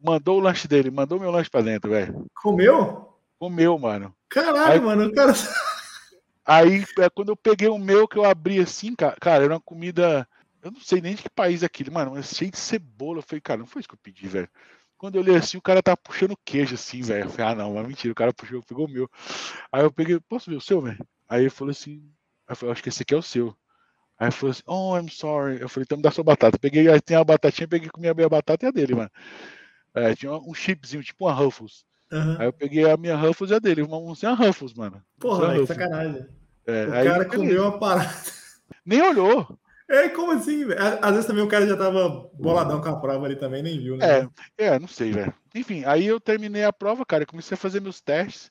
mandou 0.00 0.38
o 0.38 0.40
lanche 0.40 0.66
dele, 0.66 0.90
mandou 0.90 1.20
meu 1.20 1.30
lanche 1.30 1.50
pra 1.50 1.60
dentro, 1.60 1.90
velho. 1.90 2.26
Comeu? 2.34 3.13
Comeu, 3.44 3.78
mano. 3.78 4.16
Caralho, 4.30 4.72
aí, 4.72 4.80
mano, 4.80 5.04
o 5.04 5.12
cara. 5.12 5.34
Aí, 6.46 6.82
é, 6.98 7.10
quando 7.10 7.28
eu 7.28 7.36
peguei 7.36 7.68
o 7.68 7.76
meu, 7.76 8.08
que 8.08 8.16
eu 8.16 8.24
abri 8.24 8.58
assim, 8.58 8.94
cara, 8.94 9.14
cara, 9.20 9.44
era 9.44 9.52
uma 9.52 9.60
comida. 9.60 10.26
Eu 10.62 10.70
não 10.70 10.80
sei 10.80 11.02
nem 11.02 11.14
de 11.14 11.24
que 11.24 11.28
país 11.28 11.62
é 11.62 11.66
aquilo, 11.66 11.92
mano, 11.92 12.12
mas 12.12 12.34
cheio 12.34 12.50
de 12.50 12.56
cebola. 12.56 13.18
Eu 13.18 13.22
falei, 13.22 13.42
cara, 13.42 13.60
não 13.60 13.66
foi 13.66 13.80
isso 13.80 13.88
que 13.88 13.94
eu 13.94 14.00
pedi, 14.02 14.26
velho. 14.26 14.48
Quando 14.96 15.16
eu 15.16 15.20
olhei 15.20 15.36
assim, 15.36 15.58
o 15.58 15.62
cara 15.62 15.82
tá 15.82 15.94
puxando 15.94 16.38
queijo 16.42 16.74
assim, 16.74 17.02
velho. 17.02 17.24
Eu 17.24 17.30
falei, 17.30 17.52
ah, 17.52 17.54
não, 17.54 17.74
mas 17.74 17.86
mentira, 17.86 18.12
o 18.12 18.14
cara 18.14 18.32
puxou, 18.32 18.62
pegou 18.62 18.86
o 18.86 18.90
meu. 18.90 19.10
Aí 19.70 19.82
eu 19.82 19.92
peguei, 19.92 20.18
posso 20.20 20.48
ver 20.48 20.56
o 20.56 20.60
seu, 20.60 20.80
velho? 20.80 21.06
Aí 21.28 21.42
ele 21.42 21.50
falou 21.50 21.70
assim, 21.70 22.02
eu 22.48 22.56
falei, 22.56 22.72
acho 22.72 22.82
que 22.82 22.88
esse 22.88 23.02
aqui 23.02 23.12
é 23.12 23.18
o 23.18 23.22
seu. 23.22 23.54
Aí 24.18 24.28
ele 24.28 24.32
falou 24.32 24.52
assim, 24.52 24.62
oh, 24.66 24.96
I'm 24.96 25.10
sorry. 25.10 25.60
Eu 25.60 25.68
falei, 25.68 25.84
então 25.84 25.98
me 25.98 26.02
dá 26.02 26.10
sua 26.10 26.24
batata. 26.24 26.58
peguei, 26.58 26.88
aí 26.88 26.98
tem 26.98 27.18
a 27.18 27.22
batatinha, 27.24 27.68
peguei 27.68 27.90
com 27.90 28.00
a 28.00 28.14
minha 28.14 28.28
batata 28.28 28.64
e 28.64 28.68
a 28.68 28.70
dele, 28.70 28.94
mano. 28.94 29.10
É, 29.94 30.14
tinha 30.14 30.32
um 30.32 30.54
chipzinho, 30.54 31.04
tipo 31.04 31.26
uma 31.26 31.32
Ruffles. 31.34 31.84
Uhum. 32.14 32.36
Aí 32.38 32.46
eu 32.46 32.52
peguei 32.52 32.88
a 32.88 32.96
minha 32.96 33.16
Ruffles 33.16 33.50
e 33.50 33.54
a 33.54 33.58
dele, 33.58 33.82
uma, 33.82 33.98
uma 33.98 34.34
Ruffles, 34.34 34.72
mano. 34.72 35.02
Porra, 35.18 35.48
velho, 35.48 35.66
sacanagem. 35.66 36.26
É, 36.64 36.86
o 36.86 36.90
cara 36.90 37.24
comeu 37.24 37.62
uma 37.62 37.78
parada. 37.78 38.14
Nem 38.86 39.02
olhou. 39.02 39.58
É, 39.88 40.08
como 40.08 40.30
assim, 40.30 40.64
velho? 40.64 40.80
Às 41.02 41.10
vezes 41.10 41.26
também 41.26 41.42
o 41.42 41.48
cara 41.48 41.66
já 41.66 41.76
tava 41.76 42.30
boladão 42.34 42.80
com 42.80 42.88
a 42.88 43.00
prova 43.00 43.26
ali 43.26 43.34
também, 43.34 43.64
nem 43.64 43.80
viu, 43.80 43.96
né? 43.96 44.28
É, 44.56 44.66
é 44.66 44.78
não 44.78 44.86
sei, 44.86 45.10
velho. 45.10 45.34
Enfim, 45.52 45.84
aí 45.84 46.06
eu 46.06 46.20
terminei 46.20 46.62
a 46.62 46.72
prova, 46.72 47.04
cara, 47.04 47.26
comecei 47.26 47.56
a 47.56 47.58
fazer 47.58 47.80
meus 47.80 48.00
testes. 48.00 48.50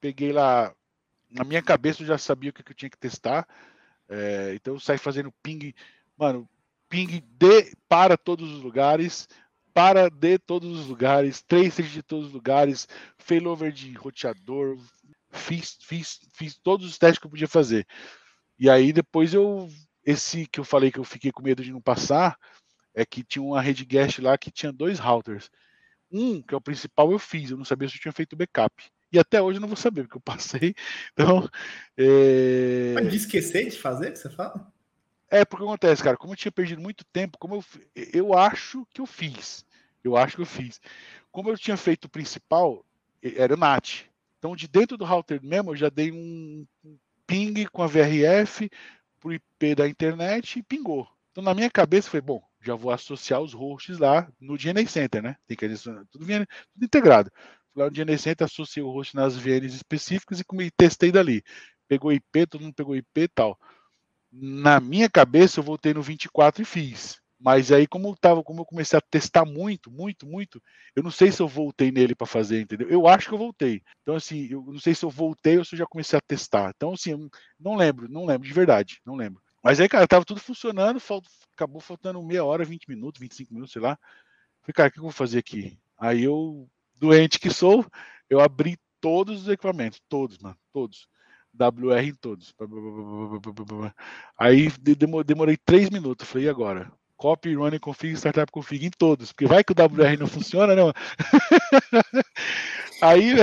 Peguei 0.00 0.30
lá. 0.30 0.72
Na 1.30 1.44
minha 1.44 1.62
cabeça 1.62 2.02
eu 2.02 2.06
já 2.06 2.18
sabia 2.18 2.50
o 2.50 2.52
que, 2.52 2.60
eu 2.60 2.76
tinha 2.76 2.90
que 2.90 2.98
testar. 2.98 3.46
É, 4.08 4.52
então 4.54 4.74
eu 4.74 4.80
saí 4.80 4.98
fazendo 4.98 5.32
ping. 5.42 5.74
Mano, 6.16 6.48
ping 6.90 7.22
de 7.38 7.72
para 7.88 8.18
todos 8.18 8.52
os 8.52 8.62
lugares. 8.62 9.26
Para 9.78 10.10
de 10.10 10.38
todos 10.40 10.76
os 10.76 10.86
lugares. 10.88 11.40
Tracer 11.40 11.86
de 11.86 12.02
todos 12.02 12.26
os 12.26 12.32
lugares. 12.32 12.88
Failover 13.16 13.70
de 13.70 13.92
roteador. 13.92 14.76
Fiz, 15.30 15.78
fiz, 15.80 16.18
fiz 16.34 16.56
todos 16.56 16.84
os 16.84 16.98
testes 16.98 17.20
que 17.20 17.26
eu 17.26 17.30
podia 17.30 17.46
fazer. 17.46 17.86
E 18.58 18.68
aí 18.68 18.92
depois 18.92 19.32
eu 19.32 19.68
esse 20.04 20.48
que 20.48 20.58
eu 20.58 20.64
falei 20.64 20.90
que 20.90 20.98
eu 20.98 21.04
fiquei 21.04 21.30
com 21.30 21.44
medo 21.44 21.62
de 21.62 21.70
não 21.70 21.80
passar 21.80 22.36
é 22.92 23.06
que 23.06 23.22
tinha 23.22 23.40
uma 23.40 23.60
rede 23.60 23.84
guest 23.84 24.18
lá 24.18 24.36
que 24.36 24.50
tinha 24.50 24.72
dois 24.72 24.98
routers. 24.98 25.48
Um, 26.10 26.42
que 26.42 26.54
é 26.54 26.56
o 26.56 26.60
principal, 26.60 27.12
eu 27.12 27.18
fiz, 27.20 27.48
eu 27.48 27.56
não 27.56 27.64
sabia 27.64 27.88
se 27.88 27.94
eu 27.94 28.00
tinha 28.00 28.12
feito 28.12 28.34
backup. 28.34 28.84
E 29.12 29.18
até 29.18 29.40
hoje 29.40 29.58
eu 29.58 29.60
não 29.60 29.68
vou 29.68 29.76
saber, 29.76 30.02
porque 30.02 30.16
eu 30.16 30.20
passei. 30.20 30.74
Então. 31.12 31.48
É... 31.96 32.94
Mas 32.94 33.10
de 33.10 33.16
esquecer 33.16 33.68
de 33.68 33.78
fazer, 33.78 34.10
que 34.10 34.18
você 34.18 34.28
fala? 34.28 34.72
É, 35.30 35.44
porque 35.44 35.64
acontece, 35.64 36.02
cara, 36.02 36.16
como 36.16 36.32
eu 36.32 36.36
tinha 36.36 36.50
perdido 36.50 36.80
muito 36.80 37.04
tempo, 37.12 37.38
como 37.38 37.54
eu, 37.54 37.64
eu 38.12 38.36
acho 38.36 38.84
que 38.92 39.00
eu 39.00 39.06
fiz. 39.06 39.67
Eu 40.08 40.16
acho 40.16 40.36
que 40.36 40.42
eu 40.42 40.46
fiz. 40.46 40.80
Como 41.30 41.50
eu 41.50 41.58
tinha 41.58 41.76
feito 41.76 42.06
o 42.06 42.10
principal, 42.10 42.84
era 43.22 43.54
o 43.54 43.56
NAT. 43.56 44.04
Então, 44.38 44.54
de 44.54 44.68
dentro 44.68 44.96
do 44.96 45.04
router 45.04 45.40
mesmo, 45.42 45.72
eu 45.72 45.76
já 45.76 45.88
dei 45.88 46.12
um 46.12 46.66
ping 47.26 47.66
com 47.66 47.82
a 47.82 47.86
VRF, 47.86 48.70
pro 49.18 49.32
IP 49.32 49.74
da 49.74 49.88
internet 49.88 50.58
e 50.58 50.62
pingou. 50.62 51.06
Então 51.30 51.42
na 51.42 51.54
minha 51.54 51.70
cabeça 51.70 52.10
foi, 52.10 52.20
bom, 52.20 52.42
já 52.60 52.74
vou 52.74 52.90
associar 52.90 53.40
os 53.40 53.52
hosts 53.52 53.98
lá 53.98 54.28
no 54.40 54.56
DNA 54.56 54.86
Center, 54.86 55.22
né? 55.22 55.36
Tem 55.46 55.56
que 55.56 55.64
adicionar 55.64 56.04
tudo, 56.10 56.26
tudo 56.26 56.84
integrado. 56.84 57.30
Fui 57.72 57.82
lá 57.82 57.86
no 57.86 57.90
DNA 57.90 58.18
Center, 58.18 58.44
associei 58.44 58.82
o 58.82 58.90
host 58.90 59.14
nas 59.14 59.36
VNs 59.36 59.74
específicas 59.74 60.40
e 60.40 60.70
testei 60.70 61.12
dali. 61.12 61.42
Pegou 61.86 62.12
IP, 62.12 62.46
todo 62.46 62.62
mundo 62.62 62.74
pegou 62.74 62.96
IP 62.96 63.20
e 63.20 63.28
tal. 63.28 63.58
Na 64.30 64.80
minha 64.80 65.08
cabeça 65.08 65.60
eu 65.60 65.64
voltei 65.64 65.94
no 65.94 66.02
24 66.02 66.62
e 66.62 66.64
fiz. 66.64 67.20
Mas 67.40 67.70
aí, 67.70 67.86
como 67.86 68.08
eu, 68.08 68.16
tava, 68.16 68.42
como 68.42 68.62
eu 68.62 68.66
comecei 68.66 68.98
a 68.98 69.02
testar 69.02 69.44
muito, 69.44 69.90
muito, 69.90 70.26
muito, 70.26 70.60
eu 70.96 71.02
não 71.04 71.10
sei 71.10 71.30
se 71.30 71.40
eu 71.40 71.46
voltei 71.46 71.92
nele 71.92 72.14
para 72.14 72.26
fazer, 72.26 72.60
entendeu? 72.60 72.88
Eu 72.88 73.06
acho 73.06 73.28
que 73.28 73.34
eu 73.34 73.38
voltei. 73.38 73.80
Então, 74.02 74.16
assim, 74.16 74.48
eu 74.50 74.64
não 74.66 74.80
sei 74.80 74.94
se 74.94 75.04
eu 75.04 75.10
voltei 75.10 75.56
ou 75.56 75.64
se 75.64 75.74
eu 75.74 75.78
já 75.78 75.86
comecei 75.86 76.18
a 76.18 76.22
testar. 76.22 76.72
Então, 76.74 76.92
assim, 76.92 77.30
não 77.58 77.76
lembro, 77.76 78.08
não 78.08 78.26
lembro, 78.26 78.46
de 78.48 78.52
verdade, 78.52 79.00
não 79.06 79.14
lembro. 79.14 79.40
Mas 79.62 79.80
aí, 79.80 79.88
cara, 79.88 80.06
tava 80.08 80.24
tudo 80.24 80.40
funcionando, 80.40 81.00
acabou 81.54 81.80
faltando 81.80 82.22
meia 82.22 82.44
hora, 82.44 82.64
20 82.64 82.88
minutos, 82.88 83.20
25 83.20 83.54
minutos, 83.54 83.72
sei 83.72 83.82
lá. 83.82 83.96
Falei, 84.62 84.74
cara, 84.74 84.88
o 84.88 84.92
que 84.92 84.98
eu 84.98 85.02
vou 85.02 85.12
fazer 85.12 85.38
aqui? 85.38 85.78
Aí 85.96 86.24
eu, 86.24 86.68
doente 86.96 87.38
que 87.38 87.50
sou, 87.50 87.86
eu 88.28 88.40
abri 88.40 88.76
todos 89.00 89.42
os 89.42 89.48
equipamentos, 89.48 90.00
todos, 90.08 90.38
mano, 90.38 90.56
todos. 90.72 91.08
WR 91.54 92.08
em 92.08 92.14
todos. 92.14 92.54
Aí 94.38 94.68
demorei 95.26 95.56
três 95.56 95.90
minutos. 95.90 96.28
Falei, 96.28 96.46
e 96.46 96.48
agora? 96.48 96.92
Copy, 97.18 97.54
running 97.54 97.80
config, 97.80 98.16
startup 98.16 98.50
config 98.50 98.86
em 98.86 98.90
todos, 98.90 99.32
porque 99.32 99.46
vai 99.46 99.64
que 99.64 99.72
o 99.72 99.74
WR 99.74 100.18
não 100.18 100.26
funciona, 100.26 100.74
né? 100.74 100.82
aí, 103.02 103.34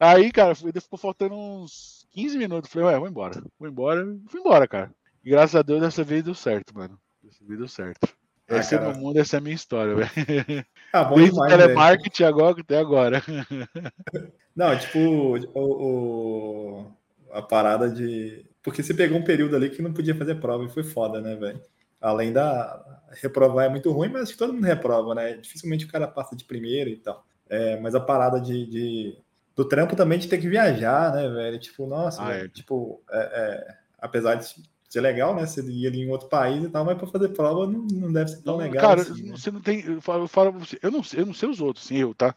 aí, 0.00 0.32
cara, 0.32 0.54
ficou 0.54 0.98
faltando 0.98 1.36
uns 1.36 2.06
15 2.12 2.38
minutos. 2.38 2.70
Falei, 2.70 2.88
ué, 2.88 2.98
vou 2.98 3.08
embora, 3.08 3.40
vou 3.58 3.68
embora, 3.68 4.04
fui 4.28 4.40
embora, 4.40 4.66
cara. 4.66 4.90
E 5.24 5.30
graças 5.30 5.54
a 5.54 5.62
Deus 5.62 5.80
dessa 5.80 6.02
vez 6.02 6.24
deu 6.24 6.34
certo, 6.34 6.74
mano. 6.74 6.98
Dessa 7.22 7.44
vez 7.44 7.58
deu 7.58 7.68
certo. 7.68 8.08
Ah, 8.50 8.56
essa 8.56 8.76
é 8.76 8.80
no 8.80 8.98
mundo, 8.98 9.18
essa 9.18 9.36
é 9.36 9.38
a 9.38 9.40
minha 9.42 9.54
história, 9.54 9.94
velho. 9.94 10.10
Ah, 10.90 11.04
bom 11.04 11.16
Desde 11.16 11.32
demais, 11.34 11.52
telemarketing 11.52 12.24
agora 12.24 12.58
até 12.58 12.78
agora. 12.78 13.22
Não, 14.56 14.76
tipo, 14.78 14.98
o, 14.98 15.60
o, 15.60 16.92
a 17.30 17.42
parada 17.42 17.90
de. 17.90 18.46
Porque 18.62 18.82
você 18.82 18.94
pegou 18.94 19.18
um 19.18 19.24
período 19.24 19.54
ali 19.54 19.68
que 19.68 19.82
não 19.82 19.92
podia 19.92 20.14
fazer 20.14 20.36
prova 20.36 20.64
e 20.64 20.70
foi 20.70 20.82
foda, 20.82 21.20
né, 21.20 21.36
velho? 21.36 21.60
Além 22.00 22.32
da 22.32 22.84
reprovar 23.20 23.66
é 23.66 23.68
muito 23.68 23.90
ruim, 23.90 24.08
mas 24.08 24.22
acho 24.22 24.32
que 24.32 24.38
todo 24.38 24.52
mundo 24.52 24.64
reprova, 24.64 25.14
né? 25.14 25.34
Dificilmente 25.34 25.84
o 25.84 25.88
cara 25.88 26.06
passa 26.06 26.36
de 26.36 26.44
primeiro 26.44 26.90
e 26.90 26.96
tal. 26.96 27.24
É, 27.48 27.80
mas 27.80 27.94
a 27.94 28.00
parada 28.00 28.40
de, 28.40 28.66
de, 28.66 29.18
do 29.56 29.64
trampo 29.64 29.96
também 29.96 30.18
de 30.18 30.28
ter 30.28 30.38
que 30.38 30.48
viajar, 30.48 31.12
né, 31.14 31.28
velho? 31.28 31.58
Tipo, 31.58 31.86
nossa, 31.86 32.24
ah, 32.24 32.34
é. 32.34 32.48
tipo, 32.48 33.02
é, 33.10 33.18
é, 33.18 33.76
apesar 33.98 34.34
de 34.34 34.46
ser 34.88 35.00
legal, 35.00 35.34
né? 35.34 35.46
Você 35.46 35.62
ir 35.62 35.86
ali 35.86 36.02
em 36.02 36.10
outro 36.10 36.28
país 36.28 36.64
e 36.64 36.68
tal, 36.68 36.84
mas 36.84 36.98
para 36.98 37.06
fazer 37.06 37.28
prova 37.30 37.66
não, 37.66 37.86
não 37.90 38.12
deve 38.12 38.30
ser 38.30 38.42
tão 38.42 38.56
legal. 38.56 38.82
Cara, 38.82 39.02
assim, 39.02 39.22
né? 39.22 39.36
você 39.36 39.50
não 39.50 39.60
tem. 39.60 39.80
Eu 39.80 40.00
falo, 40.00 40.24
eu 40.24 40.28
falo 40.28 40.54
eu 40.82 40.90
não, 40.90 41.02
eu 41.14 41.26
não 41.26 41.34
sei 41.34 41.48
os 41.48 41.60
outros, 41.60 41.86
sim, 41.86 41.96
eu, 41.96 42.14
tá? 42.14 42.34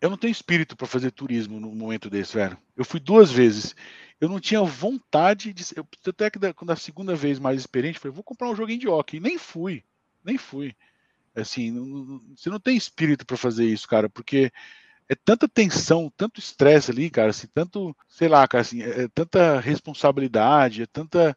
Eu 0.00 0.10
não 0.10 0.16
tenho 0.16 0.32
espírito 0.32 0.76
para 0.76 0.86
fazer 0.86 1.10
turismo 1.10 1.58
no 1.58 1.70
momento 1.74 2.10
desse, 2.10 2.34
velho. 2.34 2.58
Eu 2.76 2.84
fui 2.84 3.00
duas 3.00 3.30
vezes 3.30 3.74
eu 4.20 4.28
não 4.28 4.40
tinha 4.40 4.62
vontade 4.62 5.52
de. 5.52 5.64
Eu, 5.76 5.86
até 6.06 6.30
que 6.30 6.38
da, 6.38 6.52
quando 6.54 6.70
a 6.70 6.76
segunda 6.76 7.14
vez 7.14 7.38
mais 7.38 7.60
experiente, 7.60 7.98
falei, 7.98 8.14
vou 8.14 8.24
comprar 8.24 8.48
um 8.48 8.56
joguinho 8.56 8.80
de 8.80 8.88
hockey. 8.88 9.20
Nem 9.20 9.38
fui, 9.38 9.84
nem 10.24 10.38
fui. 10.38 10.74
Assim, 11.34 11.70
não, 11.70 12.22
você 12.36 12.48
não 12.48 12.60
tem 12.60 12.76
espírito 12.76 13.26
para 13.26 13.36
fazer 13.36 13.66
isso, 13.66 13.88
cara, 13.88 14.08
porque 14.08 14.52
é 15.08 15.14
tanta 15.14 15.48
tensão, 15.48 16.12
tanto 16.16 16.38
estresse 16.40 16.90
ali, 16.90 17.10
cara, 17.10 17.30
assim, 17.30 17.48
tanto, 17.52 17.94
sei 18.08 18.28
lá, 18.28 18.46
cara, 18.46 18.62
assim, 18.62 18.82
é, 18.82 19.02
é 19.02 19.08
tanta 19.08 19.58
responsabilidade, 19.60 20.82
é 20.82 20.86
tanta, 20.86 21.36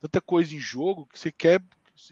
tanta 0.00 0.20
coisa 0.20 0.54
em 0.54 0.58
jogo 0.58 1.08
que 1.12 1.18
você 1.18 1.32
quer, 1.32 1.62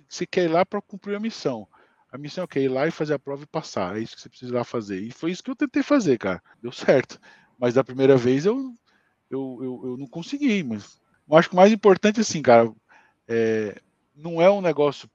você 0.09 0.27
quer 0.27 0.45
ir 0.45 0.49
lá 0.49 0.65
para 0.65 0.81
cumprir 0.81 1.15
a 1.15 1.21
missão. 1.21 1.69
A 2.11 2.19
missão 2.19 2.49
é 2.55 2.61
ir 2.61 2.69
lá 2.69 2.87
e 2.87 2.91
fazer 2.91 3.15
a 3.15 3.19
prova 3.19 3.43
e 3.43 3.47
passar. 3.47 3.97
É 3.97 4.01
isso 4.01 4.17
que 4.17 4.23
você 4.23 4.29
precisa 4.29 4.55
lá 4.55 4.65
fazer. 4.65 5.01
E 5.01 5.11
foi 5.11 5.31
isso 5.31 5.43
que 5.43 5.51
eu 5.51 5.57
tentei 5.57 5.83
fazer, 5.83 6.17
cara. 6.19 6.43
Deu 6.63 6.73
certo. 6.73 7.21
Mas 7.59 7.75
da 7.75 7.85
primeira 7.85 8.17
vez 8.17 8.47
eu 8.47 8.75
eu, 9.31 9.59
eu, 9.61 9.91
eu 9.91 9.97
não 9.97 10.07
consegui, 10.07 10.63
mas 10.63 11.01
eu 11.29 11.37
acho 11.37 11.49
que 11.49 11.55
o 11.55 11.57
mais 11.57 11.73
importante, 11.73 12.21
assim, 12.21 12.41
cara, 12.43 12.73
é, 13.29 13.81
não 14.15 14.41
é 14.41 14.51
um 14.51 14.61
negócio 14.61 15.11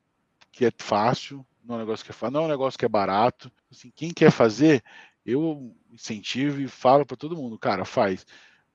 que 0.52 0.66
é 0.66 0.72
fácil, 0.78 1.46
não 1.64 1.76
é 1.76 1.78
um 1.78 1.82
negócio 1.82 2.06
que 2.06 2.12
é 2.12 2.14
fácil, 2.14 2.34
não 2.34 2.42
é 2.42 2.46
um 2.46 2.50
negócio 2.50 2.78
que 2.78 2.86
é 2.86 2.90
barato. 2.90 3.52
Assim, 3.72 3.92
quem 3.96 4.12
quer 4.12 4.32
fazer, 4.32 4.84
eu 5.26 5.74
incentivo 5.92 6.62
e 6.62 6.68
falo 6.68 7.06
para 7.06 7.18
todo 7.18 7.38
mundo, 7.38 7.58
cara, 7.58 7.86
faz. 7.86 8.26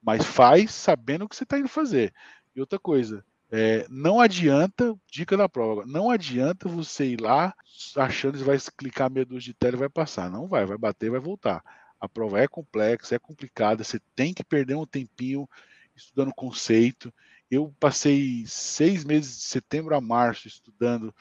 Mas 0.03 0.25
faz 0.25 0.73
sabendo 0.73 1.25
o 1.25 1.29
que 1.29 1.37
você 1.37 1.45
está 1.45 1.59
indo 1.59 1.69
fazer. 1.69 2.13
E 2.55 2.61
outra 2.61 2.79
coisa, 2.79 3.25
é, 3.51 3.87
não 3.89 4.21
adianta, 4.21 4.97
dica 5.11 5.37
da 5.37 5.49
prova, 5.49 5.85
não 5.87 6.11
adianta 6.11 6.69
você 6.69 7.07
ir 7.07 7.21
lá 7.21 7.55
achando 7.97 8.39
que 8.39 8.45
vai 8.45 8.59
clicar 8.77 9.11
meia 9.11 9.27
dúzia 9.27 9.53
de 9.53 9.55
tela 9.55 9.77
e 9.77 9.81
vai 9.81 9.89
passar. 9.89 10.31
Não 10.31 10.49
vai, 10.49 10.65
vai 10.65 10.79
bater, 10.79 11.11
vai 11.11 11.21
voltar. 11.21 11.63
A 12.07 12.09
prova 12.09 12.41
é 12.41 12.47
complexa, 12.47 13.17
é 13.17 13.19
complicada, 13.19 13.83
você 13.83 13.99
tem 14.15 14.33
que 14.33 14.45
perder 14.45 14.77
um 14.77 14.87
tempinho 14.87 15.49
estudando 15.95 16.33
conceito. 16.33 17.13
Eu 17.51 17.75
passei 17.81 18.45
seis 18.47 19.05
meses 19.05 19.37
de 19.39 19.43
setembro 19.43 19.95
a 19.95 20.01
março 20.01 20.47
estudando, 20.47 21.13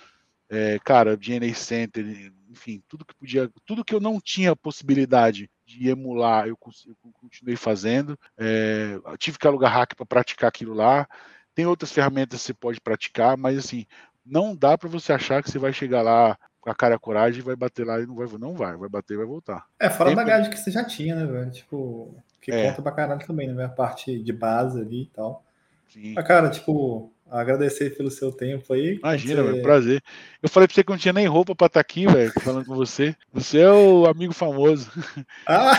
é, 0.48 0.78
cara, 0.78 1.18
DNA 1.18 1.56
Center, 1.56 2.06
enfim, 2.52 2.84
tudo 2.88 3.04
que 3.04 3.16
podia, 3.16 3.52
tudo 3.66 3.84
que 3.84 3.96
eu 3.96 4.00
não 4.00 4.22
tinha 4.22 4.56
possibilidade 4.56 5.50
de 5.66 5.90
emular, 5.90 6.48
eu, 6.48 6.58
eu 6.86 6.96
continuei 7.14 7.56
fazendo. 7.56 8.18
É, 8.38 9.00
tive 9.18 9.40
que 9.40 9.48
alugar 9.48 9.74
hack 9.74 9.96
para 9.96 10.06
praticar 10.06 10.50
aquilo 10.50 10.76
lá. 10.76 11.10
Tem 11.56 11.66
outras 11.66 11.92
ferramentas 11.92 12.42
que 12.42 12.46
você 12.46 12.54
pode 12.54 12.80
praticar, 12.80 13.36
mas 13.36 13.58
assim, 13.58 13.88
não 14.24 14.56
dá 14.56 14.78
para 14.78 14.88
você 14.88 15.14
achar 15.14 15.42
que 15.42 15.50
você 15.50 15.58
vai 15.58 15.74
chegar 15.74 16.04
lá 16.04 16.38
a 16.66 16.74
cara 16.74 16.96
a 16.96 17.00
coragem 17.00 17.44
vai 17.44 17.56
bater 17.56 17.86
lá 17.86 18.00
e 18.00 18.08
não 18.08 18.16
vai, 18.16 18.28
não 18.40 18.54
vai, 18.56 18.76
vai 18.76 18.90
bater 18.90 19.14
e 19.14 19.18
vai 19.18 19.26
voltar. 19.26 19.66
É, 19.80 19.90
fora 19.90 20.12
a 20.12 20.16
bagagem 20.16 20.50
que 20.50 20.58
você 20.58 20.72
já 20.72 20.84
tinha, 20.84 21.16
né, 21.16 21.26
velho? 21.26 21.52
Tipo, 21.52 22.16
que 22.42 22.52
é. 22.52 22.70
conta 22.70 22.82
pra 22.82 22.92
caralho 22.92 23.26
também, 23.26 23.48
né? 23.54 23.66
A 23.66 23.70
parte 23.70 24.18
de 24.18 24.34
base 24.34 24.82
ali 24.82 25.04
e 25.04 25.08
tal. 25.08 25.46
Sim. 25.88 26.16
Cara, 26.16 26.50
tipo, 26.50 27.14
agradecer 27.30 27.96
pelo 27.96 28.10
seu 28.10 28.32
tempo 28.32 28.74
aí. 28.74 28.96
Imagina, 28.96 29.44
você... 29.44 29.62
prazer. 29.62 30.04
Eu 30.42 30.50
falei 30.50 30.68
pra 30.68 30.76
você 30.76 30.84
que 30.84 30.92
não 30.92 30.98
tinha 30.98 31.14
nem 31.14 31.28
roupa 31.28 31.56
pra 31.56 31.68
estar 31.68 31.80
tá 31.80 31.82
aqui, 31.82 32.08
velho, 32.08 32.34
falando 32.42 32.66
com 32.66 32.76
você. 32.76 33.16
Você 33.32 33.60
é 33.60 33.72
o 33.72 34.06
amigo 34.06 34.34
famoso. 34.34 34.92
Ah. 35.48 35.74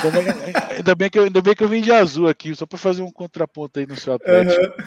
ainda, 0.76 0.94
bem 0.94 1.10
que 1.10 1.18
eu, 1.18 1.24
ainda 1.24 1.42
bem 1.42 1.54
que 1.54 1.64
eu 1.64 1.68
vim 1.68 1.82
de 1.82 1.90
azul 1.90 2.28
aqui, 2.28 2.54
só 2.54 2.66
pra 2.66 2.78
fazer 2.78 3.02
um 3.02 3.10
contraponto 3.10 3.80
aí 3.80 3.86
no 3.86 3.96
seu 3.96 4.14
Atlético. 4.14 4.62
Uhum. 4.62 4.86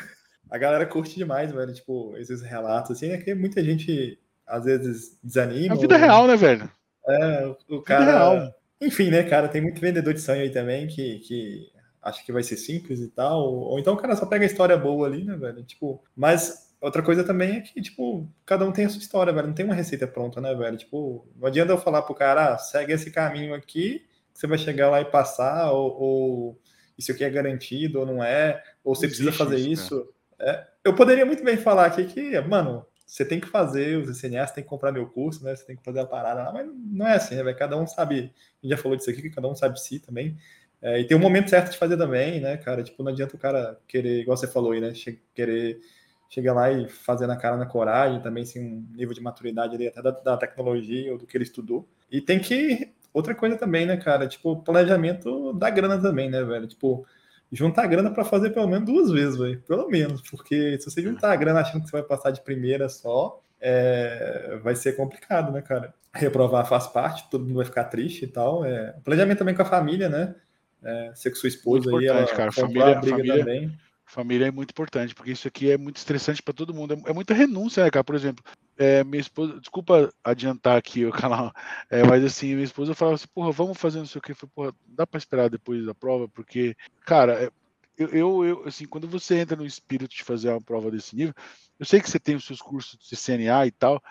A 0.50 0.58
galera 0.58 0.86
curte 0.86 1.16
demais, 1.16 1.52
velho, 1.52 1.74
tipo, 1.74 2.16
esses 2.18 2.42
relatos, 2.42 2.92
assim, 2.92 3.12
é 3.12 3.18
que 3.18 3.36
muita 3.36 3.64
gente 3.64 4.18
às 4.50 4.66
vezes 4.66 5.18
desanima. 5.24 5.76
É 5.76 5.78
a 5.78 5.80
vida 5.80 5.96
ou... 5.96 6.02
real, 6.02 6.28
né, 6.28 6.36
velho? 6.36 6.70
É, 7.08 7.56
o 7.70 7.82
cara. 7.82 8.06
Real. 8.06 8.56
Enfim, 8.82 9.10
né, 9.10 9.24
cara, 9.24 9.48
tem 9.48 9.62
muito 9.62 9.80
vendedor 9.80 10.14
de 10.14 10.22
sonho 10.22 10.42
aí 10.42 10.50
também 10.50 10.88
que, 10.88 11.20
que 11.20 11.68
acha 12.02 12.24
que 12.24 12.32
vai 12.32 12.44
ser 12.44 12.58
simples 12.58 13.00
e 13.00 13.10
tal. 13.10 13.42
Ou 13.44 13.80
então 13.80 13.94
o 13.94 13.98
cara 13.98 14.16
só 14.16 14.26
pega 14.26 14.44
a 14.44 14.48
história 14.48 14.78
boa 14.78 15.08
ali, 15.08 15.24
né, 15.24 15.36
velho? 15.36 15.64
Tipo, 15.64 16.04
mas 16.16 16.74
outra 16.82 17.04
coisa 17.04 17.24
também 17.24 17.58
é 17.58 17.62
que, 17.62 17.82
tipo, 17.82 18.28
cada 18.46 18.66
um 18.66 18.72
tem 18.72 18.86
a 18.86 18.90
sua 18.90 19.02
história, 19.02 19.34
velho. 19.34 19.48
Não 19.48 19.54
tem 19.54 19.66
uma 19.66 19.76
receita 19.76 20.08
pronta, 20.08 20.40
né, 20.40 20.54
velho? 20.56 20.78
Tipo, 20.78 21.28
não 21.36 21.48
adianta 21.48 21.74
eu 21.74 21.78
falar 21.78 22.02
pro 22.02 22.16
cara, 22.16 22.54
ah, 22.54 22.58
segue 22.58 22.94
esse 22.94 23.12
caminho 23.12 23.54
aqui, 23.54 24.00
que 24.34 24.40
você 24.40 24.48
vai 24.48 24.58
chegar 24.58 24.90
lá 24.90 25.02
e 25.02 25.06
passar, 25.06 25.72
ou, 25.72 26.02
ou 26.02 26.62
isso 26.98 27.12
aqui 27.12 27.24
é 27.24 27.30
garantido 27.30 28.00
ou 28.00 28.06
não 28.06 28.24
é, 28.24 28.64
ou 28.84 28.96
você 28.96 29.08
precisa 29.08 29.32
fazer 29.32 29.58
isso. 29.58 30.08
É, 30.40 30.66
eu 30.86 30.96
poderia 30.96 31.26
muito 31.26 31.44
bem 31.44 31.58
falar 31.58 31.86
aqui 31.86 32.06
que, 32.06 32.40
mano, 32.42 32.86
você 33.10 33.26
tem 33.26 33.40
que 33.40 33.48
fazer 33.48 33.98
os 33.98 34.22
CNA, 34.22 34.46
tem 34.46 34.64
que 34.64 34.70
comprar 34.70 34.92
meu 34.92 35.08
curso, 35.08 35.44
né? 35.44 35.56
Você 35.56 35.66
tem 35.66 35.76
que 35.76 35.84
fazer 35.84 36.00
a 36.00 36.06
parada 36.06 36.44
lá, 36.44 36.54
mas 36.54 36.70
não 36.72 37.08
é 37.08 37.16
assim, 37.16 37.42
né? 37.42 37.54
Cada 37.56 37.76
um 37.76 37.88
sabe, 37.88 38.20
a 38.20 38.22
gente 38.22 38.70
já 38.70 38.78
falou 38.78 38.96
disso 38.96 39.10
aqui, 39.10 39.24
que 39.24 39.32
cada 39.32 39.48
um 39.48 39.56
sabe 39.56 39.82
si 39.82 40.00
também. 40.00 40.38
É, 40.80 41.00
e 41.00 41.08
tem 41.08 41.18
um 41.18 41.20
momento 41.20 41.50
certo 41.50 41.72
de 41.72 41.78
fazer 41.78 41.98
também, 41.98 42.40
né, 42.40 42.56
cara? 42.58 42.84
Tipo, 42.84 43.02
não 43.02 43.12
adianta 43.12 43.36
o 43.36 43.40
cara 43.40 43.80
querer, 43.88 44.22
igual 44.22 44.38
você 44.38 44.48
falou 44.48 44.74
aí, 44.74 44.80
né? 44.80 44.94
Che 44.94 45.20
querer 45.34 45.82
chegar 46.30 46.54
lá 46.54 46.72
e 46.72 46.88
fazer 46.88 47.26
na 47.26 47.36
cara 47.36 47.58
na 47.58 47.66
coragem, 47.66 48.22
também 48.22 48.46
sem 48.46 48.62
um 48.64 48.88
nível 48.96 49.16
de 49.16 49.22
maturidade 49.22 49.76
ali, 49.76 49.88
até 49.88 50.04
da, 50.04 50.12
da, 50.12 50.38
tecnologia 50.38 51.12
ou 51.12 51.18
do 51.18 51.26
que 51.26 51.36
ele 51.36 51.44
estudou. 51.44 51.90
E 52.12 52.22
tem 52.22 52.40
que. 52.40 52.94
Outra 53.12 53.34
coisa 53.34 53.58
também, 53.58 53.88
né, 53.88 53.98
cara? 53.98 54.28
Tipo, 54.28 54.62
planejamento 54.62 55.52
da 55.54 55.72
grana 55.72 56.00
também, 56.00 56.30
né, 56.30 56.44
velho? 56.44 56.68
Tipo, 56.68 57.08
juntar 57.52 57.88
grana 57.88 58.12
para 58.12 58.24
fazer 58.24 58.52
pelo 58.52 58.68
menos 58.68 58.86
duas 58.86 59.12
vezes, 59.12 59.38
velho. 59.38 59.62
Pelo 59.62 59.90
menos. 59.90 60.22
Porque 60.30 60.78
se 60.80 60.90
você 60.90 61.02
juntar 61.02 61.32
a 61.32 61.36
grana 61.36 61.62
achando 61.62 61.82
que 61.84 61.90
você 61.90 61.98
vai 61.98 62.04
passar 62.04 62.32
de 62.32 62.42
primeira 62.42 62.88
só, 62.90 63.42
é, 63.60 64.60
vai 64.64 64.76
ser 64.76 64.96
complicado, 64.96 65.52
né, 65.52 65.62
cara? 65.62 65.94
Reprovar 66.14 66.68
faz 66.68 66.88
parte, 66.88 67.30
todo 67.30 67.46
mundo 67.46 67.58
vai 67.58 67.66
ficar 67.66 67.86
triste 67.86 68.26
e 68.26 68.28
tal. 68.28 68.66
É, 68.66 68.96
planejamento 69.04 69.40
também 69.40 69.56
com 69.56 69.62
a 69.62 69.66
família, 69.66 70.10
né? 70.10 70.36
É, 70.84 71.12
ser 71.14 71.30
com 71.32 71.36
sua 71.36 71.50
esposa 71.50 71.90
aí, 71.98 72.08
ela 72.08 72.26
cara. 72.28 72.52
Família, 72.52 72.98
a 72.98 73.02
briga 73.02 73.18
família, 73.18 73.40
também. 73.40 73.80
Família 74.10 74.48
é 74.48 74.52
muito 74.52 74.72
importante, 74.72 75.14
porque 75.14 75.32
isso 75.32 75.48
aqui 75.48 75.70
é 75.70 75.78
muito 75.78 75.98
estressante 75.98 76.42
para 76.42 76.52
todo 76.52 76.74
mundo. 76.74 76.96
É, 76.96 77.12
é, 77.12 77.14
muita 77.14 77.36
renúncia, 77.36 77.84
né, 77.84 77.92
cara? 77.92 78.04
Por 78.04 78.16
exemplo, 78.16 78.44
é, 78.76 79.04
minha 79.04 79.22
esposa, 79.22 79.60
desculpa 79.60 80.12
adiantar 80.24 80.78
aqui 80.78 81.06
o 81.06 81.12
canal, 81.12 81.54
é, 81.92 82.04
mas 82.04 82.26
assim, 82.26 82.56
minha 82.56 82.64
esposa 82.64 82.96
falava 82.96 83.16
assim, 83.16 83.28
porra, 83.32 83.52
vamos 83.52 83.78
fazer 83.78 84.00
não 84.00 84.08
sei 84.08 84.18
o 84.18 84.22
que. 84.22 84.32
Eu 84.32 84.36
falei, 84.36 84.52
porra, 84.56 84.76
dá 84.88 85.06
para 85.06 85.20
esperar 85.20 85.48
depois 85.48 85.86
da 85.86 85.94
prova, 85.94 86.28
porque, 86.28 86.76
cara, 87.06 87.46
é, 87.46 87.52
eu, 87.96 88.08
eu, 88.10 88.46
eu, 88.46 88.68
assim, 88.68 88.86
quando 88.86 89.08
você 89.08 89.36
entra 89.38 89.56
no 89.56 89.66
espírito 89.66 90.16
de 90.16 90.24
fazer 90.24 90.50
uma 90.50 90.62
prova 90.62 90.90
desse 90.90 91.16
nível, 91.16 91.36
eu 91.80 91.86
sei 91.86 92.02
que 92.02 92.10
você 92.10 92.20
tem 92.20 92.36
os 92.36 92.46
seus 92.46 92.64
cursos 92.64 92.98
de 93.00 93.16
CNA 93.16 93.68
e 93.68 93.72
tal, 93.72 94.02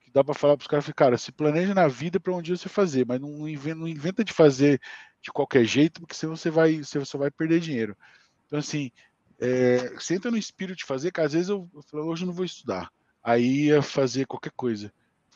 que 0.00 0.12
dá 0.12 0.22
para 0.22 0.34
falar 0.34 0.56
para 0.56 0.62
os 0.62 0.68
caras, 0.68 0.88
cara, 0.94 1.18
se 1.18 1.32
planeja 1.32 1.74
na 1.74 1.88
vida 1.88 2.20
para 2.20 2.32
um 2.32 2.40
você 2.40 2.68
fazer, 2.68 3.04
mas 3.04 3.20
não 3.20 3.30
não 3.30 3.88
inventa 3.88 4.22
de 4.22 4.32
fazer 4.32 4.80
de 5.20 5.32
qualquer 5.32 5.64
jeito, 5.64 6.00
porque 6.00 6.14
senão 6.14 6.36
você 6.36 6.48
vai, 6.48 6.76
você 6.76 7.04
só 7.04 7.18
vai 7.18 7.28
perder 7.28 7.58
dinheiro. 7.58 7.96
Então, 8.46 8.60
assim, 8.60 8.90
é, 9.40 9.94
entra 10.10 10.30
no 10.30 10.36
espírito 10.36 10.78
de 10.78 10.84
fazer, 10.84 11.12
que 11.12 11.20
às 11.20 11.32
vezes 11.32 11.48
eu, 11.48 11.68
eu 11.74 11.82
falo, 11.82 12.06
hoje 12.06 12.22
eu 12.22 12.26
não 12.26 12.34
vou 12.34 12.44
estudar. 12.44 12.90
Aí 13.22 13.66
ia 13.66 13.82
fazer 13.82 14.26
qualquer 14.26 14.52
coisa. 14.56 14.92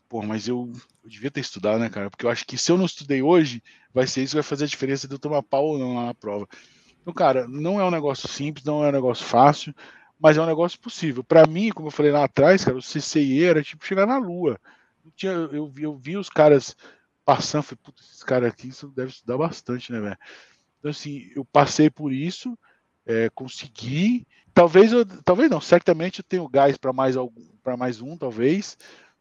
Pô, 0.09 0.23
mas 0.23 0.47
eu, 0.47 0.70
eu, 1.03 1.09
devia 1.09 1.31
ter 1.31 1.41
estudado, 1.41 1.79
né, 1.79 1.89
cara? 1.89 2.11
Porque 2.11 2.27
eu 2.27 2.31
acho 2.31 2.45
que 2.45 2.59
se 2.59 2.70
eu 2.70 2.77
não 2.77 2.85
estudei 2.85 3.23
hoje, 3.23 3.62
vai 3.95 4.07
ser 4.07 4.23
isso 4.23 4.33
que 4.33 4.37
vai 4.37 4.43
fazer 4.43 4.65
a 4.65 4.69
diferença 4.69 5.09
de 5.09 5.15
eu 5.15 5.19
tomar 5.19 5.43
pau 5.43 5.69
ou 5.69 5.79
não 5.79 5.95
lá 5.95 6.07
na 6.07 6.15
prova. 6.15 6.47
Então, 7.01 7.12
cara, 7.12 7.49
não 7.49 7.81
é 7.81 7.85
um 7.85 7.91
negócio 7.91 8.29
simples, 8.29 8.65
não 8.65 8.85
é 8.85 8.89
um 8.89 8.93
negócio 8.93 9.24
fácil, 9.24 9.74
mas 10.19 10.37
é 10.37 10.43
um 10.43 10.47
negócio 10.47 10.79
possível. 10.79 11.24
Para 11.24 11.47
mim, 11.47 11.70
como 11.70 11.89
eu 11.89 11.93
falei 11.93 12.12
lá 12.12 12.24
atrás, 12.24 12.65
cara, 12.65 12.77
o 12.77 12.83
CCI 12.83 13.45
era 13.45 13.62
tipo 13.62 13.85
chegar 13.85 14.07
na 14.07 14.19
Lua. 14.19 14.61
Eu, 15.05 15.11
tinha, 15.16 15.33
eu, 15.33 15.69
vi, 15.69 15.83
eu 15.83 15.97
vi 15.97 16.16
os 16.16 16.29
caras 16.29 16.77
passando, 17.24 17.62
falei, 17.65 17.81
puta, 17.83 18.03
esses 18.03 18.23
caras 18.23 18.51
aqui 18.51 18.69
isso 18.69 18.89
deve 18.89 19.11
estudar 19.11 19.37
bastante, 19.37 19.91
né, 19.91 20.01
velho? 20.01 20.19
Então, 20.79 20.91
assim, 20.91 21.31
eu 21.35 21.45
passei 21.45 21.89
por 21.91 22.12
isso, 22.12 22.57
é, 23.07 23.29
consegui. 23.31 24.27
Talvez 24.55 24.93
eu, 24.93 25.05
talvez 25.24 25.51
não, 25.51 25.61
certamente 25.61 26.20
eu 26.20 26.24
tenho 26.24 26.49
gás 26.49 26.77
para 26.77 26.93
mais 26.93 27.16
algum, 27.16 27.43
para 27.62 27.77
mais 27.77 28.01
um, 28.01 28.16
talvez, 28.16 28.77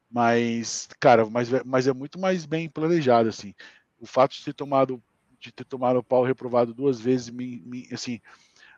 mas, 0.09 0.89
cara, 0.99 1.25
mas, 1.25 1.49
mas 1.65 1.87
é 1.87 1.93
muito 1.93 2.19
mais 2.19 2.45
bem 2.45 2.69
planejado, 2.69 3.29
assim. 3.29 3.53
O 3.99 4.05
fato 4.05 4.35
de 4.35 4.43
ter 4.43 4.53
tomado, 4.53 5.01
de 5.39 5.51
ter 5.51 5.63
tomado 5.63 5.99
o 5.99 6.03
pau 6.03 6.23
reprovado 6.23 6.73
duas 6.73 6.99
vezes, 6.99 7.29
me, 7.29 7.61
me 7.65 7.87
assim, 7.91 8.19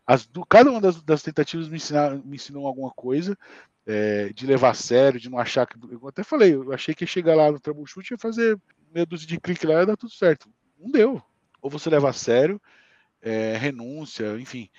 as, 0.06 0.26
do, 0.26 0.46
cada 0.46 0.70
uma 0.70 0.82
das, 0.82 1.02
das 1.02 1.24
tentativas 1.24 1.68
me, 1.68 1.78
ensinar, 1.78 2.16
me 2.24 2.36
ensinou 2.36 2.68
alguma 2.68 2.92
coisa, 2.92 3.38
é, 3.86 4.30
de 4.34 4.46
levar 4.46 4.72
a 4.72 4.74
sério, 4.74 5.20
de 5.20 5.30
não 5.30 5.40
achar 5.40 5.66
que. 5.66 5.78
Eu 5.92 6.08
até 6.08 6.24
falei, 6.24 6.54
eu 6.54 6.72
achei 6.74 6.94
que 6.94 7.04
ia 7.04 7.08
chegar 7.08 7.36
lá 7.36 7.52
no 7.52 7.60
troubleshoot 7.60 8.10
e 8.10 8.14
ia 8.14 8.18
fazer 8.18 8.60
meia 8.94 9.06
dúzia 9.06 9.28
de 9.28 9.40
clique 9.40 9.66
lá 9.66 9.82
e 9.82 9.86
dar 9.86 9.98
tudo 9.98 10.12
certo. 10.12 10.50
Não 10.78 10.92
deu. 10.92 11.22
Ou 11.62 11.70
você 11.70 11.90
leva 11.90 12.10
a 12.10 12.14
sério, 12.14 12.62
é, 13.22 13.58
renúncia, 13.58 14.38
enfim. 14.40 14.70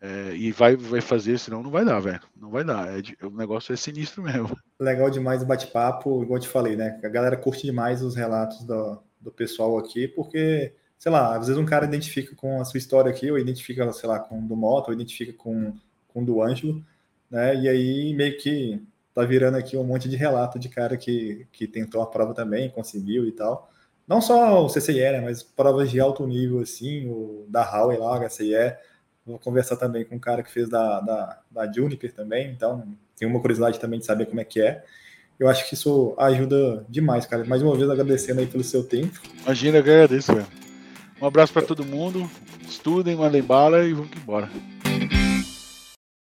É, 0.00 0.34
e 0.34 0.52
vai, 0.52 0.76
vai 0.76 1.00
fazer, 1.00 1.38
senão 1.38 1.62
não 1.62 1.70
vai 1.70 1.84
dar, 1.84 2.00
velho. 2.00 2.20
Não 2.36 2.50
vai 2.50 2.62
dar. 2.62 2.88
É, 2.88 3.02
o 3.24 3.30
negócio 3.30 3.72
é 3.72 3.76
sinistro 3.76 4.22
mesmo. 4.22 4.56
Legal 4.78 5.10
demais 5.10 5.42
o 5.42 5.46
bate-papo, 5.46 6.22
igual 6.22 6.36
eu 6.36 6.42
te 6.42 6.48
falei, 6.48 6.76
né? 6.76 7.00
A 7.02 7.08
galera 7.08 7.36
curte 7.36 7.62
demais 7.62 8.02
os 8.02 8.14
relatos 8.14 8.62
do, 8.64 8.98
do 9.20 9.32
pessoal 9.32 9.78
aqui, 9.78 10.06
porque, 10.06 10.74
sei 10.98 11.10
lá, 11.10 11.36
às 11.36 11.46
vezes 11.46 11.60
um 11.60 11.66
cara 11.66 11.86
identifica 11.86 12.34
com 12.36 12.60
a 12.60 12.64
sua 12.64 12.78
história 12.78 13.10
aqui, 13.10 13.30
ou 13.30 13.38
identifica, 13.38 13.90
sei 13.92 14.08
lá, 14.08 14.18
com 14.18 14.38
o 14.38 14.42
do 14.46 14.54
Moto, 14.54 14.88
ou 14.88 14.94
identifica 14.94 15.32
com, 15.32 15.74
com 16.08 16.22
o 16.22 16.24
do 16.24 16.42
Ângelo, 16.42 16.84
né? 17.30 17.56
E 17.56 17.68
aí 17.68 18.14
meio 18.14 18.36
que 18.36 18.82
tá 19.14 19.24
virando 19.24 19.56
aqui 19.56 19.78
um 19.78 19.84
monte 19.84 20.10
de 20.10 20.16
relato 20.16 20.58
de 20.58 20.68
cara 20.68 20.94
que, 20.98 21.46
que 21.50 21.66
tentou 21.66 22.02
a 22.02 22.06
prova 22.06 22.34
também, 22.34 22.68
conseguiu 22.68 23.26
e 23.26 23.32
tal. 23.32 23.70
Não 24.06 24.20
só 24.20 24.64
o 24.64 24.68
CCIE, 24.68 25.00
né, 25.10 25.20
mas 25.20 25.42
provas 25.42 25.90
de 25.90 25.98
alto 25.98 26.26
nível, 26.26 26.60
assim, 26.60 27.08
o 27.08 27.46
da 27.48 27.62
Huawei 27.62 27.98
lá, 27.98 28.20
o 28.20 28.28
HCIE. 28.28 28.76
Vou 29.26 29.38
conversar 29.38 29.76
também 29.76 30.04
com 30.04 30.14
um 30.14 30.20
cara 30.20 30.42
que 30.42 30.50
fez 30.50 30.68
da, 30.68 31.00
da, 31.00 31.40
da 31.50 31.72
Juniper 31.72 32.12
também, 32.12 32.50
então 32.50 32.86
tenho 33.18 33.30
uma 33.30 33.40
curiosidade 33.40 33.80
também 33.80 33.98
de 33.98 34.06
saber 34.06 34.26
como 34.26 34.40
é 34.40 34.44
que 34.44 34.60
é. 34.60 34.84
Eu 35.38 35.48
acho 35.48 35.68
que 35.68 35.74
isso 35.74 36.14
ajuda 36.18 36.86
demais, 36.88 37.26
cara. 37.26 37.44
Mais 37.44 37.60
uma 37.60 37.76
vez 37.76 37.90
agradecendo 37.90 38.40
aí 38.40 38.46
pelo 38.46 38.64
seu 38.64 38.84
tempo. 38.84 39.20
Imagina, 39.42 39.78
agradeço, 39.78 40.32
velho. 40.32 40.46
Um 41.20 41.26
abraço 41.26 41.52
para 41.52 41.62
todo 41.62 41.84
mundo. 41.84 42.30
Estudem, 42.66 43.16
mandem 43.16 43.42
bala 43.42 43.84
e 43.84 43.92
vamos 43.92 44.10
embora. 44.16 44.48